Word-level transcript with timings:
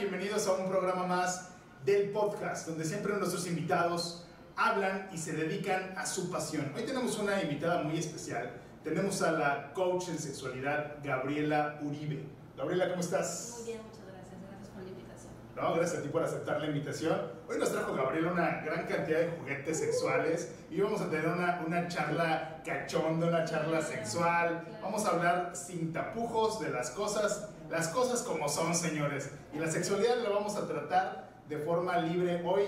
Bienvenidos 0.00 0.48
a 0.48 0.54
un 0.54 0.66
programa 0.66 1.06
más 1.06 1.50
del 1.84 2.08
podcast, 2.08 2.66
donde 2.66 2.86
siempre 2.86 3.12
nuestros 3.16 3.46
invitados 3.46 4.24
hablan 4.56 5.10
y 5.12 5.18
se 5.18 5.34
dedican 5.34 5.92
a 5.94 6.06
su 6.06 6.30
pasión. 6.30 6.72
Hoy 6.74 6.84
tenemos 6.84 7.18
una 7.18 7.42
invitada 7.42 7.82
muy 7.82 7.98
especial. 7.98 8.50
Tenemos 8.82 9.20
a 9.20 9.32
la 9.32 9.74
coach 9.74 10.08
en 10.08 10.18
sexualidad, 10.18 10.96
Gabriela 11.04 11.78
Uribe. 11.82 12.24
Gabriela, 12.56 12.88
¿cómo 12.88 13.02
estás? 13.02 13.56
Muy 13.58 13.66
bien, 13.66 13.82
muchas 13.82 14.06
gracias. 14.06 14.40
Gracias 14.40 14.68
por 14.70 14.82
la 14.82 14.88
invitación. 14.88 15.32
No, 15.54 15.74
gracias 15.74 15.98
a 15.98 16.02
ti 16.02 16.08
por 16.08 16.22
aceptar 16.22 16.60
la 16.62 16.66
invitación. 16.68 17.20
Hoy 17.46 17.58
nos 17.58 17.70
trajo 17.70 17.94
Gabriela 17.94 18.32
una 18.32 18.62
gran 18.62 18.86
cantidad 18.86 19.18
de 19.18 19.30
juguetes 19.38 19.80
sexuales 19.80 20.54
y 20.70 20.80
vamos 20.80 21.02
a 21.02 21.10
tener 21.10 21.28
una, 21.28 21.62
una 21.66 21.88
charla 21.88 22.62
cachonda, 22.64 23.26
una 23.26 23.44
charla 23.44 23.82
sexual. 23.82 24.66
Vamos 24.80 25.04
a 25.04 25.10
hablar 25.10 25.54
sin 25.54 25.92
tapujos 25.92 26.58
de 26.58 26.70
las 26.70 26.88
cosas, 26.92 27.50
las 27.70 27.88
cosas 27.88 28.22
como 28.22 28.48
son, 28.48 28.74
señores. 28.74 29.30
Y 29.54 29.58
la 29.58 29.70
sexualidad 29.70 30.18
la 30.22 30.30
vamos 30.30 30.56
a 30.56 30.66
tratar 30.66 31.30
de 31.48 31.58
forma 31.58 31.98
libre 31.98 32.42
hoy, 32.44 32.64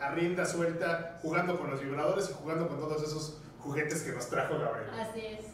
a 0.00 0.10
rienda 0.10 0.44
suelta, 0.44 1.18
jugando 1.22 1.58
con 1.58 1.70
los 1.70 1.80
vibradores 1.80 2.28
y 2.30 2.34
jugando 2.34 2.68
con 2.68 2.78
todos 2.78 3.02
esos 3.02 3.38
juguetes 3.60 4.02
que 4.02 4.12
nos 4.12 4.28
trajo 4.28 4.58
Gabriela. 4.58 5.08
Así 5.08 5.26
es. 5.26 5.44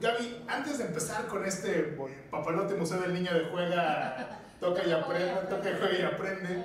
Gaby, 0.00 0.44
antes 0.46 0.78
de 0.78 0.84
empezar 0.84 1.26
con 1.26 1.44
este 1.44 1.98
papalote 2.30 2.74
museo 2.74 3.00
del 3.00 3.14
niño 3.14 3.34
de 3.34 3.46
juega, 3.50 4.38
toca 4.60 4.84
y 4.84 4.92
aprende, 4.92 5.34
toca 5.50 5.70
y 5.70 5.74
juega 5.76 5.98
y 5.98 6.02
aprende, 6.02 6.64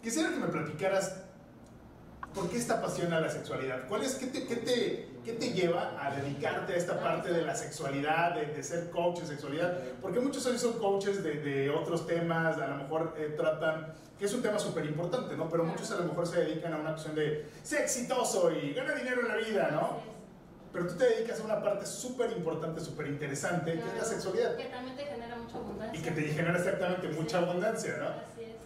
quisiera 0.00 0.30
que 0.30 0.36
me 0.36 0.46
platicaras 0.46 1.16
por 2.32 2.48
qué 2.48 2.56
esta 2.56 2.80
pasión 2.80 3.12
a 3.12 3.20
la 3.20 3.28
sexualidad. 3.28 3.88
¿Cuál 3.88 4.04
es, 4.04 4.14
qué 4.14 4.26
te, 4.26 4.46
qué 4.46 4.56
te, 4.56 5.07
qué 5.24 5.32
te 5.34 5.52
lleva 5.52 5.96
a 6.00 6.14
dedicarte 6.14 6.72
a 6.74 6.76
esta 6.76 7.00
parte 7.00 7.32
de 7.32 7.42
la 7.42 7.54
sexualidad, 7.54 8.34
de, 8.34 8.46
de 8.46 8.62
ser 8.62 8.90
coach 8.90 9.20
de 9.20 9.26
sexualidad? 9.26 9.78
Porque 10.00 10.20
muchos 10.20 10.44
hoy 10.46 10.58
son 10.58 10.74
coaches 10.78 11.22
de, 11.22 11.34
de 11.34 11.70
otros 11.70 12.06
temas, 12.06 12.58
a 12.58 12.66
lo 12.68 12.76
mejor 12.76 13.14
eh, 13.18 13.34
tratan, 13.36 13.92
que 14.18 14.24
es 14.24 14.34
un 14.34 14.42
tema 14.42 14.58
súper 14.58 14.84
importante, 14.86 15.36
¿no? 15.36 15.48
Pero 15.48 15.64
muchos 15.64 15.90
a 15.92 15.96
lo 15.96 16.04
mejor 16.04 16.26
se 16.26 16.40
dedican 16.44 16.72
a 16.72 16.76
una 16.78 16.90
cuestión 16.90 17.14
de 17.14 17.46
ser 17.62 17.82
exitoso 17.82 18.50
y 18.52 18.72
ganar 18.74 18.96
dinero 18.96 19.20
en 19.22 19.28
la 19.28 19.36
vida, 19.36 19.70
¿no? 19.72 20.18
Pero 20.72 20.86
tú 20.86 20.96
te 20.96 21.04
dedicas 21.06 21.40
a 21.40 21.44
una 21.44 21.62
parte 21.62 21.86
súper 21.86 22.30
importante, 22.32 22.80
súper 22.80 23.06
interesante, 23.06 23.72
que 23.72 23.78
es 23.78 23.84
la 23.86 23.92
Claro, 23.92 24.08
sexualidad. 24.08 24.56
Que 24.56 24.64
también 24.66 24.96
te 24.96 25.04
genera 25.06 25.36
mucha 25.36 25.56
abundancia. 25.56 25.98
Y 25.98 26.02
que 26.02 26.10
te 26.10 26.22
genera 26.22 26.58
exactamente 26.58 27.08
mucha 27.08 27.38
abundancia, 27.38 27.96
¿no? 27.98 28.08
Así 28.08 28.42
es. 28.44 28.56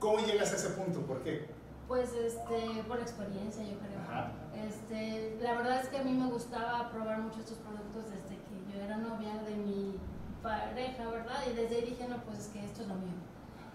¿Cómo 0.00 0.26
llegas 0.26 0.52
a 0.52 0.56
ese 0.56 0.70
punto? 0.70 1.00
¿Por 1.06 1.22
qué? 1.22 1.46
Pues 1.92 2.14
este, 2.14 2.82
por 2.88 2.98
experiencia, 3.00 3.62
yo 3.64 3.76
creo. 3.76 4.00
Ajá. 4.00 4.32
Este, 4.56 5.36
la 5.42 5.52
verdad 5.52 5.78
es 5.82 5.90
que 5.90 5.98
a 5.98 6.02
mí 6.02 6.14
me 6.14 6.26
gustaba 6.30 6.90
probar 6.90 7.18
mucho 7.20 7.40
estos 7.40 7.58
productos 7.58 8.04
desde 8.08 8.40
que 8.48 8.72
yo 8.72 8.80
era 8.82 8.96
novia 8.96 9.34
de 9.42 9.54
mi 9.56 9.98
pareja, 10.42 11.04
¿verdad? 11.10 11.44
Y 11.50 11.52
desde 11.52 11.76
ahí 11.76 11.84
dije, 11.90 12.08
no, 12.08 12.16
pues 12.24 12.38
es 12.38 12.46
que 12.46 12.64
esto 12.64 12.80
es 12.80 12.88
lo 12.88 12.94
mío. 12.94 13.12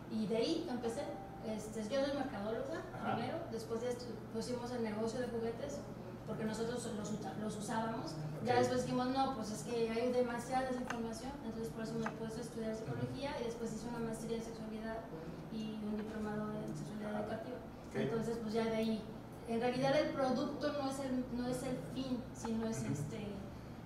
Y 0.09 0.25
de 0.25 0.35
ahí 0.35 0.67
empecé. 0.67 1.03
Este, 1.45 1.83
yo 1.93 2.03
soy 2.03 2.17
mercadóloga 2.17 2.81
Ajá. 2.95 3.13
primero, 3.17 3.38
después 3.51 3.81
de 3.81 3.89
esto 3.91 4.05
pusimos 4.33 4.71
el 4.71 4.81
negocio 4.81 5.19
de 5.19 5.27
juguetes 5.27 5.77
porque 6.25 6.43
nosotros 6.43 6.89
los, 6.97 7.11
los 7.39 7.55
usábamos. 7.55 8.15
Ya 8.43 8.53
Ok. 8.53 8.59
después 8.61 8.81
dijimos, 8.81 9.09
no, 9.09 9.35
pues 9.35 9.51
es 9.51 9.61
que 9.61 9.91
hay 9.91 10.11
demasiada 10.11 10.67
desinformación, 10.71 11.33
entonces 11.45 11.69
por 11.71 11.83
eso 11.83 11.93
me 11.93 12.09
puse 12.17 12.39
a 12.39 12.41
estudiar 12.41 12.75
psicología 12.75 13.39
y 13.39 13.43
después 13.43 13.71
hice 13.73 13.88
una 13.89 13.99
maestría 13.99 14.38
en 14.38 14.43
sexualidad 14.43 14.97
y 15.53 15.79
un 15.85 15.97
diplomado 15.97 16.51
en 16.65 16.75
sexualidad 16.75 17.21
educativa. 17.21 17.47
Entonces, 18.02 18.38
pues 18.42 18.53
ya 18.53 18.66
de 18.66 18.76
ahí, 18.76 19.02
en 19.48 19.62
realidad 19.62 19.98
el 20.00 20.09
producto 20.09 20.73
no 20.73 20.90
es 20.90 21.00
el, 21.00 21.26
no 21.38 21.48
es 21.48 21.64
el 21.64 21.78
fin, 21.94 22.22
sino 22.34 22.67
es, 22.67 22.84
este, 22.84 23.28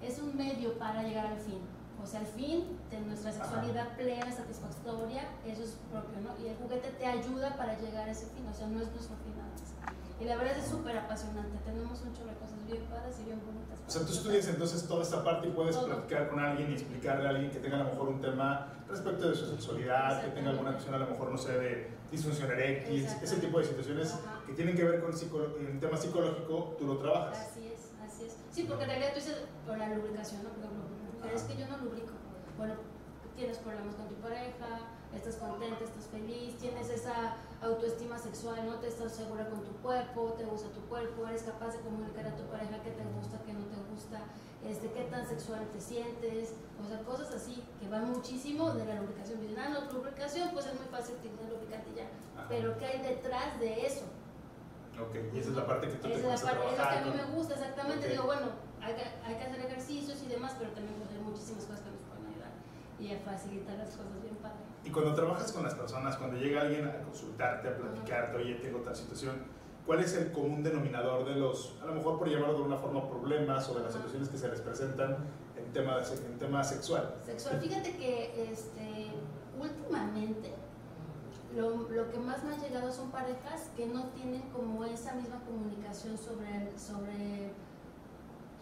es 0.01 0.19
un 0.19 0.35
medio 0.35 0.77
para 0.77 1.03
llegar 1.03 1.27
al 1.27 1.37
fin. 1.37 1.59
O 2.01 2.07
sea, 2.07 2.21
el 2.21 2.27
fin 2.27 2.79
de 2.89 2.99
nuestra 3.01 3.31
sexualidad 3.31 3.95
plena, 3.95 4.31
satisfactoria, 4.31 5.23
eso 5.45 5.63
es 5.63 5.77
propio, 5.91 6.19
¿no? 6.21 6.43
Y 6.43 6.49
el 6.49 6.57
juguete 6.57 6.89
te 6.89 7.05
ayuda 7.05 7.55
para 7.55 7.77
llegar 7.77 8.07
a 8.09 8.11
ese 8.11 8.25
fin, 8.27 8.45
o 8.47 8.53
sea, 8.53 8.67
no 8.67 8.81
es 8.81 8.89
nuestro 8.91 9.15
fin 9.17 9.37
nada 9.37 9.49
más. 9.49 10.00
Y 10.21 10.25
la 10.25 10.35
verdad 10.37 10.55
es 10.55 10.67
súper 10.67 10.95
apasionante, 10.95 11.57
tenemos 11.65 11.99
un 12.01 12.13
chorro 12.13 12.29
de 12.29 12.35
cosas 12.35 12.63
bien 12.67 12.83
padres 12.85 13.15
y 13.21 13.25
bien 13.25 13.41
bonitas. 13.43 13.79
O 13.87 13.89
sea, 13.89 14.05
tú 14.05 14.13
estudias 14.13 14.47
entonces 14.49 14.87
toda 14.87 15.01
esta 15.01 15.23
parte 15.23 15.47
y 15.47 15.51
puedes 15.51 15.75
Todo. 15.75 15.87
platicar 15.87 16.29
con 16.29 16.39
alguien 16.39 16.69
y 16.69 16.73
explicarle 16.73 17.25
a 17.25 17.29
alguien 17.31 17.49
que 17.49 17.57
tenga 17.57 17.77
a 17.77 17.83
lo 17.83 17.89
mejor 17.89 18.09
un 18.09 18.21
tema 18.21 18.67
respecto 18.87 19.29
de 19.29 19.35
su 19.35 19.47
sexualidad, 19.47 20.23
que 20.23 20.29
tenga 20.29 20.51
alguna 20.51 20.73
cuestión 20.73 20.93
a 20.93 20.99
lo 20.99 21.07
mejor, 21.07 21.31
no 21.31 21.37
sé, 21.39 21.57
de 21.57 21.89
disfunción 22.11 22.51
eréctil, 22.51 23.03
ese 23.03 23.37
tipo 23.37 23.57
de 23.57 23.65
situaciones 23.65 24.13
Ajá. 24.13 24.43
que 24.45 24.53
tienen 24.53 24.75
que 24.75 24.83
ver 24.83 25.01
con 25.01 25.11
en 25.59 25.79
tema 25.79 25.97
psicológico, 25.97 26.75
tú 26.77 26.85
lo 26.85 26.97
trabajas. 26.99 27.39
Así 27.49 27.65
es, 27.73 27.89
así 28.05 28.25
es. 28.25 28.37
Sí, 28.51 28.65
porque 28.69 28.83
en 28.83 28.89
realidad 28.91 29.13
tú 29.13 29.19
dices 29.21 29.37
por 29.65 29.75
la 29.79 29.89
lubricación, 29.89 30.43
¿no? 30.43 30.49
Por 30.49 30.65
ejemplo, 30.65 30.85
pero 31.19 31.35
es 31.35 31.41
que 31.43 31.57
yo 31.57 31.67
no 31.67 31.77
lubrico. 31.79 32.13
Bueno, 32.59 32.75
tienes 33.35 33.57
problemas 33.57 33.95
con 33.95 34.07
tu 34.07 34.15
pareja, 34.15 34.85
estás 35.15 35.35
contenta, 35.35 35.83
estás 35.83 36.07
feliz, 36.07 36.57
tienes 36.57 36.89
esa 36.89 37.35
autoestima 37.61 38.17
sexual, 38.17 38.65
no 38.65 38.75
te 38.75 38.87
estás 38.87 39.13
segura 39.13 39.49
con 39.49 39.63
tu 39.63 39.71
cuerpo, 39.81 40.33
te 40.37 40.45
gusta 40.45 40.69
tu 40.69 40.81
cuerpo, 40.87 41.27
eres 41.27 41.43
capaz 41.43 41.73
de 41.73 41.79
comunicar 41.79 42.27
a 42.27 42.35
tu 42.35 42.43
pareja 42.43 42.81
qué 42.83 42.91
te 42.91 43.03
gusta, 43.15 43.41
qué 43.45 43.53
no 43.53 43.65
te 43.65 43.77
gusta, 43.91 44.21
este, 44.65 44.91
qué 44.91 45.03
tan 45.05 45.27
sexual 45.27 45.67
te 45.73 45.81
sientes, 45.81 46.53
o 46.83 46.87
sea, 46.87 46.99
cosas 47.03 47.33
así 47.33 47.63
que 47.79 47.89
van 47.89 48.11
muchísimo 48.11 48.71
de 48.71 48.85
la 48.85 48.95
lubricación. 48.95 49.41
Dicen, 49.41 49.59
ah, 49.59 49.69
no, 49.69 49.89
tu 49.89 49.97
lubricación, 49.97 50.49
pues 50.53 50.65
es 50.65 50.75
muy 50.75 50.87
fácil 50.89 51.15
utilizar 51.15 51.49
lubricante 51.49 51.89
y 51.91 51.95
ya. 51.95 52.07
Ajá. 52.37 52.47
Pero 52.49 52.77
¿qué 52.77 52.85
hay 52.85 53.01
detrás 53.01 53.59
de 53.59 53.85
eso? 53.85 54.05
Ok, 54.99 55.15
y 55.33 55.39
esa 55.39 55.49
es 55.49 55.55
la 55.55 55.65
parte 55.65 55.87
que 55.87 55.95
tú 55.95 56.07
te 56.07 56.13
Esa 56.15 56.33
es 56.33 56.43
la 56.43 56.51
parte 56.51 56.65
es 56.73 56.77
lo 56.77 56.83
que 56.83 56.97
a 56.97 57.01
mí 57.01 57.11
me 57.15 57.35
gusta, 57.35 57.53
exactamente. 57.55 58.07
Digo, 58.07 58.23
bueno, 58.23 58.47
hay 58.81 58.93
que, 58.93 59.03
hay 59.25 59.35
que 59.35 59.43
hacer 59.43 59.59
ejercicios 59.65 60.21
y 60.23 60.27
demás, 60.27 60.55
pero 60.57 60.71
también 60.71 60.95
pues, 60.99 61.09
hay 61.11 61.23
muchísimas 61.23 61.65
cosas 61.65 61.81
que 61.81 61.91
nos 61.91 62.01
pueden 62.05 62.27
ayudar 62.27 62.51
y 62.99 63.13
a 63.13 63.19
facilitar 63.19 63.77
las 63.77 63.89
cosas 63.89 64.21
bien 64.21 64.35
padre. 64.37 64.70
Y 64.83 64.89
cuando 64.89 65.13
trabajas 65.13 65.51
con 65.51 65.63
las 65.63 65.75
personas, 65.75 66.17
cuando 66.17 66.37
llega 66.37 66.61
alguien 66.61 66.87
a 66.87 67.01
consultarte, 67.03 67.67
a 67.67 67.77
platicarte, 67.77 68.37
oye, 68.37 68.55
tengo 68.55 68.79
tal 68.79 68.95
situación, 68.95 69.35
¿cuál 69.85 69.99
es 69.99 70.13
el 70.15 70.31
común 70.31 70.63
denominador 70.63 71.25
de 71.25 71.35
los, 71.35 71.77
a 71.81 71.85
lo 71.85 71.93
mejor 71.93 72.17
por 72.17 72.29
llamarlo 72.29 72.55
de 72.55 72.63
una 72.63 72.77
forma, 72.77 73.07
problemas 73.07 73.69
o 73.69 73.75
de 73.75 73.83
las 73.83 73.93
situaciones 73.93 74.29
que 74.29 74.37
se 74.37 74.47
les 74.47 74.61
presentan 74.61 75.17
en 75.55 75.71
tema, 75.71 75.97
de, 75.97 76.03
en 76.15 76.37
tema 76.39 76.63
sexual? 76.63 77.15
Sexual, 77.23 77.59
fíjate 77.61 77.95
que 77.95 78.51
este, 78.51 79.11
últimamente 79.59 80.53
lo, 81.55 81.89
lo 81.89 82.09
que 82.09 82.17
más 82.17 82.43
me 82.43 82.55
ha 82.55 82.57
llegado 82.57 82.91
son 82.91 83.11
parejas 83.11 83.69
que 83.75 83.85
no 83.85 84.05
tienen 84.09 84.41
como 84.49 84.83
esa 84.85 85.13
misma 85.13 85.41
comunicación 85.45 86.17
sobre, 86.17 86.77
sobre 86.77 87.51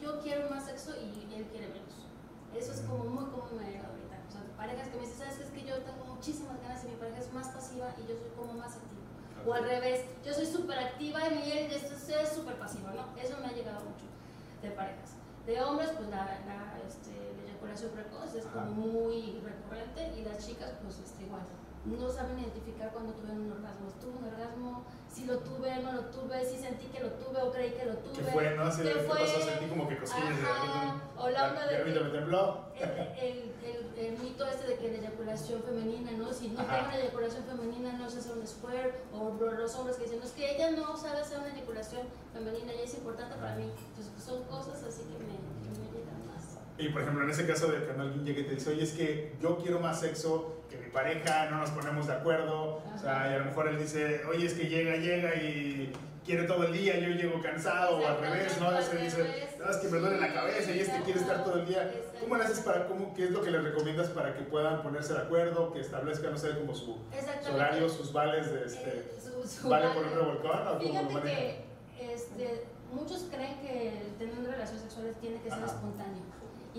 yo 0.02 0.20
quiero 0.22 0.50
más 0.50 0.66
sexo 0.66 0.92
y 0.96 1.34
él 1.36 1.46
quiere 1.52 1.68
menos. 1.68 2.08
Eso 2.56 2.74
es 2.74 2.82
como 2.82 3.04
muy 3.06 3.26
común 3.26 3.60
ahorita. 3.60 4.24
O 4.28 4.32
sea, 4.32 4.42
parejas 4.58 4.88
que 4.90 4.96
me 4.96 5.02
dicen, 5.02 5.18
¿sabes 5.20 5.38
qué? 5.38 5.44
Es 5.44 5.52
que 5.52 5.66
yo 5.66 5.78
tengo 5.84 6.09
muchísimas 6.20 6.62
ganas 6.62 6.84
y 6.84 6.88
mi 6.90 6.96
pareja 6.96 7.20
es 7.20 7.32
más 7.32 7.48
pasiva 7.48 7.96
y 7.98 8.02
yo 8.02 8.16
soy 8.20 8.30
como 8.36 8.54
más 8.54 8.76
activa. 8.76 9.00
O 9.48 9.54
al 9.54 9.64
revés, 9.64 10.04
yo 10.26 10.34
soy 10.34 10.46
súper 10.46 10.78
activa 10.78 11.22
y 11.30 11.52
él 11.52 11.72
es 11.72 12.10
es 12.10 12.30
súper 12.30 12.56
pasivo, 12.60 12.90
¿no? 12.90 13.16
Eso 13.18 13.38
me 13.40 13.48
ha 13.48 13.54
llegado 13.54 13.80
mucho 13.80 14.04
de 14.62 14.72
parejas. 14.72 15.16
De 15.46 15.62
hombres, 15.62 15.92
pues 15.96 16.10
la, 16.10 16.26
la, 16.46 16.78
este, 16.86 17.16
la 17.38 17.52
eyaculación 17.52 17.92
precoz 17.92 18.36
es 18.36 18.46
como 18.48 18.66
muy 18.66 19.40
recurrente 19.40 20.12
y 20.20 20.26
las 20.26 20.46
chicas, 20.46 20.74
pues 20.84 21.00
este, 21.00 21.24
igual. 21.24 21.44
No 21.86 22.10
saben 22.12 22.38
identificar 22.38 22.92
cuando 22.92 23.14
tuvieron 23.14 23.42
un 23.46 23.52
orgasmo. 23.54 23.88
¿Tuve 24.02 24.18
un 24.20 24.26
orgasmo? 24.26 24.86
Si 25.10 25.26
lo 25.26 25.40
tuve, 25.40 25.82
no 25.82 25.92
lo 25.94 26.02
tuve, 26.12 26.46
si 26.46 26.58
sentí 26.58 26.86
que 26.88 27.00
lo 27.00 27.10
tuve 27.14 27.42
o 27.42 27.52
creí 27.52 27.72
que 27.72 27.86
lo 27.86 27.96
tuve. 27.98 28.14
¿Qué 28.14 28.24
fue, 28.32 28.56
no? 28.56 28.70
De, 28.70 28.84
¿Qué 28.84 28.94
¿Qué 28.94 29.00
fue? 29.00 29.20
pasó? 29.20 29.42
Sentí 29.42 29.66
como 29.66 29.88
que 29.88 29.98
cosquillas 29.98 30.38
de 30.38 30.44
Ajá, 30.46 31.02
o 31.18 31.30
la 31.30 31.48
onda 31.50 31.68
de 31.68 31.78
que- 31.78 32.00
me 32.00 32.10
tembló. 32.12 32.66
el, 32.76 32.84
el, 33.18 33.54
el, 33.64 34.06
el 34.06 34.20
mito 34.20 34.46
este 34.46 34.68
de 34.68 34.76
que 34.76 34.92
la 34.92 34.98
eyaculación 35.00 35.64
femenina, 35.64 36.12
¿no? 36.12 36.32
Si 36.32 36.50
no 36.50 36.60
Ajá. 36.60 36.76
tengo 36.76 36.88
una 36.90 36.98
eyaculación 37.00 37.44
femenina 37.46 37.94
no 37.94 38.10
se 38.10 38.20
hace 38.20 38.32
un 38.34 38.46
square, 38.46 38.94
o 39.14 39.34
lo- 39.40 39.52
los 39.54 39.74
hombres 39.76 39.96
que 39.98 40.04
dicen, 40.04 40.20
"No, 40.20 40.26
es 40.26 40.32
que 40.34 40.56
ella 40.56 40.72
no 40.72 40.96
sabe 40.96 41.22
hacer 41.22 41.40
una 41.40 41.50
eyaculación 41.56 42.02
femenina 42.34 42.74
y 42.76 42.82
es 42.84 42.94
importante 42.94 43.36
para 43.36 43.52
Ajá. 43.52 43.58
mí. 43.60 43.64
Entonces 43.90 44.12
pues, 44.14 44.24
son 44.26 44.44
cosas 44.44 44.84
así 44.84 45.02
que 45.04 45.18
me, 45.18 45.26
que 45.26 45.80
me 45.80 45.98
llegan 45.98 46.28
más. 46.28 46.60
Y 46.78 46.90
por 46.90 47.02
ejemplo, 47.02 47.24
en 47.24 47.30
ese 47.32 47.48
caso 47.48 47.68
de 47.72 47.84
que 47.86 47.92
alguien 47.92 48.26
llegue 48.26 48.42
y 48.42 48.44
te 48.48 48.56
dice, 48.56 48.70
oye, 48.70 48.84
es 48.84 48.92
que 48.94 49.36
yo 49.42 49.58
quiero 49.58 49.80
más 49.80 50.00
sexo 50.02 50.56
mi 50.90 50.94
pareja, 50.94 51.50
no 51.52 51.58
nos 51.60 51.70
ponemos 51.70 52.08
de 52.08 52.14
acuerdo. 52.14 52.82
O 52.94 52.98
sea, 53.00 53.30
y 53.32 53.36
a 53.36 53.40
lo 53.40 53.46
mejor 53.46 53.68
él 53.68 53.78
dice, 53.78 54.22
oye, 54.28 54.48
es 54.48 54.54
que 54.56 54.68
llega, 54.68 54.96
llega 54.96 55.36
y 55.36 55.94
quiere 56.26 56.44
todo 56.46 56.64
el 56.66 56.74
día, 56.74 56.98
yo 56.98 57.10
llego 57.10 57.42
cansado, 57.42 57.98
o 58.00 58.08
al 58.08 58.20
revés, 58.20 58.60
¿no? 58.60 58.70
Al 58.70 58.78
dice, 59.02 59.50
no, 59.60 59.70
es 59.70 59.78
que 59.78 59.88
me 59.88 60.00
duele 60.00 60.20
la 60.20 60.34
cabeza 60.34 60.72
y 60.72 60.80
este 60.80 61.00
quiere 61.02 61.20
estar 61.20 61.44
todo 61.44 61.60
el 61.60 61.68
día. 61.68 61.92
¿Cómo 62.20 62.36
le 62.38 62.44
haces 62.44 62.60
para, 62.62 62.88
cómo, 62.88 63.14
qué 63.14 63.26
es 63.26 63.32
lo 63.32 63.42
que 63.42 63.52
le 63.52 63.62
recomiendas 63.62 64.10
para 64.10 64.34
que 64.34 64.42
puedan 64.44 64.82
ponerse 64.82 65.14
de 65.14 65.20
acuerdo, 65.20 65.72
que 65.72 65.80
establezcan, 65.82 66.32
no 66.32 66.38
sé, 66.38 66.52
como 66.58 66.74
su, 66.76 66.98
su 67.46 67.54
horario, 67.54 67.88
sus 67.90 68.12
vales 68.12 68.52
de 68.52 68.66
este, 68.66 68.90
Eh, 68.90 69.12
su- 69.24 69.48
su 69.48 69.70
vale 69.70 69.88
vale. 69.88 70.00
por 70.00 70.08
un 70.12 70.18
revolcón 70.18 70.68
o 70.68 70.74
lo 70.74 70.80
Fíjate 70.80 71.22
que 71.22 71.66
este, 72.14 72.64
muchos 72.92 73.28
creen 73.32 73.60
que 73.62 74.12
teniendo 74.18 74.50
relaciones 74.52 74.82
sexuales 74.84 75.16
tiene 75.22 75.38
que 75.42 75.50
ser 75.50 75.60
Ajá. 75.64 75.66
espontáneo. 75.68 76.24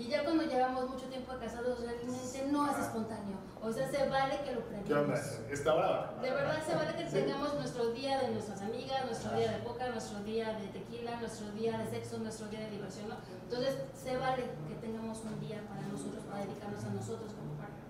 Y 0.01 0.07
ya 0.07 0.23
cuando 0.23 0.43
llevamos 0.43 0.89
mucho 0.89 1.05
tiempo 1.05 1.31
casados, 1.39 1.79
realmente 1.79 2.49
no 2.51 2.65
es 2.65 2.71
Ajá. 2.71 2.81
espontáneo. 2.87 3.37
O 3.61 3.71
sea, 3.71 3.87
se 3.87 4.09
vale 4.09 4.41
que 4.41 4.51
lo 4.55 4.61
¿Qué 4.67 4.93
onda? 4.95 5.13
premiemos. 5.13 5.51
¿Está 5.51 5.75
brava? 5.75 6.17
De 6.19 6.31
verdad 6.31 6.57
se 6.65 6.73
vale 6.73 6.95
que 6.95 7.03
tengamos 7.03 7.53
nuestro 7.53 7.91
día 7.91 8.19
de 8.21 8.31
nuestras 8.31 8.61
amigas, 8.63 9.05
nuestro 9.05 9.37
día 9.37 9.51
de 9.51 9.59
poca, 9.59 9.89
nuestro 9.89 10.23
día 10.23 10.57
de 10.57 10.67
tequila, 10.69 11.19
nuestro 11.19 11.51
día 11.51 11.77
de 11.77 11.87
sexo, 11.91 12.17
nuestro 12.17 12.47
día 12.47 12.61
de 12.61 12.71
diversión. 12.71 13.09
¿no? 13.09 13.15
Entonces 13.43 13.75
se 13.93 14.17
vale 14.17 14.49
que 14.67 14.75
tengamos 14.81 15.19
un 15.21 15.39
día 15.39 15.61
para 15.69 15.85
nosotros, 15.85 16.23
para 16.25 16.45
dedicarnos 16.45 16.83
a 16.83 16.89
nosotros 16.89 17.31
como 17.37 17.53
pareja. 17.61 17.85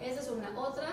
Esa 0.00 0.20
es 0.22 0.30
una. 0.30 0.58
Otra, 0.58 0.88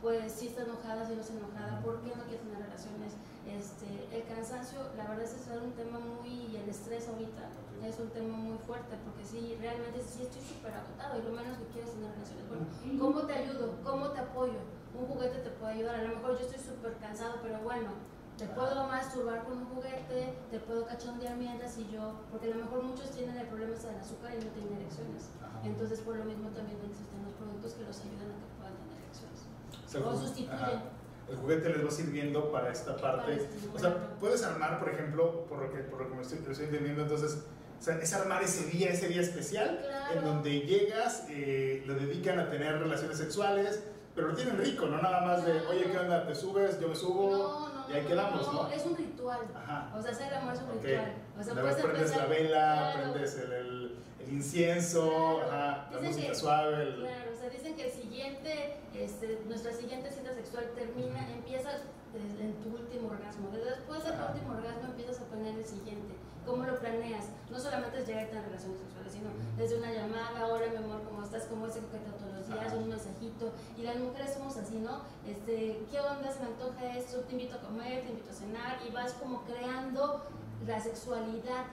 pues 0.00 0.30
si 0.30 0.46
está 0.54 0.62
enojada, 0.62 1.04
si 1.04 1.16
no 1.16 1.20
está 1.20 1.34
enojada, 1.34 1.82
por 1.82 2.00
qué 2.00 2.14
no 2.14 2.22
quiere 2.30 2.44
tener 2.46 2.62
relaciones. 2.62 3.18
Este, 3.42 4.06
el 4.16 4.22
cansancio, 4.30 4.78
la 4.96 5.02
verdad 5.08 5.24
es 5.24 5.32
que 5.34 5.40
es 5.42 5.60
un 5.60 5.72
tema 5.72 5.98
muy, 5.98 6.54
el 6.54 6.68
estrés 6.70 7.08
ahorita 7.08 7.42
es 7.86 7.98
un 7.98 8.10
tema 8.10 8.36
muy 8.36 8.58
fuerte, 8.58 8.96
porque 9.04 9.24
si 9.24 9.56
realmente 9.60 10.00
sí 10.02 10.22
estoy 10.22 10.42
súper 10.42 10.72
agotado 10.72 11.18
y 11.18 11.22
lo 11.22 11.32
menos 11.32 11.58
que 11.58 11.66
quiero 11.74 11.88
es 11.88 11.94
tener 11.94 12.10
relaciones. 12.12 12.46
Bueno, 12.48 12.64
¿cómo 13.00 13.26
te 13.26 13.32
ayudo? 13.34 13.74
¿Cómo 13.82 14.10
te 14.10 14.20
apoyo? 14.20 14.60
Un 14.94 15.06
juguete 15.06 15.38
te 15.38 15.50
puede 15.50 15.72
ayudar, 15.74 15.96
a 15.96 16.02
lo 16.02 16.16
mejor 16.16 16.38
yo 16.38 16.46
estoy 16.46 16.62
súper 16.62 16.94
cansado, 16.98 17.40
pero 17.42 17.58
bueno, 17.60 17.90
te 18.36 18.46
puedo 18.46 18.86
masturbar 18.86 19.44
con 19.44 19.58
un 19.58 19.66
juguete, 19.66 20.34
te 20.50 20.58
puedo 20.60 20.86
cachondear 20.86 21.36
mientras 21.36 21.78
y 21.78 21.88
yo, 21.90 22.20
porque 22.30 22.52
a 22.52 22.56
lo 22.56 22.64
mejor 22.64 22.82
muchos 22.82 23.10
tienen 23.10 23.36
el 23.36 23.46
problema 23.46 23.74
del 23.74 23.96
azúcar 23.96 24.32
y 24.34 24.44
no 24.44 24.50
tienen 24.50 24.78
erecciones. 24.78 25.30
Entonces, 25.64 26.00
por 26.00 26.16
lo 26.16 26.24
mismo 26.24 26.50
también 26.50 26.78
existen 26.82 27.22
los 27.24 27.34
productos 27.34 27.74
que 27.74 27.84
los 27.84 28.00
ayudan 28.00 28.30
a 28.30 28.38
que 28.42 28.50
puedan 28.58 28.74
tener 28.82 28.98
erecciones. 28.98 29.46
O, 29.94 30.16
sustituyen. 30.16 31.02
El 31.30 31.36
juguete 31.36 31.68
les 31.70 31.86
va 31.86 31.90
sirviendo 31.90 32.50
para 32.50 32.72
esta 32.72 32.96
parte. 32.96 33.48
o 33.72 33.78
sea, 33.78 34.16
puedes 34.18 34.42
armar, 34.42 34.80
por 34.80 34.88
ejemplo, 34.88 35.46
por 35.46 35.60
lo 35.60 35.70
que, 35.70 35.78
por 35.78 36.00
lo 36.00 36.08
que 36.08 36.14
me 36.16 36.22
estoy, 36.22 36.38
estoy 36.38 36.66
entendiendo, 36.66 37.02
entonces, 37.02 37.44
o 37.82 37.84
sea, 37.84 37.98
es 37.98 38.12
armar 38.12 38.40
ese 38.44 38.66
día, 38.66 38.90
ese 38.90 39.08
día 39.08 39.22
especial, 39.22 39.84
en 40.14 40.22
donde 40.22 40.60
llegas, 40.60 41.26
eh, 41.30 41.82
lo 41.84 41.94
dedican 41.96 42.38
a 42.38 42.48
tener 42.48 42.78
relaciones 42.78 43.18
sexuales, 43.18 43.82
pero 44.14 44.28
lo 44.28 44.36
tienen 44.36 44.56
rico, 44.56 44.86
no 44.86 45.02
nada 45.02 45.22
más 45.22 45.44
de, 45.44 45.60
oye, 45.62 45.90
¿qué 45.90 45.98
onda? 45.98 46.24
¿Te 46.24 46.32
subes? 46.32 46.78
Yo 46.78 46.86
me 46.86 46.94
subo. 46.94 47.32
No, 47.32 47.68
no, 47.70 47.90
y 47.90 47.94
ahí 47.94 48.04
quedamos, 48.06 48.52
¿no? 48.52 48.68
Es 48.68 48.86
un 48.86 48.96
ritual. 48.96 49.40
Ajá. 49.52 49.92
O 49.96 50.00
sea, 50.00 50.12
hacer 50.12 50.28
el 50.28 50.34
amor 50.34 50.54
es 50.54 50.60
un 50.60 50.80
ritual. 50.80 51.12
O 51.36 51.42
sea, 51.42 51.54
puedes 51.54 51.76
prendes 51.84 52.16
la 52.16 52.26
vela, 52.26 52.92
prendes 52.94 53.34
el, 53.38 53.52
el, 53.52 54.32
incienso, 54.32 55.40
ajá, 55.42 55.88
la 55.90 56.00
música 56.00 56.34
suave. 56.36 56.94
Claro, 56.94 57.32
o 57.34 57.36
sea, 57.36 57.50
dicen 57.50 57.74
que 57.74 57.86
el 57.86 57.90
siguiente, 57.90 58.76
este, 58.94 59.40
nuestra 59.48 59.72
siguiente 59.72 60.08
cita 60.12 60.32
sexual 60.32 60.70
termina, 60.76 61.28
empiezas 61.32 61.80
en 62.14 62.54
tu 62.62 62.76
último 62.76 63.08
orgasmo. 63.08 63.50
Después 63.50 64.04
del 64.04 64.12
último 64.12 64.52
orgasmo 64.52 64.84
empiezas 64.84 65.20
a 65.20 65.24
poner 65.24 65.56
el 65.56 65.64
siguiente. 65.64 66.14
¿Cómo 66.46 66.64
lo 66.64 66.78
planeas? 66.78 67.26
No 67.50 67.58
solamente 67.58 68.00
es 68.00 68.06
llegar 68.06 68.26
a 68.26 68.42
relaciones 68.42 68.80
sexuales, 68.80 69.12
sino 69.12 69.30
desde 69.56 69.78
una 69.78 69.92
llamada, 69.92 70.48
hola 70.48 70.66
mi 70.70 70.76
amor, 70.76 71.02
¿cómo 71.04 71.22
estás? 71.22 71.44
¿Cómo 71.44 71.66
es 71.66 71.74
que 71.74 71.80
todos 71.80 72.34
los 72.34 72.48
días? 72.48 72.72
Un 72.74 72.88
mensajito. 72.88 73.52
Y 73.76 73.82
las 73.82 73.96
mujeres 73.96 74.34
somos 74.34 74.56
así, 74.56 74.76
¿no? 74.76 75.02
Este, 75.26 75.84
¿Qué 75.90 76.00
onda? 76.00 76.32
Se 76.32 76.40
me 76.40 76.46
antoja 76.46 76.96
esto, 76.96 77.20
te 77.20 77.32
invito 77.32 77.56
a 77.56 77.60
comer, 77.60 78.02
te 78.02 78.10
invito 78.10 78.30
a 78.30 78.34
cenar 78.34 78.78
y 78.86 78.90
vas 78.90 79.12
como 79.14 79.44
creando 79.44 80.24
la 80.66 80.80
sexualidad 80.80 81.66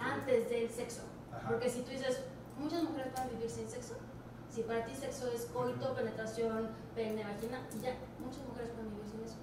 antes 0.00 0.48
del 0.48 0.70
sexo. 0.70 1.02
Porque 1.46 1.68
si 1.68 1.82
tú 1.82 1.90
dices, 1.90 2.20
muchas 2.58 2.82
mujeres 2.82 3.12
pueden 3.12 3.30
vivir 3.36 3.50
sin 3.50 3.68
sexo. 3.68 3.94
Si 4.50 4.62
para 4.62 4.84
ti 4.84 4.94
sexo 4.94 5.30
es 5.30 5.46
coito, 5.46 5.94
penetración, 5.94 6.68
pene, 6.94 7.24
vagina, 7.24 7.66
y 7.74 7.80
ya, 7.80 7.96
muchas 8.18 8.42
mujeres 8.48 8.70
pueden 8.70 8.90
vivir 8.90 9.10
sin 9.10 9.20
eso. 9.22 9.36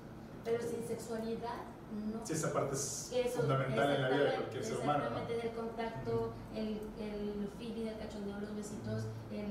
Pero 0.45 0.61
sin 0.61 0.87
sexualidad, 0.87 1.61
no. 1.91 2.25
Sí, 2.25 2.33
esa 2.33 2.53
parte 2.53 2.75
es 2.75 3.11
fundamental 3.35 3.95
en 3.95 4.01
la 4.01 4.09
vida 4.09 4.23
de 4.25 4.35
cualquier 4.35 4.63
ser 4.63 4.77
humano. 4.77 5.03
Exactamente, 5.05 5.47
del 5.47 5.55
contacto, 5.55 6.33
el, 6.55 6.81
el 6.99 7.49
feeling, 7.57 7.87
el 7.87 7.97
cachondeo, 7.97 8.39
los 8.39 8.55
besitos, 8.55 9.05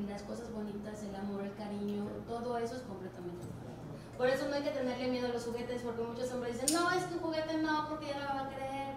las 0.09 0.23
cosas 0.23 0.51
bonitas, 0.53 1.03
el 1.03 1.15
amor, 1.15 1.43
el 1.45 1.55
cariño, 1.55 2.07
todo 2.27 2.59
eso 2.59 2.77
es 2.77 2.83
completamente 2.83 3.45
diferente. 3.45 3.69
Por 4.17 4.29
eso 4.29 4.49
no 4.49 4.57
hay 4.57 4.63
que 4.63 4.71
tenerle 4.71 5.09
miedo 5.09 5.29
a 5.29 5.31
los 5.31 5.45
juguetes, 5.45 5.83
porque 5.83 6.03
muchos 6.03 6.33
hombres 6.33 6.61
dicen, 6.61 6.77
no, 6.77 6.91
es 6.91 7.05
que 7.05 7.15
un 7.15 7.21
juguete 7.21 7.59
no, 7.59 7.89
porque 7.89 8.07
ya 8.09 8.19
no 8.19 8.35
me 8.35 8.41
va 8.41 8.47
a 8.47 8.55
creer. 8.55 8.89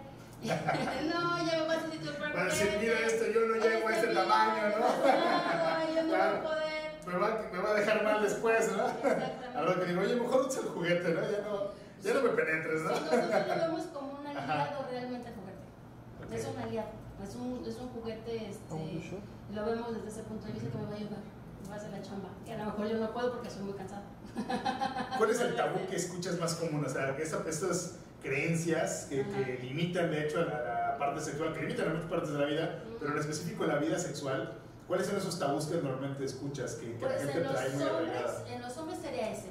no, 1.14 1.46
ya 1.46 1.60
me 1.60 1.66
voy 1.68 1.76
a 1.76 1.80
sentir 1.80 2.18
Para 2.18 2.46
decir, 2.46 2.78
mira 2.80 3.00
esto, 3.06 3.26
yo 3.28 3.42
no 3.42 3.56
llego 3.56 3.88
a 3.88 3.96
este 3.96 4.08
tamaño, 4.08 4.70
¿no? 4.70 4.80
no, 4.80 5.96
yo 5.96 6.04
no 6.04 6.10
voy 6.10 6.22
a 6.22 6.44
poder. 6.44 6.92
Me 7.06 7.14
va, 7.14 7.42
me 7.52 7.60
va 7.60 7.70
a 7.70 7.74
dejar 7.74 8.04
mal 8.04 8.22
después, 8.24 8.72
¿no? 8.72 8.84
A 9.60 9.62
lo 9.62 9.80
que 9.80 9.86
digo, 9.86 10.02
oye, 10.02 10.16
mejor 10.16 10.48
usa 10.48 10.62
el 10.62 10.70
juguete, 10.70 11.10
¿no? 11.10 11.22
Ya 11.22 11.42
no 11.42 11.81
ya 12.04 12.14
no 12.14 12.22
me 12.22 12.30
penetres, 12.30 12.82
¿no? 12.82 12.96
Sí, 12.96 13.04
nosotros 13.04 13.48
lo 13.48 13.56
vemos 13.56 13.82
como 13.94 14.20
un 14.20 14.28
aliado 14.28 14.86
realmente 14.90 15.28
al 15.28 15.36
juguete. 15.36 16.36
Es 16.36 16.48
un 16.48 16.58
aliado, 16.62 16.90
es 17.24 17.36
un, 17.36 17.66
es 17.68 17.78
un 17.78 17.90
juguete, 17.90 18.50
este, 18.50 19.12
lo 19.54 19.66
vemos 19.66 19.94
desde 19.96 20.08
ese 20.08 20.24
punto 20.24 20.48
de 20.48 20.54
vista 20.54 20.70
que 20.70 20.78
me 20.78 20.84
va 20.86 20.94
a 20.94 20.96
ayudar, 20.96 21.20
me 21.64 21.70
va 21.70 21.76
a 21.76 21.78
hacer 21.78 21.92
la 21.92 22.02
chamba. 22.02 22.30
Que 22.46 22.54
a 22.54 22.58
lo 22.58 22.66
mejor 22.66 22.88
yo 22.88 22.98
no 22.98 23.14
puedo 23.14 23.34
porque 23.34 23.50
soy 23.50 23.64
muy 23.64 23.74
cansada. 23.74 24.04
¿Cuál 25.18 25.30
es 25.30 25.42
el 25.42 25.56
tabú 25.56 25.80
que 25.90 25.96
escuchas 25.96 26.40
más 26.40 26.56
común? 26.56 26.84
O 26.86 26.90
sea, 26.90 27.16
estas 27.18 27.96
creencias 28.22 29.08
que, 29.10 29.26
que, 29.26 29.60
limitan, 29.62 30.10
de 30.12 30.26
hecho, 30.26 30.40
a 30.40 30.46
la, 30.46 30.98
parte 30.98 31.20
sexual, 31.20 31.54
que 31.54 31.62
limitan 31.62 31.90
a 31.90 31.94
muchas 31.94 32.10
partes 32.10 32.32
de 32.32 32.40
la 32.40 32.46
vida, 32.46 32.84
pero 33.00 33.12
en 33.12 33.18
específico 33.18 33.64
en 33.64 33.70
la 33.70 33.78
vida 33.78 33.98
sexual, 33.98 34.54
¿cuáles 34.88 35.08
son 35.08 35.18
esos 35.18 35.40
tabús 35.40 35.66
que 35.66 35.82
normalmente 35.82 36.24
escuchas 36.24 36.76
que, 36.76 36.96
que 36.96 37.06
la 37.06 37.16
pues 37.16 37.24
gente 37.24 37.42
trae 37.42 37.70
muy 37.72 37.84
arraigada? 37.84 38.46
En 38.48 38.62
los 38.62 38.78
hombres 38.78 39.00
sería 39.00 39.32
ese 39.32 39.50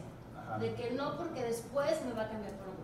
de 0.58 0.75
que 0.75 0.91
no 0.93 1.17
porque 1.17 1.44
después 1.44 2.05
me 2.05 2.12
va 2.12 2.23
a 2.23 2.29
cambiar 2.29 2.55
por 2.55 2.69
un 2.69 2.81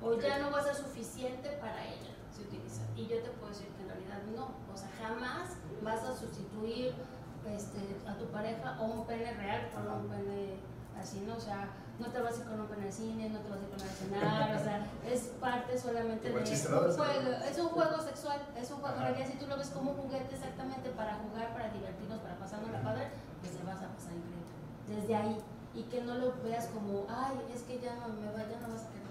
o 0.00 0.14
ya 0.20 0.38
no 0.38 0.50
va 0.50 0.60
a 0.60 0.64
ser 0.64 0.74
suficiente 0.74 1.48
para 1.60 1.84
ella. 1.84 2.14
Si 2.30 2.42
utiliza. 2.42 2.82
Y 2.96 3.06
yo 3.06 3.20
te 3.20 3.30
puedo 3.30 3.48
decir 3.48 3.68
que 3.74 3.82
en 3.82 3.88
realidad 3.88 4.22
no, 4.34 4.54
o 4.72 4.76
sea, 4.76 4.88
jamás 5.02 5.56
vas 5.82 6.02
a 6.04 6.16
sustituir 6.16 6.94
este, 7.46 7.80
a 8.06 8.16
tu 8.16 8.26
pareja 8.26 8.78
o 8.80 8.84
un 8.84 9.06
pene 9.06 9.34
real 9.34 9.70
por 9.72 9.82
un 9.82 10.08
pene 10.08 10.60
así, 11.00 11.20
¿no? 11.26 11.36
O 11.36 11.40
sea, 11.40 11.70
no 11.98 12.06
te 12.12 12.20
vas 12.20 12.34
a 12.34 12.38
ir 12.38 12.44
con 12.44 12.60
un 12.60 12.66
pene 12.68 12.86
al 12.86 12.92
cine, 12.92 13.28
no 13.30 13.40
te 13.40 13.48
vas 13.48 13.58
a 13.58 13.62
ir 13.62 13.70
con 13.70 13.80
el 13.80 13.88
cenar, 13.88 14.56
o 14.56 14.58
sea, 14.62 14.86
es 15.06 15.20
parte 15.40 15.76
solamente 15.76 16.30
de 16.30 16.34
un 16.34 16.44
juego, 16.44 17.30
es 17.44 17.58
un 17.58 17.68
juego 17.68 18.02
sexual, 18.02 18.40
es 18.56 18.70
un 18.70 18.78
juego, 18.78 18.96
en 19.02 19.26
si 19.26 19.38
tú 19.38 19.46
lo 19.46 19.56
ves 19.56 19.70
como 19.70 19.92
un 19.92 19.96
juguete 19.96 20.34
exactamente 20.34 20.90
para 20.90 21.16
jugar, 21.16 21.52
para 21.52 21.70
divertirnos, 21.70 22.20
para 22.20 22.38
pasarnos 22.38 22.70
la 22.70 22.82
padre, 22.82 23.08
pues 23.40 23.56
te 23.56 23.64
vas 23.64 23.82
a 23.82 23.88
pasar 23.88 24.12
increíble. 24.12 24.46
Desde 24.88 25.14
ahí 25.16 25.38
y 25.74 25.82
que 25.84 26.00
no 26.02 26.14
lo 26.16 26.34
veas 26.42 26.66
como, 26.68 27.06
ay, 27.08 27.36
es 27.54 27.62
que 27.62 27.78
ya 27.80 27.96
no 27.96 28.08
me 28.08 28.26
va, 28.32 28.48
ya 28.48 28.60
no 28.60 28.74
vas 28.74 28.84
a 28.84 28.90
querer. 28.90 29.08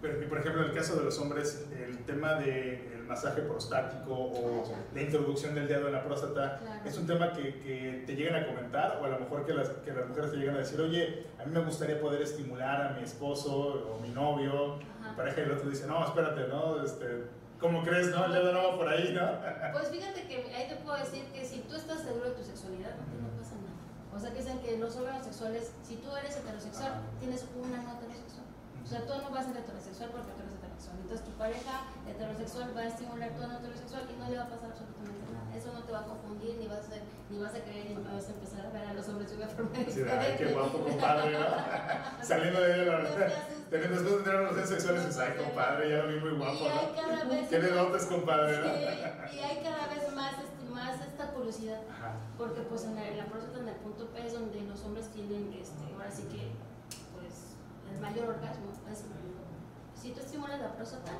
Pero, 0.00 0.22
y 0.22 0.26
por 0.26 0.38
ejemplo, 0.38 0.62
en 0.62 0.70
el 0.70 0.76
caso 0.76 0.96
de 0.96 1.04
los 1.04 1.18
hombres, 1.20 1.68
el 1.78 2.04
tema 2.04 2.34
del 2.34 3.04
masaje 3.06 3.42
prostático 3.42 4.12
o 4.12 4.64
la 4.92 5.00
introducción 5.00 5.54
del 5.54 5.68
dedo 5.68 5.86
en 5.86 5.92
la 5.92 6.02
próstata, 6.02 6.82
¿es 6.84 6.98
un 6.98 7.06
tema 7.06 7.32
que, 7.32 7.60
que, 7.60 8.02
te 8.04 8.16
llegan 8.16 8.42
a 8.42 8.46
comentar 8.46 8.98
o 9.00 9.04
a 9.04 9.08
lo 9.08 9.20
mejor 9.20 9.46
que 9.46 9.54
las, 9.54 9.68
que 9.68 9.92
las 9.92 10.08
mujeres 10.08 10.32
te 10.32 10.38
llegan 10.38 10.56
a 10.56 10.58
decir, 10.58 10.80
oye, 10.80 11.26
a 11.40 11.44
mí 11.44 11.52
me 11.52 11.64
gustaría 11.64 12.00
poder 12.00 12.20
estimular 12.20 12.82
a 12.82 12.90
mi 12.90 13.04
esposo 13.04 13.94
o 13.94 14.00
mi 14.00 14.08
novio, 14.08 14.76
mi 14.76 15.16
pareja, 15.16 15.42
y 15.42 15.44
el 15.44 15.52
otro 15.52 15.70
dice, 15.70 15.86
no, 15.86 16.04
espérate, 16.04 16.48
¿no? 16.48 16.82
Este, 16.84 17.24
¿Cómo 17.62 17.84
crees, 17.84 18.08
no? 18.08 18.24
El 18.24 18.32
dedo 18.32 18.52
no 18.52 18.70
va 18.70 18.76
por 18.76 18.88
ahí, 18.88 19.14
¿no? 19.14 19.38
Pues 19.72 19.88
fíjate 19.88 20.26
que 20.26 20.52
ahí 20.52 20.68
te 20.68 20.74
puedo 20.82 20.96
decir 20.98 21.26
que 21.32 21.44
si 21.44 21.60
tú 21.60 21.76
estás 21.76 22.00
seguro 22.00 22.30
de 22.30 22.34
tu 22.34 22.42
sexualidad, 22.42 22.96
no. 22.96 23.31
O 24.14 24.20
sea, 24.20 24.30
que 24.30 24.38
dicen 24.38 24.60
que 24.60 24.76
los 24.76 24.94
órganos 24.96 25.24
sexuales, 25.24 25.72
si 25.82 25.96
tú 25.96 26.14
eres 26.14 26.36
heterosexual, 26.36 27.00
tienes 27.18 27.44
una 27.56 27.80
no 27.80 27.96
heterosexual. 27.96 28.46
O 28.84 28.86
sea, 28.86 29.00
tú 29.06 29.12
no 29.22 29.30
vas 29.30 29.46
a 29.46 29.48
ser 29.48 29.56
heterosexual 29.64 30.10
porque 30.12 30.32
tú 30.36 30.40
eres 30.44 30.52
heterosexual. 30.52 30.96
Entonces, 31.00 31.24
tu 31.24 31.32
pareja 31.40 31.74
heterosexual 32.04 32.76
va 32.76 32.80
a 32.82 32.88
estimular 32.92 33.30
tu 33.32 33.42
ano 33.42 33.56
heterosexual 33.56 34.02
y 34.12 34.14
no 34.20 34.28
le 34.28 34.36
va 34.36 34.44
a 34.44 34.50
pasar 34.52 34.68
absolutamente 34.68 35.24
nada. 35.32 35.48
Eso 35.56 35.72
no 35.72 35.80
te 35.84 35.92
va 35.92 36.00
a 36.00 36.04
confundir, 36.04 36.56
ni 36.60 36.68
vas 36.68 36.84
a, 36.92 37.00
ni 37.32 37.38
vas 37.40 37.54
a 37.56 37.60
creer, 37.64 37.88
ni 37.88 38.04
vas 38.04 38.28
a 38.28 38.32
empezar 38.36 38.66
a 38.66 38.70
ver 38.70 38.84
a 38.84 38.92
los 38.92 39.08
hombres 39.08 39.30
de 39.30 39.36
una 39.36 39.48
forma 39.48 39.78
diferente. 39.78 40.12
ay, 40.12 40.34
qué 40.36 40.46
guapo, 40.52 40.78
compadre, 40.84 41.32
¿no? 41.32 41.46
Saliendo 42.20 42.60
de 42.60 42.72
ahí, 42.72 42.84
la 42.84 43.00
Teniendo 43.72 43.96
después 43.96 44.18
de 44.18 44.24
tener 44.24 44.40
relaciones 44.40 44.68
sexuales, 44.68 45.06
dices, 45.06 45.20
ay, 45.24 45.32
compadre, 45.40 45.88
ya 45.88 45.96
lo 46.04 46.08
vi 46.12 46.20
muy 46.20 46.36
guapo, 46.36 46.68
¿no? 46.68 47.48
¿Qué 47.48 47.58
dedotes, 47.58 48.04
compadre, 48.04 48.58
¿no? 48.60 48.68
Sí, 48.68 49.36
y 49.36 49.40
hay 49.40 49.56
cada 49.64 49.88
vez 49.88 50.12
más, 50.12 50.32
este, 50.36 50.61
más 50.72 51.00
esta 51.00 51.28
curiosidad. 51.32 51.80
Porque, 52.36 52.62
pues, 52.62 52.84
en 52.84 52.94
la, 52.94 53.08
en 53.08 53.18
la 53.18 53.26
próstata, 53.26 53.60
en 53.60 53.68
el 53.68 53.76
punto 53.76 54.08
P, 54.08 54.26
es 54.26 54.32
donde 54.32 54.60
los 54.62 54.82
hombres 54.84 55.08
tienen, 55.08 55.52
este, 55.52 55.92
ahora 55.92 56.10
sí 56.10 56.22
que, 56.24 56.52
pues, 57.14 57.56
el 57.92 58.00
mayor 58.00 58.30
orgasmo. 58.30 58.72
si 59.94 60.10
tú 60.10 60.20
estimulas 60.20 60.60
la 60.60 60.74
próstata, 60.74 61.12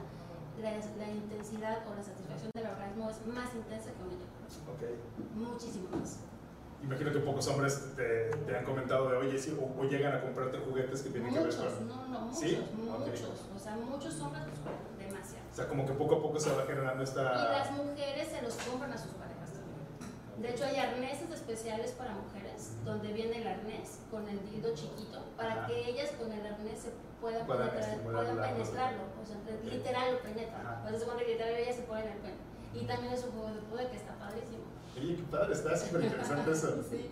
la, 0.61 0.71
la, 0.71 1.09
intensidad 1.11 1.79
o 1.89 1.95
la 1.95 2.03
satisfacción 2.03 2.51
del 2.55 2.67
orgasmo 2.67 3.11
es 3.11 3.27
más 3.27 3.55
intensa 3.55 3.91
que 3.93 4.03
un 4.03 4.33
Okay. 4.77 5.01
Muchísimo 5.35 5.89
más. 5.97 6.19
Imagino 6.83 7.13
que 7.13 7.21
pocos 7.21 7.47
hombres 7.49 7.95
te, 7.97 8.31
te 8.45 8.57
han 8.57 8.65
comentado 8.65 9.09
de, 9.09 9.17
oye, 9.17 9.39
sí, 9.39 9.57
o, 9.57 9.85
llegan 9.85 10.15
a 10.17 10.21
comprarte 10.21 10.59
juguetes 10.59 11.03
que 11.03 11.11
tienen 11.11 11.31
muchos, 11.31 11.55
que 11.57 11.63
ver 11.63 11.75
con... 11.75 11.89
No, 11.89 12.09
no, 12.09 12.21
muchos, 12.23 12.41
¿Sí? 12.41 12.59
muchos. 12.77 13.47
O 13.55 13.59
sea, 13.59 13.77
muchos 13.77 14.21
hombres, 14.21 14.45
demasiado. 14.99 15.47
O 15.51 15.55
sea, 15.55 15.69
como 15.69 15.87
que 15.87 15.93
poco 15.93 16.17
a 16.17 16.23
poco 16.23 16.41
se 16.41 16.51
va 16.51 16.65
generando 16.67 17.03
esta... 17.05 17.23
Y 17.23 17.53
las 17.53 17.71
mujeres 17.71 18.29
se 18.29 18.43
los 18.43 18.55
compran 18.57 18.93
a 18.93 18.99
sus 18.99 19.13
parejas. 19.13 19.32
De 20.43 20.51
hecho, 20.51 20.65
hay 20.65 20.77
arneses 20.77 21.31
especiales 21.31 21.93
para 21.93 22.15
mujeres, 22.15 22.75
donde 22.85 23.13
viene 23.13 23.41
el 23.41 23.47
arnés 23.47 24.01
con 24.11 24.29
el 24.29 24.43
dildo 24.51 24.75
chiquito, 24.75 25.23
para 25.37 25.67
que 25.69 25.89
ellas 25.89 26.11
con 26.19 26.33
el 26.33 26.45
arnés 26.45 26.81
se 26.81 26.91
puedan, 27.21 27.47
penetrar, 27.47 28.03
puedan 28.03 28.27
penetrarlo. 28.27 29.03
O 29.23 29.25
sea, 29.25 29.39
literal 29.63 30.15
lo 30.15 30.19
penetran. 30.21 30.83
Pues 30.83 30.95
se 30.95 31.01
supone 31.05 31.25
que 31.25 31.33
literal 31.35 31.55
ellas 31.55 31.77
se 31.77 31.83
ponen 31.83 32.09
el 32.09 32.19
pene. 32.19 32.35
Y 32.75 32.85
también 32.87 33.13
es 33.13 33.23
un 33.23 33.31
juego 33.31 33.55
de 33.55 33.61
poder 33.71 33.91
que 33.91 33.97
está 33.99 34.19
padrísimo. 34.19 34.67
Oye, 34.99 35.15
qué 35.15 35.23
padre, 35.31 35.53
está 35.55 35.77
súper 35.77 36.03
interesante 36.03 36.51
eso. 36.51 36.83
sí. 36.91 37.11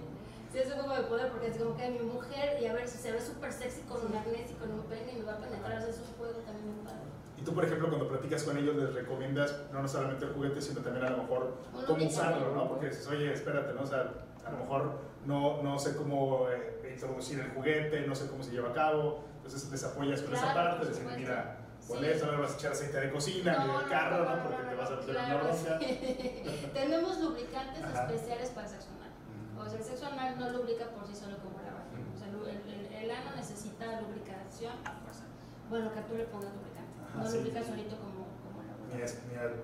Sí, 0.50 0.58
es 0.58 0.66
un 0.66 0.80
juego 0.82 0.94
de 0.96 1.02
poder 1.04 1.30
porque 1.30 1.46
es 1.46 1.56
como 1.56 1.76
que 1.76 1.88
mi 1.88 2.00
mujer 2.00 2.58
y 2.60 2.66
a 2.66 2.72
ver 2.72 2.88
si 2.88 2.99
se 2.99 3.12
ve 3.12 3.20
súper 3.20 3.52
sexy 3.52 3.82
con 3.82 4.04
un 4.04 4.16
arnés 4.16 4.50
y 4.50 4.54
con 4.54 4.72
un 4.72 4.82
pene 4.90 5.12
y 5.12 5.20
me 5.20 5.25
va 5.26 5.34
a 5.34 5.38
penetrar. 5.38 5.78
O 5.78 5.80
sea, 5.82 5.90
es 5.90 5.99
un 5.99 6.16
juego 6.18 6.40
también 6.42 6.75
muy 6.75 6.84
padre. 6.84 7.06
Y 7.40 7.44
tú, 7.44 7.54
por 7.54 7.64
ejemplo, 7.64 7.88
cuando 7.88 8.06
platicas 8.09 8.42
con 8.42 8.56
ellos, 8.59 8.76
les 8.76 8.92
recomiendas 8.94 9.56
no 9.73 9.87
solamente 9.88 10.26
el 10.26 10.32
juguete, 10.32 10.61
sino 10.61 10.80
también 10.82 11.06
a 11.06 11.11
lo 11.11 11.18
mejor 11.23 11.54
cómo 11.87 12.04
usarlo, 12.06 12.54
¿no? 12.54 12.68
Porque 12.68 12.88
dices, 12.88 13.06
oye, 13.09 13.32
espérate, 13.32 13.73
¿no? 13.73 13.82
O 13.82 13.87
sea, 13.87 14.12
a 14.44 14.50
lo 14.50 14.59
mejor 14.59 14.99
no, 15.25 15.62
no 15.62 15.78
sé 15.78 15.97
cómo 15.97 16.47
eh, 16.50 16.90
introducir 16.92 17.40
el 17.40 17.50
juguete, 17.52 18.06
no 18.06 18.14
sé 18.14 18.26
cómo 18.28 18.42
se 18.42 18.50
lleva 18.50 18.70
a 18.70 18.75
cabo, 18.75 19.25
entonces 19.37 19.70
les 19.70 19.85
apoyas 19.85 20.20
con 20.20 20.35
esa 20.35 20.52
Claro, 20.52 20.61
parte, 20.70 20.76
por 20.78 20.87
decir, 20.88 21.02
supuesto. 21.02 21.20
mira, 21.20 21.56
con 21.88 22.04
esto 22.04 22.26
no 22.26 22.32
le 22.32 22.38
vas 22.38 22.52
a 22.52 22.56
echar 22.56 22.73
aceite 22.73 23.00
de 23.00 23.11
cocina 23.11 23.64
ni 23.64 23.73
del 23.73 23.88
carro, 23.88 24.25
¿no? 24.37 24.42
Porque 24.44 24.62
te 24.68 24.75
vas 24.75 24.90
a 24.90 24.97
meter 24.97 25.16
en 25.16 25.25
claro, 25.25 25.50
sí. 25.56 26.70
Tenemos 26.75 27.20
lubricantes 27.20 27.82
Ajá. 27.85 28.04
especiales 28.06 28.50
para 28.50 28.68
sexo 28.68 28.88
anal. 28.99 29.11
O 29.59 29.68
sea, 29.68 29.78
el 29.78 29.85
sexo 29.85 30.06
anal 30.06 30.38
no 30.38 30.50
lubrica 30.50 30.85
por 30.90 31.06
sí 31.06 31.14
solo 31.14 31.38
como 31.38 31.56
la 31.64 31.73
vagina. 31.73 32.04
O 32.14 32.18
sea, 32.18 32.28
el, 32.28 32.37
el- 32.68 32.92
el 33.04 33.11
ano 33.11 33.30
necesita 33.35 34.00
lubricación 34.02 34.73
a 34.85 34.92
fuerza. 35.00 35.25
Bueno, 35.70 35.90
que 35.94 36.00
tú 36.02 36.14
le 36.16 36.25
pongas 36.25 36.52
lubricante. 36.54 36.79
Ajá, 37.14 37.23
no 37.25 37.31
sí. 37.31 37.37
lubrica 37.38 37.62
solito 37.62 37.97
como, 37.97 38.26
como 38.43 38.62
la 38.62 38.97
Ni, 38.97 39.02
es, 39.02 39.19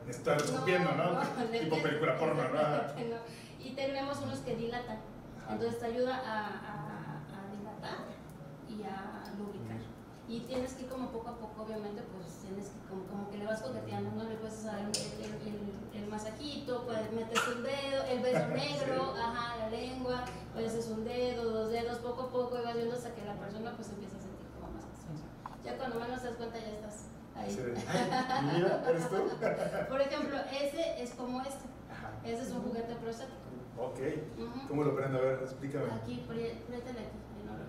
ni, 0.07 0.11
estar 0.11 0.37
escupiendo, 0.41 0.91
¿no? 0.93 1.21
tipo 1.61 1.83
película 1.83 2.19
porno, 2.19 2.43
¿no? 2.49 3.17
Y 3.65 3.71
tenemos 3.75 4.19
unos 4.21 4.39
que 4.41 4.55
dilatan. 4.57 4.99
Ajá. 5.43 5.53
Entonces 5.55 5.79
te 5.81 5.87
ayuda 5.87 6.17
a, 6.17 6.47
a- 6.47 7.21
a 7.37 7.57
dilatar 7.57 7.99
y 8.69 8.83
a 8.83 9.23
lubricar. 9.39 9.77
Y 10.29 10.41
tienes 10.41 10.75
que 10.75 10.83
ir 10.83 10.89
como 10.89 11.11
poco 11.11 11.29
a 11.29 11.37
poco, 11.39 11.63
obviamente, 11.63 12.03
pues 12.03 12.27
tienes 12.43 12.67
que 12.71 12.79
como, 12.89 13.05
como 13.07 13.31
que 13.31 13.39
le 13.39 13.47
vas 13.47 13.63
coqueteando, 13.63 14.11
¿no? 14.11 14.29
Le 14.29 14.35
puedes 14.37 14.65
dar 14.65 14.79
el, 14.81 14.91
el, 15.95 16.09
masajito, 16.09 16.85
puedes 16.85 17.13
meter 17.13 17.39
un 17.57 17.63
dedo, 17.63 18.03
el 18.11 18.21
beso 18.23 18.47
negro, 18.55 19.15
ajá, 19.17 19.57
la 19.59 19.71
lengua, 19.71 20.25
pues 20.53 20.75
es 20.75 20.87
un 20.89 21.05
dedo, 21.05 21.45
dos 21.53 21.71
dedos, 21.71 21.99
poco 21.99 22.23
a 22.23 22.31
poco 22.31 22.59
y 22.59 22.65
vas 22.65 22.75
viendo 22.75 22.95
hasta 22.97 23.15
que 23.15 23.25
la 23.25 23.35
persona 23.35 23.73
pues 23.77 23.89
empieza 23.91 24.17
a 24.17 24.21
sentir 24.21 24.47
como 24.59 24.73
más. 24.73 24.85
Ya 25.65 25.77
cuando 25.77 26.01
menos 26.01 26.21
te 26.21 26.29
das 26.29 26.37
cuenta 26.37 26.59
ya 26.59 26.71
estás. 26.71 27.06
Así 27.39 27.57
de, 27.57 27.75
"Ay, 27.89 28.45
mi 28.47 28.57
vida, 28.61 28.85
¿eres 28.89 29.09
tú? 29.09 29.17
Por 29.89 30.01
ejemplo, 30.01 30.37
ese 30.51 31.03
es 31.03 31.11
como 31.15 31.41
este. 31.43 31.65
Ajá. 31.91 32.11
Ese 32.25 32.43
es 32.43 32.51
un 32.51 32.63
juguete 32.63 32.95
prostático. 32.97 33.37
Ok. 33.79 33.99
Ujú. 34.39 34.69
¿Cómo 34.69 34.85
lo 34.85 34.97
prendo? 34.97 35.19
A 35.19 35.21
ver, 35.23 35.39
explícame. 35.43 35.85
Aquí, 35.93 36.23
apriétale 36.25 37.01
aquí, 37.01 37.19
no 37.45 37.53
lo. 37.53 37.65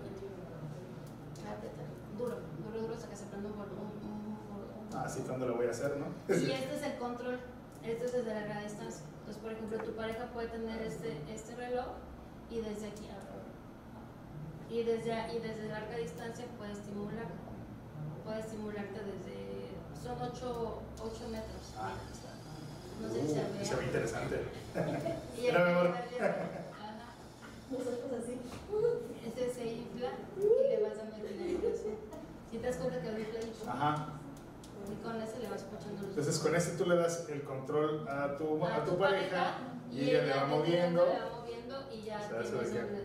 Apriétale. 1.52 1.88
Duro, 2.16 2.36
duro, 2.64 2.80
duro 2.80 2.94
hasta 2.94 3.08
que 3.10 3.16
se 3.16 3.26
prenda 3.26 3.48
un 3.50 3.56
volumen. 3.58 3.88
Ah, 4.94 5.08
sí, 5.08 5.22
¿cuándo 5.26 5.46
lo 5.46 5.56
voy 5.56 5.66
a 5.66 5.70
hacer, 5.70 5.96
no? 5.96 6.06
Y 6.28 6.32
este 6.50 6.74
es 6.76 6.82
el 6.82 6.98
control, 6.98 7.38
este 7.84 8.04
es 8.06 8.12
desde 8.12 8.34
larga 8.34 8.60
distancia. 8.62 9.04
Entonces, 9.20 9.42
por 9.42 9.52
ejemplo, 9.52 9.78
tu 9.84 9.92
pareja 9.94 10.26
puede 10.32 10.48
tener 10.48 10.80
este, 10.82 11.16
este 11.32 11.54
reloj 11.54 11.86
y 12.50 12.60
desde 12.62 12.88
aquí, 12.88 13.06
y 14.70 14.82
desde, 14.82 15.36
y 15.36 15.38
desde 15.40 15.68
larga 15.68 15.96
distancia 15.96 16.46
puede 16.56 16.72
estimular. 16.72 17.26
Puede 18.24 18.40
estimularte 18.40 19.00
desde, 19.04 19.37
son 20.02 20.16
8, 20.22 20.84
metros. 21.30 21.64
Ah. 21.78 21.92
No 23.00 23.08
sé 23.08 23.20
si 23.22 23.28
se 23.28 23.40
Uh, 23.40 23.64
se 23.64 23.74
ve 23.74 23.80
ve. 23.80 23.86
interesante. 23.86 24.36
Y. 25.38 25.48
Ajá. 25.50 26.96
Nosotros 27.70 28.10
así. 28.22 28.40
Este 29.26 29.52
se 29.52 29.66
infla 29.66 30.10
y 30.36 30.68
le 30.68 30.82
vas 30.82 30.96
dando 30.96 31.16
penetración. 31.16 31.94
Si 32.50 32.58
te 32.58 32.66
das 32.66 32.76
cuenta 32.76 33.00
que 33.00 33.08
infla 33.20 33.38
y 33.40 33.68
Ajá. 33.68 34.06
y 34.90 35.02
con 35.04 35.22
ese 35.22 35.38
le 35.38 35.48
vas 35.48 35.60
escuchando 35.62 36.00
los 36.00 36.08
Entonces 36.10 36.38
con 36.38 36.54
ese 36.56 36.70
tú 36.76 36.86
le 36.86 36.96
das 36.96 37.28
el 37.28 37.42
control 37.42 38.08
a 38.08 38.36
tu, 38.36 38.64
a 38.64 38.84
tu 38.84 38.98
pareja 38.98 39.54
y 39.92 40.10
ella 40.10 40.22
le 40.24 40.34
va 40.34 40.46
moviendo. 40.46 41.04
Le 41.06 41.12
va 41.20 41.38
moviendo 41.40 41.76
y 41.92 42.02
ya 42.04 42.16
O 42.18 42.20
sea, 42.42 42.60
tienes. 42.70 43.02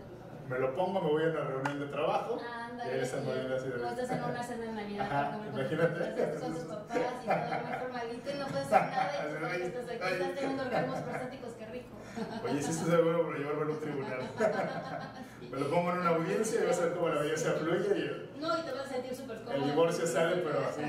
Me 0.54 0.60
lo 0.60 0.76
pongo, 0.76 1.02
me 1.02 1.10
voy 1.10 1.24
a 1.24 1.28
una 1.30 1.42
reunión 1.42 1.80
de 1.80 1.86
trabajo 1.88 2.38
y 2.40 2.72
Ándale, 2.72 2.92
ahí 2.94 3.00
están 3.00 3.26
moviendo 3.26 3.56
así 3.56 3.68
de 3.70 3.74
o 3.84 3.90
estás 3.90 4.10
en 4.12 4.24
una 4.24 4.44
cena 4.44 4.62
de 4.66 4.72
Navidad, 4.74 5.06
Ajá, 5.12 5.40
imagínate. 5.52 6.40
con 6.40 6.54
tus 6.54 6.64
papás 6.64 6.98
y 6.98 7.26
todo 7.26 7.60
muy 7.64 7.80
formalito 7.80 8.30
y 8.30 8.40
no 8.40 8.48
puedes 8.48 8.72
hacer 8.74 9.42
nada 9.42 9.56
y 9.58 9.60
tú 9.70 9.80
estás 9.80 9.90
aquí, 9.90 10.14
estás 10.14 10.36
teniendo 10.36 10.64
orgasmos 10.64 11.00
prostáticos, 11.00 11.54
qué 11.58 11.66
rico. 11.66 11.96
Oye, 12.44 12.62
si 12.62 12.70
esto 12.72 12.96
es 12.96 13.04
bueno 13.04 13.24
para 13.26 13.38
llevarme 13.40 13.62
a 13.62 13.66
un 13.66 13.82
tribunal. 13.82 14.20
Me 15.54 15.60
lo 15.60 15.70
pongo 15.70 15.92
en 15.92 15.98
una 16.00 16.10
audiencia 16.10 16.62
y 16.64 16.66
vas 16.68 16.80
a 16.80 16.86
ver 16.86 16.94
cómo 16.94 17.10
la 17.10 17.22
belleza 17.22 17.52
fluye 17.54 17.96
y 17.96 18.40
No, 18.40 18.58
y 18.58 18.62
te 18.64 18.72
vas 18.72 18.86
a 18.86 18.90
sentir 18.90 19.16
súper 19.16 19.38
cómodo. 19.44 19.56
el 19.56 19.70
divorcio 19.70 20.08
sale, 20.08 20.38
pero 20.38 20.60
así, 20.68 20.82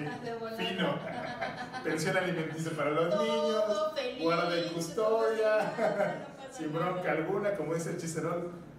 fino. 0.57 0.99
Pensión 1.85 2.17
alimenticia 2.17 2.73
para 2.73 2.91
los 2.91 3.11
Todo 3.11 3.23
niños, 3.25 3.93
feliz, 3.95 4.23
guarda 4.23 4.59
y 4.59 4.69
custodia, 4.71 6.27
sin 6.57 6.73
bronca 6.73 7.11
alguna, 7.13 7.57
como 7.57 7.75
dice 7.75 7.91
el 7.91 7.99
chiste, 7.99 8.21
¿no? 8.21 8.31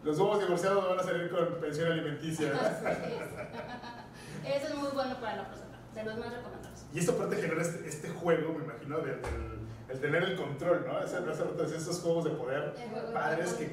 Los 0.03 0.17
nuevos 0.17 0.39
divorciados 0.39 0.87
van 0.89 0.99
a 0.99 1.03
salir 1.03 1.29
con 1.31 1.59
pensión 1.59 1.91
alimenticia. 1.91 2.51
Eso 4.45 4.67
es 4.67 4.75
muy 4.75 4.89
bueno 4.89 5.15
para 5.19 5.37
la 5.37 5.47
próstata, 5.47 5.77
de 5.93 6.03
los 6.03 6.17
más 6.17 6.31
recomendables. 6.33 6.85
Y 6.93 6.99
esto 6.99 7.13
aparte 7.13 7.35
genera 7.37 7.61
este, 7.61 7.87
este 7.87 8.09
juego, 8.09 8.53
me 8.53 8.63
imagino, 8.65 8.97
del, 8.99 9.21
del- 9.21 9.55
el 9.87 9.99
tener 10.01 10.23
el 10.23 10.35
control, 10.35 10.83
¿no? 10.87 10.97
Hace 10.97 11.19
rato 11.19 11.63
estos 11.63 11.99
juegos 12.01 12.23
de 12.25 12.31
poder 12.31 12.73
juego 12.91 13.13
padres 13.13 13.53
que, 13.53 13.67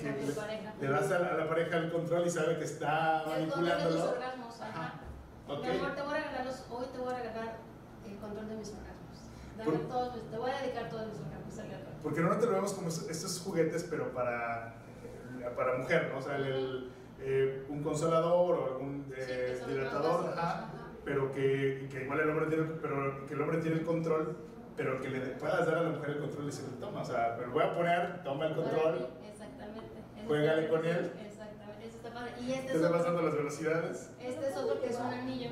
le, 0.80 0.88
das 0.88 1.10
a, 1.10 1.16
a 1.16 1.34
la 1.38 1.48
pareja 1.48 1.78
el 1.78 1.90
control 1.90 2.26
y 2.26 2.30
sabe 2.30 2.58
que 2.58 2.64
está 2.64 3.22
El 3.36 3.48
control 3.48 3.64
de 3.64 3.70
tus 3.72 3.80
manipulándolo. 3.80 4.10
orgasmos, 4.12 4.60
ajá. 4.60 4.92
Ok. 5.48 5.62
Mi 5.64 5.70
amor, 5.78 5.94
te 5.94 6.02
voy 6.02 6.14
a 6.14 6.16
regalar 6.18 6.44
los, 6.46 6.64
hoy 6.70 6.86
te 6.92 6.98
voy 6.98 7.14
a 7.14 7.16
regalar 7.18 7.56
el 8.06 8.16
control 8.18 8.48
de 8.48 8.54
mis 8.56 8.68
orgasmos. 8.68 9.18
Dame 9.56 9.78
todos 9.88 10.30
te 10.30 10.36
voy 10.38 10.50
a 10.50 10.58
dedicar 10.60 10.90
todos 10.90 11.06
mis 11.08 11.18
orgasmos 11.20 11.58
al. 11.58 11.91
Porque 12.02 12.20
normalmente 12.20 12.46
lo 12.46 12.54
vemos 12.54 12.72
como 12.72 12.88
estos- 12.88 13.40
juguetes, 13.40 13.84
pero 13.88 14.12
para, 14.12 14.74
eh, 15.40 15.48
para 15.56 15.78
mujer, 15.78 16.10
¿no? 16.12 16.18
O 16.18 16.22
sea, 16.22 16.36
el- 16.36 16.46
el, 16.46 16.90
eh, 17.20 17.64
un 17.68 17.82
consolador 17.82 18.54
o 18.56 18.66
algún 18.66 19.12
eh, 19.16 19.60
dilatador, 19.68 20.24
básicos, 20.24 20.38
ajá, 20.38 20.50
ajá. 20.64 20.68
pero 21.04 21.32
que, 21.32 21.88
que 21.90 22.02
igual 22.04 22.20
el 22.20 22.30
hombre 22.30 22.46
tiene, 22.46 22.64
pero 22.82 23.26
que 23.26 23.34
el 23.34 23.40
hombre 23.40 23.58
tiene 23.58 23.76
el 23.78 23.84
control, 23.84 24.36
pero 24.76 25.00
que 25.00 25.10
le 25.10 25.20
puedas 25.20 25.64
dar 25.66 25.76
a 25.76 25.82
la 25.84 25.90
mujer 25.90 26.10
el 26.10 26.18
control 26.18 26.42
y 26.44 26.46
decirle, 26.46 26.70
toma, 26.80 27.02
o 27.02 27.04
sea, 27.04 27.36
me 27.38 27.46
lo 27.46 27.52
voy 27.52 27.62
a 27.62 27.74
poner, 27.74 28.24
toma 28.24 28.46
el 28.46 28.54
control, 28.56 29.08
Exactamente. 29.30 29.86
Está- 30.16 30.68
con 30.68 30.84
él. 30.86 31.12
Exactamente. 31.24 31.86
Eso 31.86 31.96
está 31.98 32.14
padre. 32.14 32.32
Y 32.40 32.52
este 32.52 32.66
te 32.68 32.74
es, 32.76 32.80
le 32.82 32.88
vas 32.88 33.00
otro, 33.02 33.12
dando 33.12 33.22
las 33.28 33.34
velocidades 33.34 34.10
este 34.20 34.48
es 34.48 34.56
otro 34.56 34.80
que 34.80 34.86
es 34.88 34.98
un 34.98 35.06
anillo. 35.06 35.50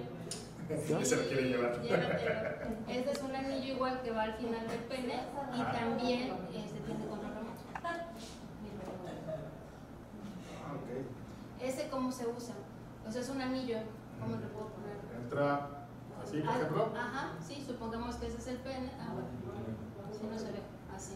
Y 1.01 1.05
se 1.05 1.17
lo 1.17 1.23
quiere 1.27 1.43
llevar. 1.49 1.81
Llévatelo. 1.81 2.77
Este 2.89 3.11
es 3.11 3.23
un 3.23 3.35
anillo 3.35 3.75
igual 3.75 4.01
que 4.03 4.11
va 4.13 4.23
al 4.23 4.35
final 4.35 4.67
del 4.69 4.81
pene 4.81 5.15
y 5.57 5.61
Ajá. 5.61 5.73
también 5.73 6.33
este 6.55 6.81
tiene 6.81 7.07
control 7.07 7.35
remoto. 7.35 7.61
Ah, 7.83 8.07
ok. 10.75 10.89
Ese 11.63 11.89
cómo 11.89 12.13
se 12.13 12.27
usa. 12.27 12.55
O 13.07 13.11
sea, 13.11 13.21
es 13.23 13.29
un 13.29 13.41
anillo. 13.41 13.79
¿Cómo 14.21 14.37
le 14.37 14.47
puedo 14.49 14.69
poner? 14.69 14.97
Entra 15.23 15.69
así, 16.23 16.41
por 16.41 16.51
Ah, 16.51 16.57
ejemplo. 16.59 16.93
Ajá, 16.97 17.33
sí, 17.47 17.65
supongamos 17.67 18.17
que 18.17 18.27
ese 18.27 18.39
es 18.39 18.47
el 18.49 18.57
pene. 18.59 18.91
Ah, 19.01 19.13
bueno, 19.15 19.29
si 20.13 20.27
no 20.27 20.39
se 20.39 20.53
ve, 20.53 20.61
así. 20.95 21.15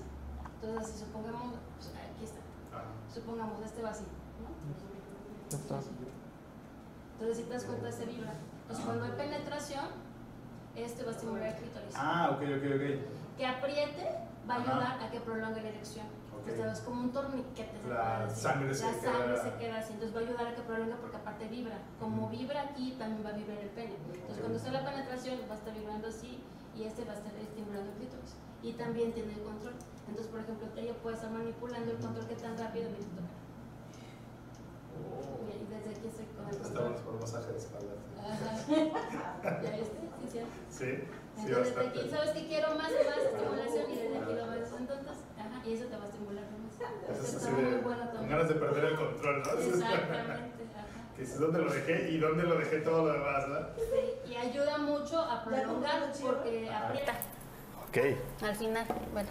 Entonces, 0.63 0.95
si 0.95 0.99
supongamos, 1.05 1.55
pues, 1.77 1.89
aquí 1.91 2.25
está. 2.25 2.41
Ajá. 2.73 2.85
Supongamos, 3.13 3.61
este 3.63 3.83
va 3.83 3.91
así, 3.91 4.05
¿no? 4.41 4.49
Entonces, 7.13 7.37
si 7.37 7.43
te 7.45 7.53
das 7.55 7.65
cuenta, 7.65 7.93
se 7.93 8.07
vibra. 8.07 8.33
Entonces, 8.65 8.85
cuando 8.85 9.05
hay 9.05 9.13
penetración, 9.13 9.85
este 10.75 11.03
va 11.05 11.11
a 11.11 11.15
estimular 11.15 11.47
el 11.49 11.55
clítoris. 11.55 11.95
Ah, 11.97 12.31
ok, 12.33 12.43
ok, 12.43 12.65
ok. 12.75 13.37
Que 13.37 13.47
apriete 13.47 14.19
va 14.49 14.55
a 14.55 14.59
Ajá. 14.59 14.73
ayudar 14.73 15.03
a 15.03 15.11
que 15.11 15.21
prolongue 15.21 15.61
la 15.63 15.69
erección. 15.69 16.07
Ok. 16.35 16.51
O 16.53 16.57
sea, 16.57 16.73
es 16.73 16.81
como 16.81 17.01
un 17.01 17.13
torniquete. 17.13 17.79
se 17.83 17.89
La 17.89 18.29
se 18.29 18.49
La 18.49 18.53
sangre 18.53 18.69
queda- 18.71 19.43
se 19.43 19.55
queda 19.59 19.79
así. 19.79 19.93
Entonces 19.93 20.17
va 20.17 20.21
a 20.21 20.23
ayudar 20.25 20.47
a 20.49 20.55
que 20.55 20.63
prolongue 20.63 20.97
porque 21.01 21.17
aparte 21.17 21.49
vibra. 21.49 21.79
Como 22.01 22.29
vibra 22.29 22.63
aquí, 22.63 22.97
también 22.99 23.25
va 23.25 23.31
a 23.31 23.33
vibrar 23.39 23.59
el 23.59 23.69
pene. 23.71 23.95
Entonces 24.13 24.39
cuando 24.41 24.59
está 24.59 24.73
la 24.73 24.85
penetración 24.85 25.39
va 25.49 25.55
a 25.55 25.59
estar 25.59 25.75
vibrando 25.75 26.09
así 26.09 26.43
y 26.77 26.85
este 26.85 27.05
va 27.05 27.13
a 27.13 27.17
estar 27.17 27.33
estimulando 27.37 27.91
el 27.93 27.97
clítoris. 27.99 28.35
Y 28.63 28.73
también 28.73 29.13
tiene 29.13 29.33
el 29.35 29.43
control. 29.43 29.75
Entonces, 30.09 30.31
por 30.33 30.41
ejemplo, 30.41 30.67
ella 30.77 30.95
puede 31.03 31.17
estar 31.17 31.31
manipulando 31.31 31.91
el 31.93 31.99
control 31.99 32.27
que 32.27 32.35
tan 32.35 32.57
rápido 32.59 32.91
me 32.91 32.97
toca. 32.97 33.29
Y 35.45 35.65
desde 35.73 35.91
aquí 35.91 36.09
estoy 36.09 36.27
con 36.37 36.49
el 36.49 36.55
Estamos 36.55 36.75
control. 36.79 37.05
por 37.05 37.21
masaje 37.21 37.53
de 37.53 37.59
espalda. 37.59 37.95
Ajá. 38.25 39.61
¿Ya 39.63 39.71
viste? 39.71 39.99
Sí, 40.31 40.39
sí. 40.39 40.39
Sí, 40.71 40.87
sí, 40.87 41.47
Entonces, 41.47 41.75
desde 41.77 41.89
aquí. 41.89 42.11
¿sabes 42.11 42.31
que 42.31 42.47
quiero 42.49 42.75
más 42.75 42.91
y 42.91 43.07
más 43.09 43.19
estimulación? 43.19 43.91
Y 43.91 43.97
desde 43.97 44.19
aquí 44.19 44.33
lo 44.35 44.47
vas 44.47 44.73
entonces, 44.79 45.17
ajá, 45.39 45.63
y 45.67 45.73
eso 45.75 45.85
te 45.87 45.97
va 45.97 46.05
a 46.05 46.07
estimular 46.09 46.45
más. 46.45 47.11
Eso 47.11 47.23
es 47.23 47.35
Está 47.35 47.51
muy 47.51 47.63
bueno 47.83 48.05
también. 48.09 48.29
ganas 48.31 48.49
de 48.49 48.55
perder 48.55 48.85
el 48.85 48.97
control, 48.97 49.43
¿no? 49.43 49.51
Es- 49.61 49.67
Exactamente, 49.67 50.65
ajá. 50.75 51.15
Que 51.15 51.21
dices 51.23 51.39
dónde 51.39 51.59
lo 51.61 51.73
dejé 51.73 52.11
y 52.11 52.19
dónde 52.19 52.43
lo 52.45 52.57
dejé 52.59 52.79
todo 52.79 53.05
lo 53.07 53.13
demás, 53.13 53.49
¿no? 53.49 53.59
Sí, 53.77 54.31
y 54.33 54.37
ayuda 54.37 54.79
mucho 54.79 55.21
a 55.21 55.45
prolongar 55.45 56.13
porque 56.21 56.71
aprieta 56.71 57.13
Ok. 57.89 58.43
al 58.43 58.57
final. 58.57 58.87
Bueno, 59.13 59.29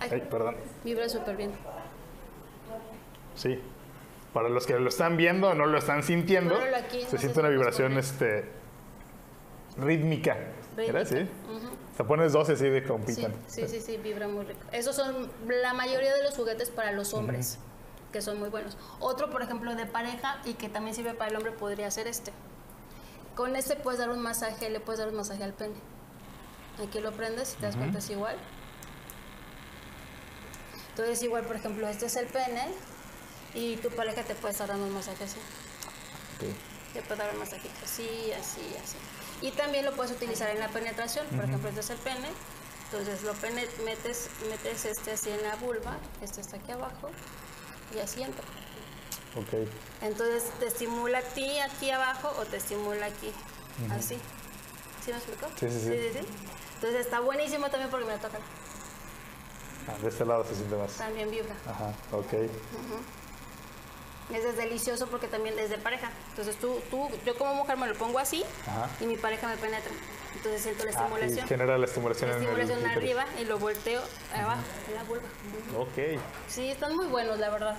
Ay, 0.00 0.20
perdón. 0.30 0.56
vibra 0.84 1.08
súper 1.08 1.36
bien. 1.36 1.52
Sí. 3.34 3.60
Para 4.38 4.50
los 4.50 4.66
que 4.66 4.78
lo 4.78 4.88
están 4.88 5.16
viendo, 5.16 5.52
no 5.54 5.66
lo 5.66 5.78
están 5.78 6.04
sintiendo, 6.04 6.54
aquí, 6.54 7.02
no 7.02 7.04
se 7.06 7.10
sé 7.10 7.18
siente 7.18 7.34
si 7.34 7.40
una 7.40 7.48
vibración 7.48 7.98
este, 7.98 8.44
rítmica. 9.76 10.36
¿Verdad? 10.76 11.08
Sí. 11.08 11.16
Ujú. 11.16 11.70
Te 11.96 12.04
pones 12.04 12.34
12 12.34 12.52
así 12.52 12.68
de 12.68 12.80
Sí, 12.82 12.86
compitan. 12.86 13.34
sí, 13.48 13.66
sí, 13.66 13.80
sí, 13.80 13.96
vibra 13.96 14.28
muy 14.28 14.44
rico. 14.44 14.60
Esos 14.70 14.94
son 14.94 15.28
la 15.48 15.74
mayoría 15.74 16.14
de 16.14 16.22
los 16.22 16.36
juguetes 16.36 16.70
para 16.70 16.92
los 16.92 17.14
hombres, 17.14 17.58
que 18.12 18.22
son 18.22 18.38
muy 18.38 18.48
buenos. 18.48 18.78
Otro, 19.00 19.28
por 19.28 19.42
ejemplo, 19.42 19.74
de 19.74 19.86
pareja 19.86 20.40
y 20.44 20.54
que 20.54 20.68
también 20.68 20.94
sirve 20.94 21.14
para 21.14 21.30
el 21.32 21.36
hombre 21.36 21.50
podría 21.50 21.90
ser 21.90 22.06
este. 22.06 22.30
Con 23.34 23.56
este 23.56 23.74
puedes 23.74 23.98
dar 23.98 24.10
un 24.10 24.20
masaje, 24.20 24.70
le 24.70 24.78
puedes 24.78 25.00
dar 25.00 25.08
un 25.08 25.16
masaje 25.16 25.42
al 25.42 25.52
pene. 25.52 25.74
Aquí 26.80 27.00
lo 27.00 27.10
prendes, 27.10 27.56
te 27.56 27.66
das 27.66 27.74
cuenta 27.74 27.98
es 27.98 28.08
igual. 28.08 28.36
Entonces 30.90 31.20
igual, 31.24 31.42
por 31.42 31.56
ejemplo, 31.56 31.88
este 31.88 32.06
es 32.06 32.14
el 32.14 32.26
pene 32.28 32.68
Y 33.54 33.76
tu 33.76 33.90
pareja 33.90 34.22
te 34.22 34.34
puede 34.34 34.52
estar 34.52 34.68
dando 34.68 34.86
un 34.86 34.94
masaje 34.94 35.24
así. 35.24 35.38
Ok. 36.36 36.54
Te 36.94 37.02
puede 37.02 37.20
dar 37.20 37.32
un 37.32 37.40
masajito 37.40 37.74
así, 37.84 38.32
así, 38.32 38.76
así. 38.82 38.96
Y 39.40 39.50
también 39.52 39.84
lo 39.84 39.92
puedes 39.94 40.12
utilizar 40.12 40.50
en 40.50 40.60
la 40.60 40.68
penetración. 40.68 41.26
Por 41.28 41.44
ejemplo, 41.44 41.68
este 41.68 41.80
es 41.80 41.90
el 41.90 41.98
pene. 41.98 42.28
Entonces 42.90 43.22
lo 43.22 43.34
metes, 43.84 44.30
metes 44.48 44.84
este 44.86 45.12
así 45.12 45.28
en 45.28 45.42
la 45.42 45.56
vulva, 45.56 45.98
este 46.22 46.40
está 46.40 46.56
aquí 46.56 46.72
abajo, 46.72 47.10
y 47.94 47.98
así 47.98 48.22
entra. 48.22 48.44
Ok. 49.36 49.68
Entonces 50.00 50.44
te 50.58 50.68
estimula 50.68 51.18
a 51.18 51.22
ti 51.22 51.58
aquí 51.58 51.90
abajo 51.90 52.34
o 52.38 52.46
te 52.46 52.56
estimula 52.56 53.04
aquí, 53.04 53.30
así. 53.90 54.18
¿Sí 55.04 55.10
me 55.10 55.18
explico? 55.18 55.48
Sí, 55.60 55.68
sí, 55.68 55.80
sí. 55.80 56.18
Entonces 56.76 57.00
está 57.04 57.20
buenísimo 57.20 57.68
también 57.68 57.90
porque 57.90 58.06
me 58.06 58.12
lo 58.12 58.20
tocan. 58.20 58.40
Ah, 59.86 59.98
de 60.00 60.08
este 60.08 60.24
lado 60.24 60.44
se 60.44 60.54
siente 60.54 60.74
más. 60.76 60.92
También 60.92 61.30
vibra. 61.30 61.54
Ajá, 61.66 61.92
ok. 62.12 62.32
Ese 64.32 64.50
es 64.50 64.56
delicioso 64.56 65.06
porque 65.06 65.26
también 65.26 65.58
es 65.58 65.70
de 65.70 65.78
pareja. 65.78 66.10
Entonces 66.30 66.56
tú, 66.56 66.80
tú, 66.90 67.08
yo 67.24 67.36
como 67.38 67.54
mujer 67.54 67.76
me 67.78 67.86
lo 67.86 67.94
pongo 67.94 68.18
así 68.18 68.44
Ajá. 68.66 68.88
y 69.00 69.06
mi 69.06 69.16
pareja 69.16 69.48
me 69.48 69.56
penetra. 69.56 69.90
Entonces 70.36 70.62
siento 70.62 70.84
la 70.84 70.90
Ah, 70.90 70.92
y 70.92 70.96
estimulación. 71.02 71.48
genera 71.48 71.78
la 71.78 71.86
estimulación 71.86 72.30
la 72.30 72.36
en 72.36 72.42
el 72.42 72.48
estimulación 72.48 72.90
arriba 72.90 73.24
y 73.40 73.44
lo 73.44 73.58
volteo 73.58 74.02
abajo, 74.34 74.60
en 74.88 74.94
la 74.94 75.02
vulva. 75.04 75.24
Ok. 75.78 76.20
Sí, 76.46 76.68
están 76.70 76.94
muy 76.94 77.06
buenos, 77.06 77.38
la 77.38 77.50
verdad. 77.50 77.76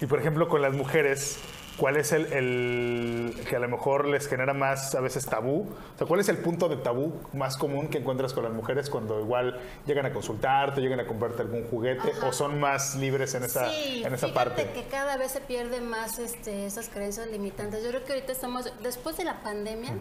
Y 0.00 0.06
por 0.06 0.20
ejemplo, 0.20 0.48
con 0.48 0.62
las 0.62 0.72
mujeres, 0.72 1.38
¿cuál 1.80 1.96
es 1.96 2.12
el, 2.12 2.30
el 2.32 3.46
que 3.48 3.56
a 3.56 3.58
lo 3.58 3.68
mejor 3.68 4.06
les 4.06 4.28
genera 4.28 4.52
más 4.52 4.94
a 4.94 5.00
veces 5.00 5.24
tabú? 5.24 5.62
O 5.94 5.98
sea, 5.98 6.06
¿cuál 6.06 6.20
es 6.20 6.28
el 6.28 6.36
punto 6.36 6.68
de 6.68 6.76
tabú 6.76 7.14
más 7.32 7.56
común 7.56 7.88
que 7.88 7.98
encuentras 7.98 8.34
con 8.34 8.44
las 8.44 8.52
mujeres 8.52 8.90
cuando 8.90 9.18
igual 9.18 9.58
llegan 9.86 10.04
a 10.04 10.12
consultarte, 10.12 10.82
llegan 10.82 11.00
a 11.00 11.06
comprarte 11.06 11.40
algún 11.40 11.64
juguete 11.64 12.10
Ajá. 12.10 12.28
o 12.28 12.32
son 12.32 12.60
más 12.60 12.96
libres 12.96 13.34
en 13.34 13.44
esa, 13.44 13.70
sí, 13.70 14.02
en 14.04 14.12
esa 14.12 14.28
fíjate 14.28 14.32
parte? 14.32 14.70
que 14.74 14.84
cada 14.88 15.16
vez 15.16 15.32
se 15.32 15.40
pierde 15.40 15.80
más 15.80 16.18
este, 16.18 16.66
esas 16.66 16.90
creencias 16.90 17.28
limitantes. 17.28 17.82
Yo 17.82 17.88
creo 17.88 18.04
que 18.04 18.12
ahorita 18.12 18.32
estamos, 18.32 18.70
después 18.82 19.16
de 19.16 19.24
la 19.24 19.40
pandemia, 19.40 19.96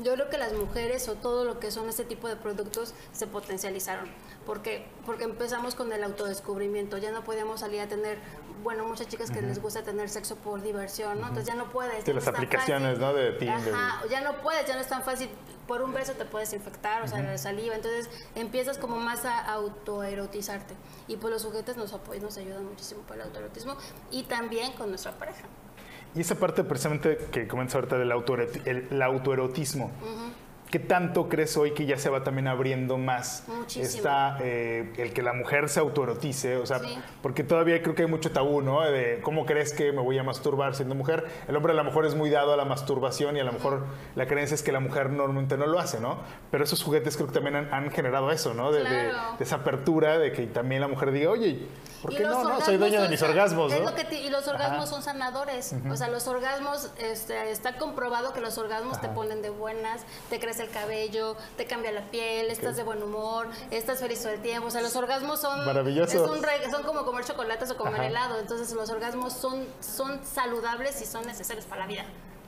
yo 0.00 0.14
creo 0.14 0.30
que 0.30 0.38
las 0.38 0.52
mujeres 0.52 1.08
o 1.08 1.14
todo 1.14 1.44
lo 1.44 1.60
que 1.60 1.70
son 1.70 1.88
este 1.88 2.04
tipo 2.04 2.28
de 2.28 2.36
productos 2.36 2.94
se 3.12 3.26
potencializaron. 3.26 4.08
porque 4.46 4.86
Porque 5.04 5.24
empezamos 5.24 5.74
con 5.74 5.92
el 5.92 6.02
autodescubrimiento. 6.02 6.98
Ya 6.98 7.10
no 7.10 7.22
podíamos 7.24 7.60
salir 7.60 7.80
a 7.80 7.86
tener, 7.86 8.18
bueno, 8.62 8.84
muchas 8.84 9.08
chicas 9.08 9.30
que 9.30 9.42
les 9.42 9.60
gusta 9.60 9.82
tener 9.82 10.08
sexo 10.08 10.36
por 10.36 10.62
diversión, 10.62 11.20
¿no? 11.20 11.28
Entonces 11.28 11.46
ya 11.46 11.54
no 11.54 11.70
puedes. 11.70 12.06
No 12.06 12.14
las 12.14 12.26
aplicaciones. 12.26 12.98
¿no? 12.98 13.12
De 13.12 13.32
Tinder. 13.32 13.74
Ajá, 13.74 14.06
ya 14.08 14.20
no 14.22 14.40
puedes, 14.40 14.66
ya 14.66 14.74
no 14.74 14.80
es 14.80 14.88
tan 14.88 15.02
fácil. 15.02 15.28
Por 15.66 15.82
un 15.82 15.92
beso 15.92 16.12
te 16.12 16.24
puedes 16.24 16.52
infectar, 16.52 17.02
o 17.02 17.08
sea, 17.08 17.22
la 17.22 17.38
saliva. 17.38 17.74
Entonces 17.74 18.08
empiezas 18.34 18.78
como 18.78 18.96
más 18.96 19.24
a 19.24 19.44
autoerotizarte. 19.52 20.74
Y 21.06 21.16
pues 21.16 21.32
los 21.32 21.44
juguetes 21.44 21.76
nos 21.76 21.92
apoyan, 21.92 22.22
nos 22.22 22.36
ayudan 22.38 22.64
muchísimo 22.64 23.02
para 23.02 23.22
el 23.22 23.28
autoerotismo 23.28 23.76
y 24.10 24.24
también 24.24 24.72
con 24.72 24.88
nuestra 24.88 25.12
pareja. 25.12 25.44
Y 26.14 26.20
esa 26.20 26.34
parte 26.34 26.62
precisamente 26.64 27.16
que 27.30 27.46
comentas 27.48 27.74
ahorita 27.76 27.96
del 27.98 28.12
el, 28.90 29.02
autoerotismo. 29.02 29.90
¿Qué 30.70 30.78
tanto 30.78 31.28
crees 31.28 31.54
hoy 31.58 31.72
que 31.72 31.84
ya 31.84 31.98
se 31.98 32.08
va 32.08 32.24
también 32.24 32.48
abriendo 32.48 32.96
más 32.96 33.44
Muchísimo. 33.46 33.84
esta, 33.84 34.38
eh, 34.40 34.90
el 34.96 35.12
que 35.12 35.20
la 35.20 35.34
mujer 35.34 35.68
se 35.68 35.80
autoerotice? 35.80 36.56
O 36.56 36.64
sea, 36.64 36.78
Sí. 36.78 36.98
porque 37.20 37.44
todavía 37.44 37.82
creo 37.82 37.94
que 37.94 38.02
hay 38.04 38.08
mucho 38.08 38.30
tabú, 38.30 38.62
¿no? 38.62 38.80
De 38.80 39.20
cómo 39.22 39.44
crees 39.44 39.74
que 39.74 39.92
me 39.92 40.00
voy 40.00 40.16
a 40.16 40.22
masturbar 40.22 40.74
siendo 40.74 40.94
mujer. 40.94 41.26
El 41.46 41.56
hombre 41.56 41.72
a 41.74 41.76
lo 41.76 41.84
mejor 41.84 42.06
es 42.06 42.14
muy 42.14 42.30
dado 42.30 42.54
a 42.54 42.56
la 42.56 42.64
masturbación 42.64 43.36
y 43.36 43.40
a 43.40 43.44
lo 43.44 43.52
mejor 43.52 43.84
la 44.16 44.26
creencia 44.26 44.54
es 44.54 44.62
que 44.62 44.72
la 44.72 44.80
mujer 44.80 45.10
normalmente 45.10 45.58
no 45.58 45.66
lo 45.66 45.78
hace, 45.78 46.00
¿no? 46.00 46.16
Pero 46.50 46.64
esos 46.64 46.82
juguetes 46.82 47.16
creo 47.18 47.26
que 47.28 47.34
también 47.34 47.56
han, 47.56 47.68
han 47.74 47.90
generado 47.90 48.30
eso, 48.30 48.54
¿no? 48.54 48.72
De, 48.72 48.78
de- 48.78 48.84
Claro. 49.10 49.36
de 49.38 49.44
esa 49.44 49.56
apertura 49.56 50.18
de 50.18 50.32
que 50.32 50.46
también 50.46 50.80
la 50.80 50.88
mujer 50.88 51.12
diga, 51.12 51.30
oye, 51.32 51.66
¿por 52.02 52.12
Y 52.12 52.16
qué 52.16 52.22
los 52.24 52.32
no? 52.38 52.42
no? 52.44 52.48
Soy 52.48 52.54
orgasmos 52.74 52.78
dueña 52.80 53.02
de 53.02 53.08
mis 53.08 53.22
orgasmos, 53.22 53.72
y 53.72 54.28
los 54.30 54.46
orgasmos 54.48 54.78
Ajá. 54.80 54.86
son 54.86 55.02
sanadores. 55.02 55.74
O 55.90 55.96
sea, 55.96 56.08
los 56.08 56.26
orgasmos, 56.26 56.90
este, 56.98 57.50
está 57.50 57.78
comprobado 57.78 58.32
que 58.32 58.40
los 58.40 58.58
orgasmos 58.58 59.00
te 59.00 59.08
ponen 59.08 59.40
de 59.42 59.50
buenas, 59.50 60.02
te 60.28 60.38
crece 60.40 60.64
el 60.64 60.70
cabello, 60.70 61.36
te 61.56 61.66
cambia 61.66 61.92
la 61.92 62.02
piel, 62.10 62.50
estás 62.50 62.76
de 62.76 62.82
buen 62.82 63.02
humor, 63.02 63.46
estás 63.70 64.00
feliz 64.00 64.20
todo 64.22 64.32
el 64.32 64.42
tiempo. 64.42 64.68
O 64.68 64.70
sea, 64.70 64.82
los 64.82 64.94
orgasmos 64.96 65.40
son... 65.40 65.64
Maravillosos. 65.64 66.14
es 66.14 66.20
un 66.28 66.42
re- 66.42 66.70
son 66.70 66.82
como 66.82 67.04
comer 67.04 67.24
chocolates 67.24 67.70
o 67.70 67.76
comer 67.76 67.94
Ajá. 67.94 68.06
helado. 68.06 68.38
Entonces, 68.38 68.72
los 68.72 68.90
orgasmos 68.90 69.32
son, 69.32 69.66
son 69.80 70.20
saludables 70.24 71.00
y 71.00 71.06
son 71.06 71.24
necesarios 71.26 71.64
para 71.66 71.82
la 71.82 71.86
vida. 71.86 72.04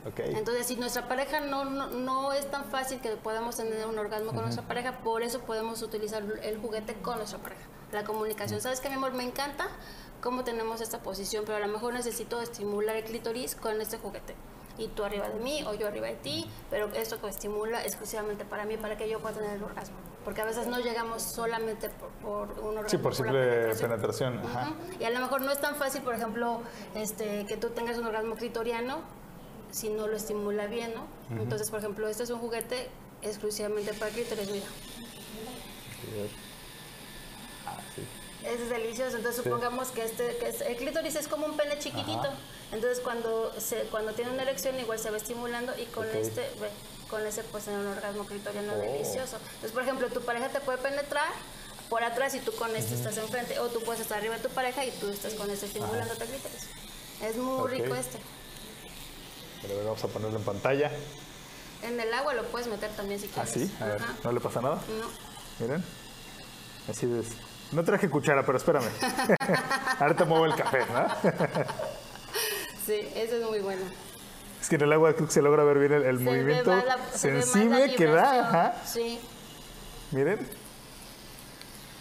Ok. 0.06 0.18
Entonces, 0.20 0.66
si 0.66 0.76
nuestra 0.76 1.08
pareja 1.08 1.40
no, 1.40 1.64
no, 1.64 1.86
no 1.88 2.32
es 2.34 2.50
tan 2.50 2.64
fácil 2.66 3.00
que 3.00 3.10
podamos 3.16 3.56
tener 3.56 3.86
un 3.86 3.98
orgasmo 3.98 4.32
con 4.32 4.42
nuestra 4.42 4.62
pareja, 4.66 4.98
por 4.98 5.22
eso 5.22 5.40
podemos 5.40 5.80
utilizar 5.80 6.22
el 6.42 6.58
juguete 6.58 6.94
con 7.00 7.16
nuestra 7.16 7.38
pareja. 7.38 7.62
La 7.94 8.02
comunicación. 8.02 8.60
¿Sabes 8.60 8.80
qué, 8.80 8.88
mi 8.88 8.96
amor? 8.96 9.14
Me 9.14 9.22
encanta 9.22 9.68
cómo 10.20 10.42
tenemos 10.42 10.80
esta 10.80 10.98
posición, 10.98 11.44
pero 11.46 11.58
a 11.58 11.60
lo 11.60 11.68
mejor 11.68 11.94
necesito 11.94 12.40
estimular 12.40 12.96
el 12.96 13.04
clítoris 13.04 13.54
con 13.54 13.80
este 13.80 13.98
juguete. 13.98 14.34
Y 14.76 14.88
tú 14.88 15.04
arriba 15.04 15.28
de 15.28 15.38
mí 15.38 15.62
o 15.64 15.74
yo 15.74 15.86
arriba 15.86 16.08
de 16.08 16.16
ti, 16.16 16.50
pero 16.70 16.88
esto 16.88 17.20
que 17.20 17.28
estimula 17.28 17.84
exclusivamente 17.84 18.44
para 18.44 18.64
mí, 18.64 18.76
para 18.76 18.96
que 18.96 19.08
yo 19.08 19.20
pueda 19.20 19.36
tener 19.36 19.58
el 19.58 19.62
orgasmo. 19.62 19.94
Porque 20.24 20.40
a 20.40 20.44
veces 20.44 20.66
no 20.66 20.80
llegamos 20.80 21.22
solamente 21.22 21.88
por, 21.88 22.08
por 22.48 22.58
un 22.64 22.78
orgasmo. 22.78 22.88
Sí, 22.88 22.98
por 22.98 23.14
simple 23.14 23.72
penetración. 23.76 24.40
Ajá. 24.40 24.72
Y 24.98 25.04
a 25.04 25.10
lo 25.10 25.20
mejor 25.20 25.42
no 25.42 25.52
es 25.52 25.60
tan 25.60 25.76
fácil, 25.76 26.02
por 26.02 26.16
ejemplo, 26.16 26.62
este, 26.96 27.46
que 27.46 27.56
tú 27.56 27.70
tengas 27.70 27.96
un 27.98 28.06
orgasmo 28.06 28.34
clitoriano 28.34 29.02
si 29.70 29.88
no 29.88 30.08
lo 30.08 30.16
estimula 30.16 30.66
bien, 30.66 30.94
¿no? 30.94 31.06
Entonces, 31.40 31.70
por 31.70 31.78
ejemplo, 31.78 32.08
este 32.08 32.24
es 32.24 32.30
un 32.30 32.40
juguete 32.40 32.88
exclusivamente 33.22 33.94
para 33.94 34.10
clítoris, 34.10 34.50
mira. 34.50 34.66
Ah. 38.44 38.50
Es 38.50 38.68
delicioso. 38.68 39.16
Entonces, 39.16 39.42
supongamos 39.42 39.88
que 39.88 40.04
este 40.04 40.36
que 40.36 40.48
es- 40.48 40.60
el 40.60 40.76
clítoris 40.76 41.16
es 41.16 41.28
como 41.28 41.46
un 41.46 41.56
pene 41.56 41.78
chiquitito. 41.78 42.28
Entonces, 42.72 43.00
cuando 43.00 43.52
se 43.58 43.82
cuando 43.90 44.12
tiene 44.12 44.30
una 44.30 44.42
erección 44.42 44.78
igual 44.78 44.98
se 44.98 45.10
va 45.10 45.16
estimulando 45.16 45.72
y 45.78 45.84
con 45.86 46.06
Ok. 46.08 46.14
este 46.14 46.40
ve, 46.60 46.68
con 47.08 47.24
ese 47.26 47.42
pues 47.44 47.64
tener 47.64 47.80
un 47.80 47.86
orgasmo 47.88 48.24
clitoriano 48.26 48.72
Oh. 48.74 48.78
delicioso. 48.78 49.36
Entonces, 49.36 49.72
por 49.72 49.82
ejemplo, 49.82 50.08
tu 50.08 50.20
pareja 50.22 50.48
te 50.48 50.60
puede 50.60 50.78
penetrar 50.78 51.28
por 51.88 52.02
atrás 52.02 52.34
y 52.34 52.40
tú 52.40 52.52
con 52.52 52.74
este 52.76 52.94
estás 52.94 53.16
enfrente 53.18 53.58
o 53.60 53.68
tú 53.68 53.80
puedes 53.82 54.00
estar 54.00 54.18
arriba 54.18 54.36
de 54.36 54.42
tu 54.42 54.48
pareja 54.54 54.84
y 54.84 54.90
tú 54.92 55.08
estás 55.10 55.34
con 55.34 55.50
este 55.50 55.66
estimulando 55.66 56.14
tu 56.14 56.24
clítoris. 56.24 56.66
Es 57.22 57.36
muy 57.36 57.68
rico 57.70 57.94
este. 57.94 58.18
Pero 59.62 59.84
vamos 59.84 60.02
a 60.04 60.08
ponerlo 60.08 60.38
en 60.38 60.44
pantalla. 60.44 60.90
En 61.82 62.00
el 62.00 62.12
agua 62.14 62.34
lo 62.34 62.44
puedes 62.48 62.66
meter 62.68 62.90
también 62.92 63.20
si 63.20 63.26
¿Ah, 63.36 63.44
quieres. 63.44 63.52
sí? 63.70 63.74
A 63.80 63.84
ver. 63.86 64.00
¿no 64.22 64.32
le 64.32 64.40
pasa 64.40 64.60
nada? 64.60 64.76
No. 64.76 65.10
Miren. 65.60 65.84
Así 66.88 67.06
es. 67.06 67.26
No 67.74 67.82
traje 67.84 68.08
cuchara, 68.08 68.44
pero 68.46 68.58
espérame. 68.58 68.88
Ahorita 70.00 70.24
muevo 70.24 70.46
el 70.46 70.54
café, 70.54 70.78
¿no? 70.86 71.06
Sí, 72.86 73.00
ese 73.14 73.40
es 73.40 73.42
muy 73.48 73.60
bueno. 73.60 73.82
Es 74.60 74.68
que 74.68 74.76
en 74.76 74.82
el 74.82 74.92
agua 74.92 75.12
creo 75.14 75.26
que 75.26 75.32
se 75.32 75.42
logra 75.42 75.64
ver 75.64 75.78
bien 75.78 75.92
el, 75.92 76.04
el 76.04 76.18
Se 76.18 76.24
ve 76.24 76.30
movimiento 76.30 76.74
la- 76.76 76.98
se 77.12 77.32
la 77.32 77.42
sensible 77.42 77.94
que 77.96 78.06
da. 78.06 78.48
Ajá. 78.48 78.74
Sí. 78.86 79.20
Miren. 80.12 80.48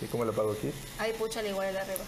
¿Y 0.02 0.06
cómo 0.08 0.26
le 0.26 0.32
pago 0.34 0.52
aquí? 0.52 0.72
Ahí 1.00 1.14
pucha 1.14 1.42
igual 1.44 1.74
de 1.74 1.80
arriba. 1.80 2.04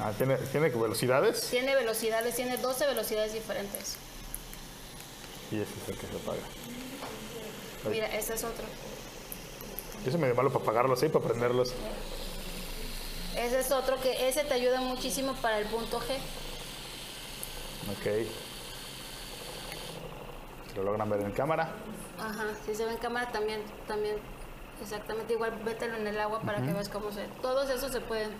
Ah, 0.00 0.12
¿tiene, 0.16 0.36
¿tiene 0.36 0.68
velocidades? 0.70 1.48
Tiene 1.50 1.74
velocidades, 1.76 2.34
tiene 2.34 2.56
12 2.56 2.86
velocidades 2.86 3.32
diferentes. 3.32 3.96
Y 5.52 5.56
ese 5.60 5.70
es 5.82 5.88
el 5.88 5.98
que 5.98 6.06
se 6.06 6.16
apaga. 6.16 6.38
Mira, 7.90 8.06
ese 8.08 8.34
es 8.34 8.42
otro. 8.44 8.64
Yo 10.04 10.10
soy 10.10 10.20
medio 10.20 10.34
malo 10.34 10.50
para 10.50 10.62
apagarlos, 10.62 11.00
¿sí? 11.00 11.08
Para 11.08 11.24
prenderlos. 11.24 11.72
Ese 13.36 13.60
es 13.60 13.70
otro 13.72 14.00
que 14.00 14.28
ese 14.28 14.44
te 14.44 14.54
ayuda 14.54 14.80
muchísimo 14.80 15.32
para 15.34 15.58
el 15.58 15.66
punto 15.66 15.98
G. 15.98 16.16
Ok. 17.90 18.28
¿Lo 20.76 20.82
logran 20.82 21.08
ver 21.08 21.20
en 21.20 21.32
cámara? 21.32 21.72
Ajá, 22.18 22.44
si 22.66 22.74
se 22.74 22.84
ve 22.84 22.92
en 22.92 22.98
cámara 22.98 23.30
también, 23.32 23.62
también, 23.86 24.16
exactamente 24.82 25.32
igual, 25.32 25.58
mételo 25.64 25.96
en 25.96 26.06
el 26.06 26.20
agua 26.20 26.40
para 26.40 26.60
que 26.64 26.72
veas 26.72 26.88
cómo 26.88 27.12
se... 27.12 27.24
Todos 27.40 27.70
esos 27.70 27.92
se 27.92 28.00
pueden, 28.00 28.30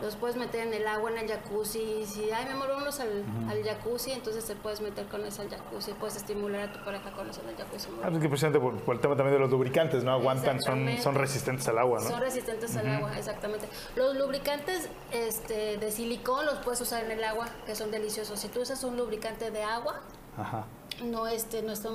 los 0.00 0.16
puedes 0.16 0.36
meter 0.36 0.66
en 0.66 0.74
el 0.74 0.86
agua, 0.86 1.10
en 1.10 1.18
el 1.18 1.28
jacuzzi, 1.28 2.04
si, 2.04 2.30
ay, 2.30 2.44
mi 2.46 2.52
amor, 2.52 2.68
vámonos 2.68 3.00
al, 3.00 3.24
al 3.48 3.62
jacuzzi, 3.64 4.12
entonces 4.12 4.44
te 4.44 4.54
puedes 4.54 4.80
meter 4.80 5.06
con 5.06 5.24
eso 5.24 5.42
al 5.42 5.48
jacuzzi, 5.48 5.92
puedes 5.92 6.16
estimular 6.16 6.68
a 6.68 6.72
tu 6.72 6.84
pareja 6.84 7.10
con 7.12 7.28
eso 7.30 7.40
en 7.42 7.50
el 7.50 7.56
jacuzzi. 7.56 7.88
Ah, 8.02 8.08
pues 8.08 8.22
que 8.22 8.28
precisamente 8.28 8.60
por, 8.60 8.76
por 8.80 8.94
el 8.94 9.00
tema 9.00 9.16
también 9.16 9.34
de 9.34 9.40
los 9.40 9.50
lubricantes, 9.50 10.04
¿no? 10.04 10.12
Aguantan, 10.12 10.60
son, 10.60 10.86
son 10.98 11.14
resistentes 11.14 11.66
al 11.68 11.78
agua, 11.78 12.00
¿no? 12.00 12.08
Son 12.08 12.20
resistentes 12.20 12.76
al 12.76 12.88
agua, 12.88 13.16
exactamente. 13.16 13.68
Los 13.94 14.16
lubricantes 14.16 14.88
este, 15.12 15.78
de 15.78 15.92
silicón 15.92 16.46
los 16.46 16.58
puedes 16.58 16.80
usar 16.80 17.04
en 17.04 17.12
el 17.12 17.24
agua, 17.24 17.46
que 17.64 17.74
son 17.74 17.90
deliciosos. 17.90 18.38
Si 18.38 18.48
tú 18.48 18.60
usas 18.60 18.82
un 18.84 18.96
lubricante 18.96 19.50
de 19.50 19.62
agua, 19.62 20.00
Ajá. 20.36 20.66
no 21.02 21.26
este 21.26 21.62
no 21.62 21.72
está, 21.72 21.88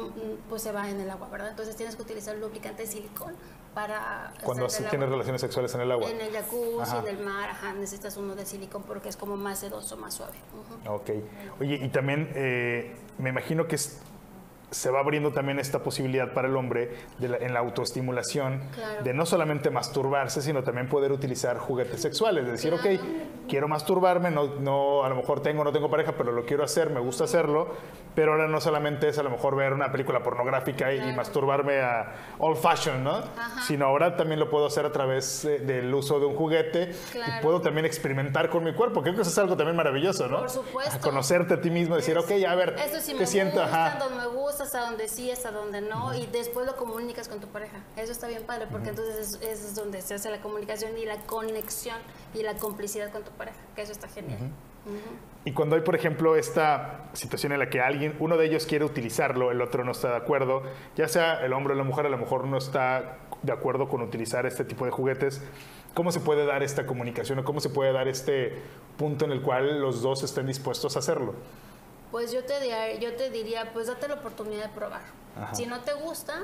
pues 0.49 0.63
se 0.63 0.71
va 0.71 0.89
en 0.89 0.99
el 0.99 1.09
agua, 1.09 1.27
¿verdad? 1.29 1.49
Entonces 1.49 1.75
tienes 1.75 1.95
que 1.95 2.01
utilizar 2.01 2.35
lubricante 2.37 2.83
de 2.83 2.89
silicón 2.89 3.35
para 3.73 4.33
Cuando 4.43 4.69
se 4.69 4.83
tienes 4.83 5.09
relaciones 5.09 5.41
sexuales 5.41 5.73
en 5.75 5.81
el 5.81 5.91
agua. 5.91 6.09
En 6.09 6.19
el 6.19 6.33
jacuzzi, 6.33 6.81
Ajá. 6.81 6.99
en 6.99 7.17
el 7.17 7.23
mar, 7.23 7.49
ajá, 7.49 7.73
necesitas 7.73 8.17
uno 8.17 8.35
de 8.35 8.45
silicón 8.45 8.83
porque 8.83 9.09
es 9.09 9.17
como 9.17 9.37
más 9.37 9.59
sedoso, 9.59 9.97
más 9.97 10.13
suave. 10.13 10.37
Ujú. 10.83 10.93
Ok. 10.95 11.09
Oye, 11.59 11.75
y 11.75 11.89
también 11.89 12.31
eh, 12.35 12.95
me 13.17 13.29
imagino 13.29 13.67
que 13.67 13.75
es 13.75 14.01
se 14.71 14.89
va 14.89 15.01
abriendo 15.01 15.31
también 15.31 15.59
esta 15.59 15.79
posibilidad 15.83 16.33
para 16.33 16.47
el 16.47 16.55
hombre 16.55 16.91
de 17.19 17.27
la- 17.27 17.37
en 17.37 17.53
la 17.53 17.59
autoestimulación 17.59 18.61
Claro. 18.73 19.03
de 19.03 19.13
no 19.13 19.25
solamente 19.25 19.69
masturbarse, 19.69 20.41
sino 20.41 20.63
también 20.63 20.87
poder 20.87 21.11
utilizar 21.11 21.57
juguetes 21.57 22.01
sexuales. 22.01 22.45
De 22.45 22.53
decir, 22.53 22.73
ok, 22.73 22.85
quiero 23.49 23.67
masturbarme, 23.67 24.31
no, 24.31 24.55
no, 24.59 25.03
a 25.03 25.09
lo 25.09 25.15
mejor 25.15 25.41
tengo 25.41 25.63
no 25.65 25.71
tengo 25.73 25.89
pareja, 25.89 26.13
pero 26.17 26.31
lo 26.31 26.45
quiero 26.45 26.63
hacer, 26.63 26.89
me 26.89 27.01
gusta 27.01 27.25
hacerlo, 27.25 27.75
pero 28.15 28.31
ahora 28.31 28.47
no 28.47 28.61
solamente 28.61 29.09
es 29.09 29.17
a 29.19 29.23
lo 29.23 29.29
mejor 29.29 29.55
ver 29.57 29.73
una 29.73 29.91
película 29.91 30.23
pornográfica 30.23 30.91
y, 30.93 30.97
y 30.97 30.99
Claro. 30.99 31.15
masturbarme 31.17 31.81
a 31.81 32.13
old 32.39 32.57
fashion, 32.57 33.03
¿no? 33.03 33.21
Sino 33.67 33.85
ahora 33.85 34.15
también 34.15 34.39
lo 34.39 34.49
puedo 34.49 34.65
hacer 34.67 34.85
a 34.85 34.91
través 34.91 35.43
eh, 35.45 35.59
del 35.59 35.93
uso 35.93 36.19
de 36.19 36.25
un 36.27 36.35
juguete 36.35 36.91
y 37.09 37.11
Claro. 37.11 37.41
puedo 37.41 37.61
también 37.61 37.85
experimentar 37.85 38.49
con 38.49 38.63
mi 38.63 38.73
cuerpo. 38.73 39.01
Creo 39.01 39.15
que 39.15 39.21
eso 39.21 39.29
es 39.31 39.37
algo 39.37 39.57
también 39.57 39.75
maravilloso, 39.75 40.27
¿no? 40.29 40.39
Por 40.39 40.49
supuesto. 40.49 40.95
A 40.95 40.99
conocerte 40.99 41.55
a 41.55 41.61
ti 41.61 41.69
mismo, 41.69 41.95
decir, 41.97 42.17
ok, 42.17 42.31
a 42.47 42.55
ver, 42.55 42.75
Esto 42.79 42.99
sí 43.01 43.13
¿qué 43.13 43.19
me 43.19 43.25
siento? 43.27 43.61
gusta, 43.61 43.85
Ajá. 43.97 44.09
me 44.17 44.27
gusta, 44.27 44.60
hasta 44.63 44.81
donde 44.81 45.07
sí, 45.07 45.31
hasta 45.31 45.51
donde 45.51 45.81
no, 45.81 46.13
y 46.13 46.25
después 46.27 46.65
lo 46.65 46.75
comunicas 46.75 47.27
con 47.27 47.39
tu 47.39 47.47
pareja. 47.47 47.77
Eso 47.97 48.11
está 48.11 48.27
bien 48.27 48.43
padre, 48.43 48.67
porque 48.71 48.89
entonces 48.89 49.39
es, 49.41 49.65
es 49.65 49.75
donde 49.75 50.01
se 50.01 50.15
hace 50.15 50.29
la 50.29 50.41
comunicación 50.41 50.97
y 50.97 51.05
la 51.05 51.17
conexión 51.25 51.97
y 52.33 52.43
la 52.43 52.55
complicidad 52.55 53.11
con 53.11 53.23
tu 53.23 53.31
pareja, 53.31 53.57
que 53.75 53.81
eso 53.81 53.91
está 53.91 54.07
genial. 54.07 54.39
Ujú. 54.85 55.31
Y 55.43 55.53
cuando 55.53 55.75
hay, 55.75 55.81
por 55.81 55.95
ejemplo, 55.95 56.35
esta 56.35 57.09
situación 57.13 57.51
en 57.51 57.59
la 57.59 57.69
que 57.69 57.81
alguien, 57.81 58.15
uno 58.19 58.37
de 58.37 58.45
ellos 58.45 58.65
quiere 58.65 58.85
utilizarlo, 58.85 59.51
el 59.51 59.61
otro 59.61 59.83
no 59.83 59.91
está 59.91 60.09
de 60.09 60.17
acuerdo, 60.17 60.63
ya 60.95 61.07
sea 61.07 61.43
el 61.43 61.53
hombre 61.53 61.73
o 61.73 61.77
la 61.77 61.83
mujer, 61.83 62.05
a 62.05 62.09
lo 62.09 62.17
mejor 62.17 62.45
no 62.45 62.57
está 62.57 63.17
de 63.41 63.51
acuerdo 63.51 63.89
con 63.89 64.01
utilizar 64.01 64.45
este 64.45 64.63
tipo 64.63 64.85
de 64.85 64.91
juguetes, 64.91 65.41
¿cómo 65.95 66.11
se 66.11 66.19
puede 66.19 66.45
dar 66.45 66.61
esta 66.61 66.85
comunicación 66.85 67.39
o 67.39 67.43
cómo 67.43 67.59
se 67.59 67.69
puede 67.69 67.91
dar 67.91 68.07
este 68.07 68.53
punto 68.97 69.25
en 69.25 69.31
el 69.31 69.41
cual 69.41 69.81
los 69.81 70.03
dos 70.03 70.21
estén 70.21 70.45
dispuestos 70.45 70.95
a 70.95 70.99
hacerlo? 70.99 71.33
Pues 72.11 72.31
yo 72.31 72.43
te, 72.43 72.59
diría, 72.59 72.93
yo 72.95 73.15
te 73.15 73.29
diría, 73.29 73.71
pues 73.73 73.87
date 73.87 74.07
la 74.07 74.15
oportunidad 74.15 74.63
de 74.63 74.69
probar. 74.69 75.01
Ajá. 75.35 75.55
Si 75.55 75.65
no 75.65 75.79
te 75.79 75.93
gusta, 75.93 76.43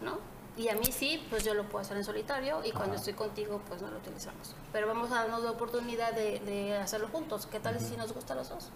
¿no? 0.00 0.18
Y 0.56 0.68
a 0.68 0.74
mí 0.74 0.86
sí, 0.86 1.26
pues 1.30 1.44
yo 1.44 1.54
lo 1.54 1.64
puedo 1.64 1.82
hacer 1.82 1.96
en 1.96 2.04
solitario 2.04 2.60
y 2.64 2.72
cuando 2.72 2.96
estoy 2.96 3.14
contigo, 3.14 3.60
pues 3.68 3.82
no 3.82 3.90
lo 3.90 3.98
utilizamos. 3.98 4.54
Pero 4.72 4.86
vamos 4.86 5.10
a 5.10 5.16
darnos 5.16 5.42
la 5.42 5.52
oportunidad 5.52 6.12
de, 6.12 6.38
de 6.40 6.76
hacerlo 6.76 7.08
juntos. 7.08 7.46
¿Qué 7.46 7.60
tal 7.60 7.80
si 7.80 7.96
nos 7.96 8.12
gusta 8.12 8.34
a 8.34 8.36
los 8.36 8.48
dos? 8.48 8.68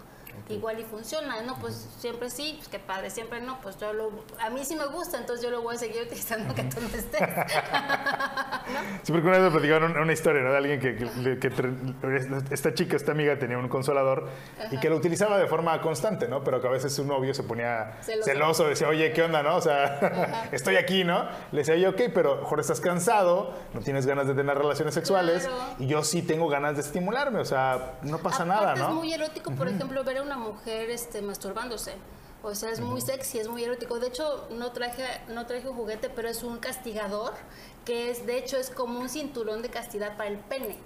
Igual 0.49 0.79
y 0.79 0.83
funciona, 0.83 1.41
¿no? 1.41 1.55
Pues 1.59 1.87
siempre 1.99 2.29
sí, 2.29 2.53
pues 2.57 2.67
qué 2.69 2.79
padre, 2.79 3.09
siempre 3.09 3.41
no, 3.41 3.59
pues 3.61 3.77
yo 3.77 3.93
lo... 3.93 4.11
A 4.41 4.49
mí 4.49 4.63
sí 4.65 4.75
me 4.75 4.85
gusta, 4.87 5.17
entonces 5.17 5.43
yo 5.43 5.51
lo 5.51 5.61
voy 5.61 5.75
a 5.75 5.79
seguir 5.79 6.03
utilizando 6.03 6.53
que 6.53 6.63
tú 6.63 6.77
no 6.81 6.87
estés. 6.87 7.21
Sí, 9.03 9.11
porque 9.11 9.27
una 9.27 9.37
vez 9.37 9.45
me 9.45 9.51
platicaron 9.51 9.95
una, 9.97 10.11
historia 10.13 10.41
¿no? 10.41 10.51
de 10.51 10.57
alguien 10.57 10.79
que, 10.79 10.95
que- 10.95 11.39
que 11.39 12.53
esta 12.53 12.73
chica, 12.73 12.95
esta 12.95 13.11
amiga 13.11 13.37
tenía 13.37 13.57
un 13.57 13.67
consolador 13.69 14.27
y 14.71 14.79
que 14.79 14.89
lo 14.89 14.95
utilizaba 14.95 15.37
de 15.37 15.45
forma 15.47 15.79
constante, 15.81 16.27
¿no? 16.27 16.43
Pero 16.43 16.61
que 16.61 16.67
a 16.67 16.71
veces 16.71 16.93
su 16.93 17.05
novio 17.05 17.33
se 17.33 17.43
ponía 17.43 17.97
Celoso. 18.01 18.25
celoso, 18.29 18.67
decía, 18.67 18.87
oye, 18.87 19.11
¿qué 19.13 19.21
onda, 19.23 19.43
no? 19.43 19.57
O 19.57 19.61
sea, 19.61 20.47
estoy 20.51 20.77
aquí, 20.77 21.03
¿no? 21.03 21.25
Le 21.51 21.59
decía 21.59 21.75
yo, 21.75 21.91
ok, 21.91 22.01
pero 22.13 22.37
mejor 22.37 22.59
estás 22.59 22.81
cansado, 22.81 23.53
no 23.73 23.81
tienes 23.81 24.05
ganas 24.07 24.27
de 24.27 24.33
tener 24.33 24.57
relaciones 24.57 24.93
sexuales 24.93 25.43
Claro. 25.45 25.75
y 25.79 25.87
yo 25.87 26.03
sí 26.03 26.21
tengo 26.23 26.47
ganas 26.47 26.75
de 26.75 26.81
estimularme, 26.81 27.39
o 27.39 27.45
sea, 27.45 27.93
no 28.01 28.17
pasa 28.19 28.43
Aparte 28.43 28.61
nada, 28.65 28.75
¿no? 28.75 28.87
es 28.89 28.93
muy 28.95 29.13
erótico, 29.13 29.51
por 29.51 29.67
ejemplo, 29.67 30.03
ver 30.03 30.17
a 30.17 30.21
una 30.25 30.37
mujer 30.37 30.89
este, 30.89 31.21
masturbándose. 31.21 31.93
O 32.43 32.53
sea, 32.53 32.69
es 32.69 32.79
muy 32.79 33.01
sexy, 33.01 33.39
es 33.39 33.47
muy 33.47 33.63
erótico. 33.63 33.99
De 33.99 34.07
hecho, 34.07 34.47
no 34.51 34.71
traje, 34.71 35.03
no 35.29 35.47
traje 35.47 35.67
un 35.67 35.75
juguete, 35.75 36.09
pero 36.09 36.29
es 36.29 36.43
un 36.43 36.57
castigador 36.57 37.33
que 37.85 38.11
es, 38.11 38.25
de 38.25 38.37
hecho, 38.37 38.57
es 38.57 38.69
como 38.69 38.99
un 38.99 39.09
cinturón 39.09 39.61
de 39.61 39.69
castidad 39.69 40.15
para 40.15 40.29
el 40.29 40.37
pene. 40.37 40.77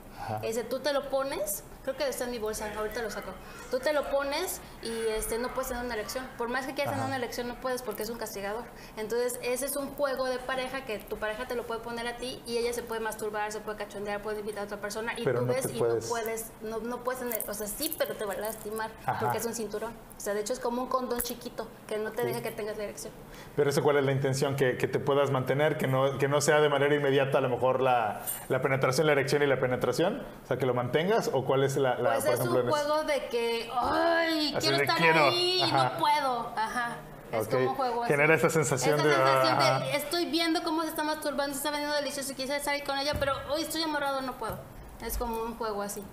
Ese 0.41 0.63
tú 0.63 0.79
te 0.79 0.93
lo 0.93 1.09
pones, 1.09 1.63
creo 1.83 1.95
que 1.95 2.07
está 2.07 2.25
en 2.25 2.31
mi 2.31 2.39
bolsa, 2.39 2.71
ahorita 2.77 3.01
lo 3.01 3.09
saco. 3.09 3.31
Tú 3.71 3.79
te 3.79 3.93
lo 3.93 4.09
pones 4.09 4.61
y 4.83 5.07
este, 5.09 5.37
no 5.37 5.53
puedes 5.53 5.69
tener 5.69 5.83
una 5.85 5.93
elección. 5.95 6.25
Por 6.37 6.49
más 6.49 6.65
que 6.65 6.73
quieras 6.73 6.93
tener 6.93 7.05
una 7.07 7.15
elección, 7.15 7.47
no 7.47 7.55
puedes 7.61 7.81
porque 7.81 8.03
es 8.03 8.09
un 8.09 8.17
castigador. 8.17 8.63
Entonces, 8.97 9.39
ese 9.43 9.65
es 9.65 9.75
un 9.75 9.89
juego 9.95 10.25
de 10.25 10.39
pareja 10.39 10.85
que 10.85 10.99
tu 10.99 11.17
pareja 11.17 11.47
te 11.47 11.55
lo 11.55 11.65
puede 11.67 11.81
poner 11.81 12.07
a 12.07 12.17
ti 12.17 12.41
y 12.45 12.57
ella 12.57 12.73
se 12.73 12.83
puede 12.83 13.01
masturbar, 13.01 13.51
se 13.51 13.59
puede 13.59 13.77
cachondear, 13.77 14.21
puede 14.21 14.39
invitar 14.41 14.63
a 14.63 14.65
otra 14.65 14.77
persona 14.81 15.13
y 15.17 15.23
Pero 15.23 15.39
tú 15.41 15.45
no 15.45 15.53
ves 15.53 15.65
y 15.73 15.77
puedes- 15.79 16.03
no 16.03 16.09
puedes, 16.09 16.51
no, 16.61 16.79
no 16.79 17.03
puedes 17.03 17.19
tener, 17.21 17.41
o 17.47 17.53
sea, 17.53 17.67
sí, 17.67 17.95
pero 17.97 18.15
te 18.15 18.25
va 18.25 18.33
a 18.33 18.37
lastimar 18.37 18.89
Ajá. 19.05 19.19
porque 19.19 19.37
es 19.37 19.45
un 19.45 19.53
cinturón. 19.53 19.93
O 20.17 20.19
sea, 20.21 20.33
de 20.33 20.41
hecho 20.41 20.53
es 20.53 20.59
como 20.59 20.81
un 20.83 20.89
condón 20.89 21.21
chiquito 21.21 21.67
que 21.87 21.97
no 21.97 22.11
te 22.11 22.23
deja 22.25 22.41
que 22.41 22.51
tengas 22.51 22.77
la 22.77 22.83
erección. 22.83 23.13
Pero 23.55 23.69
eso 23.69 23.81
cuál 23.81 23.97
es 23.97 24.03
la 24.03 24.11
intención, 24.11 24.55
que, 24.55 24.77
que 24.77 24.87
te 24.87 24.99
puedas 24.99 25.31
mantener, 25.31 25.77
que 25.77 25.87
no, 25.87 26.17
que 26.17 26.27
no 26.27 26.41
sea 26.41 26.59
de 26.59 26.69
manera 26.69 26.93
inmediata 26.95 27.37
a 27.37 27.41
lo 27.41 27.49
mejor 27.49 27.79
la, 27.81 28.21
la 28.49 28.61
penetración, 28.61 29.07
la 29.07 29.13
erección 29.13 29.41
y 29.43 29.47
la 29.47 29.59
penetración, 29.59 30.25
o 30.43 30.47
sea, 30.47 30.57
que 30.57 30.65
lo 30.65 30.73
mantengas 30.73 31.29
o 31.33 31.45
cuál 31.45 31.63
es 31.63 31.68
la, 31.77 31.95
la 31.97 32.13
Pues 32.13 32.25
por 32.25 32.33
es 32.33 32.39
ejemplo, 32.39 32.63
un 32.63 32.69
juego 32.69 33.03
de 33.03 33.27
que, 33.27 33.71
ay, 33.73 34.55
quiero 34.59 34.77
estar 34.77 34.97
quiero, 34.97 35.23
ahí 35.25 35.61
ajá. 35.63 35.83
no 35.93 35.97
puedo. 35.99 36.53
Ajá. 36.55 36.97
Es 37.31 37.45
Ok. 37.45 37.51
como 37.51 37.69
un 37.71 37.75
juego 37.75 38.03
así. 38.03 38.11
Genera 38.13 38.35
esa 38.35 38.49
sensación 38.49 38.99
Esa 38.99 39.07
de, 39.07 39.13
sensación 39.13 39.79
de, 39.81 39.95
estoy 39.97 40.25
viendo 40.25 40.63
cómo 40.63 40.81
se 40.81 40.87
está 40.89 41.03
masturbando, 41.03 41.53
se 41.53 41.57
está 41.59 41.69
vendiendo 41.71 41.95
delicioso 41.95 42.31
y 42.31 42.35
quisiera 42.35 42.63
salir 42.63 42.83
con 42.83 42.97
ella, 42.97 43.13
pero 43.19 43.33
hoy 43.51 43.61
estoy 43.61 43.83
amarrado, 43.83 44.21
no 44.21 44.33
puedo. 44.33 44.57
Es 45.05 45.17
como 45.17 45.41
un 45.43 45.55
juego 45.57 45.81
así. 45.83 46.03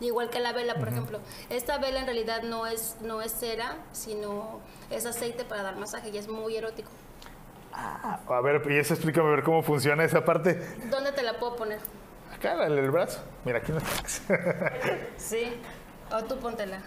Igual 0.00 0.28
que 0.28 0.38
la 0.40 0.52
vela, 0.52 0.74
por 0.74 0.88
ejemplo. 0.88 1.20
Esta 1.48 1.78
vela 1.78 2.00
en 2.00 2.04
realidad 2.06 2.42
no 2.42 2.66
es, 2.66 2.96
no 3.00 3.22
es 3.22 3.32
cera, 3.32 3.76
sino 3.92 4.60
es 4.90 5.06
aceite 5.06 5.46
para 5.46 5.62
dar 5.62 5.76
masaje 5.76 6.10
y 6.10 6.18
es 6.18 6.28
muy 6.28 6.54
erótico. 6.56 6.90
A 7.72 8.40
ver, 8.42 8.62
y 8.70 8.78
eso 8.78 8.94
explícame 8.94 9.28
a 9.28 9.30
ver 9.36 9.44
cómo 9.44 9.62
funciona 9.62 10.04
esa 10.04 10.24
parte. 10.24 10.54
¿Dónde 10.90 11.12
te 11.12 11.22
la 11.22 11.34
puedo 11.38 11.56
poner? 11.56 11.78
Acá, 12.36 12.66
el 12.66 12.90
brazo. 12.90 13.20
Mira, 13.44 13.58
aquí 13.58 13.72
no 13.72 13.80
Sí. 15.16 15.60
O 16.12 16.22
tú 16.24 16.38
póntela. 16.38 16.78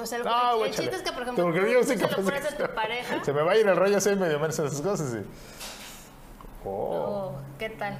O 0.00 0.06
sea, 0.06 0.18
el, 0.18 0.24
No, 0.24 0.64
el 0.64 0.70
chiste 0.74 0.96
es 0.96 1.02
que, 1.02 1.12
por 1.12 1.22
ejemplo, 1.22 1.44
tú, 1.44 1.52
yo 1.52 1.62
que- 1.64 1.96
tu 1.96 2.74
pareja. 2.74 3.22
Se 3.24 3.32
me 3.32 3.42
va 3.42 3.52
a 3.52 3.56
ir 3.56 3.66
el 3.68 3.76
rollo, 3.76 4.00
soy 4.00 4.16
medio 4.16 4.38
menos 4.38 4.58
esas 4.58 4.80
cosas. 4.80 5.10
Sí. 5.12 5.18
Oh, 6.64 6.70
Oh, 7.34 7.38
¿Qué 7.58 7.70
tal? 7.70 7.98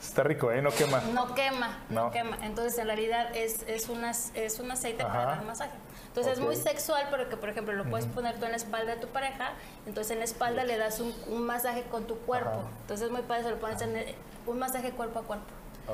está 0.00 0.22
rico, 0.22 0.50
¿eh? 0.50 0.62
No 0.62 0.70
quema. 0.70 1.00
No 1.12 1.34
quema, 1.34 1.78
no, 1.90 2.06
No. 2.06 2.10
quema. 2.10 2.38
Entonces, 2.42 2.78
en 2.78 2.86
realidad 2.86 3.36
es, 3.36 3.62
es, 3.68 3.88
una, 3.90 4.12
es 4.12 4.58
un 4.58 4.70
aceite 4.70 5.04
para 5.04 5.26
dar 5.26 5.44
masaje. 5.44 5.72
Entonces, 6.06 6.34
es 6.34 6.40
muy 6.40 6.56
sexual 6.56 7.06
porque, 7.10 7.36
por 7.36 7.50
ejemplo, 7.50 7.74
lo 7.74 7.84
puedes 7.84 8.06
poner 8.06 8.38
tú 8.38 8.46
en 8.46 8.52
la 8.52 8.56
espalda 8.56 8.94
de 8.94 9.00
tu 9.00 9.08
pareja. 9.08 9.52
Entonces, 9.86 10.12
en 10.12 10.18
la 10.20 10.24
espalda 10.24 10.64
le 10.64 10.78
das 10.78 11.00
un, 11.00 11.14
un 11.28 11.44
masaje 11.44 11.82
con 11.90 12.06
tu 12.06 12.16
cuerpo. 12.20 12.48
Ajá. 12.48 12.68
Entonces, 12.80 13.06
es 13.06 13.12
muy 13.12 13.20
padre, 13.22 13.42
se 13.44 13.50
lo 13.50 13.58
pones 13.60 13.82
en 13.82 13.94
el- 13.96 14.14
un 14.46 14.58
masaje 14.58 14.90
cuerpo 14.92 15.18
a 15.18 15.22
cuerpo. 15.22 15.44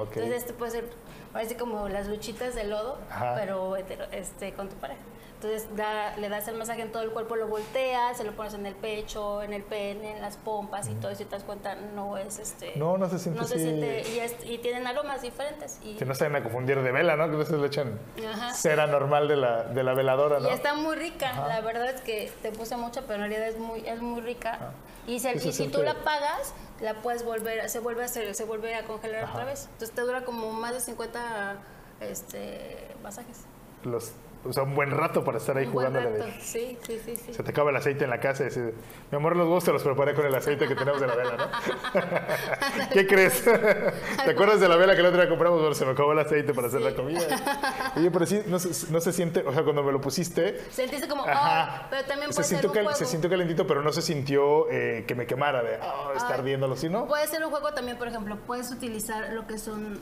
Entonces, 0.03 0.43
este 0.43 0.53
puede 0.53 0.73
ser, 0.73 0.91
parece 1.33 1.57
como 1.57 1.89
las 1.89 2.09
luchitas 2.09 2.55
de 2.55 2.65
lodo, 2.65 2.99
Ajá. 3.11 3.35
pero 3.37 3.77
este, 3.77 4.53
con 4.55 4.69
tu 4.69 4.77
pareja. 4.77 5.01
Entonces 5.37 5.67
da- 5.77 6.17
le 6.17 6.31
das 6.31 6.49
el 6.49 6.57
masaje 6.57 6.81
en 6.81 6.91
todo 6.91 7.03
el 7.03 7.11
cuerpo, 7.11 7.37
lo 7.37 7.47
volteas, 7.47 8.17
se 8.17 8.25
lo 8.25 8.35
pones 8.35 8.55
en 8.55 8.65
el 8.65 8.75
pecho, 8.75 9.43
en 9.43 9.53
el 9.53 9.63
pene, 9.63 10.13
en 10.17 10.23
las 10.23 10.39
pompas 10.39 10.89
y 10.89 10.95
todo. 10.95 11.13
Y 11.13 11.17
si 11.17 11.25
te 11.27 11.33
das 11.33 11.45
cuenta, 11.45 11.75
no 11.75 12.17
es 12.17 12.39
este. 12.39 12.73
No, 12.77 12.97
no 12.97 13.07
se 13.11 13.19
siente 13.19 13.41
No 13.41 13.47
se 13.47 13.59
siente. 13.59 14.03
Y, 14.15 14.19
es- 14.21 14.37
y 14.45 14.57
tienen 14.59 14.87
aromas 14.87 15.21
diferentes. 15.21 15.79
Y, 15.85 15.97
Que 15.97 16.07
no 16.07 16.15
se 16.15 16.25
vayan 16.25 16.41
a 16.41 16.43
confundir 16.43 16.81
de 16.81 16.91
vela, 16.91 17.17
¿no? 17.17 17.29
Que 17.29 17.35
a 17.35 17.39
veces 17.39 17.59
le 17.61 17.67
echan 17.67 17.99
Ajá. 18.33 18.55
cera 18.55 18.87
normal 18.87 19.29
de 19.29 19.37
la, 19.37 19.65
de 19.65 19.83
la 19.83 19.93
veladora, 19.93 20.41
¿no? 20.41 20.49
y 20.49 20.53
está 20.53 20.73
muy 20.75 20.97
rica. 20.97 21.47
La 21.49 21.61
verdad 21.61 21.91
es 21.91 22.01
que 22.01 22.33
te 22.41 22.51
puse 22.51 22.77
mucho, 22.79 23.03
pero 23.03 23.15
en 23.23 23.31
realidad 23.31 23.47
es 23.49 23.59
muy, 23.59 23.87
es 23.87 24.01
muy 24.01 24.23
rica. 24.23 24.73
Y, 25.07 25.19
Sí, 25.21 25.39
se 25.39 25.49
y 25.49 25.53
si 25.53 25.69
tú 25.69 25.83
la 25.83 26.03
pagas, 26.03 26.55
la 26.81 26.95
puedes 27.03 27.25
volver, 27.25 27.69
se 27.69 27.79
vuelve 27.81 28.03
a 28.03 28.07
hacer, 28.07 28.35
se 28.35 28.45
vuelve 28.45 28.75
a 28.75 28.85
congelar 28.85 29.25
Ajá. 29.25 29.33
otra 29.35 29.45
vez. 29.45 29.67
Entonces 29.73 29.93
te 29.95 30.01
dura 30.01 30.25
como 30.25 30.51
más 30.53 30.73
de 30.73 30.81
50 30.81 31.57
este, 32.01 32.89
masajes. 33.03 33.43
Los, 33.85 34.13
o 34.49 34.53
sea, 34.53 34.63
un 34.63 34.75
buen 34.75 34.91
rato 34.91 35.23
para 35.25 35.39
estar 35.39 35.57
ahí 35.57 35.67
jugando. 35.67 36.01
Sí, 36.41 36.79
sí, 36.87 37.01
sí, 37.05 37.17
sí. 37.17 37.35
Se 37.35 37.43
te 37.43 37.51
acaba 37.51 37.71
el 37.71 37.77
aceite 37.77 38.05
en 38.05 38.11
la 38.11 38.21
casa 38.21 38.43
y 38.45 38.47
dices, 38.47 38.75
mi 39.11 39.17
amor, 39.17 39.37
los 39.37 39.47
huevos 39.47 39.65
te 39.65 39.73
los 39.73 39.83
preparé 39.83 40.15
con 40.15 40.27
el 40.27 40.35
aceite 40.35 40.67
que 40.69 40.75
tenemos 40.75 41.01
de 41.01 41.07
la 41.07 41.15
vela, 41.15 41.37
¿no? 41.37 41.47
¿Qué 42.93 43.07
crees? 43.07 43.45
¿Te 43.45 44.31
acuerdas 44.31 44.61
de 44.61 44.69
la 44.69 44.77
vela 44.77 44.95
que 44.95 45.01
el 45.01 45.07
otro 45.07 45.21
día 45.21 45.29
compramos? 45.29 45.61
Bueno, 45.61 45.75
se 45.75 45.85
me 45.85 45.93
acabó 45.93 46.13
el 46.13 46.19
aceite 46.19 46.55
para 46.55 46.69
hacer 46.69 46.81
la 46.81 46.95
comida. 46.95 47.21
Oye, 47.97 48.11
pero 48.11 48.27
sí, 48.27 48.43
no, 48.47 48.59
se- 48.59 48.91
no 48.93 49.01
se 49.01 49.13
siente, 49.13 49.41
o 49.47 49.53
sea, 49.53 49.63
cuando 49.65 49.83
me 49.83 49.93
lo 49.93 50.01
pusiste, 50.01 50.61
Sentiste 50.71 51.09
como, 51.09 51.25
Ajá. 51.27 51.83
oh, 51.85 51.87
pero 51.91 52.05
también 52.07 52.31
se 52.33 52.37
puede 52.37 52.49
ser 52.49 52.59
sintió, 52.59 52.69
un 52.71 52.75
cal- 52.75 52.85
juego. 52.85 52.99
se 52.99 53.05
sintió 53.07 53.31
calentito, 53.31 53.67
pero 53.67 53.83
no 53.83 53.93
se 53.93 54.03
sintió 54.03 54.71
eh, 54.71 55.05
que 55.07 55.15
me 55.15 55.27
quemara 55.27 55.63
de, 55.63 55.79
oh, 55.83 56.13
está 56.15 56.29
Ay. 56.29 56.35
ardiéndolo, 56.41 56.77
¿sí 56.77 56.89
no? 56.89 57.07
Puede 57.07 57.27
ser 57.27 57.45
un 57.45 57.51
juego 57.51 57.73
también, 57.73 57.99
por 57.99 58.09
ejemplo, 58.09 58.37
puedes 58.47 58.71
utilizar 58.71 59.33
lo 59.33 59.47
que 59.47 59.59
son 59.59 59.99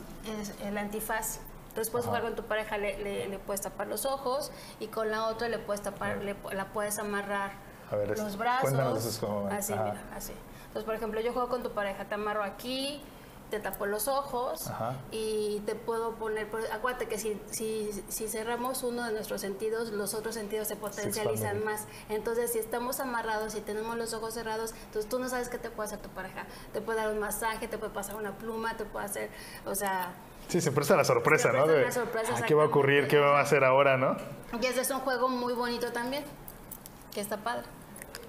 el 0.64 0.78
antifaz. 0.78 1.40
Entonces 1.74 1.90
puedes 1.90 2.06
jugar 2.06 2.22
con 2.22 2.37
tu 2.37 2.44
pareja, 2.44 2.78
le, 2.78 2.96
le- 3.02 3.26
le 3.28 3.38
puedes 3.40 3.60
tapar 3.60 3.88
los 3.88 4.06
ojos 4.06 4.52
y 4.78 4.87
con 4.87 5.10
la 5.10 5.26
otra 5.26 5.48
le 5.48 5.58
puedes 5.58 5.82
tapar, 5.82 6.18
le- 6.18 6.37
la 6.52 6.66
puedes 6.72 7.00
amarrar 7.00 7.50
A 7.90 7.96
ver, 7.96 8.16
los 8.16 8.37
brazos. 8.38 8.60
cuéntanos 8.70 9.18
cómo- 9.18 9.48
así, 9.50 9.72
ajá. 9.72 9.82
mira, 9.82 10.04
así. 10.14 10.32
Entonces, 10.66 10.84
por 10.84 10.94
ejemplo, 10.94 11.20
yo 11.20 11.32
juego 11.32 11.48
con 11.48 11.64
tu 11.64 11.72
pareja, 11.72 12.04
te 12.04 12.14
amarro 12.14 12.44
aquí, 12.44 13.02
te 13.50 13.58
tapo 13.58 13.87
los 13.87 14.06
ojos 14.06 14.68
Ajá. 14.68 14.94
y 15.10 15.60
te 15.66 15.74
puedo 15.74 16.12
poner, 16.14 16.48
acuérdate 16.72 17.08
que 17.08 17.18
si, 17.18 17.40
si, 17.50 17.90
si 18.08 18.28
cerramos 18.28 18.84
uno 18.84 19.02
de 19.04 19.10
nuestros 19.12 19.40
sentidos, 19.40 19.90
los 19.90 20.14
otros 20.14 20.37
sentidos 20.37 20.68
se 20.68 20.76
potencializan 20.76 21.64
más. 21.64 21.87
Entonces, 22.08 22.52
si 22.52 22.60
estamos 22.60 23.00
amarrados, 23.00 23.52
si 23.52 23.60
tenemos 23.62 23.96
los 23.96 24.14
ojos 24.14 24.32
cerrados, 24.34 24.74
entonces 24.87 25.08
tú 25.10 25.18
no 25.18 25.28
sabes 25.28 25.48
qué 25.48 25.58
te 25.58 25.70
puede 25.70 25.88
hacer 25.88 25.98
tu 25.98 26.08
pareja. 26.10 26.46
Te 26.72 26.80
puede 26.80 26.98
dar 27.00 27.10
un 27.10 27.18
masaje, 27.18 27.66
te 27.66 27.78
puede 27.78 27.92
pasar 27.92 28.14
una 28.14 28.38
pluma, 28.38 28.76
te 28.76 28.84
puede 28.84 29.06
hacer, 29.06 29.30
o 29.66 29.74
sea, 29.74 30.12
Sí, 30.48 30.61
se 30.61 30.72
presta 30.72 30.96
la 30.96 31.04
sorpresa, 31.04 31.52
¿no? 31.52 31.66
presta 31.66 31.72
De, 31.72 31.85
la 31.85 31.92
sorpresa, 31.92 32.35
ah, 32.37 32.42
¿Qué 32.42 32.54
va 32.54 32.64
a 32.64 32.66
ocurrir? 32.66 33.09
¿Qué 33.09 33.18
va 33.18 33.38
a 33.38 33.42
hacer 33.42 33.64
ahora, 33.64 33.96
no? 33.96 34.16
y 34.61 34.66
ese 34.66 34.83
es 34.83 34.90
un 34.90 35.00
juego 35.00 35.28
muy 35.28 35.52
bonito 35.52 35.90
también, 35.92 36.24
que 37.12 37.20
está 37.20 37.38
padre. 37.38 37.64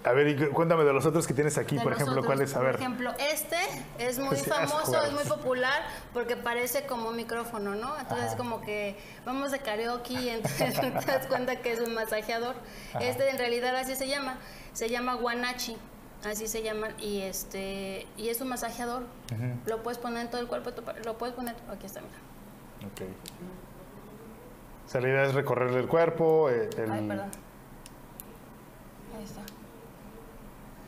A 0.05 0.11
ver, 0.11 0.27
y 0.27 0.35
cuéntame 0.49 0.83
de 0.83 0.93
los 0.93 1.03
otros 1.07 1.25
que 1.25 1.33
tienes 1.33 1.57
aquí, 1.57 1.77
de 1.77 1.83
por 1.83 1.91
ejemplo, 1.91 2.13
otros. 2.13 2.27
¿cuáles? 2.27 2.55
A 2.55 2.59
ver. 2.59 2.73
Por 2.73 2.81
ejemplo, 2.81 3.11
este 3.17 3.57
es 3.97 4.19
muy 4.19 4.37
has 4.37 4.45
famoso, 4.45 5.03
es 5.03 5.11
muy 5.11 5.23
popular 5.23 5.81
porque 6.13 6.35
parece 6.35 6.85
como 6.85 7.09
un 7.09 7.15
micrófono, 7.15 7.73
¿no? 7.73 7.97
Entonces 7.99 8.35
como 8.35 8.61
que 8.61 8.95
vamos 9.25 9.51
de 9.51 9.59
karaoke 9.59 10.13
y 10.13 10.29
entonces 10.29 10.79
te 10.79 10.91
das 10.91 11.25
cuenta 11.25 11.55
que 11.55 11.71
es 11.71 11.79
un 11.79 11.95
masajeador. 11.95 12.55
Este 12.99 13.29
en 13.29 13.39
realidad 13.39 13.75
así 13.75 13.95
se 13.95 14.07
llama, 14.07 14.37
se 14.73 14.89
llama 14.89 15.15
guanachi, 15.15 15.75
así 16.25 16.47
se 16.47 16.63
llama 16.63 16.89
y 16.99 17.21
este 17.21 18.07
y 18.17 18.29
es 18.29 18.41
un 18.41 18.49
masajeador. 18.49 19.03
Lo 19.65 19.83
puedes 19.83 19.97
poner 19.97 20.21
en 20.25 20.29
todo 20.31 20.41
el 20.41 20.47
cuerpo, 20.47 20.71
lo 21.03 21.17
puedes 21.17 21.35
poner, 21.35 21.55
aquí 21.71 21.85
está, 21.85 22.01
mira. 22.01 22.87
Ok. 22.91 23.01
O 24.85 24.89
sea, 24.89 25.01
la 25.01 25.07
idea 25.09 25.23
es 25.23 25.33
recorrerle 25.33 25.79
el 25.79 25.87
cuerpo. 25.87 26.49
eh, 26.49 26.69
el- 26.77 26.91
Ay, 26.91 27.07
perdón. 27.07 27.31
Ahí 29.17 29.23
está. 29.23 29.41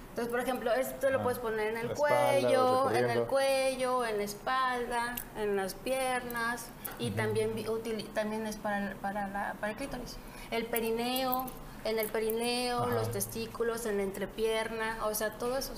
Entonces, 0.09 0.31
por 0.31 0.39
ejemplo, 0.39 0.73
esto 0.73 1.09
lo 1.11 1.19
Ah, 1.19 1.23
puedes 1.23 1.39
poner 1.39 1.67
en 1.71 1.77
el 1.77 1.87
la 1.87 1.93
espalda, 1.93 2.29
cuello, 2.41 2.91
en 2.91 3.09
el 3.11 3.23
cuello, 3.25 4.05
en 4.05 4.17
la 4.17 4.23
espalda, 4.23 5.15
en 5.37 5.55
las 5.55 5.75
piernas 5.75 6.67
y 6.97 7.11
también, 7.11 7.53
vi- 7.53 7.65
utili- 7.65 8.07
también 8.13 8.47
es 8.47 8.55
para, 8.55 8.95
para, 8.95 9.27
la, 9.27 9.55
para 9.59 9.71
el 9.73 9.77
clítoris. 9.77 10.17
El 10.49 10.65
perineo, 10.65 11.45
en 11.87 11.99
el 11.99 12.07
perineo, 12.07 12.83
Ajá. 12.83 12.93
los 12.93 13.11
testículos, 13.11 13.85
en 13.85 13.97
la 13.97 14.03
entrepierna, 14.03 15.05
o 15.05 15.15
sea, 15.15 15.37
todo 15.37 15.57
eso. 15.57 15.73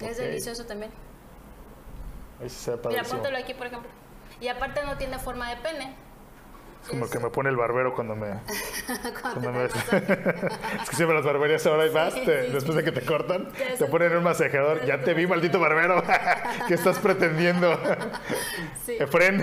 Es 0.00 0.16
delicioso 0.18 0.66
también. 0.66 0.92
Mira, 2.88 3.04
póntelo 3.04 3.38
aquí, 3.38 3.54
por 3.54 3.66
ejemplo. 3.68 3.90
Y 4.40 4.48
aparte 4.48 4.84
no 4.84 4.98
tiene 4.98 5.18
forma 5.18 5.48
de 5.48 5.56
pene. 5.56 5.94
Como 6.88 7.06
el 7.06 7.10
que 7.10 7.18
me 7.18 7.30
pone 7.30 7.48
el 7.50 7.56
barbero 7.56 7.94
cuando 7.94 8.14
me... 8.14 8.26
Cuando 9.22 9.52
me- 9.52 9.64
es 10.82 10.90
que 10.90 10.96
siempre 10.96 11.16
las 11.16 11.24
barberías 11.24 11.66
ahora 11.66 11.86
y 11.86 11.90
más, 11.90 12.14
te- 12.14 12.50
después 12.50 12.76
de 12.76 12.84
que 12.84 12.92
te 12.92 13.00
cortan, 13.02 13.48
Te 13.78 13.86
ponen 13.86 14.16
un 14.16 14.22
masajeador. 14.22 14.84
Ya 14.84 15.00
te 15.00 15.14
vi, 15.14 15.26
maldito 15.26 15.58
barbero. 15.58 16.02
¿Qué 16.68 16.74
estás 16.74 16.98
pretendiendo? 16.98 17.78
Efren, 18.86 19.42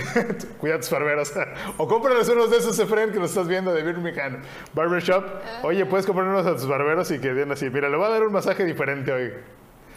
cuida 0.59 0.75
a 0.75 0.79
tus 0.79 0.89
barberos. 0.91 1.33
O 1.77 1.87
cómprales 1.87 2.29
unos 2.29 2.51
de 2.51 2.57
esos, 2.57 2.77
Efren, 2.79 3.11
que 3.11 3.19
lo 3.19 3.25
estás 3.25 3.47
viendo 3.47 3.73
de 3.73 3.81
Birmingham 3.83 4.41
Barbershop. 4.73 5.25
Oye, 5.63 5.85
puedes 5.85 6.05
comprar 6.05 6.27
unos 6.27 6.45
a 6.45 6.53
tus 6.53 6.67
barberos 6.67 7.09
y 7.11 7.19
que 7.19 7.33
den 7.33 7.51
así. 7.51 7.69
Mira, 7.69 7.89
le 7.89 7.97
voy 7.97 8.05
a 8.05 8.09
dar 8.09 8.23
un 8.23 8.31
masaje 8.33 8.63
diferente 8.65 9.11
hoy. 9.11 9.33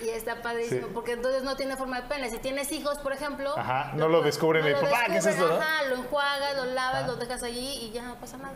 Y 0.04 0.08
está 0.10 0.42
padrísimo, 0.42 0.88
Sí. 0.88 0.92
porque 0.92 1.12
entonces 1.12 1.42
no 1.44 1.56
tiene 1.56 1.76
forma 1.76 2.00
de 2.02 2.08
pene. 2.08 2.28
Si 2.30 2.38
tienes 2.38 2.70
hijos, 2.72 2.98
por 2.98 3.12
ejemplo... 3.12 3.56
Ajá, 3.56 3.92
no 3.94 4.08
lo 4.08 4.20
descubren 4.22 4.66
y, 4.66 4.70
lo 4.70 4.80
"Papá, 4.80 5.04
¿qué 5.06 5.16
es 5.16 5.38
no?" 5.38 5.46
Ajá, 5.46 5.84
lo 5.84 5.96
enjuagas, 5.96 6.56
lo 6.56 6.64
lavas, 6.66 7.06
lo 7.06 7.16
dejas 7.16 7.42
allí 7.42 7.78
y 7.82 7.90
ya 7.92 8.02
no 8.02 8.16
pasa 8.16 8.36
nada. 8.36 8.54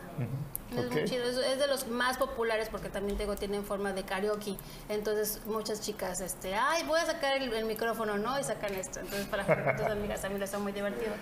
Es 0.76 0.90
muy 0.92 1.04
chido, 1.04 1.24
es, 1.24 1.37
es 1.38 1.58
de 1.58 1.66
los 1.66 1.87
más 1.88 2.18
populares 2.18 2.68
porque 2.70 2.90
también 2.90 3.16
tengo, 3.16 3.34
tienen 3.37 3.64
forma 3.64 3.92
de 3.94 4.02
karaoke. 4.04 4.56
Entonces 4.90 5.40
muchas 5.46 5.80
chicas, 5.80 6.20
este, 6.20 6.54
ay, 6.54 6.82
voy 6.84 7.00
a 7.00 7.06
sacar 7.06 7.38
el, 7.38 7.50
el 7.54 7.64
micrófono, 7.64 8.18
¿no? 8.18 8.38
Y 8.38 8.44
sacan 8.44 8.74
esto. 8.74 9.00
Entonces 9.00 9.26
para 9.28 9.44
tus 9.76 9.87
amigas 9.87 10.20
también 10.20 10.42
está 10.42 10.58
muy 10.58 10.72
divertido. 10.72 11.12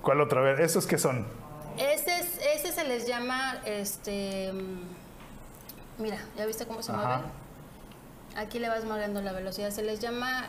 ¿Cuál 0.00 0.20
otra 0.22 0.40
vez? 0.40 0.60
¿Esos 0.60 0.86
qué 0.86 0.96
son? 0.98 1.26
Ese, 1.76 2.18
es- 2.20 2.38
ese 2.54 2.72
se 2.72 2.84
les 2.84 3.06
llama, 3.06 3.58
este, 3.66 4.50
mm, 4.52 6.02
mira, 6.02 6.16
¿ya 6.38 6.46
viste 6.46 6.64
cómo 6.66 6.82
se 6.82 6.92
Ajá. 6.92 7.02
mueve? 7.18 7.22
Aquí 8.36 8.58
le 8.58 8.68
vas 8.68 8.84
moviendo 8.84 9.20
la 9.22 9.32
velocidad. 9.32 9.70
Se 9.70 9.82
les 9.82 10.00
llama 10.00 10.46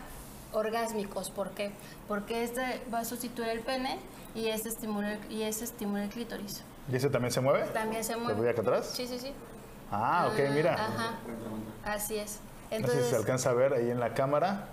orgásmicos. 0.53 1.29
¿Por 1.29 1.51
qué? 1.51 1.71
Porque 2.07 2.43
este 2.43 2.81
va 2.93 2.99
a 2.99 3.05
sustituir 3.05 3.49
el 3.49 3.59
pene 3.61 3.99
y 4.35 4.47
este 4.47 4.69
estimula, 4.69 5.13
el- 5.13 5.31
y 5.31 5.43
este 5.43 5.63
estimula 5.65 6.03
el 6.03 6.09
clítoris. 6.09 6.63
¿Y 6.91 6.95
ese 6.95 7.09
también 7.09 7.31
se 7.31 7.41
mueve? 7.41 7.65
También 7.73 8.03
se 8.03 8.13
¿Lo 8.13 8.19
mueve. 8.19 8.39
voy 8.39 8.49
acá 8.49 8.61
atrás? 8.61 8.91
Sí, 8.95 9.07
sí, 9.07 9.19
sí. 9.19 9.33
Ah, 9.91 10.29
ok, 10.31 10.39
mira. 10.53 10.73
Ajá. 10.73 11.15
Así 11.85 12.17
es. 12.17 12.39
No 12.39 12.69
sé 12.69 12.69
si 12.69 12.75
Entonces, 12.75 13.07
se 13.09 13.15
alcanza 13.15 13.49
a 13.51 13.53
ver 13.53 13.73
ahí 13.73 13.89
en 13.89 13.99
la 13.99 14.13
cámara. 14.13 14.67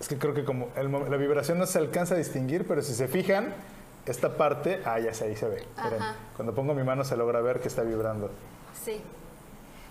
Es 0.00 0.08
que 0.08 0.18
creo 0.18 0.34
que 0.34 0.44
como 0.44 0.68
el 0.76 0.90
la 0.90 1.16
vibración 1.16 1.58
no 1.58 1.66
se 1.66 1.78
alcanza 1.78 2.14
a 2.14 2.18
distinguir, 2.18 2.66
pero 2.66 2.82
si 2.82 2.94
se 2.94 3.06
fijan, 3.08 3.54
esta 4.06 4.36
parte, 4.36 4.82
ah, 4.84 4.98
ya 4.98 5.14
sé, 5.14 5.26
ahí 5.26 5.36
se 5.36 5.48
ve. 5.48 5.64
Miren, 5.82 6.02
Ajá. 6.02 6.16
cuando 6.36 6.54
pongo 6.54 6.74
mi 6.74 6.82
mano 6.82 7.04
se 7.04 7.16
logra 7.16 7.40
ver 7.40 7.60
que 7.60 7.68
está 7.68 7.82
vibrando. 7.82 8.30
sí. 8.84 9.00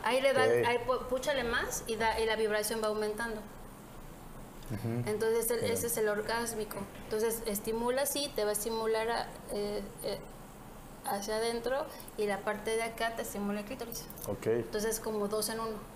Ahí 0.04 0.22
le 0.22 0.34
da, 0.34 0.44
ahí 0.44 0.80
púchale 1.10 1.44
más 1.44 1.84
y, 1.88 1.96
da, 1.96 2.20
y 2.20 2.26
la 2.26 2.36
vibración 2.36 2.82
va 2.84 2.88
aumentando. 2.88 3.42
Entonces 5.06 5.52
el- 5.52 5.66
ese 5.70 5.88
es 5.88 5.98
el 5.98 6.08
orgásmico. 6.08 6.78
Entonces 7.04 7.44
estimula 7.46 8.04
así, 8.04 8.32
te 8.36 8.44
va 8.46 8.52
a 8.52 8.54
estimular 8.54 9.10
a- 9.10 9.28
eh, 9.52 9.82
eh, 10.04 10.18
hacia 11.06 11.36
adentro 11.38 11.86
y 12.18 12.26
la 12.26 12.40
parte 12.40 12.72
de 12.78 12.84
acá 12.84 13.16
te 13.16 13.24
estimula 13.24 13.60
el 13.60 13.66
clítoris. 13.66 14.06
Ok. 14.28 14.48
Entonces 14.48 15.00
como 15.02 15.28
dos 15.28 15.50
en 15.50 15.60
uno. 15.60 15.92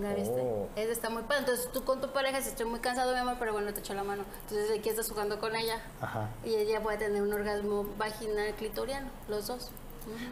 ¿Ya 0.00 0.14
viste? 0.14 0.40
Oh. 0.40 0.68
Ese 0.76 0.92
está 0.92 1.10
muy 1.10 1.22
padre. 1.24 1.40
Entonces 1.40 1.70
tú 1.72 1.84
con 1.84 2.00
tu 2.00 2.10
pareja, 2.12 2.40
si 2.40 2.48
estoy 2.50 2.66
muy 2.66 2.80
cansado, 2.80 3.12
mi 3.12 3.18
amor, 3.18 3.36
pero 3.38 3.52
bueno, 3.52 3.74
te 3.74 3.80
echo 3.80 3.92
la 3.94 4.04
mano. 4.04 4.24
Entonces 4.48 4.78
aquí 4.78 4.88
estás 4.88 5.10
jugando 5.10 5.38
con 5.38 5.54
ella 5.54 5.82
Ajá. 6.00 6.28
y 6.44 6.54
ella 6.54 6.82
puede 6.82 6.96
tener 6.98 7.20
un 7.20 7.32
orgasmo 7.32 7.84
vaginal 7.98 8.54
clitoriano, 8.54 9.10
los 9.28 9.48
dos. 9.48 9.70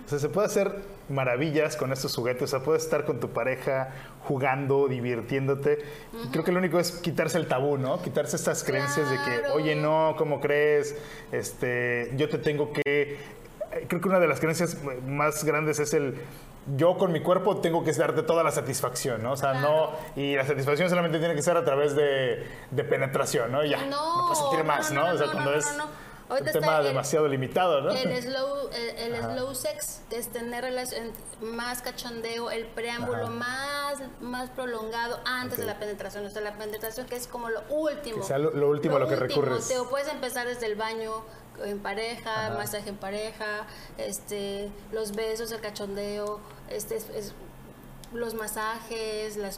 O 0.05 0.09
sea, 0.09 0.19
se 0.19 0.29
puede 0.29 0.47
hacer 0.47 0.83
maravillas 1.09 1.77
con 1.77 1.93
estos 1.93 2.15
juguetes. 2.15 2.43
O 2.45 2.47
sea, 2.47 2.61
puedes 2.61 2.85
estar 2.85 3.05
con 3.05 3.21
tu 3.21 3.31
pareja 3.31 3.91
jugando, 4.25 4.89
divirtiéndote. 4.89 5.79
Creo 6.33 6.45
que 6.45 6.53
lo 6.53 6.59
único 6.59 6.79
es 6.79 6.93
quitarse 6.93 7.39
el 7.39 7.47
tabú, 7.47 7.79
¿no? 7.79 8.03
Quitarse 8.03 8.37
estas 8.37 8.65
creencias 8.65 9.11
de 9.11 9.17
que, 9.17 9.49
oye, 9.49 9.75
no, 9.75 10.15
¿cómo 10.19 10.41
crees? 10.41 10.97
Este, 11.33 12.13
yo 12.17 12.29
te 12.29 12.39
tengo 12.39 12.73
que. 12.73 13.19
Creo 13.89 14.01
que 14.01 14.09
una 14.09 14.21
de 14.21 14.29
las 14.29 14.41
creencias 14.41 14.79
más 15.07 15.45
grandes 15.45 15.79
es 15.79 15.95
el. 15.95 16.17
Yo 16.77 16.99
con 16.99 17.13
mi 17.13 17.21
cuerpo 17.21 17.59
tengo 17.59 17.85
que 17.85 17.93
darte 17.93 18.25
toda 18.25 18.43
la 18.43 18.51
satisfacción, 18.51 19.23
¿no? 19.23 19.33
O 19.33 19.37
sea, 19.37 19.55
no. 19.55 19.93
Y 20.17 20.35
la 20.35 20.45
satisfacción 20.45 20.89
solamente 20.89 21.21
tiene 21.21 21.37
que 21.37 21.43
ser 21.43 21.57
a 21.57 21.65
través 21.65 21.95
de, 21.95 22.45
de 22.73 22.85
penetración, 22.85 23.53
¿no? 23.53 23.65
Y 23.65 23.71
Ya. 23.71 23.87
No, 23.87 24.25
puedes 24.27 24.39
sentir 24.39 24.59
no, 24.61 24.65
más, 24.65 24.91
no, 24.91 25.03
¿no? 25.03 25.09
no, 25.09 25.15
o 25.15 25.19
sea, 25.19 25.27
no, 25.27 25.33
cuando 25.33 25.51
no, 25.53 25.59
es 25.59 25.67
no, 25.77 25.85
no. 25.85 26.06
Un 26.29 26.37
tema 26.45 26.51
está 26.61 26.79
el- 26.79 26.85
demasiado 26.87 27.29
limitado, 27.29 27.81
¿no? 27.83 27.91
El 27.93 28.23
slow, 28.23 28.69
el, 28.73 29.15
el 29.15 29.23
slow 29.23 29.55
sex 29.55 30.01
es 30.11 30.29
tener 30.33 30.65
relación, 30.65 31.13
más 31.41 31.83
cachondeo, 31.83 32.51
el 32.51 32.67
preámbulo 32.67 33.25
Ajá. 33.25 33.31
más, 33.31 33.95
más 34.21 34.51
prolongado 34.51 35.21
antes 35.25 35.59
de 35.59 35.67
la 35.67 35.79
penetración. 35.79 36.27
O 36.27 36.31
sea, 36.31 36.43
la 36.43 36.55
penetración 36.59 37.07
que 37.07 37.17
es 37.17 37.27
como 37.27 37.49
lo 37.51 37.63
último. 37.71 38.19
Que 38.21 38.27
sea 38.27 38.39
lo- 38.39 38.51
lo 38.51 38.69
último 38.69 38.97
a 38.97 38.99
lo 39.01 39.09
que 39.09 39.17
recurres. 39.17 39.69
Te, 39.69 39.75
puedes 39.91 40.09
empezar 40.09 40.47
desde 40.47 40.67
el 40.67 40.75
baño 40.75 41.23
en 41.65 41.79
pareja, 41.79 42.47
Ajá. 42.49 42.55
masaje 42.59 42.89
en 42.91 42.97
pareja, 42.97 43.67
este, 43.97 44.71
los 44.93 45.13
besos, 45.13 45.53
el 45.53 45.61
cachondeo, 45.61 46.41
este, 46.69 46.97
es- 46.97 47.35
los 48.13 48.35
masajes, 48.35 49.37
la, 49.37 49.51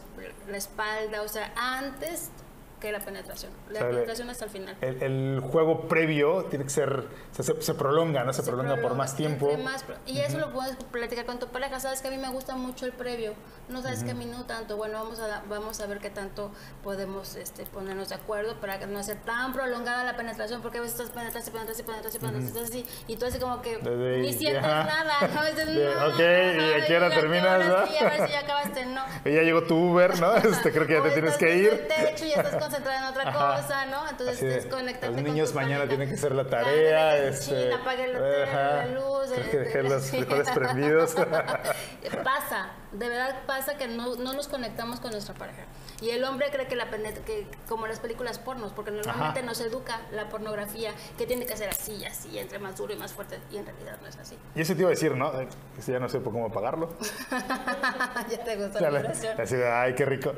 la 0.48 0.56
espalda, 0.56 1.22
o 1.22 1.28
sea, 1.28 1.52
antes 1.56 2.30
que 2.80 2.92
la 2.92 3.00
penetración. 3.00 3.50
La 3.70 3.78
O 3.78 3.82
sea, 3.82 3.90
penetración 3.90 4.30
hasta 4.30 4.44
el 4.44 4.50
final. 4.50 4.76
El, 4.80 5.02
el 5.02 5.40
juego 5.40 5.88
previo 5.88 6.44
tiene 6.44 6.64
que 6.64 6.70
ser, 6.70 7.04
se, 7.32 7.42
se- 7.42 7.60
se 7.62 7.74
prolonga, 7.74 8.24
¿no? 8.24 8.32
Se, 8.32 8.42
Se 8.42 8.50
prolonga, 8.50 8.76
por 8.80 8.94
más 8.94 9.16
tiempo. 9.16 9.56
más 9.58 9.84
y 10.06 10.20
eso 10.20 10.38
lo 10.38 10.52
puedes 10.52 10.76
platicar 10.90 11.24
con 11.26 11.38
tu 11.38 11.48
pareja. 11.48 11.80
Sabes 11.80 12.00
que 12.02 12.08
a 12.08 12.10
mí 12.10 12.18
me 12.18 12.30
gusta 12.30 12.56
mucho 12.56 12.86
el 12.86 12.92
previo. 12.92 13.34
No 13.68 13.82
sabes 13.82 14.02
que 14.02 14.12
a 14.12 14.14
mí 14.14 14.24
no 14.24 14.44
tanto. 14.46 14.76
Bueno, 14.76 14.98
vamos 15.02 15.18
a, 15.20 15.42
vamos 15.48 15.78
a 15.80 15.86
ver 15.86 15.98
qué 15.98 16.08
tanto 16.10 16.50
podemos 16.82 17.36
este, 17.36 17.64
ponernos 17.66 18.08
de 18.08 18.14
acuerdo 18.14 18.58
para 18.60 18.78
que 18.78 18.86
no 18.86 19.02
sea 19.02 19.16
tan 19.16 19.52
prolongada 19.52 20.04
la 20.04 20.16
penetración. 20.16 20.62
Porque 20.62 20.78
a 20.78 20.80
veces 20.80 20.98
estás 21.00 21.14
penetras 21.14 21.48
y 21.48 22.78
y 22.78 22.78
y. 23.08 23.12
Y 23.12 23.16
tú 23.16 23.26
así 23.26 23.38
como 23.38 23.60
que 23.60 23.76
Desde- 23.78 24.18
ni 24.20 24.32
sientes 24.32 24.62
nada. 24.62 25.28
¿no? 25.34 25.44
Dices, 25.44 25.66
De- 25.66 25.84
no, 25.94 26.06
ok, 26.08 26.18
¿y 26.18 26.82
a 26.82 26.86
qué 26.86 26.96
hora 26.96 27.08
ya, 27.10 27.14
terminas, 27.14 27.46
ahora 27.46 27.80
no? 27.80 27.86
sí, 27.86 27.96
a 27.98 28.04
ver 28.04 28.26
si 28.26 28.32
ya 28.32 28.40
acabaste. 28.40 28.86
No. 28.86 29.02
Y 29.24 29.34
ya 29.34 29.42
llegó 29.42 29.62
tu 29.64 29.76
Uber, 29.76 30.18
¿no? 30.20 30.34
Este, 30.48 30.72
creo 30.72 30.86
que 30.86 30.94
ya 30.94 31.02
te 31.02 31.10
tienes 31.10 31.36
que 31.36 31.56
ir. 31.56 31.72
el 31.72 31.88
techo 31.88 32.24
y 32.24 32.30
ya 32.30 32.40
estás 32.42 32.67
concentrada 32.68 32.98
en 32.98 33.04
otra 33.06 33.28
Ajá. 33.28 33.62
cosa, 33.62 33.86
¿no? 33.86 34.08
Entonces 34.08 34.40
de, 34.40 34.46
desconectarte 34.48 35.06
Los 35.08 35.14
con 35.16 35.24
niños 35.24 35.48
tu 35.50 35.54
mañana 35.56 35.88
tienen 35.88 36.08
que 36.08 36.14
hacer 36.14 36.32
la 36.34 36.46
tarea. 36.46 37.16
que, 37.16 37.28
este, 37.28 37.72
apague 37.74 38.04
el 38.04 38.16
hotel, 38.16 38.48
la 38.52 38.86
luz, 38.86 39.30
el- 39.36 39.50
que 39.50 39.58
dejé 39.58 39.78
el- 39.80 39.88
los 39.88 40.02
frijoles 40.10 40.50
prendidos. 40.50 41.14
pasa, 42.24 42.70
de 42.92 43.08
verdad 43.08 43.36
pasa 43.46 43.76
que 43.76 43.88
no, 43.88 44.16
no 44.16 44.32
nos 44.32 44.48
conectamos 44.48 45.00
con 45.00 45.10
nuestra 45.12 45.34
pareja. 45.34 45.62
Y 46.00 46.10
el 46.10 46.22
hombre 46.22 46.48
cree 46.52 46.68
que 46.68 46.76
la 46.76 46.88
que 47.26 47.48
como 47.68 47.88
las 47.88 47.98
películas 47.98 48.38
pornos, 48.38 48.72
porque 48.72 48.92
normalmente 48.92 49.40
Ajá. 49.40 49.46
nos 49.48 49.60
educa 49.60 50.00
la 50.12 50.28
pornografía, 50.28 50.92
que 51.16 51.26
tiene 51.26 51.44
que 51.44 51.56
ser 51.56 51.68
así, 51.70 52.04
así, 52.04 52.38
entre 52.38 52.60
más 52.60 52.76
duro 52.76 52.92
y 52.92 52.96
más 52.96 53.12
fuerte, 53.12 53.40
y 53.50 53.56
en 53.56 53.66
realidad 53.66 53.96
no 54.00 54.06
es 54.06 54.16
así. 54.16 54.38
y 54.54 54.60
eso 54.60 54.74
te 54.74 54.80
iba 54.82 54.90
a 54.90 54.92
decir, 54.92 55.16
¿no? 55.16 55.32
Que 55.32 55.48
si 55.82 55.90
ya 55.90 55.98
no 55.98 56.08
sé 56.08 56.20
por 56.20 56.32
cómo 56.32 56.52
pagarlo. 56.52 56.96
ya 58.30 58.44
te 58.44 58.56
gustó 58.56 58.78
la 58.78 58.90
le- 58.90 58.98
vibración. 58.98 59.36
De, 59.36 59.68
ay, 59.68 59.94
qué 59.96 60.04
rico. 60.04 60.34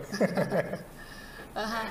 Ajá. 1.54 1.82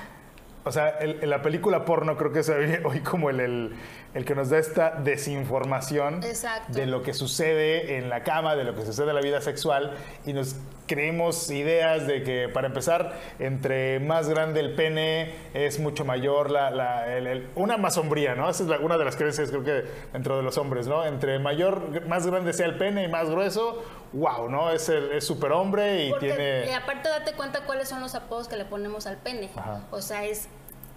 O 0.64 0.72
sea, 0.72 0.90
el- 0.90 1.18
en 1.22 1.30
la 1.30 1.40
película 1.42 1.84
porno 1.84 2.16
creo 2.16 2.32
que 2.32 2.40
es 2.40 2.48
hoy, 2.50 2.78
hoy 2.84 3.00
como 3.00 3.30
el, 3.30 3.40
el- 3.40 3.72
el 4.14 4.24
que 4.24 4.34
nos 4.34 4.50
da 4.50 4.58
esta 4.58 4.90
desinformación 4.90 6.22
Exacto. 6.24 6.72
de 6.72 6.86
lo 6.86 7.02
que 7.02 7.14
sucede 7.14 7.96
en 7.98 8.08
la 8.08 8.22
cama, 8.24 8.56
de 8.56 8.64
lo 8.64 8.74
que 8.74 8.84
sucede 8.84 9.08
en 9.08 9.14
la 9.14 9.20
vida 9.20 9.40
sexual 9.40 9.94
y 10.26 10.32
nos 10.32 10.56
creemos 10.88 11.48
ideas 11.52 12.08
de 12.08 12.24
que 12.24 12.48
para 12.48 12.66
empezar, 12.66 13.16
entre 13.38 14.00
más 14.00 14.28
grande 14.28 14.58
el 14.58 14.74
pene 14.74 15.32
es 15.54 15.78
mucho 15.78 16.04
mayor 16.04 16.50
la, 16.50 16.70
la- 16.72 17.16
el- 17.16 17.28
el- 17.28 17.48
una 17.54 17.76
más 17.76 17.94
sombría, 17.94 18.34
¿no? 18.34 18.50
Esa 18.50 18.64
es 18.64 18.68
la- 18.68 18.80
una 18.80 18.98
de 18.98 19.04
las 19.04 19.14
creencias 19.14 19.50
creo 19.50 19.62
que 19.62 19.84
dentro 20.12 20.36
de 20.36 20.42
los 20.42 20.58
hombres, 20.58 20.88
¿no? 20.88 21.06
Entre 21.06 21.38
mayor, 21.38 22.04
más 22.08 22.26
grande 22.26 22.52
sea 22.52 22.66
el 22.66 22.76
pene 22.76 23.04
y 23.04 23.08
más 23.08 23.30
grueso, 23.30 23.84
wow, 24.12 24.48
¿no? 24.50 24.72
Es 24.72 24.88
el 24.88 25.12
es 25.12 25.24
superhombre 25.24 26.06
y 26.06 26.10
Porque, 26.10 26.26
tiene... 26.32 26.66
y 26.68 26.74
aparte 26.74 27.08
date 27.08 27.34
cuenta 27.34 27.60
cuáles 27.64 27.88
son 27.88 28.00
los 28.00 28.16
apodos 28.16 28.48
que 28.48 28.56
le 28.56 28.64
ponemos 28.64 29.06
al 29.06 29.18
pene. 29.18 29.48
Ajá. 29.54 29.82
O 29.92 30.02
sea, 30.02 30.24
es 30.24 30.48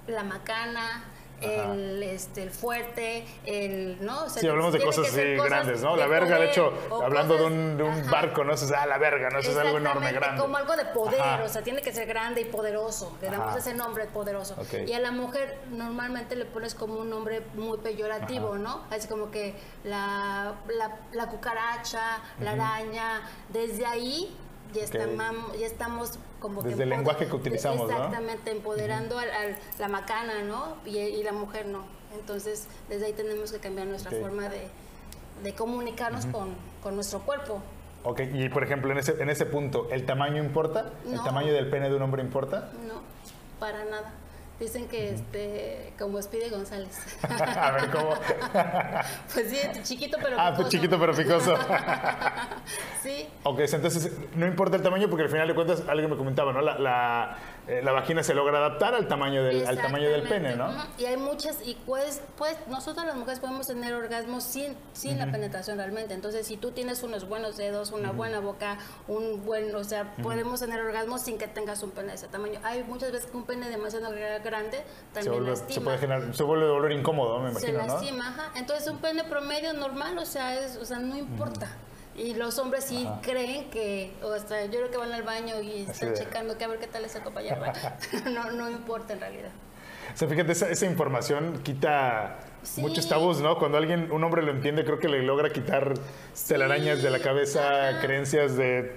la 0.08 0.23
macana, 0.23 1.04
el, 1.43 2.03
este, 2.03 2.43
el 2.43 2.51
fuerte, 2.51 3.25
el, 3.45 3.97
¿no? 4.03 4.25
O 4.25 4.29
sea, 4.29 4.41
Sí, 4.41 4.47
hablamos 4.47 4.73
de 4.73 4.82
cosas 4.82 5.08
así 5.08 5.36
grandes, 5.36 5.82
¿no? 5.82 5.95
La 5.95 6.08
verga, 6.08 6.39
de 6.39 6.47
hecho, 6.47 6.73
hablando 7.03 7.38
de 7.38 7.45
un, 7.45 7.77
de 7.77 7.84
un 7.84 8.10
barco, 8.10 8.43
¿no? 8.43 8.53
Eso 8.53 8.65
es, 8.65 8.71
ah, 8.71 8.86
la 8.86 8.97
verga, 8.97 9.29
¿no? 9.29 9.39
Eso 9.39 9.51
es 9.51 9.58
algo 9.58 9.77
enorme, 9.77 10.12
grande. 10.12 10.41
Como 10.41 10.58
algo 10.58 10.75
de 10.75 10.86
poder, 10.86 11.21
Ajá. 11.21 11.43
o 11.43 11.49
sea, 11.49 11.62
tiene 11.62 11.82
que 11.82 11.93
ser 11.93 12.08
grande 12.08 12.41
y 12.41 12.45
poderoso. 12.45 13.17
Le 13.21 13.29
damos 13.29 13.49
Ajá. 13.49 13.58
ese 13.60 13.73
nombre 13.73 14.06
poderoso. 14.06 14.56
Y 14.86 14.93
a 14.93 14.99
la 14.99 15.12
mujer 15.12 15.60
normalmente 15.71 16.36
le 16.36 16.45
pones 16.45 16.75
como 16.75 16.95
un 16.95 17.10
nombre 17.10 17.41
muy 17.56 17.77
peyorativo, 17.79 18.49
Ajá. 18.49 18.58
¿no? 18.60 18.84
Así 18.89 19.08
como 19.08 19.32
que 19.32 19.56
la, 19.84 20.53
la, 20.67 20.97
la 21.12 21.27
cucaracha, 21.27 22.19
la 22.39 22.51
araña, 22.51 23.21
desde 23.49 23.86
ahí 23.86 24.36
ya, 24.73 24.83
estamos, 24.83 25.59
ya 25.59 25.65
estamos 25.65 26.19
como 26.39 26.62
que... 26.62 26.69
Desde 26.69 26.83
el 26.83 26.89
empoder- 26.91 26.95
lenguaje 26.97 27.27
que 27.27 27.36
utilizamos, 27.36 27.89
¿no? 27.89 27.95
Exactamente, 27.95 28.51
empoderando 28.51 29.17
al, 29.19 29.29
al- 29.31 29.57
la 29.79 29.88
macana, 29.88 30.41
¿no? 30.43 30.75
Y, 30.86 30.97
y 30.97 31.23
la 31.23 31.31
mujer 31.31 31.65
no. 31.67 31.83
Entonces, 32.15 32.67
desde 32.89 33.07
ahí 33.07 33.13
tenemos 33.13 33.51
que 33.51 33.59
cambiar 33.59 33.88
nuestra 33.88 34.12
forma 34.12 34.49
de, 34.49 34.67
de 35.43 35.53
comunicarnos 35.55 36.25
con, 36.27 36.55
con 36.83 36.95
nuestro 36.95 37.19
cuerpo. 37.21 37.62
Ok, 38.03 38.21
y 38.33 38.49
por 38.49 38.63
ejemplo, 38.63 38.91
en 38.91 38.97
ese, 38.97 39.13
en 39.21 39.29
ese 39.29 39.45
punto, 39.45 39.88
¿el 39.89 40.05
tamaño 40.05 40.43
importa? 40.43 40.91
¿El 41.05 41.15
No. 41.15 41.23
tamaño 41.23 41.53
del 41.53 41.69
pene 41.69 41.89
de 41.89 41.95
un 41.95 42.01
hombre 42.01 42.21
importa? 42.21 42.69
No, 42.88 43.01
para 43.59 43.86
nada. 43.86 44.13
Dicen 44.59 44.87
que 44.87 45.09
este, 45.09 45.93
como 45.97 46.21
Spide 46.21 46.49
González. 46.49 46.95
A 47.23 47.71
ver, 47.71 47.89
¿cómo? 47.89 48.13
pues 49.33 49.49
sí, 49.49 49.57
chiquito 49.81 50.17
pero 50.21 50.39
ah, 50.39 50.53
pues 50.55 50.67
picoso. 50.67 50.69
chiquito 50.69 50.99
pero 50.99 51.13
picoso. 51.13 51.55
Sí, 53.01 53.27
ok, 53.43 53.59
entonces 53.59 54.09
no 54.35 54.47
importa 54.47 54.77
el 54.77 54.81
tamaño 54.81 55.09
porque 55.09 55.23
al 55.23 55.29
final 55.29 55.47
de 55.49 55.55
cuentas, 55.55 55.83
alguien 55.89 56.09
me 56.09 56.15
comentaba, 56.15 56.53
¿no? 56.53 56.61
La, 56.61 56.79
la, 56.79 57.37
eh, 57.67 57.82
la 57.84 57.91
vagina 57.91 58.23
se 58.23 58.34
logra 58.34 58.58
adaptar 58.58 58.93
al 58.93 59.08
tamaño 59.08 59.43
del, 59.43 59.65
al 59.65 59.78
tamaño 59.82 60.10
del 60.10 60.23
pene, 60.23 60.56
¿no? 60.56 60.69
Y 60.97 61.06
hay 61.06 61.17
muchas, 61.17 61.60
y 61.65 61.76
pues, 61.86 62.21
pues 62.38 62.58
nosotros 62.67 63.06
las 63.06 63.15
mujeres 63.15 63.39
podemos 63.39 63.67
tener 63.67 63.93
orgasmos 63.93 64.43
sin, 64.43 64.76
sin 64.93 65.17
la 65.17 65.32
penetración 65.32 65.78
realmente. 65.78 66.13
Entonces, 66.13 66.45
si 66.45 66.58
tú 66.58 66.71
tienes 66.71 67.04
unos 67.04 67.28
buenos 67.28 67.56
dedos, 67.58 67.91
una 67.91 68.12
buena 68.12 68.39
boca, 68.39 68.78
un 69.08 69.45
buen, 69.45 69.73
o 69.76 69.84
sea, 69.84 70.15
podemos 70.23 70.60
tener 70.60 70.82
orgasmos 70.82 71.21
sin 71.21 71.38
que 71.38 71.47
tengas 71.47 71.82
un 71.84 71.91
pene 71.91 72.10
de 72.10 72.15
ese 72.15 72.28
tamaño. 72.28 72.60
Hay 72.63 72.84
muchas 72.84 73.12
veces 73.12 73.30
que 73.32 73.38
un 73.38 73.45
pene 73.45 73.69
demasiado 73.69 74.10
gra- 74.12 74.43
grande 74.43 74.78
Se, 74.78 75.13
también 75.13 75.34
vuelve, 75.34 75.49
lastima. 75.52 75.73
se 75.73 75.82
puede 75.82 75.97
generar, 75.99 76.36
se 76.36 76.43
vuelve 76.43 76.69
volver 76.69 76.91
incómodo, 76.91 77.39
me 77.39 77.54
se 77.54 77.69
imagino, 77.69 77.88
¿no? 77.88 77.93
lastima, 77.93 78.28
ajá. 78.30 78.52
Entonces 78.56 78.88
un 78.89 78.97
pene 78.99 79.23
promedio 79.23 79.73
normal, 79.73 80.17
o 80.17 80.26
sea, 80.26 80.60
es, 80.60 80.76
o 80.76 80.86
sea, 80.86 80.99
no 80.99 81.15
importa. 81.15 81.67
Y 82.15 82.36
los 82.36 82.60
hombres 82.60 82.86
sí 82.86 83.06
Ajá. 83.08 83.19
creen 83.23 83.69
que, 83.71 84.13
o 84.21 84.38
sea, 84.38 84.65
yo 84.65 84.80
creo 84.80 84.91
que 84.91 84.97
van 84.97 85.12
al 85.13 85.23
baño 85.23 85.60
y 85.62 85.82
están 85.89 86.10
de- 86.13 86.19
checando 86.19 86.58
que 86.58 86.63
a 86.63 86.67
ver 86.67 86.80
qué 86.80 86.88
tal 86.88 87.02
les 87.02 87.12
sacó 87.12 87.32
para 87.32 87.56
allá. 87.56 87.97
no, 88.32 88.52
no 88.52 88.69
importa 88.69 89.13
en 89.13 89.19
realidad. 89.19 89.49
O 90.13 90.17
sea, 90.17 90.28
fíjate, 90.28 90.52
esa, 90.52 90.69
esa 90.69 90.86
información 90.86 91.62
quita 91.63 92.38
Sí. 92.62 92.80
muchos 92.82 93.10
tabús, 93.10 93.41
¿no? 93.41 93.58
Cuando 93.58 93.78
alguien, 93.78 94.10
un 94.12 94.23
hombre 94.23 94.41
lo 94.41 94.52
entiende, 94.52 94.86
creo 94.86 94.97
que 94.97 95.10
le 95.10 95.21
logra 95.23 95.49
quitar 95.52 95.95
telarañas 96.47 97.02
de 97.02 97.10
la 97.10 97.19
cabeza, 97.19 97.89
ajá. 97.89 97.99
creencias 98.02 98.56
de 98.56 98.95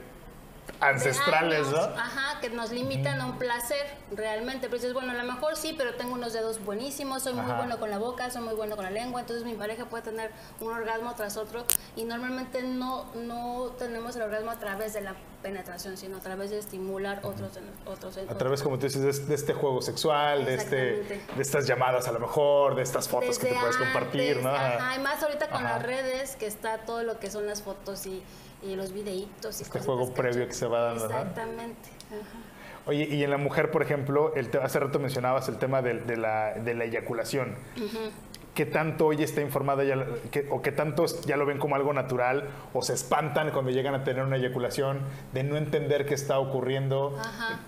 ancestrales, 0.80 1.66
¿no? 1.68 1.78
Ajá, 1.78 2.40
que 2.40 2.50
nos 2.50 2.70
limitan 2.70 3.20
a 3.20 3.26
un 3.26 3.38
placer 3.38 3.86
realmente. 4.12 4.68
Pero 4.68 4.74
dices, 4.78 4.92
bueno, 4.92 5.12
a 5.12 5.14
lo 5.14 5.24
mejor 5.24 5.56
sí, 5.56 5.74
pero 5.76 5.94
tengo 5.94 6.14
unos 6.14 6.32
dedos 6.32 6.64
buenísimos, 6.64 7.22
soy 7.22 7.34
muy 7.34 7.44
Ajá. 7.44 7.56
bueno 7.56 7.78
con 7.78 7.90
la 7.90 7.98
boca, 7.98 8.30
soy 8.30 8.42
muy 8.42 8.54
bueno 8.54 8.76
con 8.76 8.84
la 8.84 8.90
lengua, 8.90 9.20
entonces 9.20 9.44
mi 9.44 9.54
pareja 9.54 9.86
puede 9.86 10.04
tener 10.04 10.30
un 10.60 10.72
orgasmo 10.72 11.14
tras 11.14 11.36
otro 11.36 11.64
y 11.96 12.04
normalmente 12.04 12.62
no, 12.62 13.06
no 13.14 13.72
tenemos 13.78 14.16
el 14.16 14.22
orgasmo 14.22 14.50
a 14.50 14.58
través 14.58 14.92
de 14.94 15.00
la 15.00 15.14
penetración, 15.42 15.96
sino 15.96 16.16
a 16.16 16.20
través 16.20 16.50
de 16.50 16.58
estimular 16.58 17.20
otros, 17.22 17.52
otros 17.86 18.18
A 18.28 18.34
través, 18.36 18.62
como 18.62 18.78
tú 18.78 18.86
dices, 18.86 19.02
de, 19.02 19.26
de 19.26 19.34
este 19.34 19.54
juego 19.54 19.80
sexual, 19.80 20.44
de, 20.44 20.54
este, 20.54 20.76
de 20.76 21.42
estas 21.42 21.66
llamadas 21.66 22.08
a 22.08 22.12
lo 22.12 22.18
mejor, 22.18 22.74
de 22.74 22.82
estas 22.82 23.08
fotos 23.08 23.38
que 23.38 23.48
te 23.48 23.54
puedes 23.54 23.76
compartir, 23.76 24.42
¿no? 24.42 24.50
Ajá, 24.50 24.96
y 24.96 24.98
más 25.00 25.22
ahorita 25.22 25.48
con 25.48 25.64
Ajá. 25.64 25.76
las 25.76 25.82
redes, 25.82 26.36
que 26.36 26.46
está 26.46 26.78
todo 26.78 27.02
lo 27.02 27.18
que 27.18 27.30
son 27.30 27.46
las 27.46 27.62
fotos 27.62 28.06
y, 28.06 28.22
y 28.62 28.74
los 28.76 28.92
videitos. 28.92 29.60
Y 29.60 29.62
Este 29.64 29.80
juego 29.80 30.12
previo 30.14 30.46
que 30.46 30.54
se 30.54 30.66
va 30.66 30.80
dando, 30.80 31.08
¿no? 31.08 31.18
Exactamente. 31.18 31.88
ajá. 32.08 32.38
Oye, 32.88 33.04
y 33.04 33.24
en 33.24 33.30
la 33.30 33.36
mujer, 33.38 33.72
por 33.72 33.82
ejemplo, 33.82 34.32
el 34.36 34.48
te- 34.48 34.58
hace 34.58 34.78
rato 34.78 35.00
mencionabas 35.00 35.48
el 35.48 35.58
tema 35.58 35.82
de, 35.82 35.94
de 35.94 36.16
la, 36.16 36.54
de 36.54 36.72
la 36.74 36.84
eyaculación. 36.84 37.56
¿Qué 38.54 38.64
tanto 38.64 39.06
hoy 39.06 39.22
está 39.22 39.40
informada 39.42 39.82
ya, 39.84 40.06
que- 40.30 40.46
o 40.50 40.62
qué 40.62 40.70
tantos 40.72 41.20
ya 41.26 41.36
lo 41.36 41.44
ven 41.46 41.58
como 41.58 41.74
algo 41.74 41.92
natural 41.92 42.48
o 42.72 42.82
se 42.82 42.94
espantan 42.94 43.50
cuando 43.50 43.70
llegan 43.72 43.94
a 43.94 44.04
tener 44.04 44.22
una 44.24 44.36
eyaculación 44.36 45.00
de 45.34 45.42
no 45.42 45.56
entender 45.56 46.06
qué 46.06 46.14
está 46.14 46.38
ocurriendo? 46.38 47.16
Ajá. 47.18 47.58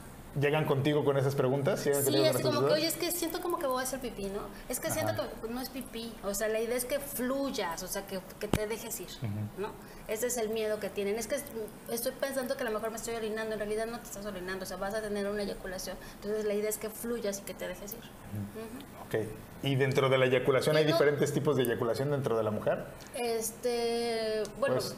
¿Llegan 0.40 0.64
contigo 0.66 1.04
con 1.04 1.16
esas 1.16 1.34
preguntas? 1.34 1.84
¿Llegan 1.84 2.04
Sí, 2.04 2.16
esas 2.22 2.42
como 2.42 2.66
que, 2.66 2.72
oye, 2.74 2.86
es 2.86 2.96
que 2.96 3.10
siento 3.10 3.40
como 3.40 3.58
que 3.58 3.66
voy 3.66 3.80
a 3.80 3.82
hacer 3.82 4.00
pipí, 4.00 4.26
¿no? 4.26 4.42
Es 4.68 4.78
que 4.78 4.90
siento 4.90 5.14
que 5.14 5.48
no 5.48 5.60
es 5.60 5.68
pipí. 5.70 6.12
O 6.22 6.34
sea, 6.34 6.48
la 6.48 6.60
idea 6.60 6.76
es 6.76 6.84
que 6.84 6.98
fluyas, 7.00 7.82
o 7.82 7.88
sea, 7.88 8.06
que, 8.06 8.20
que 8.38 8.46
te 8.48 8.66
dejes 8.66 9.00
ir, 9.00 9.08
¿no? 9.56 9.70
Ese 10.06 10.26
es 10.28 10.36
el 10.36 10.48
miedo 10.50 10.78
que 10.80 10.90
tienen. 10.90 11.16
Es 11.18 11.26
que 11.26 11.34
es- 11.36 11.44
estoy 11.90 12.12
pensando 12.12 12.56
que 12.56 12.62
a 12.62 12.66
lo 12.66 12.72
mejor 12.72 12.90
me 12.90 12.96
estoy 12.96 13.14
orinando, 13.14 13.52
en 13.54 13.58
realidad 13.58 13.86
no 13.86 13.98
te 14.00 14.04
estás 14.04 14.24
orinando, 14.26 14.64
o 14.64 14.66
sea, 14.66 14.76
vas 14.76 14.94
a 14.94 15.02
tener 15.02 15.26
una 15.28 15.42
eyaculación. 15.42 15.96
Entonces, 16.16 16.44
la 16.44 16.54
idea 16.54 16.70
es 16.70 16.78
que 16.78 16.88
fluyas 16.90 17.38
y 17.40 17.42
que 17.42 17.54
te 17.54 17.66
dejes 17.68 17.92
ir. 17.92 17.98
Ujú. 17.98 19.06
Ok. 19.06 19.26
¿Y 19.62 19.74
dentro 19.74 20.08
de 20.08 20.18
la 20.18 20.26
eyaculación 20.26 20.76
hay 20.76 20.84
no- 20.84 20.92
diferentes 20.92 21.32
tipos 21.32 21.56
de 21.56 21.64
eyaculación 21.64 22.10
dentro 22.10 22.36
de 22.36 22.42
la 22.44 22.50
mujer? 22.50 22.84
Este, 23.14 24.42
bueno, 24.60 24.76
Pues, 24.76 24.94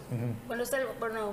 bueno, 0.47 0.63
está 0.63 0.79
bueno, 0.99 1.33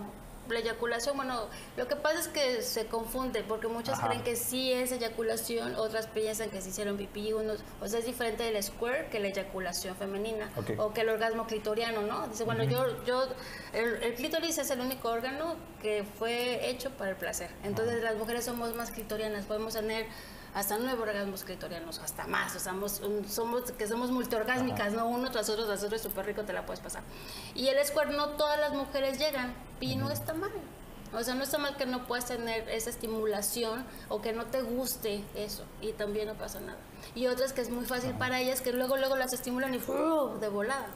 la 0.49 0.59
eyaculación, 0.59 1.15
bueno, 1.17 1.47
lo 1.75 1.87
que 1.87 1.95
pasa 1.95 2.19
es 2.19 2.27
que 2.27 2.61
se 2.61 2.85
confunde 2.87 3.43
porque 3.43 3.67
muchos 3.67 3.97
Ajá. 3.97 4.07
creen 4.07 4.23
que 4.23 4.35
sí 4.35 4.71
es 4.71 4.91
eyaculación, 4.91 5.75
otras 5.75 6.07
piensan 6.07 6.49
que 6.49 6.61
se 6.61 6.69
hicieron 6.69 6.97
pipí, 6.97 7.33
unos, 7.33 7.59
o 7.81 7.87
sea, 7.87 7.99
es 7.99 8.05
diferente 8.05 8.47
el 8.47 8.61
square 8.63 9.09
que 9.09 9.19
la 9.19 9.27
eyaculación 9.27 9.95
femenina 9.95 10.49
o 10.77 10.93
que 10.93 11.01
el 11.01 11.09
orgasmo 11.09 11.47
clitoriano, 11.47 12.01
¿no? 12.01 12.27
Dice, 12.27 12.43
bueno, 12.43 12.63
yo, 12.63 13.03
yo, 13.05 13.27
el, 13.73 14.03
el 14.03 14.13
clítoris 14.15 14.57
es 14.57 14.69
el 14.71 14.79
único 14.79 15.09
órgano 15.09 15.55
que 15.81 16.03
fue 16.17 16.69
hecho 16.69 16.91
para 16.91 17.11
el 17.11 17.15
placer. 17.15 17.49
Entonces 17.63 18.01
las 18.03 18.15
mujeres 18.15 18.45
somos 18.45 18.73
más 18.75 18.91
clitorianas, 18.91 19.45
podemos 19.45 19.73
tener 19.73 20.05
hasta 20.57 20.79
nueve 20.79 21.03
orgasmos 21.03 21.43
clitorianos, 21.43 21.99
hasta 21.99 22.25
más, 22.25 22.55
o 22.55 22.59
sea, 22.59 22.71
somos, 22.71 22.99
somos 23.29 23.71
que 23.73 23.87
somos 23.87 24.09
multiorgásmicas, 24.09 24.91
¿no? 24.91 25.07
Uno 25.07 25.29
tras 25.29 25.49
otro, 25.49 25.67
tras 25.67 25.83
otro, 25.83 25.97
y 25.97 25.99
súper 25.99 26.25
rico 26.25 26.45
te 26.45 26.53
la 26.53 26.65
puedes 26.65 26.79
pasar. 26.79 27.03
Y 27.53 27.67
el 27.67 27.85
square 27.85 28.11
no 28.17 28.29
todas 28.29 28.59
las 28.59 28.73
mujeres 28.73 29.19
llegan, 29.19 29.53
y 29.79 29.97
no 29.97 30.09
está 30.09 30.33
mal. 30.33 30.49
O 31.13 31.23
sea, 31.23 31.35
no 31.35 31.43
está 31.43 31.59
mal 31.59 31.77
que 31.77 31.85
no 31.85 32.07
puedas 32.07 32.25
tener 32.25 32.67
esa 32.69 32.89
estimulación 32.89 33.85
o 34.09 34.19
que 34.19 34.33
no 34.33 34.45
te 34.47 34.63
guste 34.63 35.23
eso, 35.35 35.63
y 35.79 35.91
también 35.91 36.27
no 36.27 36.33
pasa 36.33 36.59
nada. 36.59 36.79
Y 37.13 37.27
otras 37.27 37.53
que 37.53 37.61
es 37.61 37.69
muy 37.69 37.85
fácil 37.85 38.15
para 38.15 38.39
ellas, 38.39 38.61
que 38.61 38.73
luego, 38.73 38.97
luego 38.97 39.15
las 39.15 39.33
estimulan 39.33 39.75
y 39.75 39.79
¡fu! 39.79 40.39
de 40.39 40.49
volada. 40.49 40.87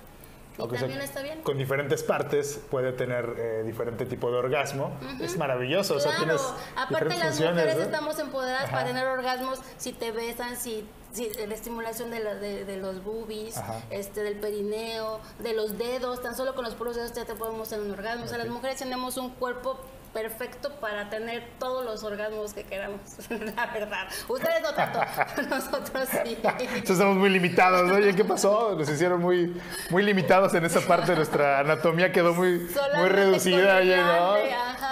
Sea 0.69 1.03
está 1.03 1.21
bien. 1.21 1.41
Con 1.41 1.57
diferentes 1.57 2.03
partes 2.03 2.59
puede 2.69 2.91
tener 2.93 3.33
eh, 3.37 3.63
diferente 3.65 4.05
tipo 4.05 4.31
de 4.31 4.37
orgasmo. 4.37 4.91
Es 5.19 5.37
maravilloso. 5.37 5.95
O 5.95 5.99
sea, 5.99 6.15
tienes 6.17 6.41
aparte 6.75 7.17
las 7.17 7.39
mujeres 7.39 7.75
¿no? 7.77 7.81
estamos 7.83 8.19
empoderadas 8.19 8.63
Ajá. 8.65 8.71
para 8.71 8.85
tener 8.87 9.05
orgasmos 9.07 9.59
si 9.77 9.93
te 9.93 10.11
besan, 10.11 10.55
si, 10.57 10.87
si 11.11 11.29
la 11.47 11.53
estimulación 11.55 12.11
de, 12.11 12.19
la- 12.19 12.35
de, 12.35 12.65
de 12.65 12.77
los 12.77 13.03
boobies, 13.03 13.57
Ajá. 13.57 13.81
este, 13.89 14.23
del 14.23 14.35
perineo, 14.39 15.19
de 15.39 15.53
los 15.53 15.77
dedos, 15.77 16.21
tan 16.21 16.35
solo 16.35 16.55
con 16.55 16.63
los 16.65 16.75
puros 16.75 16.95
dedos 16.95 17.13
ya 17.13 17.25
te 17.25 17.35
podemos 17.35 17.69
tener 17.69 17.85
un 17.85 17.91
orgasmo. 17.91 18.25
O 18.25 18.27
sea, 18.27 18.37
las 18.37 18.47
mujeres 18.47 18.77
tenemos 18.77 19.17
un 19.17 19.29
cuerpo 19.31 19.77
perfecto 20.13 20.71
para 20.81 21.09
tener 21.09 21.43
todos 21.59 21.85
los 21.85 22.03
orgasmos 22.03 22.53
que 22.53 22.63
queramos, 22.63 22.99
la 23.29 23.65
verdad. 23.67 24.07
Ustedes 24.27 24.61
no 24.61 24.73
tanto, 24.73 24.99
nosotros 25.49 26.07
sí. 26.23 26.37
Estamos 26.83 27.17
muy 27.17 27.29
limitados, 27.29 27.87
¿no? 27.87 27.95
Oye, 27.95 28.13
¿qué 28.15 28.25
pasó? 28.25 28.75
Nos 28.77 28.89
hicieron 28.89 29.21
muy, 29.21 29.55
muy 29.89 30.03
limitados 30.03 30.53
en 30.53 30.65
esa 30.65 30.81
parte. 30.81 31.15
Nuestra 31.15 31.59
anatomía 31.59 32.11
quedó 32.11 32.33
muy, 32.33 32.67
muy 32.97 33.09
reducida. 33.09 33.77
oye, 33.77 33.97
¿no? 33.97 34.33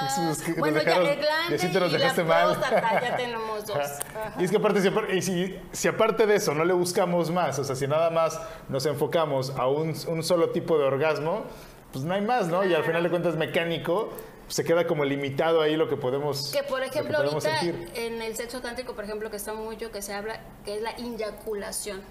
Nos- 0.01 0.17
nos 0.47 0.57
Bueno, 0.57 0.77
ya 0.81 0.83
dejaron- 0.85 1.07
el 1.09 1.19
glande 1.19 1.51
y 1.51 1.55
así 1.55 1.67
te 1.67 1.79
nos 1.79 1.89
y 1.89 1.91
la 1.93 1.97
dejaste 1.99 2.23
mal. 2.23 2.55
próstata, 2.55 3.01
ya 3.01 3.15
tenemos 3.17 3.65
dos. 3.65 3.77
Ajá. 3.77 4.33
Y 4.39 4.43
es 4.45 4.51
que 4.51 4.57
aparte, 4.57 4.81
si, 4.81 5.21
si, 5.21 5.59
si 5.73 5.87
aparte 5.89 6.25
de 6.25 6.35
eso 6.35 6.53
no 6.53 6.63
le 6.63 6.73
buscamos 6.73 7.29
más, 7.31 7.59
o 7.59 7.63
sea, 7.65 7.75
si 7.75 7.87
nada 7.87 8.09
más 8.09 8.39
nos 8.69 8.85
enfocamos 8.85 9.51
a 9.57 9.67
un, 9.67 9.93
un 10.07 10.23
solo 10.23 10.51
tipo 10.51 10.77
de 10.77 10.85
orgasmo, 10.85 11.43
pues 11.91 12.05
no 12.05 12.13
hay 12.13 12.21
más, 12.21 12.47
¿no? 12.47 12.63
Y 12.63 12.73
al 12.73 12.83
final 12.85 13.03
de 13.03 13.09
cuentas 13.09 13.35
mejánico, 13.35 14.09
pues 14.09 14.23
se 14.49 14.63
queda 14.63 14.85
como 14.85 15.05
limitado 15.05 15.61
ahí 15.61 15.77
lo 15.77 15.87
que 15.87 15.95
podemos 15.95 16.51
Que 16.51 16.63
por 16.63 16.79
lo 16.79 16.85
ejemplo 16.85 17.17
podemos 17.17 17.45
ahorita 17.45 17.59
sentir. 17.61 17.91
en 17.95 18.21
el 18.21 18.35
sexo 18.35 18.61
tántrico, 18.61 18.93
por 18.93 19.03
ejemplo, 19.05 19.29
que 19.29 19.37
está 19.37 19.53
mucho 19.53 19.91
que 19.91 20.01
se 20.01 20.13
habla, 20.13 20.41
que 20.65 20.75
es 20.75 20.81
la 20.81 20.99
inyaculación. 20.99 22.01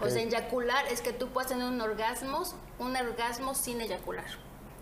O 0.00 0.08
sea, 0.08 0.22
eyacular 0.22 0.86
es 0.88 1.00
que 1.00 1.12
tú 1.12 1.28
puedas 1.28 1.50
tener 1.50 1.66
un 1.66 1.80
orgasmo, 1.80 2.42
un 2.78 2.96
orgasmo 2.96 3.54
sin 3.54 3.80
eyacular. 3.80 4.26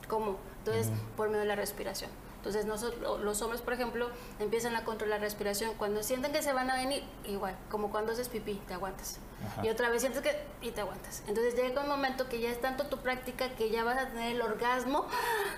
¿Cómo? 0.09 0.37
Entonces, 0.59 0.89
por 1.17 1.29
medio 1.29 1.41
de 1.41 1.47
la 1.47 1.57
respiración. 1.57 2.11
Entonces 2.37 2.67
nosotros, 2.67 3.21
los 3.21 3.43
hombres, 3.43 3.61
por 3.61 3.73
ejemplo, 3.73 4.09
empiezan 4.39 4.77
a 4.77 4.85
controlar 4.85 5.19
la 5.19 5.25
respiración. 5.25 5.73
Cuando 5.79 6.03
sienten 6.03 6.33
que 6.33 6.43
se 6.43 6.53
van 6.53 6.71
a 6.71 6.77
venir, 6.77 7.03
igual, 7.25 7.57
como 7.71 7.91
cuando 7.91 8.13
haces 8.13 8.29
pipí, 8.29 8.55
te 8.69 8.75
aguantas. 8.75 9.19
Y 9.63 9.69
otra 9.69 9.91
vez 9.91 10.01
sientes 10.01 10.23
que 10.23 10.35
y 10.61 10.71
te 10.71 10.81
aguantas. 10.81 11.23
Entonces 11.29 11.55
llega 11.55 11.83
un 11.83 11.89
momento 11.89 12.29
que 12.29 12.41
ya 12.41 12.51
es 12.51 12.61
tanto 12.61 12.87
tu 12.87 12.99
práctica 12.99 13.55
que 13.55 13.71
ya 13.71 13.85
vas 13.85 13.99
a 13.99 14.09
tener 14.09 14.35
el 14.35 14.43
orgasmo 14.43 15.07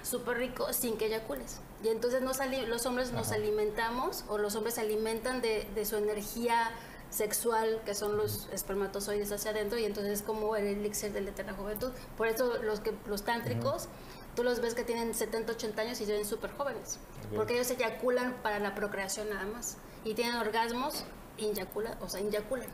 súper 0.02 0.38
rico 0.38 0.72
sin 0.72 0.98
que 0.98 1.06
eyacules. 1.06 1.60
Y 1.82 1.88
entonces 1.88 2.22
nos 2.22 2.38
los 2.68 2.86
hombres 2.86 3.12
nos 3.12 3.32
alimentamos 3.32 4.24
o 4.28 4.38
los 4.38 4.54
hombres 4.56 4.74
se 4.74 4.82
alimentan 4.82 5.40
de, 5.40 5.68
de 5.74 5.84
su 5.84 5.96
energía 5.96 6.70
sexual, 7.10 7.80
que 7.84 7.94
son 7.94 8.16
los 8.16 8.48
espermatozoides 8.52 9.32
hacia 9.32 9.50
adentro, 9.50 9.78
y 9.78 9.84
entonces 9.84 10.20
es 10.20 10.22
como 10.22 10.56
el 10.56 10.66
elixir 10.66 11.12
de 11.12 11.20
la 11.20 11.30
eterna 11.30 11.54
juventud. 11.54 11.90
Por 12.16 12.26
eso 12.28 12.62
los, 12.62 12.80
que, 12.80 12.94
los 13.06 13.22
tántricos, 13.22 13.88
tú 14.36 14.44
los 14.44 14.60
ves 14.60 14.74
que 14.74 14.84
tienen 14.84 15.14
70, 15.14 15.52
80 15.52 15.82
años 15.82 16.00
y 16.00 16.06
se 16.06 16.12
ven 16.12 16.24
súper 16.24 16.50
jóvenes, 16.52 16.98
porque 17.34 17.54
ellos 17.54 17.70
eyaculan 17.70 18.34
para 18.42 18.58
la 18.58 18.74
procreación 18.74 19.30
nada 19.30 19.46
más, 19.46 19.78
y 20.04 20.14
tienen 20.14 20.36
orgasmos, 20.36 21.04
inyaculan, 21.38 21.96
o 22.02 22.08
sea, 22.08 22.20
inyaculan. 22.20 22.68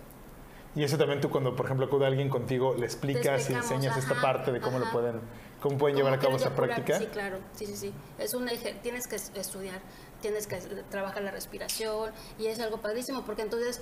Y 0.77 0.83
eso 0.83 0.99
también 0.99 1.21
tú 1.21 1.31
cuando, 1.31 1.55
por 1.55 1.67
ejemplo, 1.67 1.87
acude 1.87 2.07
alguien 2.07 2.29
contigo, 2.29 2.75
le 2.77 2.85
explicas 2.85 3.49
y 3.51 3.55
enseñas 3.55 3.97
esta 3.97 4.21
parte 4.21 4.51
de 4.51 4.61
cómo 4.61 4.79
lo 4.79 4.91
pueden, 4.91 5.21
cómo 5.61 5.79
pueden 5.79 5.97
llevar 5.97 6.15
a 6.15 6.19
cabo 6.19 6.37
esa 6.37 6.55
práctica. 6.55 6.99
Sí, 6.99 7.07
claro, 7.07 7.39
sí, 7.55 7.67
sí, 7.67 7.77
sí. 7.77 7.95
Es 8.19 8.35
un 8.35 8.49
tienes 8.83 9.07
que 9.07 9.17
estudiar, 9.17 9.81
tienes 10.21 10.47
que 10.47 10.57
trabajar 10.91 11.23
la 11.23 11.31
respiración 11.31 12.13
y 12.39 12.47
es 12.47 12.59
algo 12.61 12.79
padrísimo 12.79 13.23
porque 13.23 13.43
entonces 13.43 13.81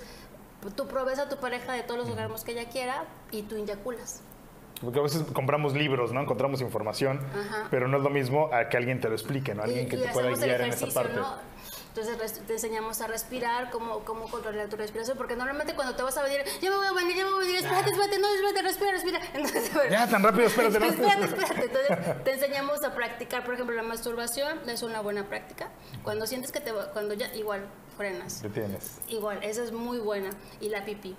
tú 0.75 0.87
provees 0.87 1.19
a 1.19 1.29
tu 1.29 1.37
pareja 1.37 1.73
de 1.73 1.83
todos 1.83 2.01
los 2.01 2.09
orgasmos 2.09 2.43
que 2.43 2.51
ella 2.51 2.69
quiera 2.69 3.05
y 3.31 3.41
tú 3.43 3.57
inyaculas. 3.57 4.21
Porque 4.81 4.99
a 4.99 5.03
veces 5.03 5.23
compramos 5.33 5.73
libros, 5.73 6.11
¿no? 6.11 6.21
Encontramos 6.21 6.61
información, 6.61 7.19
pero 7.71 7.87
no 7.87 7.97
es 7.97 8.03
lo 8.03 8.09
mismo 8.09 8.49
a 8.53 8.67
que 8.69 8.77
alguien 8.77 8.99
te 8.99 9.07
lo 9.07 9.15
explique, 9.15 9.55
¿no? 9.55 9.63
Alguien 9.63 9.87
que 9.87 9.97
te 9.97 10.09
pueda 10.09 10.29
guiar 10.31 10.61
en 10.61 10.73
esa 10.73 10.87
parte. 10.87 11.19
Entonces 11.95 12.41
te 12.47 12.53
enseñamos 12.53 13.01
a 13.01 13.07
respirar, 13.07 13.69
cómo, 13.69 13.99
cómo 13.99 14.27
controlar 14.27 14.67
tu 14.67 14.75
respiración, 14.75 15.15
porque 15.15 15.35
normalmente 15.35 15.75
cuando 15.75 15.95
te 15.95 16.01
vas 16.01 16.17
a 16.17 16.23
venir, 16.23 16.41
ya 16.59 16.71
me 16.71 16.77
voy 16.77 16.87
a 16.87 16.93
venir, 16.93 17.15
ya 17.15 17.23
me 17.23 17.31
voy 17.31 17.43
a 17.43 17.45
venir, 17.45 17.57
espérate, 17.57 17.91
espérate, 17.91 18.17
no, 18.17 18.27
espérate, 18.33 18.61
respira, 18.63 18.91
respira. 18.91 19.19
Entonces, 19.33 19.71
ya, 19.91 20.09
tan 20.09 20.23
rápido, 20.23 20.47
espérate, 20.47 20.79
no. 20.79 20.85
espérate, 20.87 21.25
espérate. 21.25 21.65
Entonces 21.65 22.23
te 22.23 22.33
enseñamos 22.33 22.83
a 22.83 22.95
practicar, 22.95 23.45
por 23.45 23.53
ejemplo, 23.53 23.75
la 23.75 23.83
masturbación, 23.83 24.67
es 24.67 24.81
una 24.81 25.01
buena 25.01 25.29
práctica. 25.29 25.69
Cuando 26.03 26.25
sientes 26.25 26.51
que 26.51 26.61
te, 26.61 26.73
cuando 26.93 27.13
ya, 27.13 27.31
igual, 27.35 27.67
frenas. 27.95 28.41
Detienes. 28.41 28.99
Igual, 29.07 29.43
esa 29.43 29.63
es 29.63 29.71
muy 29.71 29.99
buena. 29.99 30.31
Y 30.61 30.69
la 30.69 30.85
pipí. 30.85 31.15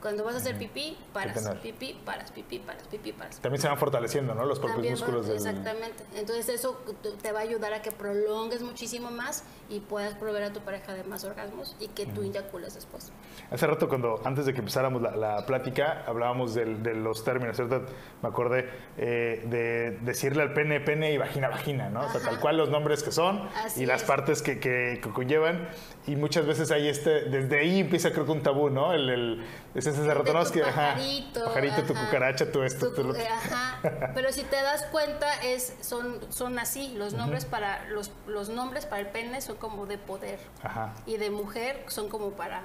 Cuando 0.00 0.24
vas 0.24 0.34
a 0.34 0.38
hacer 0.38 0.56
pipí, 0.56 0.96
paras, 1.12 1.50
pipí, 1.62 2.00
paras, 2.04 2.30
pipí, 2.30 2.58
paras, 2.58 2.84
pipí, 2.88 3.12
paras. 3.12 3.38
También 3.40 3.60
se 3.60 3.68
van 3.68 3.76
fortaleciendo, 3.76 4.34
¿no? 4.34 4.46
Los 4.46 4.58
propios 4.58 4.90
músculos 4.92 5.26
del... 5.26 5.36
Exactamente. 5.36 6.04
Entonces 6.14 6.48
eso 6.48 6.80
te 7.20 7.32
va 7.32 7.40
a 7.40 7.42
ayudar 7.42 7.74
a 7.74 7.82
que 7.82 7.92
prolongues 7.92 8.62
muchísimo 8.62 9.10
más 9.10 9.44
y 9.68 9.80
puedas 9.80 10.14
proveer 10.14 10.44
a 10.44 10.52
tu 10.52 10.60
pareja 10.60 10.94
de 10.94 11.04
más 11.04 11.24
orgasmos 11.24 11.76
y 11.80 11.88
que 11.88 12.06
tú 12.06 12.22
inyacules 12.22 12.74
después. 12.74 13.12
Hace 13.50 13.66
rato 13.66 13.88
cuando, 13.88 14.20
antes 14.24 14.46
de 14.46 14.54
que 14.54 14.60
empezáramos 14.60 15.02
la, 15.02 15.44
plática, 15.44 16.04
hablábamos 16.06 16.54
de, 16.54 16.66
los 16.94 17.24
términos, 17.24 17.56
¿cierto? 17.56 17.84
Me 18.22 18.28
acordé 18.28 18.68
eh, 18.96 19.44
de 19.46 19.98
decirle 20.02 20.42
al 20.42 20.52
pene, 20.52 20.80
pene 20.80 21.12
y 21.12 21.18
vagina, 21.18 21.48
vagina, 21.48 21.90
¿no? 21.90 22.06
O 22.06 22.08
sea, 22.08 22.20
tal 22.20 22.40
cual 22.40 22.56
los 22.56 22.70
nombres 22.70 23.02
que 23.02 23.12
son 23.12 23.48
y 23.76 23.86
las 23.86 24.02
partes 24.04 24.42
que, 24.42 24.60
que, 24.60 25.00
conllevan. 25.12 25.68
Y 26.10 26.16
muchas 26.16 26.44
veces 26.44 26.72
hay 26.72 26.88
este, 26.88 27.26
desde 27.26 27.60
ahí 27.60 27.78
empieza 27.78 28.10
creo 28.10 28.24
que 28.24 28.32
un 28.32 28.42
tabú, 28.42 28.68
¿no? 28.68 28.92
El, 28.92 29.08
el, 29.08 29.46
ese 29.76 29.92
que, 29.92 30.60
pajarito, 30.60 31.44
pajarito 31.44 31.82
tu 31.84 31.94
cucaracha, 31.94 32.50
tu 32.50 32.64
esto, 32.64 32.92
tu, 32.92 33.12
Ajá. 33.12 33.78
Pero 34.14 34.32
si 34.32 34.42
te 34.42 34.56
das 34.56 34.86
cuenta, 34.86 35.32
es, 35.44 35.76
son, 35.80 36.18
son 36.32 36.58
así, 36.58 36.94
los 36.96 37.12
nombres 37.12 37.44
para, 37.44 37.84
los, 37.90 38.10
los 38.26 38.48
nombres 38.48 38.86
para 38.86 39.02
el 39.02 39.06
pene 39.06 39.40
son 39.40 39.56
como 39.56 39.86
de 39.86 39.98
poder. 39.98 40.40
Ajá. 40.64 40.94
Y 41.06 41.16
de 41.16 41.30
mujer 41.30 41.84
son 41.86 42.08
como 42.08 42.30
para, 42.30 42.62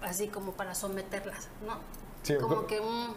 así 0.00 0.28
como 0.28 0.52
para 0.52 0.76
someterlas, 0.76 1.48
¿no? 1.66 1.80
Sí, 2.22 2.36
como 2.36 2.68
que 2.68 2.78
un... 2.78 3.16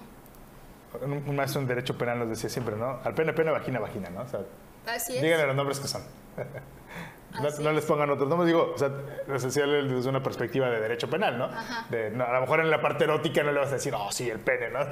Un 1.04 1.36
maestro 1.36 1.62
en 1.62 1.68
Derecho 1.68 1.96
Penal 2.00 2.18
nos 2.18 2.30
decía 2.30 2.50
siempre, 2.50 2.76
¿no? 2.76 3.00
Al 3.04 3.14
pene, 3.14 3.32
pene, 3.34 3.52
vagina, 3.52 3.80
vagina, 3.80 4.10
¿no? 4.10 4.22
O 4.22 4.28
sea, 4.28 4.40
así 4.88 5.18
es. 5.18 5.22
Díganle 5.22 5.46
los 5.46 5.56
nombres 5.56 5.80
que 5.80 5.88
son. 5.88 6.02
No, 7.60 7.72
les 7.72 7.86
pongan 7.86 8.10
otros 8.10 8.28
nombres, 8.28 8.48
digo, 8.48 8.72
o 8.74 8.78
sea, 8.78 8.92
esencial 9.34 9.88
desde 9.88 10.10
una 10.10 10.24
perspectiva 10.24 10.70
de 10.70 10.80
derecho 10.80 11.10
penal, 11.10 11.38
¿no? 11.38 11.46
a 11.46 12.34
lo 12.34 12.42
mejor 12.42 12.62
en 12.62 12.72
la 12.72 12.82
parte 12.82 13.04
erótica 13.04 13.44
no 13.44 13.52
le 13.52 13.60
vas 13.60 13.70
a 13.70 13.74
decir, 13.74 13.94
oh, 13.96 14.12
sí, 14.12 14.30
el 14.30 14.40
pene, 14.40 14.70
¿no? 14.70 14.80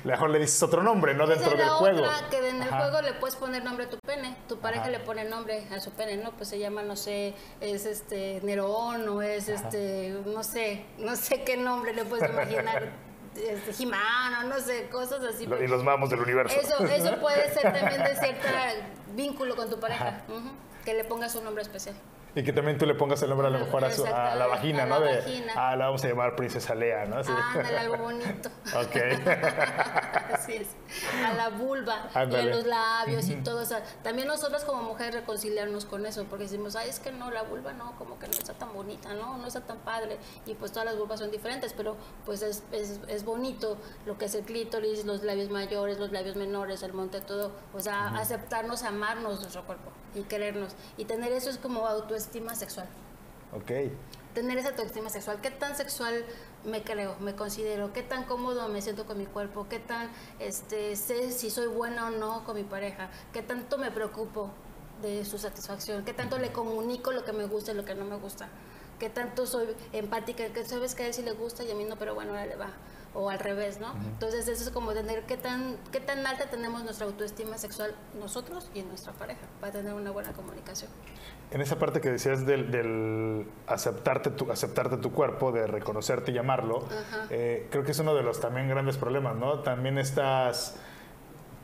A 0.00 0.04
lo 0.04 0.10
mejor 0.10 0.30
le 0.30 0.38
dices 0.38 0.62
otro 0.62 0.82
nombre, 0.82 1.14
¿no? 1.14 1.26
Dentro 1.26 1.56
del 1.56 1.68
juego. 1.68 2.04
que 2.30 2.48
en 2.48 2.62
el 2.62 2.68
juego 2.68 3.02
le 3.02 3.14
puedes 3.14 3.36
poner 3.36 3.64
nombre 3.64 3.86
a 3.86 3.90
tu 3.90 3.98
pene, 3.98 4.36
tu 4.48 4.58
pareja 4.58 4.88
le 4.88 5.00
pone 5.00 5.24
nombre 5.24 5.66
a 5.70 5.80
su 5.80 5.90
pene, 5.92 6.16
¿no? 6.16 6.32
Pues 6.32 6.48
se 6.48 6.58
llama, 6.58 6.82
no 6.82 6.96
sé, 6.96 7.34
es 7.60 7.86
este 7.86 8.40
Nerón 8.42 9.08
o 9.08 9.22
es 9.22 9.48
este, 9.48 10.14
no 10.26 10.42
sé, 10.42 10.84
no 10.98 11.16
sé 11.16 11.42
qué 11.44 11.56
nombre 11.56 11.92
le 11.92 12.04
puedes 12.04 12.30
imaginar. 12.30 12.90
este, 13.36 13.72
Jimano, 13.72 14.48
no 14.48 14.60
sé, 14.60 14.88
cosas 14.88 15.22
así. 15.24 15.44
Y 15.44 15.66
los 15.66 15.84
mamos 15.84 16.10
del 16.10 16.20
universo. 16.20 16.58
Eso, 16.60 16.84
eso 16.84 17.20
puede 17.20 17.52
ser 17.52 17.72
también 17.72 18.02
de 18.02 18.16
cierto 18.16 18.48
vínculo 19.14 19.56
con 19.56 19.70
tu 19.70 19.78
pareja 19.78 20.22
que 20.84 20.94
le 20.94 21.04
pongas 21.04 21.34
un 21.34 21.44
nombre 21.44 21.62
especial. 21.62 21.94
Y 22.34 22.44
que 22.44 22.52
también 22.52 22.78
tú 22.78 22.86
le 22.86 22.94
pongas 22.94 23.20
el 23.22 23.30
nombre 23.30 23.48
a 23.48 23.50
lo 23.50 23.58
mejor 23.58 23.84
a, 23.84 24.34
la 24.36 24.46
vagina, 24.46 24.86
¿no? 24.86 25.00
de, 25.00 25.44
Ah, 25.56 25.74
la 25.74 25.86
vamos 25.86 26.04
a 26.04 26.08
llamar 26.08 26.36
Princesa 26.36 26.74
Lea, 26.74 27.04
¿no? 27.06 27.22
Sí. 27.24 27.32
Ah, 27.34 27.62
algo 27.80 27.96
bonito. 27.96 28.48
ok. 28.76 28.96
Así 30.34 30.54
es. 30.54 30.68
A 31.24 31.34
la 31.34 31.48
vulva 31.48 32.08
y 32.14 32.18
a 32.18 32.42
los 32.42 32.66
labios 32.66 33.28
y 33.28 33.36
todo. 33.36 33.62
O 33.62 33.64
sea, 33.64 33.82
también 34.02 34.28
nosotros 34.28 34.64
como 34.64 34.82
mujeres 34.82 35.14
reconciliarnos 35.14 35.84
con 35.86 36.06
eso, 36.06 36.24
porque 36.24 36.44
decimos, 36.44 36.76
ay, 36.76 36.88
es 36.88 37.00
que 37.00 37.10
no, 37.10 37.30
la 37.30 37.42
vulva 37.42 37.72
no, 37.72 37.96
como 37.98 38.18
que 38.18 38.26
no 38.26 38.32
está 38.32 38.54
tan 38.54 38.72
bonita, 38.72 39.12
¿no? 39.14 39.36
No 39.36 39.46
está 39.46 39.62
tan 39.62 39.78
padre. 39.78 40.18
Y 40.46 40.54
pues 40.54 40.70
todas 40.70 40.86
las 40.86 40.96
vulvas 40.96 41.18
son 41.18 41.30
diferentes, 41.30 41.72
pero 41.72 41.96
pues 42.24 42.42
es, 42.42 42.62
es, 42.70 43.00
es 43.08 43.24
bonito 43.24 43.76
lo 44.06 44.18
que 44.18 44.26
es 44.26 44.34
el 44.34 44.44
clítoris, 44.44 45.04
los 45.04 45.24
labios 45.24 45.50
mayores, 45.50 45.98
los 45.98 46.12
labios 46.12 46.36
menores, 46.36 46.82
el 46.84 46.92
monte, 46.92 47.20
todo. 47.20 47.50
O 47.74 47.80
sea, 47.80 48.08
aceptarnos, 48.18 48.84
amarnos 48.84 49.40
nuestro 49.40 49.64
cuerpo 49.64 49.90
y 50.14 50.22
querernos. 50.22 50.74
Y 50.96 51.04
tener 51.04 51.32
eso 51.32 51.50
es 51.50 51.58
como 51.58 51.86
autoestima 51.86 52.19
sexual. 52.54 52.86
Ok. 53.52 53.70
Tener 54.34 54.58
esa 54.58 54.68
autoestima 54.68 55.10
sexual. 55.10 55.40
¿Qué 55.40 55.50
tan 55.50 55.76
sexual 55.76 56.24
me 56.64 56.82
creo, 56.82 57.16
me 57.20 57.34
considero? 57.34 57.92
¿Qué 57.92 58.02
tan 58.02 58.24
cómodo 58.24 58.68
me 58.68 58.80
siento 58.80 59.06
con 59.06 59.18
mi 59.18 59.26
cuerpo? 59.26 59.66
¿Qué 59.68 59.80
tan 59.80 60.08
este, 60.38 60.94
sé 60.94 61.32
si 61.32 61.50
soy 61.50 61.66
buena 61.66 62.06
o 62.06 62.10
no 62.10 62.44
con 62.44 62.54
mi 62.54 62.62
pareja? 62.62 63.10
¿Qué 63.32 63.42
tanto 63.42 63.76
me 63.76 63.90
preocupo 63.90 64.50
de 65.02 65.24
su 65.24 65.38
satisfacción? 65.38 66.04
¿Qué 66.04 66.12
tanto 66.12 66.38
le 66.38 66.52
comunico 66.52 67.10
lo 67.10 67.24
que 67.24 67.32
me 67.32 67.46
gusta 67.46 67.72
y 67.72 67.74
lo 67.74 67.84
que 67.84 67.94
no 67.96 68.04
me 68.04 68.16
gusta? 68.16 68.48
¿Qué 69.00 69.10
tanto 69.10 69.46
soy 69.46 69.66
empática? 69.92 70.44
¿Qué 70.52 70.64
sabes 70.64 70.94
que 70.94 71.02
a 71.02 71.06
él 71.06 71.14
sí 71.14 71.22
le 71.22 71.32
gusta 71.32 71.64
y 71.64 71.70
a 71.70 71.74
mí 71.74 71.84
no, 71.84 71.96
pero 71.96 72.14
bueno, 72.14 72.30
ahora 72.30 72.46
le 72.46 72.54
va 72.54 72.70
o 73.14 73.30
al 73.30 73.38
revés, 73.38 73.80
¿no? 73.80 73.92
Entonces 74.06 74.46
eso 74.48 74.64
es 74.64 74.70
como 74.70 74.92
tener 74.92 75.24
qué 75.24 75.36
tan, 75.36 75.76
qué 75.90 76.00
tan 76.00 76.24
alta 76.26 76.48
tenemos 76.48 76.84
nuestra 76.84 77.06
autoestima 77.06 77.58
sexual 77.58 77.94
nosotros 78.18 78.70
y 78.74 78.82
nuestra 78.82 79.12
pareja 79.12 79.40
para 79.60 79.72
tener 79.72 79.94
una 79.94 80.10
buena 80.10 80.32
comunicación. 80.32 80.90
En 81.50 81.60
esa 81.60 81.78
parte 81.78 82.00
que 82.00 82.10
decías 82.10 82.46
del, 82.46 83.46
aceptarte, 83.66 84.30
tu, 84.30 84.50
aceptarte 84.52 84.98
tu 84.98 85.10
cuerpo, 85.12 85.50
de 85.50 85.66
reconocerte 85.66 86.30
y 86.30 86.34
llamarlo, 86.34 86.84
eh, 87.30 87.66
creo 87.70 87.82
que 87.82 87.90
es 87.90 87.98
uno 87.98 88.14
de 88.14 88.22
los 88.22 88.40
también 88.40 88.68
grandes 88.68 88.96
problemas, 88.96 89.34
¿no? 89.36 89.60
También 89.60 89.98
estas 89.98 90.76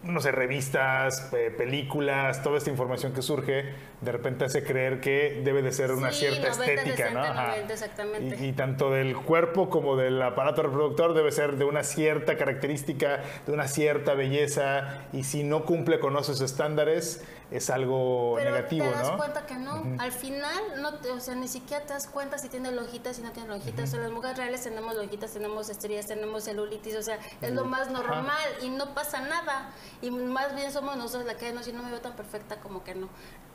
no 0.03 0.21
sé, 0.21 0.31
revistas, 0.31 1.31
películas, 1.57 2.43
toda 2.43 2.59
esta 2.59 2.71
información 2.71 3.13
que 3.13 3.23
surge, 3.23 3.75
de 4.01 4.13
repente 4.13 4.45
hace 4.45 4.63
creer 4.63 5.01
que 5.01 5.43
debe 5.45 5.63
de 5.63 5.73
ser 5.73 5.91
una 5.91 6.13
cierta 6.13 6.49
estética, 6.49 7.11
¿no? 7.11 7.25
exactamente. 7.73 8.47
Y, 8.47 8.53
tanto 8.53 8.91
del 8.91 9.17
cuerpo 9.17 9.69
como 9.69 9.97
del 9.97 10.21
aparato 10.23 10.63
reproductor 10.63 11.15
debe 11.15 11.33
ser 11.33 11.57
de 11.57 11.65
una 11.65 11.83
cierta 11.83 12.37
característica, 12.37 13.23
de 13.47 13.53
una 13.53 13.67
cierta 13.67 14.15
belleza, 14.15 15.07
y 15.13 15.25
si 15.25 15.43
no 15.43 15.65
cumple 15.65 15.99
con 15.99 16.17
esos 16.17 16.41
estándares, 16.41 17.25
es 17.51 17.71
algo 17.71 18.35
Pero 18.37 18.51
negativo, 18.51 18.87
te 18.87 18.93
das 18.93 19.11
cuenta 19.13 19.47
que 19.47 19.55
no. 19.55 19.85
Al 19.99 20.13
final, 20.13 20.81
no 20.81 20.91
o 21.15 21.21
sea, 21.21 21.35
ni 21.35 21.47
siquiera 21.47 21.85
te 21.85 21.93
das 21.93 22.09
cuenta 22.09 22.39
si 22.39 22.49
tiene 22.49 22.73
lonjitas, 22.73 23.17
si 23.17 23.23
no 23.23 23.31
tiene 23.31 23.49
lonjitas. 23.49 23.89
O 23.89 23.93
sea, 23.93 24.01
las 24.01 24.11
mujeres 24.11 24.37
reales 24.37 24.63
tenemos 24.63 24.97
lonjitas, 24.97 25.33
tenemos 25.33 25.69
estrías, 25.69 26.07
tenemos 26.07 26.45
celulitis, 26.45 26.97
o 26.97 27.03
sea, 27.03 27.19
es 27.41 27.53
lo 27.53 27.65
más 27.65 27.91
normal 27.91 28.49
y 28.63 28.69
no 28.71 28.95
pasa 28.95 29.21
nada. 29.21 29.71
Y 30.03 30.11
más 30.11 30.55
bien 30.55 30.73
somos 30.73 30.97
nosotros 30.97 31.25
la 31.25 31.37
que 31.37 31.53
no, 31.53 31.63
si 31.63 31.73
no 31.73 31.83
me 31.83 31.91
veo 31.91 32.01
tan 32.01 32.17
perfecta 32.17 32.57
como 32.61 32.83
que 32.83 32.95
no. 32.95 33.09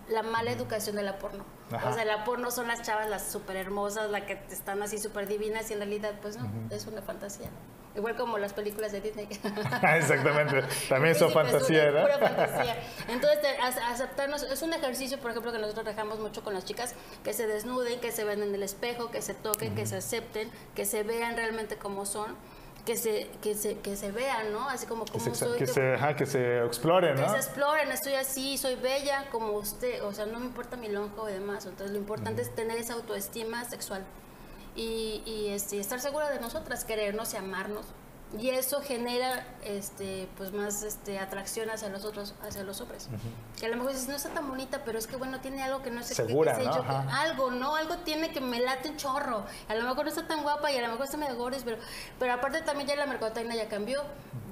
La 0.10 0.24
mala 0.24 0.52
educación 0.52 0.96
de 0.96 1.04
la 1.04 1.20
porno. 1.20 1.46
O 1.72 1.94
sea, 1.94 2.04
la 2.06 2.24
porno 2.24 2.52
son 2.52 2.68
las 2.68 2.82
chavas, 2.82 3.10
las 3.10 3.32
súper 3.32 3.56
hermosas, 3.56 4.10
las 4.10 4.24
que 4.24 4.40
están 4.50 4.82
así 4.84 4.98
súper 4.98 5.28
divinas 5.28 5.70
y 5.70 5.74
en 5.74 5.80
realidad, 5.80 6.14
pues 6.22 6.38
no, 6.38 6.50
es 6.70 6.86
una 6.88 7.02
fantasía. 7.02 7.50
Igual 7.96 8.16
como 8.16 8.38
las 8.38 8.54
películas 8.54 8.94
de 8.94 9.02
Disney. 9.02 9.28
Exactamente. 9.98 10.64
También 10.90 11.14
son 11.14 11.32
fantasía, 11.32 11.92
¿no? 11.92 12.02
Pura 12.02 12.20
fantasía. 12.20 12.78
Entonces, 13.10 13.40
aceptarnos, 13.90 14.44
es 14.44 14.62
un 14.62 14.74
ejercicio, 14.74 15.20
por 15.20 15.32
ejemplo, 15.32 15.52
que 15.52 15.60
nosotros 15.60 15.86
dejamos 15.86 16.20
mucho 16.20 16.42
con 16.44 16.54
las 16.54 16.64
chicas, 16.64 16.96
que 17.24 17.34
se 17.34 17.48
desnuden, 17.48 18.00
que 18.00 18.12
se 18.12 18.24
vean 18.24 18.44
en 18.44 18.56
el 18.56 18.64
espejo, 18.64 19.12
que 19.12 19.22
se 19.22 19.34
toquen, 19.34 19.76
que 19.76 19.86
se 19.86 19.98
acepten, 19.98 20.50
que 20.74 20.86
se 20.86 21.04
vean 21.04 21.36
realmente 21.36 21.78
como 21.78 22.06
son 22.06 22.38
que 22.86 22.98
se, 22.98 23.28
que 23.42 23.54
se, 23.56 23.78
que 23.80 23.96
se 23.96 24.12
vean, 24.12 24.52
¿no? 24.54 24.68
Así 24.70 24.86
como 24.88 25.06
Que 25.06 25.20
se, 25.20 25.36
soy. 25.36 25.58
que 25.60 25.66
que- 25.66 25.72
se, 25.74 25.94
ajá, 25.94 26.16
que 26.16 26.26
se 26.26 26.64
explore, 26.66 27.14
que 27.16 27.22
¿no? 27.22 27.30
se 27.30 27.38
exploren, 27.38 27.92
estoy 27.92 28.14
así, 28.14 28.58
soy 28.58 28.76
bella 28.76 29.28
como 29.32 29.52
usted, 29.54 30.04
o 30.04 30.14
sea, 30.14 30.26
no 30.26 30.40
me 30.40 30.46
importa 30.48 30.78
mi 30.78 30.90
lonjo 30.90 31.30
y 31.30 31.34
demás, 31.34 31.66
entonces 31.66 31.92
lo 31.92 31.98
importante 32.00 32.42
es 32.42 32.54
tener 32.56 32.78
esa 32.78 32.94
autoestima 32.94 33.64
sexual 33.66 34.04
y, 34.76 35.22
y, 35.26 35.50
este, 35.50 35.80
estar 35.80 36.00
segura 36.00 36.30
de 36.30 36.40
nosotras, 36.40 36.84
querernos 36.86 37.34
y 37.34 37.38
amarnos. 37.38 37.86
Y 38.40 38.50
eso 38.50 38.82
genera 38.82 39.46
este, 39.64 40.28
pues 40.38 40.54
más 40.54 40.84
este, 40.84 41.20
atracción 41.20 41.70
hacia 41.70 41.90
los 41.90 42.06
otros, 42.06 42.34
hacia 42.42 42.64
los 42.64 42.80
hombres. 42.80 43.10
Que 43.60 43.66
a 43.66 43.70
lo 43.70 43.76
mejor 43.76 43.92
dices, 43.92 44.08
no 44.08 44.16
está 44.16 44.30
tan 44.30 44.48
bonita, 44.48 44.84
pero 44.86 44.98
es 44.98 45.06
que 45.06 45.18
bueno, 45.18 45.42
tiene 45.42 45.62
algo 45.64 45.82
que 45.84 45.92
no 45.92 46.02
sé 46.02 46.10
qué- 46.16 46.28
Segura, 46.28 46.56
qué 46.56 46.64
sé 46.64 46.70
¿no? 46.70 46.76
yo, 46.78 46.84
algo, 47.12 47.52
¿no? 47.52 47.76
Algo 47.76 47.98
tiene 47.98 48.32
que 48.32 48.40
me 48.40 48.62
late 48.62 48.90
un 48.90 48.96
chorro. 48.98 49.44
A 49.68 49.76
lo 49.76 49.84
mejor 49.84 50.06
no 50.06 50.10
está 50.10 50.28
tan 50.28 50.44
guapa 50.44 50.72
y 50.72 50.78
a 50.78 50.82
lo 50.82 50.88
mejor 50.88 51.06
está 51.06 51.18
medio 51.18 51.36
gordis, 51.36 51.64
pero, 51.66 51.78
pero 52.20 52.34
aparte 52.34 52.62
también 52.62 52.88
ya 52.88 52.96
la 52.96 53.06
mercadotecnia 53.06 53.56
ya 53.56 53.68
cambió. 53.68 54.02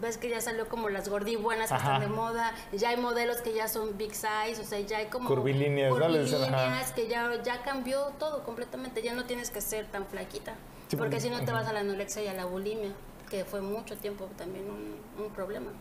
Ves 0.01 0.17
que 0.17 0.29
ya 0.29 0.41
salió 0.41 0.67
como 0.67 0.89
las 0.89 1.07
gordibuenas 1.09 1.69
que 1.69 1.75
Ajá. 1.75 1.95
están 1.95 2.01
de 2.01 2.07
moda, 2.15 2.53
ya 2.73 2.89
hay 2.89 2.97
modelos 2.97 3.37
que 3.37 3.53
ya 3.53 3.67
son 3.67 3.97
big 3.97 4.13
size, 4.13 4.61
o 4.61 4.63
sea, 4.65 4.79
ya 4.81 4.97
hay 4.97 5.05
como 5.07 5.27
Curvilíneas, 5.27 5.91
curvilíneas, 5.91 6.91
que 6.93 7.07
ya, 7.07 7.31
ya 7.43 7.63
cambió 7.63 8.05
todo 8.19 8.43
completamente, 8.43 9.01
ya 9.01 9.13
no 9.13 9.25
tienes 9.25 9.49
que 9.49 9.59
ser 9.61 9.87
tan 9.87 10.05
flaquita, 10.05 10.55
Sí, 10.89 10.95
porque- 10.95 11.19
si 11.19 11.29
no 11.29 11.43
te 11.43 11.51
vas 11.51 11.67
a 11.67 11.73
la 11.73 11.81
anorexia 11.81 12.23
y 12.23 12.27
a 12.27 12.33
la 12.33 12.45
bulimia, 12.45 12.91
que 13.29 13.45
fue 13.45 13.61
mucho 13.61 13.95
tiempo 13.97 14.29
también 14.37 14.65
un, 14.69 15.23
un 15.23 15.31
problema. 15.31 15.71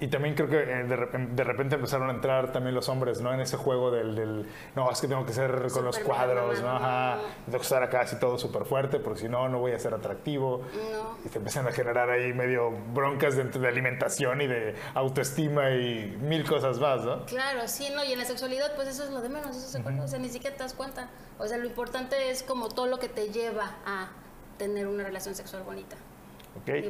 Y 0.00 0.06
también 0.06 0.36
creo 0.36 0.48
que 0.48 0.58
eh, 0.58 0.84
de, 0.84 0.96
repen- 0.96 1.30
de 1.34 1.42
repente 1.42 1.74
empezaron 1.74 2.08
a 2.08 2.12
entrar 2.12 2.52
también 2.52 2.72
los 2.72 2.88
hombres, 2.88 3.20
¿no? 3.20 3.34
En 3.34 3.40
ese 3.40 3.56
juego 3.56 3.90
del, 3.90 4.14
del, 4.14 4.48
no, 4.76 4.88
es 4.92 5.00
que 5.00 5.08
tengo 5.08 5.26
que 5.26 5.32
ser 5.32 5.50
con 5.72 5.84
los 5.84 5.96
Súper 5.96 6.04
cuadros, 6.04 6.62
¿no? 6.62 6.70
Ajá. 6.76 7.18
Tengo 7.46 7.58
que 7.58 7.64
estar 7.64 7.82
acá 7.82 8.02
así 8.02 8.14
todo 8.20 8.38
súper 8.38 8.64
fuerte, 8.64 9.00
porque 9.00 9.22
si 9.22 9.28
no, 9.28 9.48
no 9.48 9.58
voy 9.58 9.72
a 9.72 9.78
ser 9.80 9.94
atractivo. 9.94 10.62
No. 10.92 11.18
Y 11.24 11.28
te 11.30 11.38
empiezan 11.38 11.66
a 11.66 11.72
generar 11.72 12.10
ahí 12.10 12.32
medio 12.32 12.70
broncas 12.94 13.34
de, 13.34 13.42
de 13.42 13.66
alimentación 13.66 14.40
y 14.40 14.46
de 14.46 14.76
autoestima 14.94 15.70
y 15.72 16.16
mil 16.20 16.48
cosas 16.48 16.78
más, 16.78 17.02
¿no? 17.04 17.26
Claro, 17.26 17.66
sí, 17.66 17.88
no, 17.92 18.04
y 18.04 18.12
en 18.12 18.20
la 18.20 18.24
sexualidad, 18.24 18.76
pues 18.76 18.86
eso 18.86 19.02
es 19.02 19.10
lo 19.10 19.20
de 19.20 19.30
menos, 19.30 19.56
eso 19.56 19.66
se 19.68 19.80
o 19.80 20.06
sea, 20.06 20.20
ni 20.20 20.28
siquiera 20.28 20.56
te 20.56 20.62
das 20.62 20.74
cuenta. 20.74 21.10
O 21.40 21.48
sea, 21.48 21.58
lo 21.58 21.66
importante 21.66 22.30
es 22.30 22.44
como 22.44 22.68
todo 22.68 22.86
lo 22.86 23.00
que 23.00 23.08
te 23.08 23.32
lleva 23.32 23.78
a 23.84 24.10
tener 24.58 24.86
una 24.86 25.02
relación 25.02 25.34
sexual 25.34 25.64
bonita. 25.64 25.96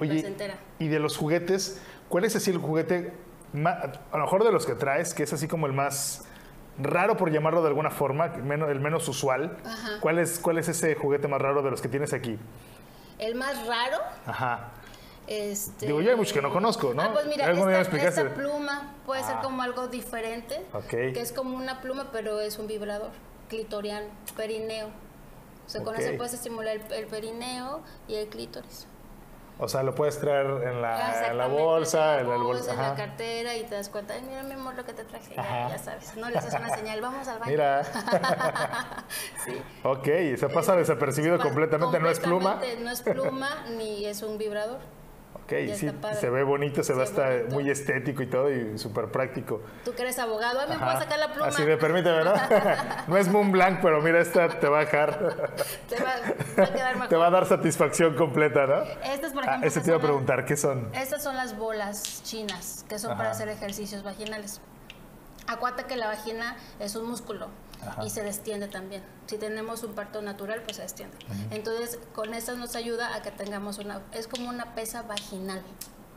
Oye, 0.01 0.35
y 0.79 0.89
de 0.89 0.99
los 0.99 1.17
juguetes, 1.17 1.81
¿cuál 2.09 2.25
es 2.25 2.37
así 2.37 2.51
el 2.51 2.59
juguete, 2.59 3.13
ma- 3.53 3.81
a 4.13 4.17
lo 4.17 4.25
mejor 4.25 4.45
de 4.45 4.53
los 4.53 4.67
que 4.67 4.75
traes, 4.75 5.15
que 5.15 5.23
es 5.23 5.33
así 5.33 5.49
como 5.49 5.67
el 5.67 5.73
más 5.73 6.25
raro 6.79 7.17
por 7.17 7.31
llamarlo 7.33 7.61
de 7.63 7.69
alguna 7.69 7.91
forma, 7.91 8.27
el 8.27 8.43
menos, 8.43 8.69
el 8.71 8.81
menos 8.81 9.09
usual? 9.09 9.57
Ajá. 9.65 10.01
¿Cuál 10.01 10.19
es, 10.19 10.39
¿Cuál 10.39 10.59
es 10.59 10.69
ese 10.69 10.95
juguete 10.95 11.29
más 11.29 11.41
raro 11.41 11.63
de 11.63 11.71
los 11.71 11.81
que 11.83 11.89
tienes 11.89 12.13
aquí? 12.13 12.39
El 13.19 13.35
más 13.35 13.67
raro, 13.67 13.99
Ajá. 14.27 14.69
este... 15.27 15.87
Digo, 15.87 16.01
yo 16.01 16.11
hay 16.11 16.17
muchos 16.17 16.33
que 16.33 16.41
no 16.43 16.53
conozco, 16.53 16.95
¿no? 16.95 17.03
Ah, 17.03 17.11
pues 17.13 17.27
mira, 17.27 17.47
¿Algún 17.47 17.69
día 17.69 17.79
me 17.79 17.83
esta, 17.83 17.97
esta 18.23 18.35
pluma 18.35 18.95
puede 19.05 19.23
ser 19.25 19.37
Ah. 19.39 19.43
como 19.43 19.61
algo 19.63 19.89
diferente, 19.89 20.65
Ok. 20.73 20.89
que 20.89 21.21
es 21.21 21.33
como 21.33 21.57
una 21.57 21.81
pluma, 21.81 22.11
pero 22.13 22.41
es 22.41 22.59
un 22.59 22.67
vibrador 22.69 23.11
clitoriano, 23.49 24.07
perineo. 24.37 24.87
O 25.67 25.71
sea, 25.71 25.83
con 25.83 25.95
Ok. 25.95 26.01
eso 26.01 26.17
puedes 26.17 26.33
estimular 26.33 26.77
el, 26.77 26.93
el 26.93 27.07
perineo 27.07 27.83
y 28.07 28.15
el 28.15 28.29
clítoris. 28.29 28.87
O 29.61 29.67
sea, 29.67 29.83
lo 29.83 29.93
puedes 29.95 30.21
traer 30.21 30.47
en 30.69 30.81
la, 30.81 31.29
en 31.29 31.37
la 31.37 31.47
bolsa, 31.49 32.21
en 32.21 32.29
la 32.31 32.37
bolsa, 32.37 32.73
en 32.73 32.79
la 32.79 32.95
cartera 32.95 33.57
y 33.57 33.65
te 33.65 33.75
das 33.75 33.89
cuenta, 33.89 34.15
ay, 34.15 34.23
mira 34.23 34.45
mi 34.45 34.53
amor 34.53 34.75
lo 34.77 34.85
que 34.85 34.93
te 34.93 35.03
traje, 35.05 35.35
ya, 35.35 35.69
ya 35.71 35.79
sabes, 35.79 36.17
no 36.17 36.31
le 36.31 36.39
haces 36.39 36.55
una 36.55 36.77
señal, 36.77 37.01
vamos 37.01 37.27
al 37.27 37.41
baño. 37.41 37.51
Mira. 37.51 37.83
sí. 39.45 39.61
Ok, 39.83 40.07
se 40.37 40.49
pasa 40.49 40.77
desapercibido 40.77 41.39
Pasa 41.39 41.49
completamente, 41.49 41.99
no 41.99 42.09
es 42.09 42.21
pluma. 42.21 42.53
completamente, 42.53 42.85
No 42.85 42.91
es 42.93 43.03
pluma 43.03 43.49
ni 43.77 44.07
es 44.07 44.23
un 44.23 44.39
vibrador. 44.39 44.79
Ok, 45.49 45.55
Ya 45.67 45.77
sí, 45.77 45.91
se 46.21 46.29
ve 46.29 46.43
bonito, 46.43 46.83
se 46.85 46.93
ve 46.93 47.03
hasta 47.05 47.27
bonito. 47.31 47.55
muy 47.55 47.71
estético 47.71 48.23
y 48.23 48.27
todo 48.27 48.51
y 48.53 48.77
súper 48.79 49.07
práctico. 49.11 49.63
Tú 49.83 49.95
que 49.95 50.03
eres 50.03 50.19
abogado, 50.19 50.61
ay, 50.61 50.69
me 50.69 50.75
Ajá. 50.75 50.85
puedo 50.85 50.99
sacar 50.99 51.19
la 51.19 51.33
pluma. 51.33 51.47
Así 51.49 51.65
de, 51.65 51.79
permíteme, 51.79 52.23
¿no? 52.23 52.33
no 53.09 53.17
es 53.17 53.29
Moon 53.29 53.51
Blanc, 53.51 53.79
pero 53.81 54.03
mira, 54.03 54.21
esta 54.21 54.47
te 54.61 54.69
va 54.69 54.77
a 54.77 54.81
dejar, 54.81 55.19
Te 55.89 55.97
va, 56.03 56.11
va 56.59 56.65
a 56.65 56.73
quedar 56.75 56.93
mejor. 56.97 57.09
te 57.09 57.17
va 57.17 57.27
a 57.29 57.31
dar 57.31 57.47
satisfacción 57.47 58.15
completa, 58.15 58.67
¿no? 58.67 58.83
Estas, 59.11 59.33
por 59.33 59.45
Ah, 59.45 59.47
ejemplo, 59.47 59.69
ese 59.69 59.81
que 59.81 59.85
te 59.85 59.91
iba 59.93 59.97
a 59.97 60.03
preguntar, 60.03 60.45
¿qué 60.45 60.55
son? 60.59 60.91
Estas 60.95 61.23
son 61.23 61.35
las 61.35 61.57
bolas 61.57 62.23
chinas, 62.25 62.85
que 62.87 62.99
son 62.99 63.13
para 63.17 63.31
Ajá. 63.31 63.37
hacer 63.39 63.49
ejercicios 63.49 64.03
vaginales. 64.03 64.61
Acuérdate 65.47 65.85
que 65.85 65.97
la 65.97 66.09
vagina 66.09 66.57
es 66.79 66.95
un 66.95 67.09
músculo 67.09 67.49
Ajá. 67.87 68.05
y 68.05 68.11
se 68.11 68.23
destiende 68.23 68.69
también. 68.69 69.03
Si 69.27 69.39
tenemos 69.39 69.83
un 69.85 69.95
parto 69.95 70.21
natural, 70.23 70.63
pues 70.63 70.77
se 70.77 70.83
destiende. 70.83 71.17
Entonces, 71.51 71.99
con 72.15 72.35
estas 72.35 72.57
nos 72.59 72.75
ayuda 72.77 73.15
a 73.15 73.23
que 73.23 73.31
tengamos 73.31 73.79
una... 73.79 74.03
Es 74.13 74.27
como 74.29 74.49
una 74.49 74.75
pesa 74.75 75.03
vaginal. 75.03 75.63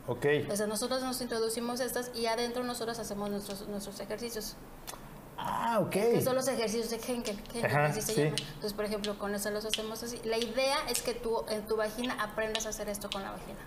Ok, 0.08 0.26
O 0.52 0.56
sea, 0.56 0.66
nosotros 0.68 1.04
nos 1.04 1.22
introducimos 1.22 1.80
estas 1.80 2.12
y 2.16 2.26
adentro 2.26 2.64
nosotros 2.64 2.98
hacemos 3.00 3.30
nuestros, 3.30 3.68
nuestros 3.68 4.00
ejercicios. 4.00 4.56
ah, 5.38 5.80
ok. 5.80 5.92
Que 5.92 6.22
son 6.22 6.36
los 6.36 6.48
ejercicios 6.48 6.90
de 6.90 6.96
Henkel, 6.98 7.38
Henkel, 7.54 7.66
Ajá, 7.66 7.86
así 7.86 8.02
se 8.02 8.14
sí. 8.16 8.22
llaman. 8.24 8.40
Entonces, 8.40 8.74
por 8.74 8.86
ejemplo, 8.86 9.18
con 9.20 9.34
eso 9.36 9.52
los 9.52 9.64
hacemos 9.66 10.02
así. 10.04 10.20
La 10.24 10.38
idea 10.38 10.78
es 10.90 11.02
que 11.04 11.14
tú 11.14 11.46
en 11.50 11.66
tu 11.68 11.76
vagina 11.78 12.16
aprendas 12.22 12.66
a 12.66 12.70
hacer 12.70 12.90
esto 12.90 13.10
con 13.12 13.22
la 13.24 13.32
vagina. 13.32 13.60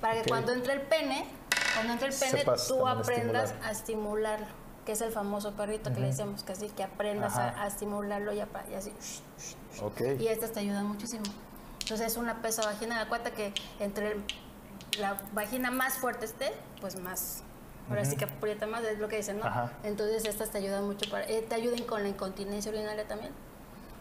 Para 0.00 0.14
que 0.14 0.20
Ok. 0.20 0.28
cuando 0.28 0.52
entre 0.52 0.74
el 0.74 0.82
pene, 0.82 1.26
cuando 1.74 1.92
entre 1.94 2.08
el 2.08 2.14
pene, 2.14 2.38
Sepas 2.38 2.68
tú 2.68 2.86
aprendas 2.86 3.50
estimular. 3.50 3.68
a 3.68 3.72
estimularlo. 3.72 4.46
Que 4.84 4.92
es 4.92 5.00
el 5.00 5.12
famoso 5.12 5.52
perrito 5.52 5.92
que 5.92 6.00
le 6.00 6.08
decimos 6.08 6.42
que 6.44 6.52
así, 6.52 6.68
que 6.68 6.82
aprendas 6.84 7.36
a, 7.36 7.62
a 7.62 7.66
estimularlo 7.66 8.32
y, 8.32 8.40
a 8.40 8.48
y 8.70 8.74
así. 8.74 8.92
Ok. 9.82 10.00
Y 10.20 10.28
estas 10.28 10.52
te 10.52 10.60
ayudan 10.60 10.86
muchísimo. 10.86 11.24
Entonces 11.80 12.06
es 12.12 12.16
una 12.18 12.42
pesa 12.42 12.64
vaginal. 12.66 12.98
Acuérdate 13.04 13.32
que 13.32 13.52
entre 13.80 14.12
el- 14.12 14.24
la 14.98 15.16
vagina 15.32 15.70
más 15.70 15.94
fuerte 15.98 16.26
esté, 16.26 16.52
pues 16.80 17.00
más. 17.00 17.42
Ahora 17.88 18.04
sí 18.04 18.16
que 18.16 18.24
aprieta 18.24 18.66
más, 18.66 18.82
es 18.84 18.98
lo 18.98 19.08
que 19.08 19.16
dicen, 19.16 19.38
¿no? 19.40 19.44
Ajá. 19.46 19.70
Entonces 19.82 20.24
estas 20.24 20.50
te 20.50 20.58
ayudan 20.58 20.84
mucho 20.86 21.10
para. 21.10 21.24
eh, 21.28 21.44
te 21.48 21.54
ayudan 21.54 21.82
con 21.84 22.02
la 22.02 22.08
incontinencia 22.08 22.70
urinaria 22.70 23.06
también. 23.08 23.32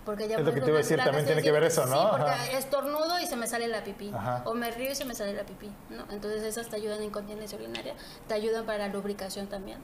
Porque 0.06 0.28
ya 0.28 0.38
Es 0.38 0.46
lo 0.46 0.54
que 0.54 0.60
te 0.60 0.68
iba 0.68 0.76
a 0.80 0.82
decir, 0.82 0.98
también 1.02 1.26
tiene 1.26 1.42
que 1.42 1.52
ver 1.52 1.64
eso, 1.64 1.86
¿no? 1.86 1.96
Sí, 2.02 2.08
porque 2.12 2.30
Ajá. 2.30 2.52
estornudo 2.58 3.20
y 3.22 3.26
se 3.26 3.38
me 3.38 3.48
sale 3.48 3.68
la 3.68 3.86
pipí. 3.86 4.12
Ajá. 4.14 4.42
O 4.46 4.54
me 4.54 4.70
río 4.70 4.92
y 4.92 4.96
se 4.96 5.06
me 5.06 5.16
sale 5.16 5.32
la 5.34 5.44
pipí. 5.44 5.72
¿no? 5.90 6.04
Entonces 6.12 6.44
esas 6.44 6.68
te 6.70 6.76
ayudan 6.76 6.98
en 7.00 7.06
incontinencia 7.06 7.58
urinaria, 7.58 7.94
te 8.28 8.34
ayudan 8.34 8.66
para 8.66 8.80
la 8.80 8.88
lubricación 8.90 9.48
también. 9.48 9.80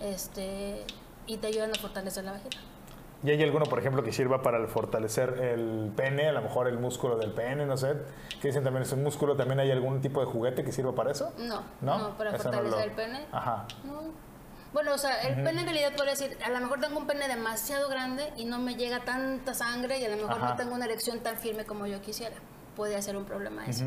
Este, 0.00 0.84
y 1.26 1.36
te 1.36 1.48
ayudan 1.48 1.70
a 1.72 1.78
fortalecer 1.78 2.24
la 2.24 2.32
vagina. 2.32 2.56
¿Y 3.22 3.30
hay 3.30 3.42
alguno, 3.42 3.66
por 3.66 3.78
ejemplo, 3.78 4.02
que 4.02 4.12
sirva 4.12 4.42
para 4.42 4.56
el 4.56 4.66
fortalecer 4.66 5.38
el 5.42 5.92
pene, 5.94 6.28
a 6.28 6.32
lo 6.32 6.40
mejor 6.40 6.68
el 6.68 6.78
músculo 6.78 7.18
del 7.18 7.32
pene, 7.32 7.66
no 7.66 7.76
sé? 7.76 7.94
Que 8.40 8.48
dicen 8.48 8.64
también 8.64 8.82
es 8.82 8.92
un 8.92 9.02
músculo, 9.02 9.36
¿también 9.36 9.60
hay 9.60 9.70
algún 9.70 10.00
tipo 10.00 10.20
de 10.20 10.26
juguete 10.26 10.64
que 10.64 10.72
sirva 10.72 10.94
para 10.94 11.10
eso? 11.10 11.30
No, 11.36 11.62
¿No? 11.82 11.98
no, 11.98 12.16
para 12.16 12.30
Eso 12.30 12.38
no 12.38 12.44
fortalecer 12.44 12.78
lo- 12.78 12.84
el 12.84 12.90
pene. 12.92 13.26
Ajá. 13.30 13.66
No. 13.84 14.30
Bueno, 14.72 14.94
o 14.94 14.98
sea, 14.98 15.20
el 15.22 15.34
pene 15.42 15.60
en 15.60 15.66
realidad 15.66 15.92
podría 15.96 16.12
decir, 16.12 16.38
a 16.42 16.48
lo 16.48 16.60
mejor 16.60 16.80
tengo 16.80 16.98
un 16.98 17.06
pene 17.06 17.26
demasiado 17.28 17.88
grande 17.90 18.32
y 18.36 18.44
no 18.46 18.58
me 18.58 18.76
llega 18.76 19.00
tanta 19.00 19.52
sangre 19.52 19.98
y 19.98 20.04
a 20.06 20.08
lo 20.10 20.16
mejor 20.16 20.32
Ajá. 20.38 20.50
no 20.50 20.56
tengo 20.56 20.74
una 20.74 20.84
erección 20.86 21.18
tan 21.20 21.36
firme 21.36 21.64
como 21.66 21.86
yo 21.86 22.00
quisiera. 22.00 22.36
Puede 22.76 23.02
ser 23.02 23.16
un 23.16 23.24
problema 23.24 23.66
eso. 23.66 23.84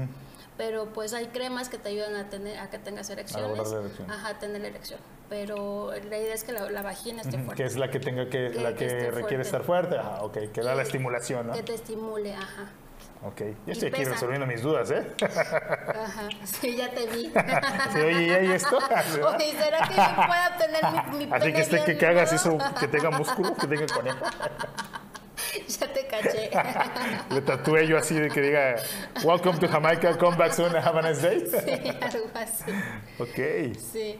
Pero 0.57 0.85
pues 0.93 1.13
hay 1.13 1.27
cremas 1.27 1.67
que 1.69 1.77
te 1.79 1.89
ayudan 1.89 2.15
a 2.15 2.29
tener 2.29 2.59
a 2.59 2.69
que 2.69 2.77
tengas 2.77 3.09
erecciones. 3.09 3.49
lograr 3.57 3.67
la 3.67 3.79
erección. 3.79 4.11
Ajá, 4.11 4.27
a 4.29 4.39
tener 4.39 4.61
la 4.61 4.67
erección. 4.67 4.99
Pero 5.29 5.91
la 6.09 6.17
idea 6.19 6.33
es 6.35 6.43
que 6.43 6.51
la, 6.51 6.69
la 6.69 6.81
vagina 6.83 7.21
esté 7.21 7.37
fuerte. 7.39 7.55
Que 7.55 7.65
es 7.67 7.75
la 7.75 7.89
que 7.89 7.99
tenga 7.99 8.25
que, 8.25 8.51
Que- 8.51 8.59
la 8.61 8.75
que 8.75 8.87
requiere 8.87 9.11
fuerte. 9.11 9.41
estar 9.41 9.63
fuerte. 9.63 9.97
Ajá, 9.97 10.21
ok. 10.23 10.37
Que 10.53 10.61
da 10.61 10.75
la 10.75 10.83
estimulación, 10.83 11.47
¿no? 11.47 11.53
Que 11.53 11.63
te 11.63 11.73
estimule, 11.73 12.35
ajá. 12.35 12.69
Ok. 13.25 13.41
Yo 13.65 13.71
estoy 13.73 13.87
aquí 13.89 14.03
resolviendo 14.03 14.45
mis 14.45 14.61
dudas, 14.61 14.91
¿eh? 14.91 15.07
Ajá, 15.23 16.27
sí, 16.43 16.75
ya 16.75 16.91
te 16.91 17.07
vi. 17.07 17.31
Sí, 17.93 17.99
oye, 17.99 18.23
¿y 18.25 18.29
hay 18.29 18.51
esto? 18.51 18.77
Oye, 19.37 19.53
¿será 19.57 19.87
que 19.87 19.95
yo 19.95 20.27
pueda 20.27 20.57
tener 20.57 20.83
mi, 21.17 21.25
mi 21.25 21.33
Así 21.33 21.53
que 21.53 21.61
esté, 21.61 21.83
que, 21.85 21.97
que 21.97 22.05
hagas 22.05 22.31
eso, 22.33 22.57
que 22.79 22.87
tenga 22.89 23.09
músculo, 23.11 23.55
que 23.55 23.65
tenga 23.65 23.87
conejo. 23.87 24.25
Ya 25.79 25.93
te 25.93 26.07
caché. 26.07 26.49
Le 27.29 27.41
tatué 27.41 27.87
yo 27.87 27.97
así 27.97 28.15
de 28.15 28.29
que 28.29 28.41
diga, 28.41 28.75
Welcome 29.23 29.59
to 29.59 29.67
Jamaica, 29.67 30.17
come 30.17 30.37
back 30.37 30.53
soon, 30.53 30.75
have 30.75 30.97
a 30.97 31.01
nice 31.01 31.21
day. 31.21 31.43
Sí, 31.49 31.89
algo 32.01 32.29
así. 32.33 32.71
Ok. 33.19 33.77
Sí. 33.77 34.19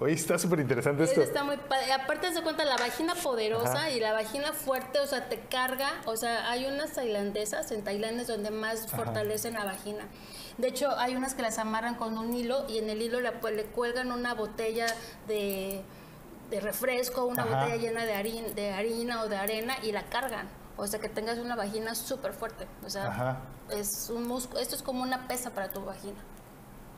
Oye, 0.00 0.14
está 0.14 0.36
súper 0.36 0.58
interesante 0.58 1.04
esto. 1.04 1.22
está 1.22 1.44
muy 1.44 1.56
padre. 1.56 1.92
Aparte 1.92 2.32
se 2.32 2.42
cuenta 2.42 2.64
la 2.64 2.76
vagina 2.76 3.14
poderosa 3.14 3.72
Ajá. 3.72 3.90
y 3.90 4.00
la 4.00 4.12
vagina 4.12 4.52
fuerte, 4.52 4.98
o 4.98 5.06
sea, 5.06 5.28
te 5.28 5.38
carga. 5.38 5.88
O 6.06 6.16
sea, 6.16 6.50
hay 6.50 6.66
unas 6.66 6.92
tailandesas 6.92 7.70
en 7.70 7.84
Tailandia 7.84 8.24
donde 8.24 8.50
más 8.50 8.88
fortalecen 8.88 9.54
la 9.54 9.64
vagina. 9.64 10.08
De 10.58 10.68
hecho, 10.68 10.90
hay 10.98 11.14
unas 11.14 11.34
que 11.34 11.42
las 11.42 11.58
amarran 11.58 11.94
con 11.94 12.18
un 12.18 12.34
hilo 12.34 12.66
y 12.68 12.78
en 12.78 12.90
el 12.90 13.00
hilo 13.00 13.18
pues, 13.40 13.54
le 13.54 13.64
cuelgan 13.66 14.10
una 14.10 14.34
botella 14.34 14.86
de, 15.28 15.82
de 16.50 16.60
refresco, 16.60 17.24
una 17.26 17.44
Ajá. 17.44 17.60
botella 17.60 17.76
llena 17.76 18.04
de 18.04 18.14
harina, 18.14 18.48
de 18.48 18.70
harina 18.72 19.22
o 19.22 19.28
de 19.28 19.36
arena 19.36 19.76
y 19.84 19.92
la 19.92 20.02
cargan. 20.06 20.48
O 20.82 20.86
sea, 20.88 20.98
que 20.98 21.08
tengas 21.08 21.38
una 21.38 21.54
vagina 21.54 21.94
súper 21.94 22.32
fuerte. 22.32 22.66
O 22.84 22.90
sea, 22.90 23.06
Ajá. 23.06 23.36
es 23.70 24.10
un 24.10 24.26
músculo. 24.26 24.58
Esto 24.58 24.74
es 24.74 24.82
como 24.82 25.04
una 25.04 25.28
pesa 25.28 25.50
para 25.50 25.68
tu 25.68 25.84
vagina. 25.84 26.18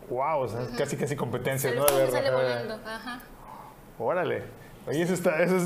Wow, 0.09 0.41
o 0.41 0.49
sea, 0.49 0.61
casi 0.79 0.97
casi 0.97 1.15
competencia, 1.15 1.69
Sale, 1.69 1.81
¿no? 1.83 1.99
De 1.99 2.11
sale 2.11 2.31
volando. 2.31 2.81
Ajá. 2.87 3.21
Órale. 3.99 4.43
Oye, 4.87 5.03
eso 5.03 5.13
está, 5.13 5.43
eso 5.43 5.59
es 5.59 5.65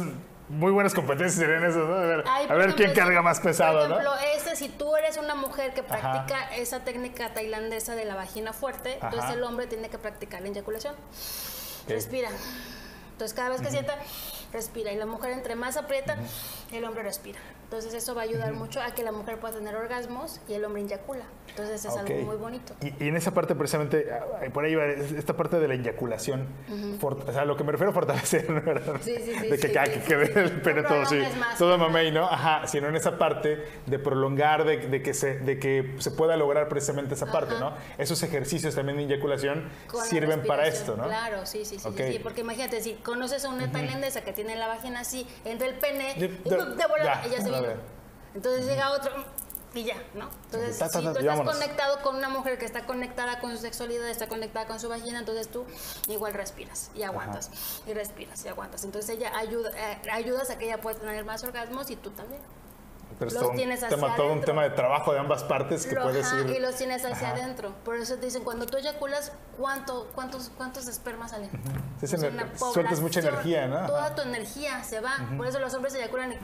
muy 0.49 0.73
buenas 0.73 0.95
competencias 0.95 1.49
en 1.49 1.63
eso, 1.63 1.79
¿no? 1.79 1.95
A 1.95 2.01
ver, 2.01 2.25
Ay, 2.27 2.47
a 2.47 2.55
ver 2.55 2.71
ejemplo, 2.71 2.87
quién 2.87 2.93
carga 2.93 3.23
más 3.23 3.39
pesado, 3.39 3.79
Por 3.79 3.91
ejemplo, 3.91 4.11
¿no? 4.13 4.21
ese, 4.35 4.57
si 4.57 4.69
tú 4.69 4.97
eres 4.97 5.17
una 5.17 5.37
mujer 5.37 5.73
que 5.73 5.85
practica 5.85 6.57
esa 6.57 6.81
técnica 6.81 7.33
tailandesa 7.33 7.95
de 7.95 8.05
la 8.05 8.17
vagina 8.17 8.53
fuerte, 8.53 8.95
entonces 8.95 9.21
Ajá. 9.21 9.35
el 9.35 9.45
hombre 9.45 9.69
tiene 9.69 9.91
que 9.91 9.99
practicar 9.99 10.43
la 10.43 10.49
eyaculación. 10.49 10.97
Respira. 11.87 12.31
Entonces 13.13 13.37
cada 13.37 13.51
vez 13.51 13.61
que 13.61 13.71
sienta, 13.71 13.95
respira. 14.53 14.91
Y 14.93 14.97
la 14.97 15.07
mujer 15.07 15.31
entre 15.33 15.55
más 15.55 15.77
aprieta, 15.77 16.17
el 16.73 16.85
hombre 16.85 17.05
respira. 17.05 17.39
Entonces 17.69 17.93
eso 17.93 18.15
va 18.15 18.23
a 18.23 18.25
ayudar 18.25 18.55
mucho 18.55 18.81
a 18.81 18.93
que 18.95 19.03
la 19.03 19.13
mujer 19.13 19.39
pueda 19.39 19.53
tener 19.53 19.77
orgasmos 19.77 20.41
y 20.49 20.55
el 20.55 20.65
hombre 20.65 20.81
eyacula. 20.83 21.25
Entonces 21.51 21.85
es 21.85 21.93
Ok. 21.93 21.99
algo 21.99 22.15
muy 22.25 22.37
bonito. 22.37 22.73
Y, 22.81 23.05
y 23.05 23.09
en 23.09 23.17
esa 23.17 23.33
parte 23.35 23.55
precisamente, 23.55 24.09
ah, 24.11 24.25
por 24.55 24.65
ahí 24.65 24.75
va, 24.75 24.87
es- 24.87 25.13
esta 25.13 25.37
parte 25.37 25.59
de 25.61 25.69
la 25.69 25.75
eyaculación, 25.75 26.47
for- 26.99 27.19
o 27.29 27.31
sea, 27.33 27.45
lo 27.45 27.59
que 27.59 27.65
me 27.65 27.73
refiero 27.73 27.91
a 27.91 27.95
fortalecer. 27.95 28.47
¿verdad? 28.63 28.95
Sí, 29.03 29.15
sí, 29.23 29.35
sí, 29.39 29.49
De 29.49 29.59
que, 29.59 29.69
sí, 29.69 29.77
ah, 29.77 29.85
sí, 29.85 29.93
que 29.93 30.01
sí, 30.01 30.07
quede 30.07 30.27
sí. 30.33 30.33
el 30.39 30.61
pene 30.63 30.83
todo 30.83 31.03
más. 31.39 31.59
todo 31.59 31.77
mamey, 31.77 32.11
¿no? 32.11 32.25
Ajá, 32.25 32.67
sino 32.67 32.89
en 32.89 32.97
esa 32.97 33.19
parte 33.19 33.63
de 33.85 33.99
prolongar, 33.99 34.65
de, 34.65 34.79
de 34.89 35.03
que, 35.03 35.13
se, 35.13 35.39
de 35.39 35.59
que 35.59 35.95
se 35.99 36.11
pueda 36.11 36.39
lograr 36.39 36.71
precisamente 36.71 37.15
esa 37.17 37.27
parte, 37.31 37.53
Ajá. 37.57 37.61
¿no? 37.61 37.75
Esos 37.99 38.23
ejercicios 38.23 38.75
también 38.77 38.97
de 38.97 39.05
eyaculación 39.05 39.69
Con 39.89 40.07
sirven 40.07 40.43
para 40.47 40.67
esto, 40.69 40.97
¿no? 40.97 41.05
Claro, 41.05 41.45
sí, 41.45 41.67
sí, 41.67 41.79
sí, 41.79 41.87
Ok. 41.87 41.97
sí, 41.99 42.13
sí, 42.13 42.19
porque 42.21 42.41
imagínate, 42.41 42.81
si 42.81 42.95
conoces 42.95 43.45
a 43.45 43.51
una 43.51 43.71
tailandesa 43.71 44.23
que 44.23 44.33
tiene 44.33 44.57
la 44.57 44.69
vagina 44.69 45.01
así, 45.01 45.27
entra 45.45 45.67
el 45.69 45.75
pene, 45.75 46.15
De- 46.15 46.27
y 46.27 46.49
de- 46.49 46.57
de 46.57 46.87
volada, 46.87 47.23
ya, 47.23 47.23
ella 47.27 47.43
se 47.43 47.58
a 47.59 47.61
vino. 47.61 47.73
ver. 47.75 47.81
Entonces 48.35 48.67
llega 48.67 48.91
otro 48.93 49.13
y 49.75 49.85
ya, 49.85 49.97
¿no? 50.15 50.29
Entonces, 50.47 50.79
Ta, 50.79 50.89
ta, 50.89 50.99
si 50.99 51.05
tú 51.05 51.11
estás 51.11 51.25
vámonos. 51.27 51.55
conectado 51.55 52.03
con 52.03 52.17
una 52.17 52.29
mujer 52.29 52.59
que 52.59 52.65
está 52.65 52.87
conectada 52.87 53.39
con 53.41 53.51
su 53.53 53.59
sexualidad, 53.59 54.09
está 54.09 54.27
conectada 54.27 54.67
con 54.67 54.81
su 54.81 54.89
vagina, 54.89 55.19
entonces 55.19 55.49
tú 55.49 55.65
igual 56.09 56.33
respiras 56.35 56.91
y 56.95 57.03
aguantas, 57.03 57.51
y 57.87 57.93
respiras 57.93 58.45
y 58.45 58.49
aguantas. 58.49 58.85
Entonces 58.85 59.17
ella 59.17 59.37
ayuda, 59.37 59.71
eh, 59.77 59.99
ayudas 60.11 60.51
a 60.51 60.59
que 60.59 60.65
ella 60.67 60.81
pueda 60.81 60.99
tener 60.99 61.25
más 61.25 61.45
orgasmos 61.45 61.91
y 61.91 61.97
tú 61.97 62.11
también. 62.11 62.41
Pero 63.19 63.31
los 63.33 63.41
todo 63.41 63.51
un, 63.51 63.57
tienes 63.57 63.83
hacia 63.83 63.97
tema, 63.97 64.15
todo 64.15 64.33
un 64.33 64.43
tema 64.43 64.63
de 64.63 64.71
trabajo 64.71 65.13
de 65.13 65.19
ambas 65.19 65.43
partes 65.43 65.87
que 65.87 65.95
Lo- 65.95 66.03
puedes 66.05 66.27
ajá, 66.27 66.41
ir... 66.41 66.51
y 66.51 66.61
los 66.61 66.77
tienes 66.77 67.05
hacia 67.05 67.31
Ajá. 67.33 67.37
adentro. 67.37 67.73
Por 67.85 67.97
eso 67.97 68.15
te 68.17 68.27
dicen, 68.27 68.45
cuando 68.45 68.65
tú 68.67 68.77
eyaculas, 68.77 69.33
¿cuánto, 69.57 70.09
cuántos, 70.15 70.51
¿cuántos 70.57 70.87
espermas 70.87 71.33
salen? 71.33 71.51
Sí, 72.01 72.07
sea, 72.07 72.19
ener- 72.19 72.33
una 72.33 72.59
sueltas 72.73 73.01
mucha 73.01 73.21
energía, 73.21 73.67
¿no? 73.67 73.87
Toda 73.87 74.15
tu 74.15 74.23
energía 74.23 74.85
se 74.85 75.01
va. 75.01 75.17
Por 75.37 75.47
eso 75.47 75.59
los 75.59 75.75
hombres 75.75 75.95
eyaculan 75.95 76.33
y 76.33 76.37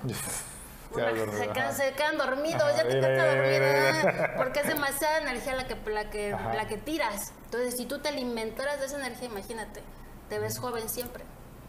Una, 0.94 1.10
se, 1.10 1.48
quedan, 1.48 1.58
ajá. 1.58 1.72
se 1.72 1.92
quedan 1.92 2.18
dormidos, 2.18 2.62
Ajá, 2.62 2.76
ya 2.76 2.88
te 2.88 3.00
quedas. 3.00 4.04
¿ah? 4.06 4.30
Porque 4.36 4.60
es 4.60 4.66
demasiada 4.68 5.18
energía 5.18 5.54
la 5.56 5.66
que, 5.66 5.76
la, 5.90 6.10
que, 6.10 6.32
Ajá. 6.32 6.54
la 6.54 6.66
que 6.66 6.76
tiras. 6.78 7.32
Entonces, 7.46 7.76
si 7.76 7.86
tú 7.86 7.98
te 7.98 8.08
alimentaras 8.08 8.80
de 8.80 8.86
esa 8.86 8.98
energía, 8.98 9.28
imagínate, 9.28 9.82
te 10.28 10.38
ves 10.38 10.58
joven 10.58 10.88
siempre. 10.88 11.24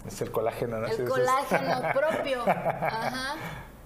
Es 0.07 0.21
el 0.21 0.31
colágeno, 0.31 0.77
¿no? 0.79 0.87
El 0.87 1.07
colágeno 1.07 1.81
propio. 1.93 2.43
Ajá. 2.47 3.35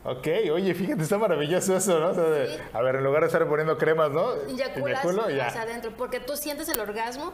Ok, 0.06 0.28
oye, 0.54 0.74
fíjate, 0.74 1.04
está 1.04 1.18
maravilloso 1.18 1.76
eso, 1.76 2.00
¿no? 2.00 2.08
O 2.10 2.14
sea, 2.14 2.24
de- 2.24 2.48
Sí. 2.58 2.62
A 2.74 2.82
ver, 2.82 2.96
en 2.96 3.04
lugar 3.04 3.22
de 3.22 3.28
estar 3.28 3.46
poniendo 3.48 3.78
cremas, 3.78 4.12
¿no? 4.12 4.34
Eyaculas 4.48 5.04
Eyaculo 5.04 5.30
y 5.30 5.36
ya. 5.36 5.48
hacia 5.48 5.64
adentro. 5.64 5.92
Porque 5.98 6.20
tú 6.22 6.38
sientes 6.38 6.70
el 6.70 6.80
orgasmo, 6.80 7.34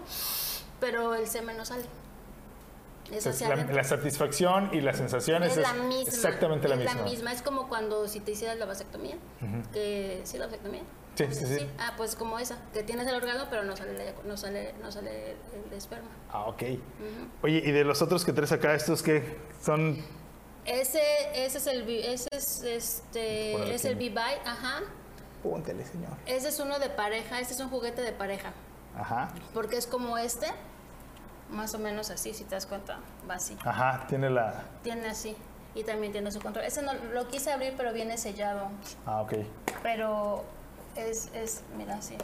pero 0.79 1.13
el 1.15 1.27
semen 1.27 1.57
no 1.57 1.65
sale. 1.65 1.83
Entonces, 3.11 3.47
la, 3.71 3.83
satisfacción 3.83 4.69
y 4.73 4.81
las 4.81 4.97
sensaciones 4.97 5.51
Es 5.51 5.57
la 5.57 5.73
misma. 5.73 6.01
exactamente 6.01 6.67
la 6.67 6.75
es 6.75 6.81
misma. 6.81 6.95
la 6.95 7.03
misma. 7.03 7.33
Es 7.33 7.41
como 7.41 7.67
cuando 7.67 8.07
si 8.07 8.19
te 8.19 8.31
hicieras 8.31 8.57
la 8.57 8.65
vasectomía. 8.65 9.15
que, 9.71 10.21
¿Sí, 10.23 10.37
la 10.37 10.47
vasectomía? 10.47 10.81
Sí, 11.15 11.25
sí, 11.31 11.45
sí. 11.45 11.69
Ah, 11.79 11.93
pues 11.95 12.15
como 12.15 12.39
esa, 12.39 12.57
que 12.73 12.83
tienes 12.83 13.07
el 13.07 13.15
orgasmo, 13.15 13.45
pero 13.49 13.63
no 13.63 13.75
sale, 13.77 14.13
no 14.25 14.35
sale, 14.35 14.73
no 14.81 14.91
sale 14.91 15.31
el, 15.31 15.73
esperma. 15.73 16.09
Ah, 16.31 16.45
ok. 16.47 16.63
Oye, 17.41 17.61
¿y 17.65 17.71
de 17.71 17.83
los 17.85 18.01
otros 18.01 18.25
que 18.25 18.33
traes 18.33 18.51
acá, 18.51 18.73
estos 18.75 19.01
que 19.01 19.37
son... 19.61 20.03
Ese, 20.65 20.99
ese 21.33 21.59
es 21.59 21.67
el, 21.67 21.87
ese 21.89 22.27
es, 22.31 22.63
este, 22.63 23.73
es 23.73 23.85
el 23.85 23.95
V-Bite, 23.95 24.41
ajá. 24.45 24.81
Póntele, 25.43 25.85
señor. 25.85 26.09
Ese 26.25 26.49
es 26.49 26.59
uno 26.59 26.79
de 26.79 26.89
pareja, 26.89 27.39
este 27.39 27.53
es 27.53 27.59
un 27.59 27.69
juguete 27.69 28.01
de 28.01 28.11
pareja, 28.11 28.51
Ajá, 28.97 29.31
porque 29.53 29.77
es 29.77 29.85
como 29.85 30.17
este, 30.17 30.47
más 31.51 31.73
o 31.73 31.79
menos 31.79 32.09
así, 32.09 32.33
si 32.33 32.43
te 32.43 32.55
das 32.55 32.65
cuenta, 32.65 32.99
va 33.29 33.35
así. 33.35 33.57
ajá, 33.63 34.05
tiene 34.07 34.29
la... 34.29 34.63
Tiene 34.83 35.07
así, 35.07 35.35
y 35.75 35.83
también 35.83 36.11
tiene 36.11 36.31
su 36.31 36.39
control. 36.39 36.65
Ese 36.65 36.81
no, 36.81 36.93
lo 37.13 37.27
quise 37.27 37.51
abrir, 37.51 37.73
pero 37.77 37.93
viene 37.93 38.17
sellado, 38.17 38.69
Ah, 39.05 39.21
ok. 39.21 39.33
pero 39.83 40.43
es, 40.95 41.29
es 41.33 41.61
mira 41.77 41.95
así. 41.95 42.17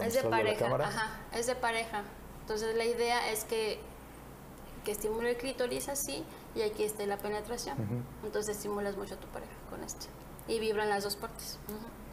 Es 0.00 0.14
de 0.14 0.22
pareja, 0.22 0.66
ajá, 0.66 1.08
es 1.32 1.46
de 1.46 1.56
pareja. 1.56 2.02
Entonces 2.42 2.76
la 2.76 2.84
idea 2.84 3.30
es 3.30 3.44
que, 3.44 3.80
que 4.84 4.92
estimule 4.92 5.30
el 5.30 5.36
clítoris 5.36 5.88
así 5.88 6.24
y 6.54 6.62
aquí 6.62 6.84
esté 6.84 7.06
la 7.06 7.16
penetración. 7.16 7.76
Entonces 8.24 8.56
estimulas 8.56 8.96
mucho 8.96 9.14
a 9.14 9.18
tu 9.18 9.26
pareja 9.28 9.52
con 9.68 9.82
este. 9.84 10.06
Y 10.50 10.58
vibran 10.58 10.88
las 10.88 11.04
dos 11.04 11.16
partes. 11.16 11.58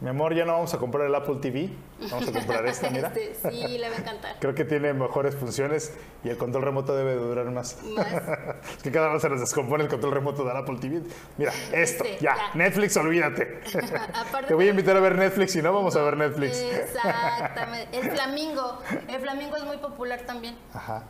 Mi 0.00 0.10
amor, 0.10 0.32
ya 0.32 0.44
no 0.44 0.52
vamos 0.52 0.72
a 0.74 0.78
comprar 0.78 1.06
el 1.06 1.14
Apple 1.14 1.38
TV. 1.42 1.70
Vamos 2.08 2.28
a 2.28 2.32
comprar 2.32 2.64
esta, 2.66 2.88
mira. 2.92 3.08
Este, 3.08 3.50
sí, 3.50 3.78
le 3.78 3.88
va 3.90 3.96
a 3.96 3.98
encantar. 3.98 4.36
Creo 4.38 4.54
que 4.54 4.64
tiene 4.64 4.92
mejores 4.92 5.34
funciones 5.34 5.92
y 6.22 6.28
el 6.28 6.36
control 6.36 6.62
remoto 6.62 6.94
debe 6.94 7.16
de 7.16 7.20
durar 7.20 7.50
más. 7.50 7.82
Más. 7.82 8.06
Es 8.76 8.82
que 8.84 8.92
cada 8.92 9.12
vez 9.12 9.22
se 9.22 9.28
les 9.28 9.40
descompone 9.40 9.82
el 9.82 9.90
control 9.90 10.12
remoto 10.12 10.44
del 10.44 10.56
Apple 10.56 10.78
TV. 10.80 11.02
Mira, 11.36 11.52
esto, 11.72 12.04
Este, 12.04 12.18
ya. 12.22 12.36
ya. 12.36 12.54
Netflix, 12.54 12.96
olvídate. 12.96 13.60
Te 14.46 14.54
voy 14.54 14.68
a 14.68 14.70
invitar 14.70 14.96
a 14.96 15.00
ver 15.00 15.16
Netflix 15.16 15.56
y 15.56 15.62
no 15.62 15.72
vamos 15.72 15.96
a 15.96 16.02
ver 16.02 16.16
Netflix. 16.16 16.58
Exactamente. 16.60 17.98
El 17.98 18.10
flamingo. 18.12 18.78
El 19.08 19.20
flamingo 19.20 19.56
es 19.56 19.64
muy 19.64 19.78
popular 19.78 20.20
también. 20.20 20.56
Ajá. 20.72 21.02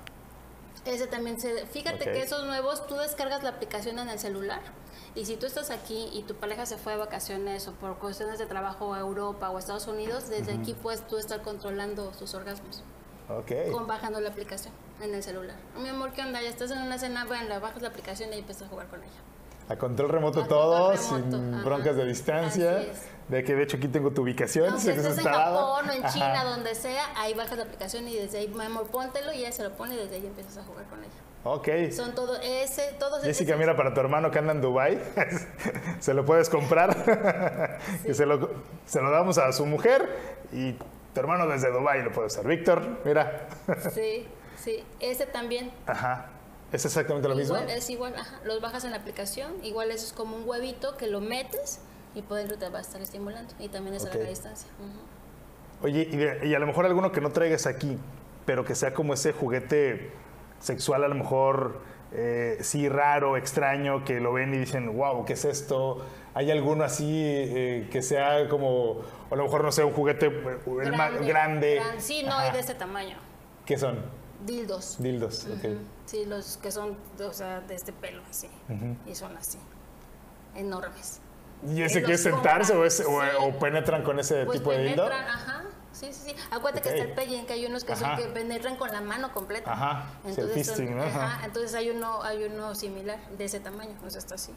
Ese 0.84 1.06
también 1.06 1.40
se... 1.40 1.66
Fíjate 1.66 2.04
que 2.04 2.22
esos 2.22 2.44
nuevos, 2.44 2.86
tú 2.86 2.96
descargas 2.96 3.42
la 3.42 3.50
aplicación 3.50 3.98
en 3.98 4.08
el 4.08 4.18
celular 4.18 4.60
y 5.14 5.24
si 5.24 5.36
tú 5.36 5.46
estás 5.46 5.70
aquí 5.70 6.08
y 6.12 6.22
tu 6.22 6.34
pareja 6.34 6.66
se 6.66 6.76
fue 6.76 6.92
de 6.92 6.98
vacaciones 6.98 7.66
o 7.68 7.72
por 7.72 7.98
cuestiones 7.98 8.38
de 8.38 8.46
trabajo 8.46 8.94
a 8.94 9.00
Europa 9.00 9.50
o 9.50 9.56
a 9.56 9.58
Estados 9.58 9.86
Unidos, 9.86 10.28
desde 10.28 10.52
aquí 10.52 10.74
puedes 10.74 11.06
tú 11.06 11.18
estar 11.18 11.42
controlando 11.42 12.12
sus 12.14 12.34
orgasmos 12.34 12.82
Ok. 13.28 13.72
con 13.72 13.86
bajando 13.86 14.20
la 14.20 14.30
aplicación 14.30 14.72
en 15.00 15.14
el 15.14 15.22
celular. 15.22 15.56
Mi 15.76 15.88
amor, 15.88 16.12
¿qué 16.12 16.22
onda? 16.22 16.40
Ya 16.40 16.48
estás 16.48 16.70
en 16.70 16.78
una 16.78 16.98
cena, 16.98 17.24
bueno, 17.24 17.60
bajas 17.60 17.82
la 17.82 17.88
aplicación 17.88 18.30
y 18.30 18.34
ahí 18.34 18.38
empiezas 18.40 18.64
a 18.64 18.68
jugar 18.68 18.88
con 18.88 19.02
ella. 19.02 19.12
A 19.68 19.76
control 19.76 20.08
remoto 20.08 20.42
A 20.42 20.48
todo, 20.48 20.96
sin 20.96 21.34
ajá. 21.54 21.64
broncas 21.64 21.96
de 21.96 22.04
distancia. 22.06 22.86
De 23.28 23.44
que 23.44 23.54
de 23.54 23.64
hecho 23.64 23.76
aquí 23.76 23.88
tengo 23.88 24.10
tu 24.10 24.22
ubicación. 24.22 24.70
Aunque 24.72 24.94
que 24.94 25.00
estés 25.00 25.18
en. 25.18 25.24
Japón 25.24 25.88
o 25.88 25.92
en 25.92 26.02
Ajá. 26.02 26.12
China, 26.14 26.44
donde 26.44 26.74
sea, 26.74 27.04
ahí 27.16 27.34
bajas 27.34 27.58
la 27.58 27.64
aplicación 27.64 28.08
y 28.08 28.16
desde 28.16 28.38
ahí, 28.38 28.48
mi 28.48 28.64
amor, 28.64 28.86
póntelo 28.86 29.32
y 29.34 29.40
ella 29.40 29.52
se 29.52 29.62
lo 29.64 29.72
pone 29.72 29.94
y 29.94 29.98
desde 29.98 30.16
ahí 30.16 30.26
empiezas 30.26 30.56
a 30.56 30.62
jugar 30.64 30.86
con 30.86 31.00
ella. 31.00 31.12
Ok. 31.44 31.68
Son 31.92 32.14
todo 32.14 32.36
ese, 32.40 32.94
todos 32.98 33.22
Jessica, 33.22 33.50
esos- 33.50 33.60
mira, 33.60 33.76
para 33.76 33.92
tu 33.92 34.00
hermano 34.00 34.30
que 34.30 34.38
anda 34.38 34.52
en 34.52 34.62
Dubai, 34.62 34.98
se 36.00 36.14
lo 36.14 36.24
puedes 36.24 36.48
comprar. 36.48 37.78
y 38.08 38.14
se 38.14 38.24
lo, 38.24 38.48
se 38.86 39.02
lo 39.02 39.10
damos 39.10 39.36
a 39.36 39.52
su 39.52 39.66
mujer 39.66 40.08
y 40.50 40.72
tu 40.72 41.20
hermano 41.20 41.46
desde 41.46 41.70
Dubai 41.70 42.02
lo 42.02 42.12
puede 42.12 42.28
usar. 42.28 42.46
Víctor, 42.46 43.00
mira. 43.04 43.46
Sí, 43.92 44.26
sí. 44.56 44.82
Ese 45.00 45.26
también. 45.26 45.70
Ajá. 45.86 46.30
¿Es 46.72 46.84
exactamente 46.84 47.28
lo 47.28 47.34
mismo? 47.34 47.56
Igual, 47.56 47.70
es 47.70 47.88
igual, 47.90 48.14
ajá. 48.16 48.40
Los 48.44 48.60
bajas 48.60 48.84
en 48.84 48.90
la 48.90 48.98
aplicación. 48.98 49.52
Igual 49.62 49.90
eso 49.90 50.06
es 50.06 50.12
como 50.12 50.36
un 50.36 50.46
huevito 50.48 50.96
que 50.96 51.06
lo 51.06 51.20
metes 51.20 51.80
y 52.14 52.22
por 52.22 52.36
dentro 52.38 52.58
te 52.58 52.68
va 52.68 52.78
a 52.78 52.82
estar 52.82 53.00
estimulando. 53.00 53.54
Y 53.58 53.68
también 53.68 53.94
es 53.96 54.04
a 54.04 54.08
Ok. 54.08 54.14
larga 54.14 54.28
distancia. 54.30 54.68
Ujú. 54.78 55.86
Oye, 55.86 56.08
y, 56.10 56.16
de- 56.16 56.46
y 56.46 56.54
a 56.54 56.58
lo 56.58 56.66
mejor 56.66 56.84
alguno 56.86 57.10
que 57.12 57.20
no 57.20 57.30
traigas 57.30 57.66
aquí, 57.66 57.96
pero 58.44 58.64
que 58.64 58.74
sea 58.74 58.92
como 58.92 59.14
ese 59.14 59.32
juguete 59.32 60.10
sexual, 60.60 61.04
a 61.04 61.08
lo 61.08 61.14
mejor 61.14 61.80
eh, 62.12 62.58
sí 62.62 62.88
raro, 62.88 63.36
extraño, 63.36 64.04
que 64.04 64.18
lo 64.20 64.32
ven 64.32 64.52
y 64.54 64.58
dicen, 64.58 64.96
wow, 64.96 65.24
¿qué 65.24 65.34
es 65.34 65.44
esto? 65.44 66.04
¿Hay 66.34 66.50
alguno 66.50 66.84
así 66.84 67.06
eh, 67.24 67.88
que 67.92 68.02
sea 68.02 68.48
como, 68.48 68.90
o 68.92 69.04
a 69.30 69.36
lo 69.36 69.44
mejor 69.44 69.62
no 69.62 69.70
sé, 69.72 69.84
un 69.84 69.92
juguete 69.92 70.26
eh, 70.26 70.90
ma- 70.96 71.10
grande? 71.10 71.76
gran- 71.76 72.00
sí, 72.00 72.22
no, 72.24 72.46
y 72.48 72.52
de 72.52 72.60
ese 72.60 72.74
tamaño. 72.74 73.16
¿Qué 73.66 73.76
son? 73.78 74.02
Dildos. 74.46 74.96
Dildos, 74.98 75.44
ok. 75.46 75.64
Ujú. 75.64 75.78
Sí, 76.06 76.24
los 76.24 76.56
que 76.58 76.70
son, 76.70 76.96
o 77.20 77.32
sea, 77.32 77.60
de 77.60 77.74
este 77.74 77.92
pelo 77.92 78.22
así. 78.30 78.48
Y 79.06 79.14
son 79.14 79.36
así. 79.36 79.58
Enormes. 80.54 81.20
¿Y 81.66 81.82
ese 81.82 82.00
los 82.00 82.20
sentarse 82.20 82.74
o, 82.76 82.84
es, 82.84 83.00
o, 83.00 83.04
sí. 83.04 83.26
o 83.40 83.58
penetran 83.58 84.04
con 84.04 84.20
ese 84.20 84.44
Pues 84.44 84.58
tipo 84.58 84.70
de 84.70 84.84
dildo? 84.84 85.08
penetran, 85.08 85.28
ajá. 85.28 85.64
Sí, 85.92 86.12
sí, 86.12 86.30
sí. 86.30 86.36
Acuérdate 86.52 86.88
Ok. 86.88 86.94
que 86.94 87.00
está 87.00 87.10
el 87.10 87.14
pegging, 87.16 87.46
que 87.46 87.52
hay 87.54 87.66
unos 87.66 87.82
que, 87.82 87.96
son, 87.96 88.16
que 88.16 88.26
penetran 88.26 88.76
con 88.76 88.92
la 88.92 89.00
mano 89.00 89.32
completa. 89.32 89.72
Ajá, 89.72 90.04
sí, 90.32 90.40
el 90.40 90.50
fisting, 90.50 90.96
¿no? 90.96 91.02
Ajá. 91.02 91.24
ajá, 91.24 91.46
entonces 91.46 91.74
hay 91.74 91.90
uno, 91.90 92.22
hay 92.22 92.44
uno 92.44 92.74
similar 92.76 93.18
de 93.36 93.44
ese 93.44 93.58
tamaño, 93.58 93.94
o 94.06 94.08
sea, 94.10 94.20
está 94.20 94.36
así, 94.36 94.52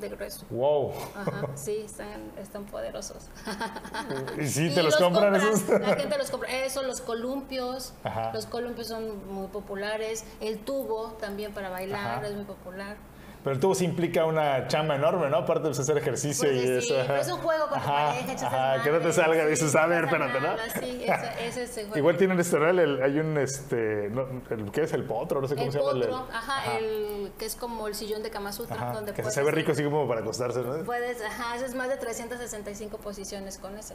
de 0.00 0.08
grueso. 0.08 0.46
Wow. 0.50 0.92
Ajá, 1.14 1.48
sí, 1.54 1.82
están, 1.84 2.32
están 2.40 2.64
poderosos. 2.64 3.28
¿Y 4.40 4.46
sí 4.46 4.66
Y 4.66 4.74
te 4.74 4.82
los, 4.82 4.96
compran, 4.96 5.32
compran, 5.32 5.54
esos? 5.54 5.80
La 5.80 5.96
gente 5.96 6.18
los 6.18 6.30
compra. 6.30 6.50
Eso, 6.64 6.82
los 6.82 7.00
columpios. 7.00 7.92
Ajá. 8.02 8.32
Los 8.32 8.46
columpios 8.46 8.88
son 8.88 9.26
muy 9.32 9.46
populares. 9.48 10.24
El 10.40 10.58
tubo 10.58 11.12
también 11.20 11.52
para 11.52 11.70
bailar 11.70 12.18
Ajá. 12.18 12.26
es 12.26 12.34
muy 12.34 12.44
popular. 12.44 12.96
Pero 13.44 13.54
el 13.54 13.60
tubo 13.60 13.74
sí 13.74 13.84
implica 13.84 14.24
una 14.24 14.66
chamba 14.68 14.96
enorme, 14.96 15.28
¿no? 15.28 15.36
Aparte 15.36 15.64
de 15.68 15.70
hacer 15.72 15.98
ejercicio 15.98 16.48
Pues 16.48 16.62
y 16.64 16.66
sí, 16.80 16.92
eso. 16.94 17.00
ajá. 17.02 17.20
es 17.20 17.30
un 17.30 17.38
juego 17.40 17.68
con 17.68 17.78
tu 17.78 17.84
Ajá, 17.84 18.06
pareja, 18.06 18.32
echas 18.32 18.42
ajá, 18.44 18.82
que 18.82 18.90
no 18.90 18.98
te 19.00 19.12
salga, 19.12 19.46
dices, 19.46 19.76
a 19.76 19.86
ver, 19.86 20.04
espérate, 20.04 20.40
¿no? 20.40 20.56
Sí, 20.80 21.04
ese 21.40 21.62
es 21.64 21.76
el 21.76 21.84
juego. 21.84 21.98
Igual 21.98 22.16
tienen 22.16 22.40
este, 22.40 22.58
¿no? 22.58 22.68
El- 22.70 23.02
hay 23.02 23.18
un, 23.18 23.36
este, 23.36 24.08
no, 24.10 24.26
el, 24.48 24.72
¿qué 24.72 24.84
es? 24.84 24.94
El 24.94 25.04
potro, 25.04 25.42
no 25.42 25.46
sé 25.48 25.56
cómo 25.56 25.66
el 25.66 25.72
se 25.72 25.78
llama. 25.78 25.90
el- 25.92 26.00
potro, 26.00 26.26
ajá, 26.32 26.78
el 26.78 27.32
que 27.38 27.44
es 27.44 27.54
como 27.54 27.86
el 27.86 27.94
sillón 27.94 28.22
de 28.22 28.30
Kama 28.30 28.50
Sutra, 28.50 28.76
ajá, 28.76 28.92
donde 28.94 29.12
que 29.12 29.20
puedes 29.20 29.34
se 29.34 29.42
ve 29.42 29.50
rico 29.50 29.72
así 29.72 29.84
como 29.84 30.08
para 30.08 30.22
acostarse, 30.22 30.60
¿no? 30.62 30.82
Puedes, 30.84 31.20
ajá, 31.22 31.56
eso 31.56 31.66
es 31.66 31.74
más 31.74 31.90
de 31.90 31.98
365 31.98 32.96
posiciones 32.96 33.58
con 33.58 33.76
ese. 33.76 33.92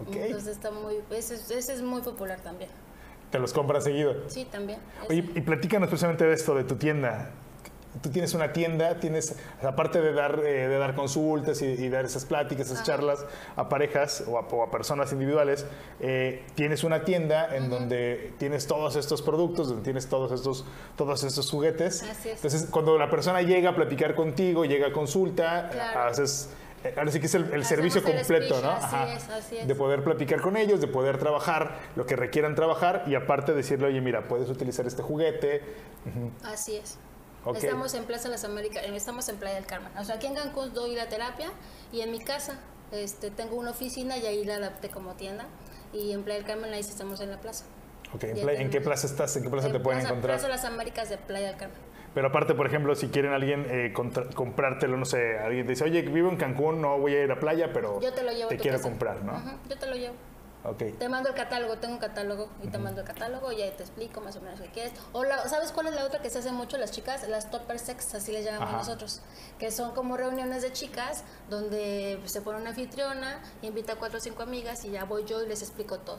Ok. 0.00 0.16
Entonces 0.16 0.48
está 0.56 0.70
muy, 0.70 0.94
ese, 1.10 1.34
es- 1.34 1.50
ese 1.50 1.74
es 1.74 1.82
muy 1.82 2.00
popular 2.00 2.40
también. 2.40 2.70
Te 3.30 3.38
los 3.38 3.52
compras 3.52 3.84
seguido. 3.84 4.14
Sí, 4.28 4.46
también. 4.46 4.78
Oye, 5.10 5.18
y 5.34 5.40
platícanos 5.42 5.90
precisamente 5.90 6.24
de 6.24 6.32
esto, 6.32 6.54
de 6.54 6.64
tu 6.64 6.76
tienda. 6.76 7.32
Tú 8.02 8.10
tienes 8.10 8.34
una 8.34 8.52
tienda, 8.52 9.00
tienes, 9.00 9.34
aparte 9.62 10.00
de 10.00 10.12
dar, 10.12 10.38
eh, 10.44 10.68
de 10.68 10.78
dar 10.78 10.94
consultas 10.94 11.62
y, 11.62 11.66
y 11.66 11.88
dar 11.88 12.04
esas 12.04 12.24
pláticas, 12.26 12.66
esas 12.66 12.78
Ajá. 12.78 12.86
charlas 12.86 13.24
a 13.56 13.68
parejas 13.68 14.24
o 14.28 14.38
a, 14.38 14.42
o 14.42 14.62
a 14.62 14.70
personas 14.70 15.10
individuales, 15.12 15.66
eh, 16.00 16.44
tienes 16.54 16.84
una 16.84 17.04
tienda 17.04 17.56
en 17.56 17.70
donde 17.70 18.32
tienes 18.38 18.66
todos 18.66 18.94
estos 18.96 19.22
productos, 19.22 19.68
donde 19.68 19.82
tienes 19.82 20.06
todos 20.06 20.30
estos, 20.32 20.64
todos 20.96 21.24
estos 21.24 21.50
juguetes. 21.50 22.02
Así 22.02 22.28
es. 22.28 22.36
Entonces, 22.36 22.68
cuando 22.70 22.98
la 22.98 23.10
persona 23.10 23.42
llega 23.42 23.70
a 23.70 23.74
platicar 23.74 24.14
contigo, 24.14 24.64
llega 24.64 24.88
a 24.88 24.92
consulta, 24.92 25.70
Claro. 25.72 26.00
haces... 26.02 26.50
eh, 26.84 26.94
Ahora 26.96 27.10
sí 27.10 27.18
que 27.20 27.26
es 27.26 27.34
el, 27.34 27.64
servicio 27.64 28.00
el 28.06 28.16
completo, 28.18 28.54
speech, 28.54 28.62
¿no? 28.64 28.70
así 28.70 28.96
es, 29.16 29.28
así 29.30 29.56
es. 29.58 29.66
De 29.66 29.74
poder 29.74 30.04
platicar 30.04 30.40
con 30.40 30.56
ellos, 30.56 30.80
de 30.80 30.86
poder 30.88 31.18
trabajar 31.18 31.78
lo 31.96 32.06
que 32.06 32.14
requieran 32.16 32.54
trabajar 32.54 33.02
y 33.06 33.14
aparte 33.16 33.54
decirle, 33.54 33.86
oye, 33.88 34.00
mira, 34.00 34.28
puedes 34.28 34.48
utilizar 34.50 34.86
este 34.86 35.02
juguete. 35.02 35.62
Así 36.44 36.76
es. 36.76 36.98
Estamos 37.54 37.94
en 37.94 38.04
Plaza 38.04 38.28
Las 38.28 38.44
Américas, 38.44 38.84
estamos 38.86 39.28
en 39.28 39.36
Playa 39.36 39.54
del 39.56 39.66
Carmen. 39.66 39.90
O 39.98 40.04
sea, 40.04 40.16
aquí 40.16 40.26
en 40.26 40.34
Cancún 40.34 40.74
doy 40.74 40.94
la 40.94 41.08
terapia 41.08 41.50
y 41.92 42.00
en 42.02 42.10
mi 42.10 42.18
casa 42.20 42.58
este, 42.92 43.30
tengo 43.30 43.56
una 43.56 43.70
oficina 43.70 44.16
y 44.18 44.26
ahí 44.26 44.44
la 44.44 44.56
adapté 44.56 44.88
como 44.88 45.14
tienda. 45.14 45.46
Y 45.92 46.12
en 46.12 46.22
Playa 46.24 46.40
del 46.40 46.46
Carmen 46.46 46.72
ahí 46.74 46.80
estamos 46.80 47.20
en 47.20 47.30
la 47.30 47.40
plaza. 47.40 47.64
¿en, 48.20 48.34
Ya 48.36 48.42
playa- 48.42 48.60
¿en 48.60 48.70
qué 48.70 48.80
plaza 48.80 49.06
estás? 49.06 49.36
¿En 49.36 49.42
qué 49.44 49.50
plaza 49.50 49.68
En 49.68 49.72
te 49.74 49.80
pueden 49.80 50.00
encontrar? 50.00 50.36
Plaza 50.38 50.48
Las 50.48 50.64
Américas 50.64 51.08
de 51.08 51.16
Playa 51.18 51.48
del 51.48 51.56
Carmen. 51.56 51.78
Pero 52.14 52.28
aparte, 52.28 52.54
por 52.54 52.66
ejemplo, 52.66 52.94
si 52.94 53.08
quieren 53.08 53.32
alguien 53.32 53.66
eh, 53.70 53.92
contra- 53.94 54.28
comprártelo, 54.30 54.96
no 54.96 55.04
sé, 55.04 55.38
alguien 55.38 55.64
te 55.66 55.72
dice, 55.72 55.84
oye, 55.84 56.02
vivo 56.02 56.28
en 56.30 56.36
Cancún, 56.36 56.80
no 56.82 56.98
voy 56.98 57.14
a 57.14 57.22
ir 57.24 57.30
a 57.30 57.38
playa, 57.38 57.70
pero 57.72 58.00
Yo 58.00 58.12
te 58.12 58.22
lo 58.22 58.30
llevo 58.32 58.46
a 58.46 58.48
te 58.48 58.56
tu 58.56 58.62
quiero 58.62 58.78
casa. 58.78 58.88
comprar, 58.88 59.22
¿no? 59.24 59.40
Yo 59.68 59.76
te 59.78 59.86
lo 59.86 59.94
llevo. 59.94 60.14
Te 60.98 61.08
mando 61.08 61.28
el 61.28 61.34
catálogo, 61.34 61.78
tengo 61.78 61.94
un 61.94 62.00
catálogo 62.00 62.48
y 62.62 62.68
te 62.68 62.78
mando 62.78 63.00
el 63.02 63.06
catálogo 63.06 63.52
y 63.52 63.62
ahí 63.62 63.70
te 63.76 63.82
explico 63.84 64.20
más 64.20 64.36
o 64.36 64.40
menos 64.40 64.60
qué 64.60 64.70
quieres. 64.70 64.92
O 65.12 65.24
la- 65.24 65.48
¿sabes 65.48 65.70
cuál 65.72 65.86
es 65.86 65.94
la 65.94 66.04
otra 66.04 66.20
que 66.20 66.30
se 66.30 66.38
hace 66.40 66.50
mucho 66.52 66.76
las 66.78 66.90
chicas? 66.90 67.26
Las 67.28 67.50
topper 67.50 67.78
sex, 67.78 68.14
así 68.14 68.32
les 68.32 68.44
llamamos 68.44 68.68
Ajá. 68.68 68.78
nosotros. 68.78 69.20
Que 69.58 69.70
son 69.70 69.92
como 69.92 70.16
reuniones 70.16 70.62
de 70.62 70.72
chicas 70.72 71.22
donde 71.48 72.20
se 72.26 72.40
pone 72.42 72.60
una 72.60 72.70
anfitriona, 72.70 73.40
invita 73.62 73.92
a 73.94 73.96
cuatro 73.96 74.18
o 74.18 74.20
cinco 74.20 74.42
amigas 74.42 74.84
y 74.84 74.90
ya 74.90 75.04
voy 75.04 75.24
yo 75.24 75.42
y 75.42 75.46
les 75.48 75.62
explico 75.62 75.98
todo. 76.00 76.18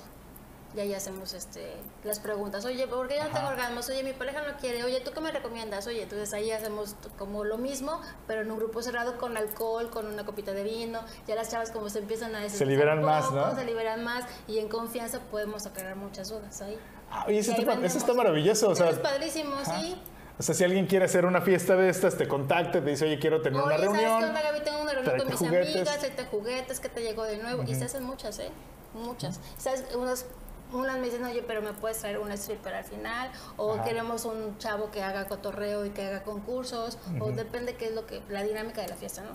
Y 0.76 0.80
ahí 0.80 0.94
hacemos 0.94 1.34
este, 1.34 1.74
las 2.04 2.20
preguntas. 2.20 2.64
Oye, 2.64 2.88
¿por 2.88 3.08
qué 3.08 3.16
yo 3.18 3.24
no 3.24 3.32
tengo 3.32 3.48
orgasmos? 3.48 3.90
Oye, 3.90 4.04
mi 4.04 4.14
pareja 4.14 4.44
no 4.44 4.56
quiere. 4.58 4.84
Oye, 4.84 5.00
¿tú 5.02 5.12
qué 5.12 5.20
me 5.20 5.32
recomiendas? 5.32 5.88
Oye, 5.88 6.04
entonces 6.04 6.32
ahí 6.34 6.52
hacemos 6.52 6.96
como 7.18 7.44
lo 7.44 7.58
mismo, 7.58 8.00
pero 8.28 8.42
en 8.42 8.52
un 8.52 8.58
grupo 8.58 8.84
cerrado 8.84 9.18
con 9.18 9.36
alcohol, 9.36 9.90
con 9.90 10.06
una 10.06 10.26
copita 10.26 10.54
de 10.54 10.64
vino. 10.64 11.02
Ya 11.28 11.34
las 11.34 11.50
chavas 11.50 11.72
como 11.72 11.90
se 11.90 12.00
empiezan 12.00 12.36
a 12.36 12.40
desestresar 12.42 12.68
liberan 12.68 13.00
un 13.00 13.06
más, 13.06 13.26
poco, 13.26 13.38
¿no? 13.38 13.56
Se 13.56 13.66
liberan 13.66 14.04
más 14.04 14.26
y 14.48 14.60
en 14.60 14.70
confianza 14.70 15.20
podemos 15.32 15.66
aclarar 15.66 15.96
muchas 15.96 16.30
dudas 16.30 16.62
ahí. 16.62 16.78
Ah, 17.10 17.26
oye, 17.28 17.40
eso 17.40 17.52
Y 17.58 17.62
está, 17.62 17.74
eso 17.84 17.98
está 17.98 18.14
maravilloso. 18.14 18.70
O 18.70 18.76
sea, 18.76 18.92
es 18.92 19.00
padrísimo, 19.00 19.56
ajá. 19.56 19.80
sí. 19.82 20.00
o 20.38 20.44
sea, 20.44 20.54
si 20.54 20.64
alguien 20.64 20.86
quiere 20.86 21.06
hacer 21.06 21.26
una 21.26 21.42
fiesta 21.42 21.76
de 21.76 21.90
estas, 21.90 22.16
te 22.16 22.28
contacta, 22.28 22.74
te 22.84 22.92
dice, 22.92 23.06
oye, 23.06 23.18
quiero 23.18 23.42
tener 23.42 23.60
Oye, 23.60 23.74
una 23.74 23.78
¿sabes 23.84 23.92
reunión. 23.92 24.24
onda, 24.24 24.42
Gaby? 24.44 24.60
Tengo 24.64 24.82
una 24.84 24.92
reunión 24.94 25.18
con 25.18 25.28
mis 25.28 25.36
juguetes. 25.36 25.76
amigas, 25.76 25.98
tráete 25.98 26.26
juguetes, 26.26 26.80
que 26.80 26.90
te 26.90 27.02
llegó 27.02 27.24
de 27.24 27.40
nuevo. 27.40 27.64
Y 27.64 27.74
se 27.74 27.86
hacen 27.86 28.04
muchas, 28.04 28.38
¿eh? 28.38 28.52
Muchas. 28.94 29.40
¿Sabes? 29.58 29.84
Unas, 29.96 30.26
unas 30.72 30.98
me 30.98 31.06
dicen, 31.06 31.24
oye, 31.24 31.44
pero 31.46 31.62
me 31.62 31.74
puedes 31.74 31.98
traer 32.00 32.20
una 32.20 32.36
stripper 32.36 32.74
al 32.74 32.84
final. 32.84 33.32
O 33.58 33.74
Ajá. 33.74 33.84
queremos 33.84 34.26
un 34.26 34.58
chavo 34.58 34.92
que 34.92 35.04
haga 35.04 35.28
cotorreo 35.28 35.86
y 35.86 35.90
que 35.92 36.04
haga 36.06 36.24
concursos. 36.24 36.98
O 37.20 37.32
depende 37.32 37.76
qué 37.76 37.88
es 37.88 37.94
lo 37.94 38.06
que, 38.06 38.22
la 38.30 38.44
dinámica 38.44 38.82
de 38.82 38.88
la 38.90 38.96
fiesta, 38.96 39.22
¿no? 39.24 39.32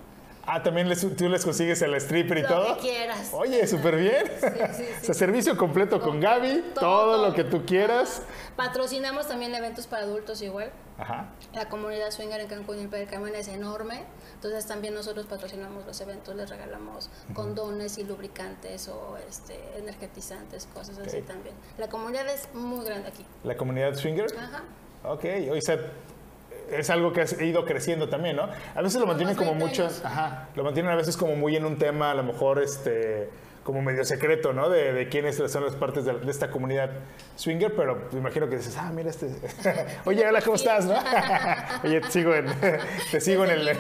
Ah, 0.47 0.63
también 0.63 0.89
les- 0.89 1.17
tú 1.17 1.29
les 1.29 1.43
consigues 1.45 1.81
el 1.83 1.95
stripper 1.95 2.39
y 2.39 2.43
Lo 2.43 2.49
todo. 2.49 2.75
que 2.77 2.81
quieras. 2.83 3.31
Oye, 3.33 3.67
súper 3.67 3.97
bien. 3.97 4.25
sí, 4.41 4.47
sí. 4.77 4.85
O 5.03 5.05
sea, 5.07 5.15
servicio 5.15 5.57
completo 5.57 6.01
con 6.01 6.21
Gaby, 6.21 6.73
todo, 6.75 7.27
lo 7.27 7.35
que 7.35 7.45
tú 7.45 7.65
quieras. 7.65 8.21
Ajá. 8.23 8.55
Patrocinamos 8.57 9.27
también 9.27 9.55
eventos 9.55 9.87
para 9.87 10.03
adultos 10.03 10.43
igual. 10.43 10.71
Ajá. 10.99 11.29
La 11.55 11.69
comunidad 11.69 12.11
swinger 12.11 12.41
en 12.41 12.47
Cancún 12.47 12.79
y 12.79 12.83
en 12.83 12.89
Playa 12.91 13.05
del 13.07 13.11
Carmen 13.13 13.35
es 13.35 13.49
enorme, 13.49 14.05
entonces 14.35 14.65
también 14.67 14.95
nosotros 14.95 15.27
patrocinamos 15.27 15.85
los 15.87 16.01
eventos, 16.01 16.37
les 16.37 16.49
regalamos 16.49 17.11
condones 17.35 17.99
y 17.99 18.05
lubricantes 18.05 18.87
o 18.89 19.17
este, 19.29 19.59
energetizantes, 19.77 20.69
cosas 20.73 20.99
así 20.99 21.19
Ok. 21.19 21.27
también. 21.27 21.55
La 21.79 21.89
comunidad 21.89 22.29
es 22.29 22.49
muy 22.55 22.85
grande 22.85 23.09
aquí. 23.09 23.25
La 23.43 23.57
comunidad 23.57 23.95
swinger. 23.95 24.27
Ajá. 24.39 24.63
Ok, 25.05 25.25
o 25.51 25.61
sea, 25.61 25.79
es 26.71 26.91
algo 26.91 27.12
que 27.12 27.23
ha 27.23 27.43
ido 27.45 27.65
creciendo 27.65 28.09
también, 28.09 28.37
¿no? 28.37 28.49
A 28.75 28.83
veces 28.83 29.01
lo 29.01 29.07
mantienen 29.07 29.37
como 29.37 29.51
20 29.51 29.65
mucho, 29.67 29.83
años. 29.85 30.03
ajá, 30.05 30.49
lo 30.55 30.65
mantienen 30.65 30.93
a 30.93 30.97
veces 30.97 31.17
como 31.17 31.37
muy 31.37 31.57
en 31.57 31.65
un 31.65 31.79
tema, 31.79 32.11
a 32.11 32.15
lo 32.15 32.23
mejor, 32.23 32.62
este, 32.62 33.29
como 33.62 33.81
medio 33.81 34.05
secreto, 34.05 34.53
¿no? 34.53 34.69
De, 34.69 34.93
de 34.93 35.09
quiénes 35.09 35.37
son 35.37 35.65
las 35.65 35.75
partes 35.75 36.05
de, 36.05 36.12
de 36.19 36.31
esta 36.31 36.51
comunidad 36.51 36.91
swinger, 37.37 37.75
pero 37.75 38.09
me 38.12 38.19
imagino 38.19 38.49
que 38.49 38.57
dices, 38.57 38.77
ah, 38.79 38.91
mira 38.95 39.11
este, 39.11 39.31
oye, 40.05 40.27
hola, 40.27 40.43
¿cómo 40.43 40.57
estás, 40.57 40.85
no? 40.85 40.95
oye, 41.85 42.01
te 42.01 42.11
sigo 42.11 42.35
en, 42.35 42.47
te 43.11 43.21
sigo 43.21 43.45
en 43.45 43.51
el, 43.51 43.71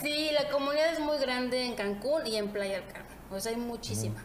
Sí, 0.00 0.30
la 0.32 0.48
comunidad 0.50 0.92
es 0.92 1.00
muy 1.00 1.18
grande 1.18 1.64
en 1.64 1.74
Cancún 1.74 2.26
y 2.26 2.36
en 2.36 2.48
Playa 2.48 2.76
del 2.76 2.86
Carmen, 2.86 3.16
o 3.30 3.38
sea, 3.40 3.52
hay 3.52 3.58
muchísima. 3.58 4.22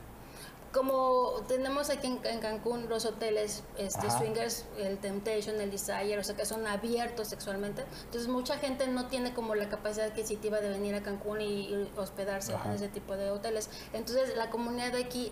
Como 0.73 1.41
tenemos 1.47 1.89
aquí 1.89 2.07
en, 2.07 2.19
en 2.25 2.39
Cancún 2.39 2.87
los 2.89 3.05
hoteles 3.05 3.63
este, 3.77 4.07
Ajá. 4.07 4.19
swingers, 4.19 4.65
el 4.77 4.99
Temptation, 4.99 5.59
el 5.59 5.71
Desire, 5.71 6.19
o 6.19 6.23
sea 6.23 6.35
que 6.35 6.45
son 6.45 6.67
abiertos 6.67 7.27
sexualmente, 7.29 7.85
entonces 8.05 8.27
mucha 8.29 8.57
gente 8.57 8.87
no 8.87 9.07
tiene 9.07 9.33
como 9.33 9.55
la 9.55 9.67
capacidad 9.67 10.07
adquisitiva 10.07 10.59
de 10.61 10.69
venir 10.69 10.93
a 10.93 11.01
Cancún 11.01 11.41
y, 11.41 11.73
y 11.73 11.91
hospedarse 11.97 12.53
Ajá. 12.53 12.69
en 12.69 12.75
ese 12.75 12.87
tipo 12.87 13.15
de 13.15 13.31
hoteles. 13.31 13.69
Entonces 13.93 14.35
la 14.37 14.49
comunidad 14.51 14.91
de 14.91 15.03
aquí 15.03 15.31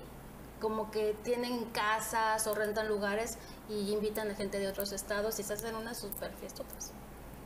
como 0.59 0.89
que 0.89 1.15
tienen 1.23 1.65
casas 1.65 2.47
o 2.47 2.55
rentan 2.55 2.87
lugares 2.87 3.37
y 3.69 3.91
invitan 3.91 4.31
a 4.31 4.35
gente 4.35 4.57
de 4.57 4.67
otros 4.67 4.91
estados 4.91 5.37
y 5.39 5.43
se 5.43 5.53
hacen 5.53 5.75
unas 5.75 5.97
super 5.97 6.31
fiestotas 6.33 6.93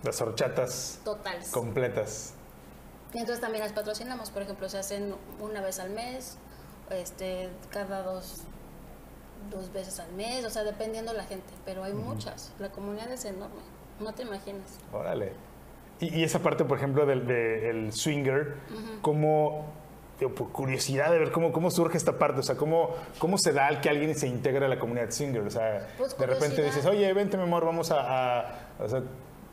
las 0.03 0.21
horchatas 0.21 0.99
totales. 1.03 1.49
completas. 1.49 2.33
Y 3.13 3.17
entonces 3.17 3.41
también 3.41 3.63
las 3.63 3.73
patrocinamos, 3.73 4.31
por 4.31 4.41
ejemplo, 4.41 4.69
se 4.69 4.77
hacen 4.77 5.13
una 5.39 5.61
vez 5.61 5.79
al 5.79 5.89
mes, 5.89 6.37
este, 6.89 7.49
cada 7.69 8.03
dos, 8.03 8.41
dos 9.49 9.71
veces 9.73 9.99
al 9.99 10.11
mes, 10.13 10.43
o 10.45 10.49
sea, 10.49 10.63
dependiendo 10.63 11.13
la 11.13 11.23
gente, 11.23 11.47
pero 11.65 11.83
hay 11.83 11.93
muchas, 11.93 12.53
la 12.59 12.69
comunidad 12.69 13.11
es 13.11 13.25
enorme, 13.25 13.61
no 13.99 14.13
te 14.13 14.23
imaginas. 14.23 14.77
Órale. 14.93 15.33
Y, 15.99 16.19
y 16.19 16.23
esa 16.23 16.39
parte, 16.39 16.65
por 16.65 16.77
ejemplo, 16.77 17.05
del, 17.05 17.27
del 17.27 17.93
swinger, 17.93 18.55
¿cómo, 19.03 19.65
digo, 20.19 20.33
por 20.33 20.49
curiosidad 20.49 21.11
de 21.11 21.19
ver 21.19 21.31
cómo, 21.31 21.51
cómo 21.51 21.69
surge 21.69 21.97
esta 21.97 22.17
parte? 22.17 22.39
O 22.39 22.43
sea, 22.43 22.55
¿cómo, 22.55 22.95
¿cómo 23.19 23.37
se 23.37 23.53
da 23.53 23.67
al 23.67 23.81
que 23.81 23.89
alguien 23.89 24.15
se 24.15 24.27
integra 24.27 24.65
a 24.65 24.69
la 24.69 24.79
comunidad 24.79 25.11
swinger? 25.11 25.41
O 25.43 25.51
sea, 25.51 25.87
Pues 25.99 26.17
de 26.17 26.25
repente 26.25 26.63
dices, 26.63 26.85
oye, 26.87 27.11
vente, 27.13 27.37
mi 27.37 27.43
amor, 27.43 27.65
vamos 27.65 27.91
a... 27.91 28.39
a- 28.39 28.55
o 28.79 28.89
sea, 28.89 29.03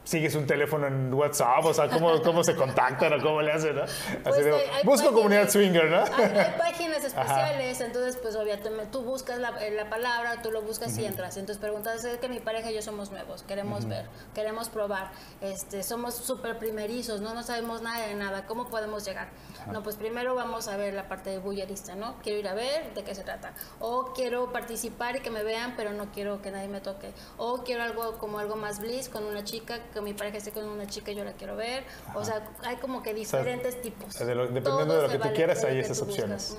sigues 0.09 0.35
un 0.37 0.47
teléfono 0.47 0.87
en 0.87 1.13
WhatsApp, 1.13 1.63
o 1.67 1.75
sea, 1.75 1.87
¿cómo, 1.91 2.23
cómo 2.23 2.43
se 2.43 2.55
contactan 2.57 3.13
o 3.13 3.23
cómo 3.23 3.43
le 3.43 3.53
hacen, 3.53 3.77
no? 3.77 3.83
Así 3.83 3.93
Pues 4.25 4.43
de, 4.45 4.53
busco 4.85 5.09
páginas- 5.09 5.13
comunidad 5.13 5.51
swinger, 5.51 5.91
¿no? 5.91 5.99
Hay, 6.17 6.23
hay 6.39 6.55
páginas 6.59 7.05
especiales, 7.05 7.79
entonces 7.83 8.17
pues 8.17 8.35
obviamente 8.35 8.71
tú 8.91 9.03
buscas 9.03 9.39
la, 9.39 9.51
eh, 9.63 9.71
la 9.71 9.91
palabra, 9.91 10.41
tú 10.41 10.51
lo 10.51 10.63
buscas 10.63 10.97
y 10.97 11.05
entras. 11.05 11.37
Entonces 11.37 11.61
preguntas, 11.61 12.03
es 12.05 12.17
que 12.17 12.29
mi 12.31 12.41
pareja 12.41 12.71
y 12.71 12.75
yo 12.77 12.81
somos 12.81 13.11
nuevos, 13.11 13.43
queremos 13.43 13.87
ver, 13.87 14.07
queremos 14.35 14.71
probar, 14.71 15.11
este, 15.43 15.83
somos 15.83 16.15
súper 16.15 16.57
primerizos, 16.59 17.21
¿no? 17.21 17.35
no 17.35 17.43
sabemos 17.43 17.83
nada 17.83 18.07
de 18.07 18.15
nada, 18.15 18.47
¿cómo 18.47 18.69
podemos 18.71 19.05
llegar? 19.05 19.29
No, 19.73 19.83
pues 19.83 19.97
primero 19.97 20.35
vamos 20.35 20.69
a 20.69 20.77
ver 20.77 20.95
la 20.95 21.09
parte 21.09 21.31
de 21.31 21.39
bullerista, 21.39 21.95
¿no? 21.95 22.17
Quiero 22.23 22.39
ir 22.39 22.49
a 22.49 22.55
ver 22.55 22.95
de 22.95 23.05
qué 23.05 23.15
se 23.15 23.23
trata. 23.23 23.53
O 23.81 24.13
quiero 24.15 24.53
participar 24.53 25.17
y 25.17 25.21
que 25.21 25.31
me 25.31 25.43
vean, 25.43 25.75
pero 25.77 25.93
no 25.93 26.11
quiero 26.13 26.41
que 26.43 26.51
nadie 26.51 26.69
me 26.69 26.81
toque. 26.81 27.13
O 27.37 27.63
quiero 27.65 27.83
algo 27.83 28.19
como 28.19 28.39
algo 28.39 28.57
más 28.57 28.81
bliss 28.81 29.09
con 29.09 29.25
una 29.25 29.45
chica, 29.45 29.79
que 29.93 30.01
mi 30.01 30.15
pareja 30.15 30.39
esté 30.39 30.53
con 30.53 30.65
una 30.69 30.87
chica 30.87 31.11
y 31.11 31.15
yo 31.15 31.25
la 31.25 31.33
quiero 31.33 31.57
ver. 31.57 31.85
O 32.15 32.25
sea, 32.25 32.49
hay 32.65 32.77
como 32.77 33.03
que 33.03 33.15
diferentes 33.15 33.81
tipos. 33.83 34.19
de 34.19 34.35
lo- 34.35 34.47
dependiendo 34.49 34.95
de 34.95 35.03
lo 35.03 35.09
que 35.09 35.19
tú 35.19 35.35
quieras, 35.35 35.65
hay 35.65 35.79
esas 35.81 35.99
opciones. 36.03 36.57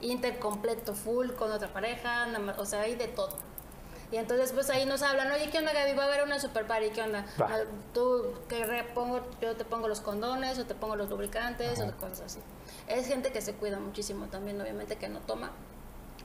Inter 0.00 0.38
completo, 0.38 0.94
full, 0.94 1.30
con 1.32 1.50
otra 1.52 1.72
pareja, 1.72 2.26
o 2.58 2.64
sea, 2.66 2.82
hay 2.82 2.94
de 2.94 3.08
todo. 3.08 3.38
Y 4.14 4.16
entonces 4.16 4.52
pues 4.52 4.70
ahí 4.70 4.86
nos 4.86 5.02
hablan, 5.02 5.32
oye, 5.32 5.50
¿qué 5.50 5.58
onda 5.58 5.72
Gaby? 5.72 5.94
Va 5.94 6.04
a 6.04 6.06
haber 6.06 6.22
una 6.22 6.38
super 6.38 6.68
party, 6.68 6.90
¿qué 6.90 7.02
onda? 7.02 7.26
Va. 7.40 7.48
Ah, 7.50 7.58
Tú, 7.92 8.32
que 8.48 8.64
re- 8.64 8.84
pongo, 8.94 9.20
yo 9.42 9.56
te 9.56 9.64
pongo 9.64 9.88
los 9.88 10.00
condones 10.00 10.56
o 10.60 10.64
te 10.66 10.74
pongo 10.76 10.94
los 10.94 11.10
lubricantes 11.10 11.80
o 11.80 11.90
cosas 11.96 12.20
así. 12.20 12.38
Es 12.86 13.08
gente 13.08 13.32
que 13.32 13.40
se 13.40 13.54
cuida 13.54 13.80
muchísimo 13.80 14.26
también, 14.26 14.60
obviamente 14.60 14.94
que 14.96 15.08
no 15.08 15.18
toma. 15.18 15.50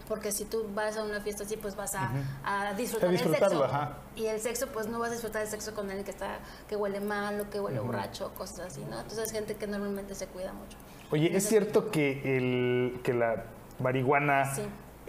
porque 0.08 0.32
si 0.32 0.46
tú 0.46 0.68
vas 0.76 0.98
a 0.98 1.04
una 1.04 1.20
fiesta 1.22 1.44
así, 1.46 1.58
pues 1.58 1.76
vas 1.76 1.94
a, 1.96 2.12
a 2.44 2.74
disfrutar 2.76 3.10
A 3.10 3.12
del 3.12 3.20
sexo. 3.36 3.64
ajá. 3.64 3.98
Y 4.16 4.26
el 4.28 4.40
sexo, 4.40 4.68
pues 4.68 4.86
no 4.88 5.00
vas 5.00 5.10
a 5.10 5.14
disfrutar 5.14 5.42
del 5.42 5.50
sexo 5.52 5.74
con 5.74 5.86
alguien 5.88 6.04
que 6.06 6.12
está 6.12 6.40
que 6.68 6.76
huele 6.76 7.00
mal 7.00 7.40
o 7.42 7.50
que 7.50 7.60
huele 7.60 7.80
borracho, 7.80 8.32
cosas 8.36 8.60
así, 8.68 8.82
¿no? 8.90 8.98
Entonces 9.00 9.26
es 9.28 9.32
gente 9.32 9.56
que 9.56 9.66
normalmente 9.68 10.14
se 10.14 10.28
cuida 10.28 10.54
mucho. 10.54 10.78
Oye, 11.12 11.36
¿es 11.36 11.48
cierto 11.48 11.90
que, 11.90 12.38
el, 12.38 13.02
que 13.04 13.14
la 13.16 13.46
marihuana 13.80 14.54
Sí. 14.54 14.62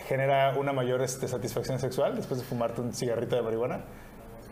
Genera 0.06 0.54
una 0.56 0.72
mayor 0.72 1.02
este, 1.02 1.28
satisfacción 1.28 1.78
sexual 1.78 2.16
después 2.16 2.40
de 2.40 2.46
fumarte 2.46 2.80
un 2.80 2.92
cigarrito 2.92 3.36
de 3.36 3.42
marihuana? 3.42 3.84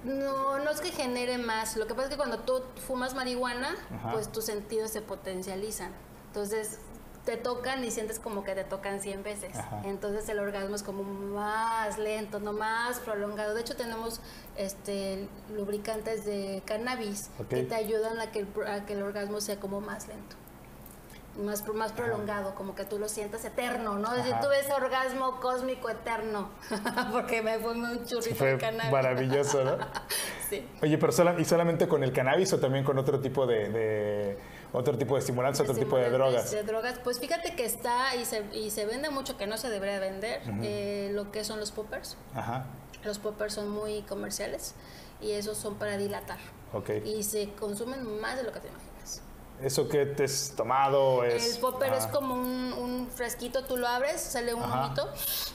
No, 0.05 0.59
no 0.59 0.71
es 0.71 0.81
que 0.81 0.91
genere 0.91 1.39
más. 1.39 1.77
Lo 1.77 1.87
que 1.87 1.95
pasa 1.95 2.05
es 2.05 2.11
que 2.11 2.17
cuando 2.17 2.39
tú 2.41 2.63
fumas 2.87 3.15
marihuana, 3.15 3.75
Ajá. 3.95 4.13
pues 4.13 4.31
tus 4.31 4.45
sentidos 4.45 4.91
se 4.91 5.03
potencializan. 5.03 5.93
Entonces 6.29 6.79
te 7.25 7.37
tocan 7.37 7.85
y 7.85 7.91
sientes 7.91 8.19
como 8.19 8.43
que 8.43 8.55
te 8.55 8.65
tocan 8.65 9.01
100 9.01 9.23
veces. 9.23 9.57
Ajá. 9.57 9.83
Entonces 9.85 10.29
el 10.29 10.39
orgasmo 10.39 10.77
es 10.77 10.83
como 10.83 11.03
más 11.03 11.99
lento, 11.99 12.41
no 12.41 12.53
más 12.53 13.01
prolongado. 13.01 13.55
De 13.55 13.61
hecho 13.61 13.77
tenemos 13.77 14.21
este 14.57 15.29
lubricantes 15.55 16.25
de 16.25 16.63
cannabis 16.65 17.31
que 17.51 17.65
te 17.65 17.75
ayudan 17.75 18.21
a 18.21 18.31
que, 18.31 18.41
el, 18.41 18.49
a 18.67 18.87
que 18.87 18.95
el 18.95 19.03
orgasmo 19.03 19.41
sea 19.41 19.59
como 19.61 19.81
más 19.81 20.09
lento. 20.09 20.37
Más, 21.39 21.65
más 21.69 21.93
prolongado, 21.93 22.57
como 22.57 22.75
que 22.75 22.85
tú 22.85 22.99
lo 22.99 23.09
sientas 23.09 23.45
eterno, 23.45 23.97
¿no? 23.97 24.11
Es 24.11 24.17
decir, 24.19 24.33
Ajá. 24.35 24.43
tú 24.43 24.49
ves 24.49 24.67
orgasmo 24.71 25.39
cósmico 25.41 25.89
eterno, 25.89 26.51
porque 27.13 27.43
me 27.43 27.61
fumé 27.61 27.93
un 27.93 28.05
churrito 28.05 28.35
Fue 28.35 28.49
de 28.53 28.59
cannabis. 28.59 28.91
maravilloso, 28.91 29.63
¿no? 29.63 29.77
sí. 30.51 30.69
Oye, 30.83 30.99
pero 30.99 31.13
sola- 31.13 31.37
¿y 31.39 31.45
solamente 31.45 31.87
con 31.87 32.03
el 32.03 32.13
cannabis 32.13 32.53
o 32.55 32.59
también 32.59 32.83
con 32.85 32.99
otro 32.99 33.21
tipo 33.21 33.47
de, 33.47 33.69
de- 33.69 34.39
otro 34.73 34.99
tipo 34.99 35.15
de 35.15 35.21
estimulantes, 35.21 35.61
otro 35.61 35.75
tipo 35.77 35.97
de 35.97 36.11
drogas? 36.11 36.51
De 36.51 36.65
drogas, 36.65 36.99
pues 37.05 37.21
fíjate 37.21 37.55
que 37.55 37.65
está 37.65 38.17
y 38.17 38.25
se, 38.25 38.45
y 38.53 38.71
se 38.71 38.85
vende 38.85 39.09
mucho 39.09 39.37
que 39.37 39.47
no 39.47 39.57
se 39.59 39.71
debería 39.71 40.01
vender, 40.01 40.43
eh, 40.63 41.11
lo 41.13 41.31
que 41.31 41.45
son 41.45 41.61
los 41.61 41.71
poppers. 41.71 42.17
Ajá, 42.35 42.67
Los 43.05 43.21
poppers 43.21 43.55
son 43.55 43.69
muy 43.71 44.03
comerciales 44.03 44.75
y 45.21 45.31
esos 45.31 45.57
son 45.57 45.77
para 45.77 45.97
dilatar. 45.99 46.39
ok. 46.73 46.91
Y 47.05 47.23
se 47.23 47.51
consumen 47.51 48.21
más 48.21 48.37
de 48.37 48.43
lo 48.43 48.51
que 48.53 48.59
te 48.59 48.67
imaginas. 48.67 48.89
¿Eso 49.63 49.89
qué 49.89 50.07
te 50.07 50.25
has 50.25 50.53
tomado? 50.57 51.25
Es, 51.25 51.55
El 51.57 51.61
popper 51.61 51.93
es 51.93 52.07
como 52.07 52.35
un, 52.35 52.73
un 52.75 53.09
fresquito, 53.13 53.65
tú 53.65 53.77
lo 53.77 53.89
abres, 53.89 54.21
sale 54.21 54.55
un 54.55 54.63
humito, 54.63 55.09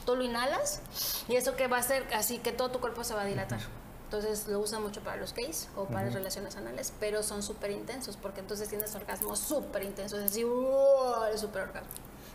tú 0.04 0.14
lo 0.16 0.22
inhalas 0.22 0.80
y 1.28 1.36
eso 1.36 1.56
que 1.56 1.68
va 1.68 1.78
a 1.78 1.80
hacer 1.80 2.06
así 2.14 2.38
que 2.38 2.52
todo 2.52 2.70
tu 2.70 2.80
cuerpo 2.80 3.02
se 3.04 3.14
va 3.14 3.22
a 3.22 3.24
dilatar. 3.26 3.60
Entonces 4.04 4.46
lo 4.46 4.60
usan 4.60 4.82
mucho 4.82 5.00
para 5.00 5.16
los 5.16 5.32
gays 5.34 5.68
o 5.74 5.86
para 5.86 6.08
relaciones 6.10 6.54
anales, 6.56 6.92
pero 7.00 7.22
son 7.22 7.42
súper 7.42 7.70
intensos 7.70 8.16
porque 8.16 8.40
entonces 8.40 8.68
tienes 8.68 8.94
orgasmos 8.94 9.38
súper 9.40 9.82
intensos, 9.84 10.18
es 10.18 10.26
decir, 10.26 10.44
¡wow! 10.46 11.24
el 11.32 11.38
súper 11.38 11.62
orgasmo. 11.62 11.88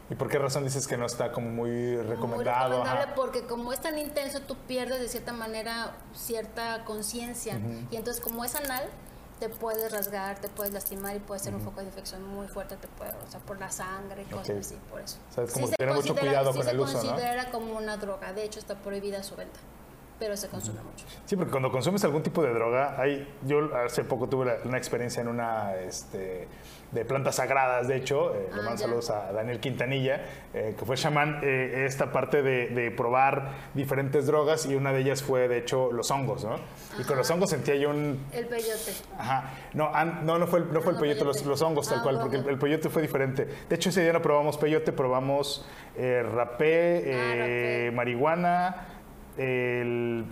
¿Y 0.09 0.15
por 0.15 0.28
qué 0.28 0.39
razón 0.39 0.63
dices 0.63 0.88
que 0.88 0.97
no 0.97 1.05
está 1.05 1.32
como 1.32 1.49
muy 1.51 1.70
Muy 1.70 1.97
recomendado? 2.01 2.70
recomendable 2.70 3.03
Ajá. 3.03 3.15
porque 3.15 3.43
como 3.45 3.72
es 3.72 3.80
tan 3.80 3.97
intenso, 3.99 4.41
tú 4.41 4.55
pierdes 4.67 4.99
de 4.99 5.07
cierta 5.07 5.34
manera 5.34 5.93
cierta 6.15 6.84
conciencia. 6.84 7.59
Y 7.91 7.95
entonces 7.95 8.22
como 8.22 8.43
es 8.43 8.55
anal, 8.55 8.84
te 9.40 9.50
puedes 9.50 9.92
rasgar, 9.92 10.40
te 10.40 10.50
puedes 10.50 10.74
lastimar 10.74 11.16
y 11.16 11.20
puede 11.20 11.40
ser 11.40 11.56
un 11.56 11.62
foco 11.62 11.80
de 11.80 11.88
infección 11.88 12.24
muy 12.24 12.48
fuerte, 12.48 12.76
te 12.76 12.88
puede, 12.90 13.12
o 13.12 13.32
sea, 13.32 13.40
por 13.40 13.60
la 13.60 13.72
sangre 13.72 14.24
y 14.24 14.26
cosas 14.26 14.58
así, 14.58 14.76
por 14.90 15.02
eso. 15.02 15.18
O 15.30 15.34
sea, 15.34 15.44
es 15.46 15.54
como 15.54 15.68
se 15.68 15.76
tener 15.76 15.96
mucho 15.96 16.16
cuidado 16.16 16.52
sí 16.52 16.58
con 16.58 16.66
se 16.66 16.72
el 16.72 16.80
uso, 16.80 16.94
¿no? 17.02 17.10
considera 17.10 17.52
como 17.52 17.78
una 17.78 17.98
droga, 17.98 18.34
de 18.34 18.44
hecho 18.44 18.60
está 18.60 18.76
prohibida 18.76 19.24
su 19.24 19.36
venta, 19.36 19.60
pero 20.20 20.36
se 20.36 20.50
consume 20.50 20.82
mucho. 20.84 21.06
Sí, 21.26 21.38
porque 21.38 21.52
cuando 21.52 21.72
consumes 21.72 22.04
algún 22.04 22.22
tipo 22.22 22.44
de 22.44 22.54
droga, 22.54 23.00
hay, 23.00 23.34
yo 23.46 23.74
hace 23.76 24.04
poco 24.04 24.28
tuve 24.28 24.60
una 24.66 24.78
experiencia 24.78 25.22
en 25.22 25.30
una 25.30 25.76
este, 25.76 26.48
de 26.92 27.06
plantas 27.06 27.36
sagradas, 27.36 27.88
de 27.88 27.98
hecho, 27.98 28.34
eh, 28.34 28.48
le 28.52 28.62
Ah, 28.62 28.64
mando 28.64 28.72
ya. 28.72 28.78
saludos 28.88 29.10
a 29.12 29.32
Daniel 29.32 29.60
Quintanilla, 29.60 30.22
eh, 30.56 30.74
que 30.78 30.86
fue 30.86 30.96
chamán, 30.96 31.40
eh, 31.44 31.84
esta 31.86 32.12
parte 32.12 32.42
de, 32.42 32.70
de 32.70 32.90
probar 32.90 33.50
diferentes 33.76 34.26
drogas 34.26 34.66
y 34.66 34.74
una 34.74 34.92
de 34.92 35.02
ellas 35.02 35.22
fue, 35.22 35.48
de 35.48 35.60
hecho, 35.60 35.92
los 35.92 36.10
hongos, 36.10 36.44
¿no? 36.46 36.56
Y 37.00 37.04
con 37.04 37.16
los 37.18 37.30
hongos 37.30 37.52
sentía 37.52 37.76
yo 37.76 37.92
un... 37.92 38.26
El 38.34 38.48
peyote. 38.48 38.92
Ajá, 39.20 39.52
no, 39.74 39.94
an- 39.94 40.26
no, 40.26 40.40
no 40.40 40.48
fue 40.48 40.60
el, 40.60 40.74
no 40.74 40.82
fue 40.82 40.94
el 40.94 41.00
peyote, 41.00 41.24
los, 41.24 41.46
los 41.46 41.62
hongos 41.62 41.88
tal 41.88 42.00
Ah, 42.00 42.04
cual, 42.04 42.20
porque 42.22 42.38
el, 42.38 42.58
peyote 42.58 42.90
fue 42.90 43.04
diferente. 43.04 43.48
De 43.70 43.76
hecho, 43.76 43.90
ese 43.90 44.02
día 44.02 44.14
no 44.14 44.22
probamos 44.24 44.58
peyote, 44.58 44.92
probamos 44.92 45.68
rapé, 45.96 47.14
Ah, 47.14 47.36
rapé. 47.38 47.92
marihuana, 47.94 48.88
el- 49.38 50.26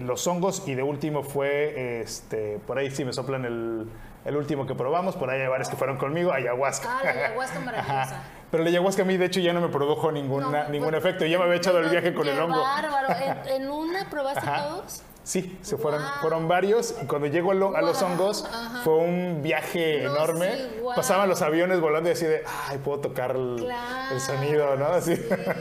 los 0.00 0.26
hongos 0.26 0.66
y 0.68 0.74
de 0.74 0.82
último 0.82 1.22
fue, 1.22 2.00
este, 2.02 2.58
por 2.66 2.78
ahí 2.78 2.90
sí 2.90 3.04
me 3.04 3.12
soplan 3.12 3.44
el, 3.44 3.86
el 4.26 4.36
último 4.36 4.66
que 4.66 4.74
probamos, 4.74 5.16
por 5.16 5.30
ahí 5.30 5.40
hay 5.40 5.48
varios 5.48 5.68
que 5.68 5.76
fueron 5.76 5.96
conmigo, 5.96 6.32
ayahuasca. 6.32 6.88
Ah, 6.98 7.00
la 7.04 7.10
ayahuasca 7.26 7.60
maravillosa. 7.60 8.02
Ajá. 8.02 8.22
Pero 8.50 8.62
la 8.62 8.68
ayahuasca 8.70 9.02
a 9.02 9.04
mí, 9.04 9.16
de 9.16 9.24
hecho, 9.26 9.40
ya 9.40 9.52
no 9.52 9.60
me 9.60 9.68
produjo 9.68 10.12
ninguna, 10.12 10.64
No, 10.64 10.68
ningún 10.70 10.90
pues, 10.90 11.04
efecto. 11.04 11.24
Ya 11.26 11.38
me 11.38 11.44
había 11.44 11.56
echado 11.56 11.78
el 11.80 11.88
viaje 11.88 12.12
con 12.14 12.24
qué 12.24 12.32
el 12.32 12.40
hongo. 12.40 12.60
bárbaro. 12.60 13.08
¿En, 13.46 13.62
en 13.62 13.70
una 13.70 14.08
probaste 14.10 14.40
Ajá. 14.40 14.68
todos? 14.68 15.02
Sí, 15.24 15.58
se 15.60 15.76
fueron, 15.76 16.02
Guau. 16.02 16.20
fueron 16.20 16.46
varios 16.46 16.94
y 17.02 17.06
cuando 17.06 17.26
llego 17.26 17.50
a, 17.50 17.54
lo- 17.54 17.76
a 17.76 17.82
los 17.82 18.00
hongos 18.00 18.44
ajá. 18.48 18.82
fue 18.84 18.94
un 18.94 19.40
viaje 19.42 20.02
No, 20.04 20.14
enorme. 20.14 20.52
sí. 20.54 20.76
Pasaban 20.94 21.28
los 21.28 21.42
aviones 21.42 21.80
volando 21.80 22.08
y 22.08 22.12
así 22.12 22.24
de, 22.26 22.44
ay, 22.68 22.78
puedo 22.78 23.00
tocar 23.00 23.32
el, 23.34 23.56
Claro, 23.58 24.14
el 24.14 24.20
sonido, 24.20 24.76
¿no? 24.76 24.86
Así. 24.86 25.20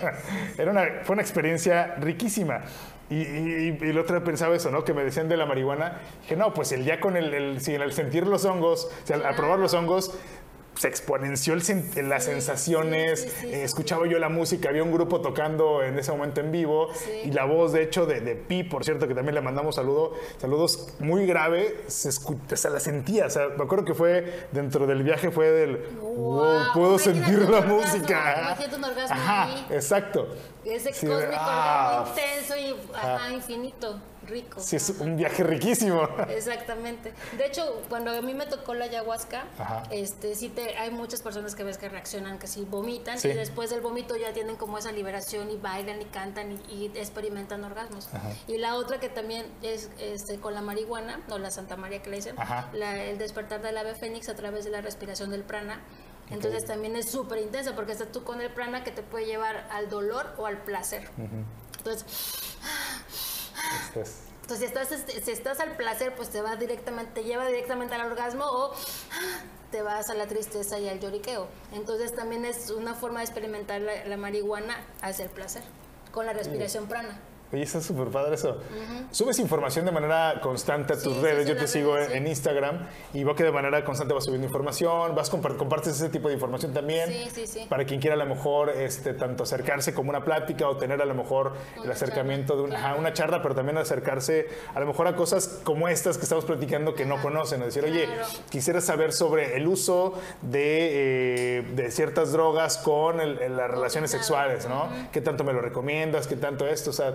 Era 0.59 0.69
una, 0.69 0.83
fue 1.03 1.13
una 1.13 1.23
experiencia 1.23 1.95
riquísima. 1.97 2.61
Y, 3.09 3.15
y, 3.17 3.77
y 3.81 3.89
el 3.89 3.99
otro 3.99 4.23
pensaba 4.23 4.55
eso, 4.55 4.71
¿no? 4.71 4.83
Que 4.83 4.93
me 4.93 5.03
decían 5.03 5.29
de 5.29 5.37
la 5.37 5.45
marihuana. 5.45 6.01
Dije, 6.23 6.35
no, 6.35 6.53
pues 6.53 6.71
el 6.71 6.83
ya 6.85 6.99
con 6.99 7.15
el, 7.17 7.33
el, 7.33 7.61
sí, 7.61 7.73
el 7.75 7.91
sentir 7.93 8.25
los 8.25 8.45
hongos, 8.45 8.85
o 9.03 9.07
sea, 9.07 9.17
al- 9.17 9.25
al 9.25 9.35
probar 9.35 9.59
los 9.59 9.73
hongos, 9.75 10.17
se 10.75 10.87
exponenció 10.87 11.53
el 11.53 11.61
las 12.09 12.25
Sí, 12.25 12.31
sensaciones, 12.31 13.21
sí, 13.21 13.29
sí, 13.29 13.35
sí, 13.47 13.53
eh, 13.53 13.63
escuchaba 13.63 14.07
yo 14.07 14.19
la 14.19 14.29
música, 14.29 14.69
había 14.69 14.83
un 14.83 14.91
grupo 14.91 15.21
tocando 15.21 15.81
en 15.83 15.97
ese 15.97 16.11
momento 16.11 16.41
en 16.41 16.51
vivo 16.51 16.89
y 17.23 17.31
la 17.31 17.45
voz 17.45 17.71
de 17.71 17.81
hecho 17.83 18.05
de, 18.05 18.19
de 18.21 18.35
Pi, 18.35 18.63
por 18.63 18.83
cierto, 18.83 19.07
que 19.07 19.15
también 19.15 19.35
le 19.35 19.41
mandamos 19.41 19.75
saludo, 19.75 20.13
saludos 20.37 20.89
muy 20.99 21.25
grave, 21.25 21.77
se, 21.87 22.09
escu- 22.09 22.37
o 22.51 22.55
sea, 22.57 22.71
la 22.71 22.79
sentía, 22.79 23.27
o 23.27 23.29
sea, 23.29 23.47
me 23.57 23.63
acuerdo 23.63 23.85
que 23.85 23.93
fue 23.93 24.47
dentro 24.51 24.85
del 24.85 25.03
viaje 25.03 25.31
fue 25.31 25.49
del, 25.49 25.77
wow, 26.01 26.63
puedo 26.73 26.99
sentir 26.99 27.39
la 27.39 27.59
orgasmo, 27.59 27.75
música. 27.77 28.57
un 28.75 28.83
orgasmo 28.83 29.15
Ajá, 29.15 29.43
ahí. 29.45 29.65
exacto. 29.71 30.27
Ese 30.65 30.89
cósmico 30.89 31.21
ah, 31.37 32.05
intenso 32.09 32.55
y 32.57 32.75
ajá, 32.95 33.31
infinito, 33.31 33.99
rico. 34.27 34.59
Sí, 34.61 34.75
es 34.75 34.89
un 34.89 35.17
viaje 35.17 35.43
riquísimo. 35.43 36.07
Exactamente. 36.29 37.13
De 37.37 37.45
hecho, 37.45 37.81
cuando 37.89 38.11
a 38.11 38.21
mí 38.21 38.33
me 38.33 38.45
tocó 38.45 38.73
la 38.73 38.85
ayahuasca, 38.85 39.45
Ajá. 39.57 39.83
este, 39.91 40.35
sí 40.35 40.49
te, 40.49 40.77
hay 40.77 40.91
muchas 40.91 41.21
personas 41.21 41.55
que 41.55 41.63
ves 41.63 41.77
que 41.77 41.89
reaccionan, 41.89 42.39
que 42.39 42.47
sí 42.47 42.65
vomitan 42.69 43.19
Sí. 43.19 43.29
y 43.29 43.33
después 43.33 43.69
del 43.69 43.81
vómito 43.81 44.15
ya 44.15 44.33
tienen 44.33 44.55
como 44.55 44.77
esa 44.77 44.91
liberación 44.91 45.49
y 45.51 45.57
bailan 45.57 46.01
y 46.01 46.05
cantan 46.05 46.51
y, 46.69 46.73
y 46.73 46.91
experimentan 46.95 47.63
orgasmos. 47.63 48.07
Y 48.47 48.57
la 48.57 48.75
otra 48.75 48.99
que 48.99 49.09
también 49.09 49.45
es 49.61 49.89
este, 49.99 50.39
con 50.39 50.53
la 50.53 50.61
marihuana, 50.61 51.21
o 51.29 51.37
la 51.37 51.51
Santa 51.51 51.75
María 51.77 52.01
que 52.01 52.09
le 52.09 52.17
dicen, 52.17 52.35
Ajá. 52.39 52.69
la- 52.73 53.03
el 53.03 53.17
despertar 53.17 53.61
del 53.61 53.77
ave 53.77 53.95
fénix 53.95 54.29
a 54.29 54.35
través 54.35 54.65
de 54.65 54.71
la 54.71 54.81
respiración 54.81 55.29
del 55.31 55.43
prana. 55.43 55.81
Entonces 56.31 56.65
también 56.65 56.95
es 56.95 57.11
súper 57.11 57.37
intensa 57.39 57.75
porque 57.75 57.91
estás 57.91 58.11
tú 58.11 58.23
con 58.23 58.41
el 58.41 58.49
prana 58.49 58.83
que 58.83 58.89
te 58.91 59.03
puede 59.03 59.25
llevar 59.27 59.67
al 59.71 59.89
dolor 59.89 60.33
o 60.39 60.47
al 60.47 60.57
placer. 60.63 61.07
Entonces, 61.77 62.05
Este 63.87 64.01
es- 64.01 64.15
entonces, 64.41 64.59
si 64.59 64.65
estás, 64.65 64.91
este, 64.91 65.21
si 65.23 65.31
estás 65.31 65.59
al 65.59 65.75
placer, 65.75 66.15
pues 66.15 66.29
te 66.29 66.39
va 66.41 66.55
directamente, 66.55 67.21
te 67.21 67.23
lleva 67.27 67.47
directamente 67.47 67.95
al 67.95 68.01
orgasmo 68.11 68.45
o 68.45 68.73
te 69.71 69.81
vas 69.81 70.09
a 70.11 70.13
la 70.13 70.27
tristeza 70.27 70.77
y 70.77 70.87
al 70.87 70.99
lloriqueo. 70.99 71.47
Entonces, 71.73 72.13
también 72.15 72.45
es 72.45 72.69
una 72.69 72.93
forma 72.93 73.19
de 73.21 73.25
experimentar 73.25 73.81
la, 73.81 74.05
la 74.05 74.17
marihuana 74.17 74.77
hacia 75.01 75.25
el 75.25 75.31
placer, 75.31 75.63
con 76.11 76.27
la 76.27 76.33
respiración 76.33 76.87
prana. 76.87 77.17
Oye, 77.53 77.61
está 77.63 77.79
súper 77.79 78.07
padre 78.09 78.35
eso. 78.35 78.57
Subes 79.11 79.39
información 79.39 79.85
de 79.85 79.91
manera 79.91 80.39
constante 80.41 80.93
a 80.93 80.95
tus 80.97 81.13
Sí, 81.13 81.21
redes. 81.21 81.47
Yo 81.47 81.55
te 81.55 81.67
sigo 81.67 81.97
en, 81.97 82.25
Instagram 82.27 82.87
y 83.13 83.23
veo 83.23 83.35
que 83.35 83.43
de 83.43 83.51
manera 83.51 83.85
constante 83.85 84.13
vas 84.13 84.25
subiendo 84.25 84.47
información, 84.47 85.13
vas 85.15 85.31
compar- 85.31 85.55
compartes 85.55 85.93
ese 85.95 86.09
tipo 86.09 86.27
de 86.27 86.33
información 86.33 86.73
también. 86.73 87.07
Sí, 87.09 87.29
sí, 87.31 87.47
sí. 87.47 87.65
Para 87.69 87.85
quien 87.85 88.01
quiera 88.01 88.15
a 88.15 88.17
lo 88.17 88.25
mejor 88.25 88.71
este, 88.71 89.13
tanto 89.13 89.43
acercarse 89.43 89.93
como 89.93 90.09
una 90.09 90.25
plática 90.25 90.67
o 90.67 90.75
tener 90.77 91.01
a 91.01 91.05
lo 91.05 91.13
mejor 91.13 91.53
el 91.81 91.89
acercamiento 91.91 92.53
charla, 92.53 92.61
de 92.61 92.63
una, 92.67 92.75
claro. 92.75 92.87
ajá, 92.93 92.99
una 92.99 93.13
charla, 93.13 93.41
pero 93.41 93.55
también 93.55 93.77
acercarse 93.77 94.47
a 94.73 94.79
lo 94.79 94.87
mejor 94.87 95.07
a 95.07 95.15
cosas 95.15 95.61
como 95.63 95.87
estas 95.87 96.17
que 96.17 96.23
estamos 96.23 96.45
platicando 96.45 96.95
que 96.95 97.05
no 97.05 97.21
conocen. 97.21 97.61
Es 97.61 97.75
decir, 97.75 97.89
oye, 97.89 98.09
quisiera 98.49 98.81
saber 98.81 99.13
sobre 99.13 99.55
el 99.55 99.67
uso 99.67 100.15
de, 100.41 101.59
eh, 101.59 101.61
de 101.75 101.91
ciertas 101.91 102.31
drogas 102.31 102.77
con 102.79 103.21
el- 103.21 103.39
el- 103.39 103.55
las 103.55 103.69
relaciones 103.69 104.09
sexuales, 104.11 104.67
¿no? 104.67 104.89
¿Qué 105.13 105.21
tanto 105.21 105.43
me 105.43 105.53
lo 105.53 105.61
recomiendas? 105.61 106.27
¿Qué 106.27 106.35
tanto 106.35 106.67
esto? 106.67 106.89
O 106.89 106.93
sea, 106.93 107.13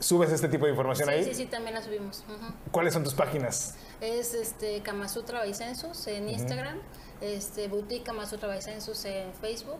¿subes 0.00 0.32
este 0.32 0.48
tipo 0.48 0.64
de 0.64 0.72
información 0.72 1.08
Sí, 1.08 1.14
ahí? 1.14 1.24
sí, 1.24 1.34
sí, 1.34 1.46
también 1.46 1.74
la 1.74 1.82
subimos. 1.82 2.24
Ujú. 2.28 2.52
¿Cuáles 2.72 2.92
son 2.94 3.04
tus 3.04 3.14
páginas? 3.14 3.74
Es 4.00 4.34
este 4.34 4.80
Kamasutra 4.82 5.38
Baicensus 5.40 6.06
en 6.08 6.28
Instagram, 6.28 6.78
este 7.20 7.68
Boutique 7.68 8.02
Kamasutra 8.04 8.48
Baicensus 8.48 9.04
en 9.04 9.32
Facebook 9.34 9.78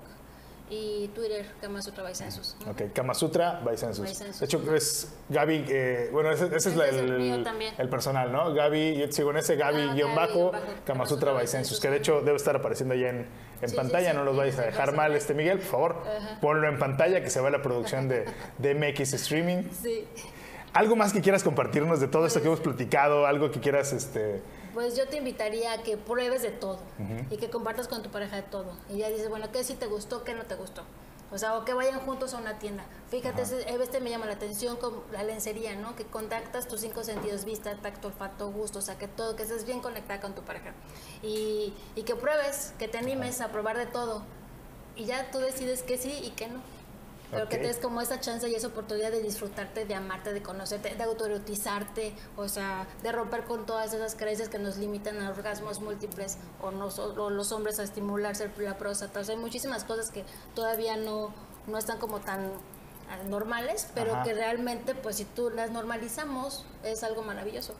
y 0.70 1.08
Twitter 1.08 1.46
Kamasutra 1.60 2.04
Baicensus. 2.04 2.56
Ujú. 2.60 2.70
Ok, 2.70 2.82
Kama 2.94 3.12
Sutra. 3.12 3.60
By 3.64 3.74
De 3.76 4.44
hecho, 4.46 4.74
es 4.74 5.12
Gaby, 5.28 5.64
eh, 5.68 6.08
bueno, 6.12 6.30
ese, 6.30 6.46
ese 6.46 6.70
es, 6.70 6.76
la- 6.76 6.86
Ese 6.86 6.98
es 7.04 7.78
el 7.78 7.88
personal, 7.88 8.30
¿no? 8.30 8.54
Gaby, 8.54 8.96
yo 8.98 9.06
te 9.06 9.12
sigo 9.12 9.30
en 9.32 9.38
ese, 9.38 9.56
Gaby 9.56 9.88
Ah, 9.90 9.94
guion 9.94 10.14
Gaby, 10.14 10.28
bajo, 10.28 10.52
bajo, 10.52 10.64
Kama 10.84 11.06
Sutra 11.06 11.32
que 11.80 11.90
de 11.90 11.96
hecho 11.96 12.20
debe 12.20 12.36
estar 12.36 12.54
apareciendo 12.54 12.94
allá 12.94 13.10
en, 13.10 13.26
en 13.60 13.68
Sí, 13.68 13.74
pantalla, 13.76 14.12
sí, 14.12 14.16
no 14.16 14.24
los 14.24 14.36
vayas 14.36 14.58
a 14.60 14.62
dejar 14.62 14.94
mal, 14.94 15.14
este 15.16 15.34
Miguel, 15.34 15.58
por 15.58 15.66
favor, 15.68 15.96
Ajá. 16.06 16.38
ponlo 16.40 16.68
en 16.68 16.78
pantalla, 16.78 17.20
que 17.22 17.30
se 17.30 17.40
vea 17.40 17.50
la 17.50 17.62
producción 17.62 18.08
de, 18.08 18.24
de 18.58 18.74
MX 18.74 19.14
Streaming. 19.14 19.64
Sí. 19.82 20.06
¿Algo 20.72 20.94
más 20.94 21.12
que 21.12 21.20
quieras 21.20 21.42
compartirnos 21.42 22.00
de 22.00 22.06
todo 22.06 22.26
esto 22.26 22.40
que 22.40 22.46
hemos 22.46 22.60
platicado? 22.60 23.26
¿Algo 23.26 23.50
que 23.50 23.58
quieras, 23.58 23.92
este... 23.92 24.40
Pues 24.74 24.96
yo 24.96 25.08
te 25.08 25.16
invitaría 25.16 25.72
a 25.72 25.82
que 25.82 25.96
pruebes 25.96 26.42
de 26.42 26.50
todo 26.50 26.78
y 27.30 27.36
que 27.36 27.50
compartas 27.50 27.88
con 27.88 28.02
tu 28.02 28.10
pareja 28.10 28.36
de 28.36 28.42
todo. 28.42 28.72
Y 28.88 28.98
ya 28.98 29.08
dices, 29.08 29.28
bueno, 29.28 29.50
¿qué 29.52 29.64
sí 29.64 29.74
te 29.74 29.86
gustó, 29.86 30.24
qué 30.24 30.34
no 30.34 30.44
te 30.44 30.54
gustó? 30.54 30.82
O 31.32 31.38
sea, 31.38 31.56
o 31.56 31.64
que 31.64 31.74
vayan 31.74 32.00
juntos 32.00 32.34
a 32.34 32.38
una 32.38 32.58
tienda. 32.58 32.84
Fíjate, 33.08 33.42
ese- 33.42 33.72
este 33.72 34.00
me 34.00 34.10
llama 34.10 34.26
la 34.26 34.32
atención 34.32 34.76
con 34.76 35.00
la 35.12 35.22
lencería, 35.22 35.76
¿no? 35.76 35.94
Que 35.94 36.04
contactas 36.04 36.66
tus 36.66 36.80
cinco 36.80 37.04
sentidos, 37.04 37.44
vista, 37.44 37.76
tacto, 37.76 38.08
olfato, 38.08 38.50
gusto, 38.50 38.80
o 38.80 38.82
sea, 38.82 38.98
que 38.98 39.06
todo, 39.06 39.36
que 39.36 39.44
estés 39.44 39.64
bien 39.64 39.80
conectada 39.80 40.20
con 40.20 40.34
tu 40.34 40.42
pareja. 40.42 40.72
Y, 41.22 41.72
y 41.94 42.02
que 42.02 42.16
pruebes, 42.16 42.72
que 42.80 42.88
te 42.88 42.98
animes 42.98 43.40
a 43.40 43.48
probar 43.52 43.76
de 43.78 43.86
todo. 43.86 44.22
Y 44.96 45.04
ya 45.04 45.30
tú 45.30 45.38
decides 45.38 45.82
que 45.82 45.98
sí 45.98 46.12
y 46.24 46.30
que 46.30 46.48
no. 46.48 46.60
Pero 47.30 47.48
que 47.48 47.58
te 47.58 47.66
des 47.68 47.76
como 47.78 48.00
esa 48.00 48.18
chance 48.20 48.48
y 48.48 48.54
esa 48.54 48.66
oportunidad 48.68 49.10
de 49.10 49.22
disfrutarte, 49.22 49.84
de 49.84 49.94
amarte, 49.94 50.32
de 50.32 50.42
conocerte, 50.42 50.94
de 50.94 51.02
autoerotizarte, 51.04 52.14
o 52.36 52.48
sea, 52.48 52.86
de 53.02 53.12
romper 53.12 53.44
con 53.44 53.66
todas 53.66 53.92
esas 53.94 54.14
creencias 54.14 54.48
que 54.48 54.58
nos 54.58 54.76
limitan 54.78 55.20
a 55.20 55.30
orgasmos 55.30 55.80
múltiples 55.80 56.38
o, 56.60 56.70
nos- 56.70 56.98
o 56.98 57.30
los 57.30 57.52
hombres 57.52 57.78
a 57.78 57.84
estimularse 57.84 58.50
la 58.58 58.76
próstata. 58.78 59.20
O 59.20 59.24
sea, 59.24 59.34
hay 59.34 59.40
muchísimas 59.40 59.84
cosas 59.84 60.10
que 60.10 60.24
todavía 60.54 60.96
no, 60.96 61.32
no 61.66 61.78
están 61.78 61.98
como 61.98 62.20
tan 62.20 62.50
ah, 63.10 63.22
normales, 63.28 63.88
pero 63.94 64.14
Ajá. 64.14 64.24
que 64.24 64.34
realmente, 64.34 64.94
pues 64.94 65.16
si 65.16 65.24
tú 65.24 65.50
las 65.50 65.70
normalizamos, 65.70 66.64
es 66.82 67.02
algo 67.04 67.22
maravilloso. 67.22 67.74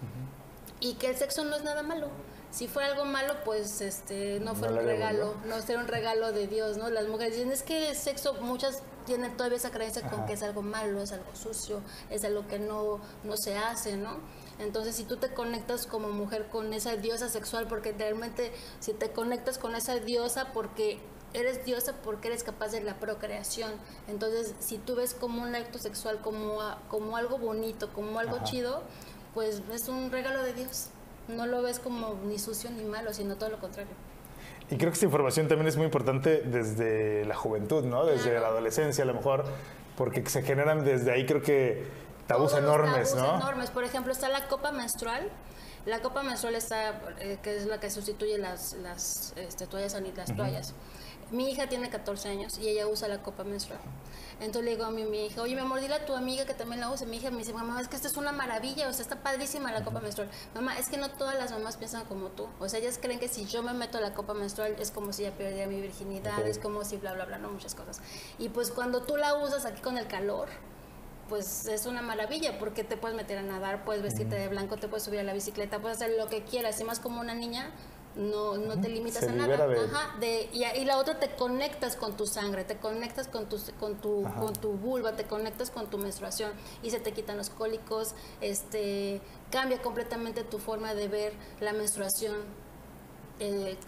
Y 0.80 0.94
que 0.94 1.08
el 1.10 1.16
sexo 1.16 1.44
no 1.44 1.56
es 1.56 1.64
nada 1.64 1.82
malo. 1.82 2.08
Si 2.50 2.66
fuera 2.66 2.88
algo 2.88 3.04
malo, 3.04 3.34
pues 3.44 3.80
este 3.80 4.40
no 4.40 4.54
No 4.54 4.68
un 4.68 4.74
regalo, 4.84 5.34
no 5.46 5.60
sería 5.60 5.78
un 5.78 5.88
regalo 5.88 6.32
de 6.32 6.48
Dios, 6.48 6.76
¿no? 6.76 6.90
Las 6.90 7.06
mujeres 7.06 7.34
dicen, 7.34 7.52
es 7.52 7.62
que 7.62 7.90
el 7.90 7.96
sexo, 7.96 8.34
muchas 8.34 8.82
tienen 9.06 9.36
todavía 9.36 9.56
esa 9.56 9.70
creencia 9.70 10.02
con 10.02 10.20
Ajá. 10.20 10.26
que 10.26 10.32
es 10.32 10.42
algo 10.42 10.62
malo, 10.62 11.00
es 11.00 11.12
algo 11.12 11.34
sucio, 11.34 11.80
es 12.10 12.24
algo 12.24 12.46
que 12.48 12.58
no, 12.58 13.00
no 13.24 13.36
se 13.36 13.56
hace, 13.56 13.96
¿no? 13.96 14.18
Entonces, 14.58 14.96
si 14.96 15.04
tú 15.04 15.16
te 15.16 15.32
conectas 15.32 15.86
como 15.86 16.08
mujer 16.08 16.48
con 16.48 16.74
esa 16.74 16.96
diosa 16.96 17.28
sexual, 17.28 17.66
porque 17.66 17.92
realmente 17.92 18.52
si 18.80 18.92
te 18.92 19.10
conectas 19.10 19.58
con 19.58 19.74
esa 19.74 19.94
diosa 20.00 20.52
porque 20.52 21.00
eres 21.32 21.64
diosa 21.64 21.94
porque 22.02 22.28
eres 22.28 22.42
capaz 22.42 22.68
de 22.68 22.82
la 22.82 22.98
procreación. 22.98 23.72
Entonces, 24.08 24.54
si 24.58 24.78
tú 24.78 24.96
ves 24.96 25.14
como 25.14 25.42
un 25.42 25.54
acto 25.54 25.78
sexual 25.78 26.20
como, 26.20 26.58
como 26.88 27.16
algo 27.16 27.38
bonito, 27.38 27.92
como 27.92 28.18
algo 28.18 28.36
Ajá. 28.36 28.44
chido, 28.44 28.82
pues 29.34 29.62
es 29.72 29.88
un 29.88 30.10
regalo 30.10 30.42
de 30.42 30.52
Dios. 30.52 30.88
No 31.36 31.46
lo 31.46 31.62
ves 31.62 31.78
como 31.78 32.18
ni 32.26 32.38
sucio 32.38 32.70
ni 32.70 32.84
malo, 32.84 33.12
sino 33.12 33.36
todo 33.36 33.50
lo 33.50 33.58
contrario. 33.58 33.92
Y 34.70 34.76
creo 34.76 34.90
que 34.90 34.94
esta 34.94 35.06
información 35.06 35.48
también 35.48 35.66
es 35.66 35.76
muy 35.76 35.86
importante 35.86 36.42
desde 36.42 37.24
la 37.24 37.34
juventud, 37.34 37.84
¿no? 37.84 38.06
Desde 38.06 38.24
Claro. 38.30 38.40
la 38.40 38.46
adolescencia 38.48 39.02
a 39.02 39.06
lo 39.06 39.14
mejor, 39.14 39.44
porque 39.96 40.24
se 40.28 40.42
generan 40.42 40.84
desde 40.84 41.10
ahí 41.10 41.26
creo 41.26 41.42
que 41.42 41.84
tabús 42.28 42.50
Todos 42.52 42.62
enormes, 42.62 43.10
tabús 43.14 43.28
¿no? 43.28 43.36
enormes. 43.36 43.70
Por 43.70 43.84
ejemplo, 43.84 44.12
está 44.12 44.28
la 44.28 44.46
copa 44.46 44.70
menstrual. 44.70 45.28
La 45.86 46.00
copa 46.00 46.22
menstrual 46.22 46.54
está, 46.54 47.00
eh, 47.20 47.38
que 47.42 47.56
es 47.56 47.66
la 47.66 47.80
que 47.80 47.90
sustituye 47.90 48.38
las, 48.38 48.74
las 48.74 49.32
este, 49.36 49.66
toallas 49.66 49.96
las 50.16 50.36
toallas. 50.36 50.74
Mi 51.30 51.50
hija 51.50 51.68
tiene 51.68 51.88
14 51.90 52.28
años 52.28 52.58
y 52.58 52.68
ella 52.68 52.86
usa 52.86 53.08
la 53.08 53.22
copa 53.22 53.44
menstrual. 53.44 53.80
Entonces 54.40 54.64
le 54.64 54.70
digo 54.70 54.84
a 54.84 54.90
mi, 54.90 55.04
mi 55.04 55.26
hija, 55.26 55.42
oye, 55.42 55.54
mi 55.54 55.60
amor, 55.60 55.80
dile 55.80 55.94
a 55.94 56.06
tu 56.06 56.14
amiga 56.14 56.46
que 56.46 56.54
también 56.54 56.80
la 56.80 56.90
use. 56.90 57.04
Mi 57.04 57.18
hija 57.18 57.30
me 57.30 57.38
dice, 57.38 57.52
mamá, 57.52 57.80
es 57.80 57.88
que 57.88 57.96
esta 57.96 58.08
es 58.08 58.16
una 58.16 58.32
maravilla, 58.32 58.88
o 58.88 58.92
sea, 58.92 59.02
está 59.02 59.22
padrísima 59.22 59.70
la 59.70 59.84
copa 59.84 60.00
menstrual. 60.00 60.30
Mamá, 60.54 60.78
es 60.78 60.88
que 60.88 60.96
no 60.96 61.10
todas 61.10 61.36
las 61.36 61.52
mamás 61.52 61.76
piensan 61.76 62.06
como 62.06 62.28
tú. 62.28 62.48
O 62.58 62.68
sea, 62.68 62.80
ellas 62.80 62.98
creen 63.00 63.20
que 63.20 63.28
si 63.28 63.44
yo 63.44 63.62
me 63.62 63.74
meto 63.74 63.98
a 63.98 64.00
la 64.00 64.14
copa 64.14 64.32
menstrual 64.32 64.76
es 64.78 64.90
como 64.90 65.12
si 65.12 65.24
ya 65.24 65.32
perdiera 65.32 65.68
mi 65.68 65.80
virginidad, 65.80 66.46
es 66.46 66.58
como 66.58 66.84
si 66.84 66.96
bla, 66.96 67.12
bla, 67.12 67.26
bla, 67.26 67.38
no, 67.38 67.50
muchas 67.50 67.74
cosas. 67.74 68.00
Y 68.38 68.48
pues 68.48 68.70
cuando 68.70 69.02
tú 69.02 69.16
la 69.16 69.34
usas 69.34 69.66
aquí 69.66 69.82
con 69.82 69.98
el 69.98 70.06
calor, 70.06 70.48
pues 71.28 71.66
es 71.66 71.86
una 71.86 72.02
maravilla 72.02 72.58
porque 72.58 72.82
te 72.82 72.96
puedes 72.96 73.16
meter 73.16 73.38
a 73.38 73.42
nadar, 73.42 73.84
puedes 73.84 74.02
vestirte 74.02 74.34
de 74.36 74.48
blanco, 74.48 74.76
te 74.78 74.88
puedes 74.88 75.04
subir 75.04 75.20
a 75.20 75.22
la 75.22 75.32
bicicleta, 75.32 75.78
puedes 75.80 75.98
hacer 75.98 76.16
lo 76.18 76.28
que 76.28 76.42
quieras. 76.42 76.80
Y 76.80 76.84
más 76.84 76.98
como 76.98 77.20
una 77.20 77.34
niña, 77.34 77.70
no, 78.16 78.56
no 78.58 78.80
te 78.80 78.88
limitas 78.88 79.22
Se 79.24 79.30
a 79.30 79.32
nada. 79.32 79.66
de- 79.68 79.78
Ajá, 79.80 80.16
de- 80.18 80.48
y, 80.52 80.64
y 80.64 80.84
la 80.84 80.98
otra 80.98 81.20
te 81.20 81.34
conectas 81.36 81.94
con 81.96 82.16
tu 82.16 82.26
sangre, 82.26 82.64
te 82.64 82.76
conectas 82.76 83.28
con 83.28 83.48
tu, 83.48 83.56
con 83.78 83.96
tu, 84.00 84.26
Ajá. 84.26 84.40
con 84.40 84.52
tu 84.54 84.72
vulva, 84.72 85.12
te 85.16 85.24
conectas 85.24 85.70
con 85.70 85.88
tu 85.88 85.96
menstruación 85.98 86.52
y 86.82 86.90
se 86.90 86.98
te 86.98 87.12
quitan 87.12 87.36
los 87.36 87.50
cólicos, 87.50 88.14
este, 88.40 89.20
cambia 89.50 89.80
completamente 89.80 90.42
tu 90.44 90.58
forma 90.58 90.94
de 90.94 91.06
ver 91.08 91.32
la 91.60 91.72
menstruación 91.72 92.34
eh, 93.38 93.78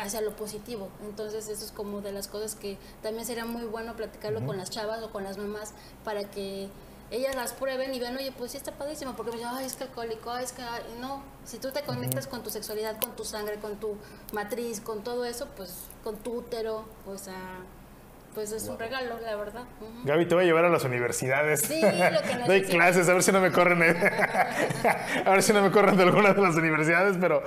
hacia 0.00 0.20
lo 0.20 0.36
positivo. 0.36 0.88
Entonces 1.02 1.48
eso 1.48 1.64
es 1.64 1.72
como 1.72 2.00
de 2.02 2.12
las 2.12 2.28
cosas 2.28 2.54
que 2.54 2.76
también 3.02 3.24
sería 3.24 3.46
muy 3.46 3.64
bueno 3.64 3.96
platicarlo 3.96 4.44
con 4.44 4.58
las 4.58 4.70
chavas 4.70 5.02
o 5.02 5.10
con 5.10 5.24
las 5.24 5.38
mamás 5.38 5.72
para 6.04 6.24
que 6.24 6.68
ellas 7.10 7.34
las 7.34 7.52
prueben 7.52 7.94
y 7.94 8.00
vean, 8.00 8.16
oye, 8.16 8.32
pues 8.36 8.52
sí 8.52 8.56
está 8.56 8.72
padrísimo, 8.72 9.14
porque 9.14 9.32
me 9.32 9.38
dicen, 9.38 9.52
ay, 9.54 9.66
es 9.66 9.74
que 9.74 9.84
alcohólico, 9.84 10.30
ay, 10.30 10.44
es 10.44 10.52
que 10.52 10.62
ay", 10.62 10.82
no, 11.00 11.22
si 11.44 11.58
tú 11.58 11.70
te 11.70 11.82
conectas 11.82 12.26
con 12.26 12.42
tu 12.42 12.50
sexualidad, 12.50 13.00
con 13.00 13.16
tu 13.16 13.24
sangre, 13.24 13.56
con 13.56 13.76
tu 13.76 13.96
matriz, 14.32 14.80
con 14.80 15.02
todo 15.02 15.24
eso, 15.24 15.48
pues 15.56 15.84
con 16.04 16.16
tu 16.16 16.38
útero, 16.38 16.84
pues 17.04 17.28
a 17.28 17.34
pues 18.34 18.52
es 18.52 18.68
un 18.68 18.78
regalo, 18.78 19.18
la 19.18 19.34
verdad. 19.34 19.64
Gaby, 20.04 20.26
te 20.26 20.34
voy 20.36 20.44
a 20.44 20.46
llevar 20.46 20.64
a 20.64 20.68
las 20.68 20.84
universidades. 20.84 21.62
Sí, 21.62 21.80
lo 21.80 22.22
que 22.22 22.38
Doy 22.46 22.62
clases, 22.62 23.08
a 23.08 23.14
ver 23.14 23.24
si 23.24 23.32
no 23.32 23.40
me 23.40 23.50
corren. 23.50 23.82
a 25.24 25.30
ver 25.30 25.42
si 25.42 25.52
no 25.52 25.60
me 25.60 25.72
corren 25.72 25.96
de 25.96 26.04
alguna 26.04 26.34
de 26.34 26.40
las 26.40 26.54
universidades, 26.54 27.16
pero 27.20 27.42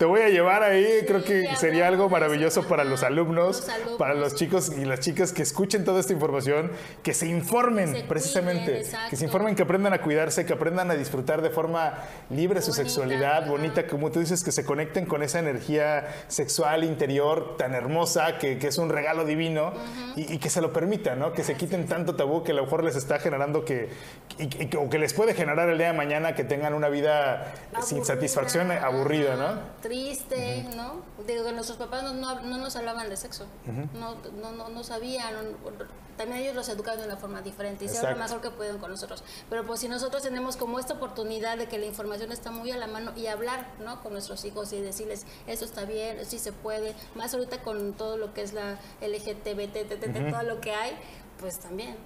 te 0.00 0.06
voy 0.06 0.22
a 0.22 0.30
llevar 0.30 0.62
ahí. 0.62 1.00
Sí, 1.00 1.06
Creo 1.06 1.22
que 1.22 1.54
sería 1.56 1.86
algo 1.86 2.08
maravilloso 2.08 2.66
para 2.66 2.84
los 2.84 3.02
alumnos, 3.02 3.58
los 3.60 3.68
alumnos. 3.68 3.98
para 3.98 4.14
los 4.14 4.34
chicos 4.34 4.72
y 4.74 4.86
las 4.86 5.00
chicas 5.00 5.32
que 5.34 5.42
escuchen 5.42 5.84
toda 5.84 6.00
esta 6.00 6.14
información, 6.14 6.72
que 7.02 7.12
se 7.12 7.26
informen 7.26 7.92
Se 7.94 8.04
precisamente, 8.04 8.80
cuiden, 8.80 8.96
que 9.10 9.16
se 9.16 9.24
informen, 9.26 9.54
que 9.54 9.62
aprendan 9.64 9.92
a 9.92 10.00
cuidarse, 10.00 10.46
que 10.46 10.54
aprendan 10.54 10.90
a 10.90 10.94
disfrutar 10.94 11.42
de 11.42 11.50
forma 11.50 11.98
libre 12.30 12.62
su 12.62 12.72
sexualidad, 12.72 13.46
bonita, 13.46 13.86
como 13.86 14.10
tú 14.10 14.20
dices, 14.20 14.42
que 14.42 14.52
se 14.52 14.64
conecten 14.64 15.04
con 15.04 15.22
esa 15.22 15.38
energía 15.38 16.08
sexual 16.28 16.82
interior 16.84 17.58
tan 17.58 17.74
hermosa, 17.74 18.38
que, 18.38 18.56
que 18.56 18.68
es 18.68 18.78
un 18.78 18.88
regalo 18.88 19.26
divino 19.26 19.74
y, 20.16 20.32
y 20.32 20.38
que 20.38 20.48
se 20.48 20.62
lo 20.62 20.72
permitan, 20.72 21.18
¿no? 21.18 21.34
Que 21.34 21.44
se 21.44 21.56
quiten 21.56 21.84
tanto 21.86 22.16
tabú 22.16 22.42
que 22.42 22.52
a 22.52 22.54
lo 22.54 22.62
mejor 22.62 22.84
les 22.84 22.96
está 22.96 23.18
generando 23.18 23.66
que, 23.66 23.90
y- 24.38 24.44
y- 24.64 24.76
o 24.78 24.88
que 24.88 24.98
les 24.98 25.12
puede 25.12 25.34
generar 25.34 25.68
el 25.68 25.76
día 25.76 25.88
de 25.88 25.92
mañana 25.98 26.34
que 26.34 26.44
tengan 26.44 26.72
una 26.72 26.88
vida 26.88 27.52
sin 27.82 28.02
satisfacción, 28.02 28.70
aburrida, 28.70 29.36
¿no? 29.36 29.89
Triste, 29.90 30.64
¿no? 30.76 31.02
Digo 31.26 31.44
que 31.44 31.50
nuestros 31.50 31.76
papás 31.76 32.04
no, 32.04 32.14
no, 32.14 32.40
no 32.42 32.58
nos 32.58 32.76
hablaban 32.76 33.08
de 33.08 33.16
sexo, 33.16 33.46
no, 33.94 34.14
no, 34.40 34.52
no, 34.52 34.68
no 34.68 34.84
sabían, 34.84 35.34
también 36.16 36.42
ellos 36.42 36.54
los 36.54 36.68
educaron 36.68 37.00
de 37.00 37.06
una 37.06 37.16
forma 37.16 37.42
diferente, 37.42 37.86
hicieron 37.86 38.10
lo 38.10 38.16
Exacto. 38.16 38.34
mejor 38.36 38.50
que 38.50 38.56
pudieron 38.56 38.78
con 38.78 38.92
nosotros. 38.92 39.24
Pero 39.48 39.66
pues 39.66 39.80
si 39.80 39.88
nosotros 39.88 40.22
tenemos 40.22 40.56
como 40.56 40.78
esta 40.78 40.94
oportunidad 40.94 41.58
de 41.58 41.66
que 41.66 41.76
la 41.78 41.86
información 41.86 42.30
está 42.30 42.52
muy 42.52 42.70
a 42.70 42.76
la 42.76 42.86
mano 42.86 43.10
y 43.16 43.26
hablar, 43.26 43.66
¿no? 43.84 44.00
Con 44.00 44.12
nuestros 44.12 44.44
hijos 44.44 44.72
y 44.72 44.80
decirles, 44.80 45.26
eso 45.48 45.64
está 45.64 45.84
bien, 45.86 46.24
sí 46.24 46.38
se 46.38 46.52
puede, 46.52 46.94
más 47.16 47.34
ahorita 47.34 47.62
con 47.62 47.94
todo 47.94 48.16
lo 48.16 48.32
que 48.32 48.42
es 48.42 48.52
la 48.52 48.78
LGTB, 49.00 49.72
TTT, 49.72 50.30
todo 50.30 50.42
lo 50.44 50.60
que 50.60 50.72
hay, 50.72 50.92
pues 51.40 51.58
también. 51.58 51.96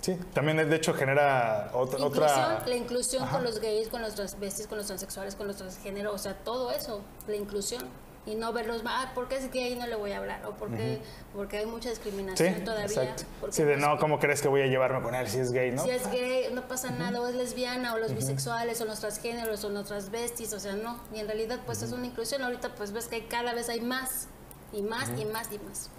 Sí, 0.00 0.16
también 0.32 0.56
de 0.56 0.76
hecho 0.76 0.94
genera 0.94 1.70
ot- 1.72 1.98
Inclusión, 1.98 2.08
otra... 2.08 2.62
la 2.66 2.76
inclusión 2.76 3.22
Ajá. 3.24 3.36
con 3.36 3.44
los 3.44 3.60
gays, 3.60 3.88
con 3.88 4.00
los 4.02 4.14
transvestis, 4.14 4.66
con 4.66 4.78
los 4.78 4.86
transexuales, 4.86 5.34
con 5.34 5.46
los 5.46 5.56
transgénero, 5.56 6.12
o 6.12 6.18
sea, 6.18 6.34
todo 6.34 6.70
eso, 6.70 7.02
la 7.26 7.36
inclusión. 7.36 7.84
Y 8.26 8.34
no 8.34 8.52
verlos, 8.52 8.82
ah, 8.84 9.12
¿por 9.14 9.28
qué 9.28 9.38
es 9.38 9.50
gay? 9.50 9.74
No 9.76 9.86
le 9.86 9.96
voy 9.96 10.12
a 10.12 10.18
hablar. 10.18 10.44
O 10.44 10.52
porque, 10.52 11.00
porque 11.34 11.56
hay 11.56 11.64
mucha 11.66 11.84
Sí, 11.88 11.94
discriminación 11.94 12.64
todavía. 12.64 12.84
exacto. 12.84 13.24
Sí, 13.50 13.62
de 13.62 13.72
pues, 13.74 13.80
no, 13.80 13.98
¿cómo 13.98 14.18
crees 14.18 14.42
que 14.42 14.48
voy 14.48 14.60
a 14.60 14.66
llevarme 14.66 15.00
con 15.02 15.14
él 15.14 15.26
si 15.26 15.38
es 15.38 15.52
gay, 15.52 15.70
no? 15.70 15.82
Si 15.82 15.90
es 15.90 16.08
gay, 16.10 16.48
no 16.52 16.68
pasa 16.68 16.90
nada, 16.90 17.18
o 17.20 17.26
es 17.26 17.34
lesbiana, 17.34 17.94
o 17.94 17.98
los 17.98 18.14
bisexuales, 18.14 18.78
o 18.82 18.84
los 18.84 19.00
transgéneros, 19.00 19.64
o 19.64 19.70
los 19.70 19.86
transvestis, 19.86 20.52
o 20.52 20.60
sea, 20.60 20.74
no. 20.74 21.00
Y 21.14 21.20
en 21.20 21.28
realidad, 21.28 21.60
pues 21.64 21.80
es 21.82 21.92
una 21.92 22.06
inclusión. 22.06 22.42
Ahorita, 22.44 22.74
pues 22.74 22.92
ves 22.92 23.06
que 23.08 23.26
cada 23.26 23.54
vez 23.54 23.70
hay 23.70 23.80
más, 23.80 24.28
y 24.72 24.82
más, 24.82 25.08
y 25.18 25.24
más, 25.24 25.48
y 25.50 25.58
más. 25.58 25.90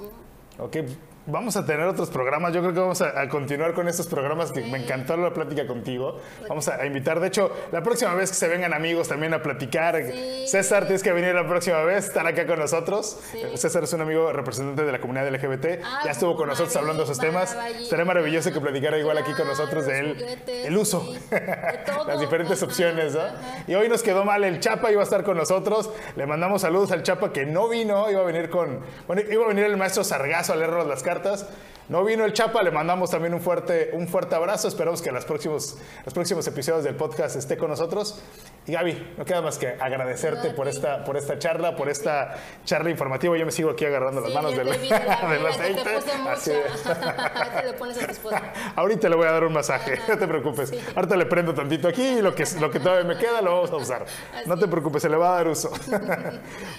Ok, 0.60 0.78
vamos 1.26 1.56
a 1.56 1.66
tener 1.66 1.86
otros 1.88 2.10
programas. 2.10 2.54
Yo 2.54 2.62
creo 2.62 2.74
que 2.74 2.80
vamos 2.80 3.02
a, 3.02 3.20
a 3.20 3.30
continuar 3.30 3.74
con 3.74 3.88
estos 3.88 4.08
programas 4.08 4.52
que 4.52 4.62
me 4.62 4.78
encantó 4.84 5.18
la 5.18 5.32
plática 5.32 5.68
contigo. 5.68 6.20
Vamos 6.48 6.68
a, 6.68 6.76
a 6.76 6.86
invitar, 6.86 7.20
de 7.20 7.28
hecho, 7.28 7.52
la 7.72 7.84
próxima 7.84 8.14
vez 8.14 8.30
que 8.30 8.36
se 8.36 8.48
vengan 8.48 8.74
amigos 8.74 9.08
también 9.08 9.34
a 9.34 9.42
platicar. 9.42 10.02
Sí. 10.06 10.46
César, 10.48 10.84
tienes 10.84 11.04
que 11.04 11.12
venir 11.12 11.36
la 11.36 11.48
próxima 11.48 11.84
vez, 11.84 12.06
estar 12.06 12.26
acá 12.26 12.46
con 12.48 12.60
nosotros. 12.60 13.20
Sí. 13.32 13.40
Eh, 13.42 13.58
César 13.58 13.84
es 13.84 13.94
un 13.94 14.02
amigo 14.02 14.32
representante 14.34 14.84
de 14.84 14.92
la 14.92 15.00
comunidad 15.00 15.28
LGBT. 15.30 15.84
Ah, 15.84 16.02
ya 16.06 16.12
estuvo 16.12 16.36
con 16.36 16.48
nosotros 16.48 16.76
hablando 16.76 17.04
de 17.04 17.12
esos 17.12 17.20
temas. 17.20 17.56
Estaría 17.80 18.06
maravilloso 18.06 18.52
que 18.52 18.60
platicara 18.60 18.98
igual 18.98 19.18
aquí 19.18 19.34
con 19.34 19.48
nosotros 19.48 19.86
de 19.86 20.00
él, 20.00 20.26
el 20.48 20.78
uso, 20.78 21.02
sí, 21.02 21.20
de 21.30 21.80
todo. 21.86 22.06
las 22.08 22.20
diferentes 22.20 22.62
opciones, 22.64 23.14
¿no? 23.14 23.22
Y 23.68 23.76
hoy 23.76 23.88
nos 23.90 24.02
quedó 24.04 24.26
mal 24.26 24.44
el 24.44 24.60
Chapa, 24.60 24.92
iba 24.92 25.02
a 25.02 25.04
estar 25.04 25.24
con 25.24 25.38
nosotros. 25.38 25.90
Le 26.16 26.26
mandamos 26.26 26.62
saludos 26.62 26.92
al 26.92 27.04
Chapa 27.04 27.32
que 27.32 27.46
no 27.46 27.70
vino, 27.70 28.10
iba 28.10 28.22
a 28.22 28.26
venir 28.26 28.50
con. 28.50 28.80
Bueno, 29.08 29.22
iba 29.30 29.46
a 29.46 29.48
venir 29.48 29.66
el 29.66 29.78
maestro 29.78 30.04
Sargazo 30.04 30.54
a 30.54 30.56
leernos 30.56 30.88
las 30.88 31.04
cartas 31.04 31.11
cartas 31.12 31.46
no 31.92 32.06
vino 32.06 32.24
el 32.24 32.32
Chapa, 32.32 32.64
le 32.64 32.72
mandamos 32.72 33.12
también 33.12 33.34
un 33.34 33.42
fuerte, 33.42 33.90
un 33.92 34.08
fuerte 34.08 34.34
abrazo. 34.34 34.70
Esperamos 34.70 35.02
que 35.02 35.10
en 35.10 35.16
los 35.16 35.26
próximos, 35.26 35.78
los 36.06 36.14
próximos 36.14 36.48
episodios 36.48 36.86
del 36.86 36.96
podcast 36.96 37.36
esté 37.36 37.58
con 37.58 37.70
nosotros. 37.70 38.18
Y 38.66 38.72
Gaby, 38.72 39.16
no 39.18 39.26
queda 39.26 39.42
más 39.42 39.58
que 39.58 39.68
agradecerte 39.78 40.52
No, 40.52 40.56
por 40.56 40.70
esta, 40.70 41.04
por 41.04 41.18
esta 41.18 41.38
charla, 41.38 41.76
por 41.76 41.90
esta 41.90 42.36
charla 42.64 42.92
informativa. 42.92 43.38
Yo 43.38 43.46
me 43.46 43.52
sigo 43.52 43.72
aquí 43.72 43.84
agarrando 43.84 44.22
las 44.22 44.30
Sí, 44.30 44.36
manos 44.36 44.52
ya 44.52 44.58
del, 44.60 44.68
la 44.68 44.78
del 45.34 45.42
que 45.42 45.48
aceite. 45.48 45.82
Así 46.30 46.52
mucha. 46.52 47.52
Te 47.62 47.68
le 47.68 47.74
pones 47.74 47.98
a 48.02 48.06
tu 48.06 48.12
esposa. 48.14 48.42
Ahorita 48.78 49.10
le 49.10 49.16
voy 49.18 49.28
a 49.28 49.32
dar 49.32 49.44
un 49.44 49.52
masaje, 49.52 50.00
no 50.08 50.18
te 50.18 50.28
preocupes. 50.30 50.70
Sí. 50.70 50.80
Ahorita 50.96 51.18
le 51.18 51.26
prendo 51.26 51.54
tantito 51.54 51.90
aquí 51.90 52.04
y 52.04 52.22
lo 52.22 52.34
que, 52.34 52.46
lo 52.62 52.72
que 52.72 52.80
todavía 52.80 53.04
me 53.04 53.18
queda 53.18 53.42
lo 53.42 53.52
vamos 53.56 53.72
a 53.72 53.76
usar. 53.76 54.06
No 54.46 54.58
te 54.58 54.64
es. 54.64 54.72
preocupes, 54.72 55.02
se 55.02 55.10
le 55.10 55.18
va 55.18 55.34
a 55.34 55.36
dar 55.36 55.48
uso. 55.50 55.70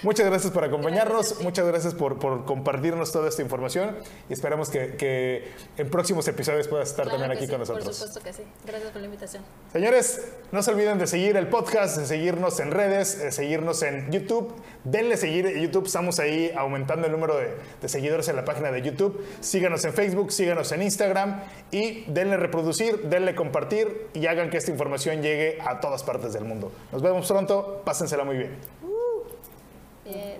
muchas 0.01 0.25
gracias 0.25 0.51
por 0.51 0.63
acompañarnos, 0.63 1.27
Gracias 1.27 1.37
ti. 1.37 1.43
muchas 1.43 1.67
gracias 1.67 1.93
por, 1.93 2.17
por 2.17 2.45
compartirnos 2.45 3.11
toda 3.11 3.29
esta 3.29 3.43
información 3.43 3.95
y 4.27 4.33
esperamos 4.33 4.71
que, 4.71 4.95
que 4.95 5.02
en 5.05 5.89
próximos 5.89 6.27
episodios 6.27 6.67
puedas 6.67 6.89
estar 6.89 7.05
Claro 7.05 7.19
también 7.19 7.37
aquí 7.37 7.45
sí, 7.45 7.51
con 7.51 7.59
nosotros. 7.59 7.85
Por 7.85 7.93
supuesto 7.93 8.21
que 8.21 8.33
sí. 8.33 8.43
Gracias 8.65 8.91
por 8.91 9.01
la 9.01 9.05
invitación. 9.05 9.43
Señores, 9.71 10.27
no 10.51 10.63
se 10.63 10.71
olviden 10.71 10.97
de 10.97 11.07
seguir 11.07 11.37
el 11.37 11.47
podcast, 11.47 11.97
de 11.97 12.05
seguirnos 12.05 12.59
en 12.59 12.71
redes, 12.71 13.19
de 13.19 13.31
seguirnos 13.31 13.81
en 13.83 14.11
YouTube. 14.11 14.53
Denle 14.83 15.17
seguir 15.17 15.45
en 15.47 15.61
YouTube, 15.61 15.85
estamos 15.85 16.19
ahí 16.19 16.51
aumentando 16.55 17.05
el 17.07 17.11
número 17.11 17.37
de, 17.37 17.55
de 17.81 17.89
seguidores 17.89 18.27
en 18.29 18.35
la 18.35 18.45
página 18.45 18.71
de 18.71 18.81
YouTube. 18.81 19.23
Síganos 19.41 19.83
en 19.85 19.93
Facebook, 19.93 20.31
síganos 20.31 20.71
en 20.71 20.81
Instagram 20.81 21.41
y 21.71 22.05
denle 22.05 22.37
reproducir, 22.37 23.03
denle 23.09 23.35
compartir 23.35 24.07
y 24.13 24.25
hagan 24.27 24.49
que 24.49 24.57
esta 24.57 24.71
información 24.71 25.21
llegue 25.21 25.59
a 25.61 25.79
todas 25.79 26.03
partes 26.03 26.33
del 26.33 26.45
mundo. 26.45 26.71
Nos 26.91 27.01
vemos 27.01 27.27
pronto, 27.27 27.81
pásensela 27.83 28.23
muy 28.23 28.37
bien. 28.37 28.57
Eh, 30.05 30.37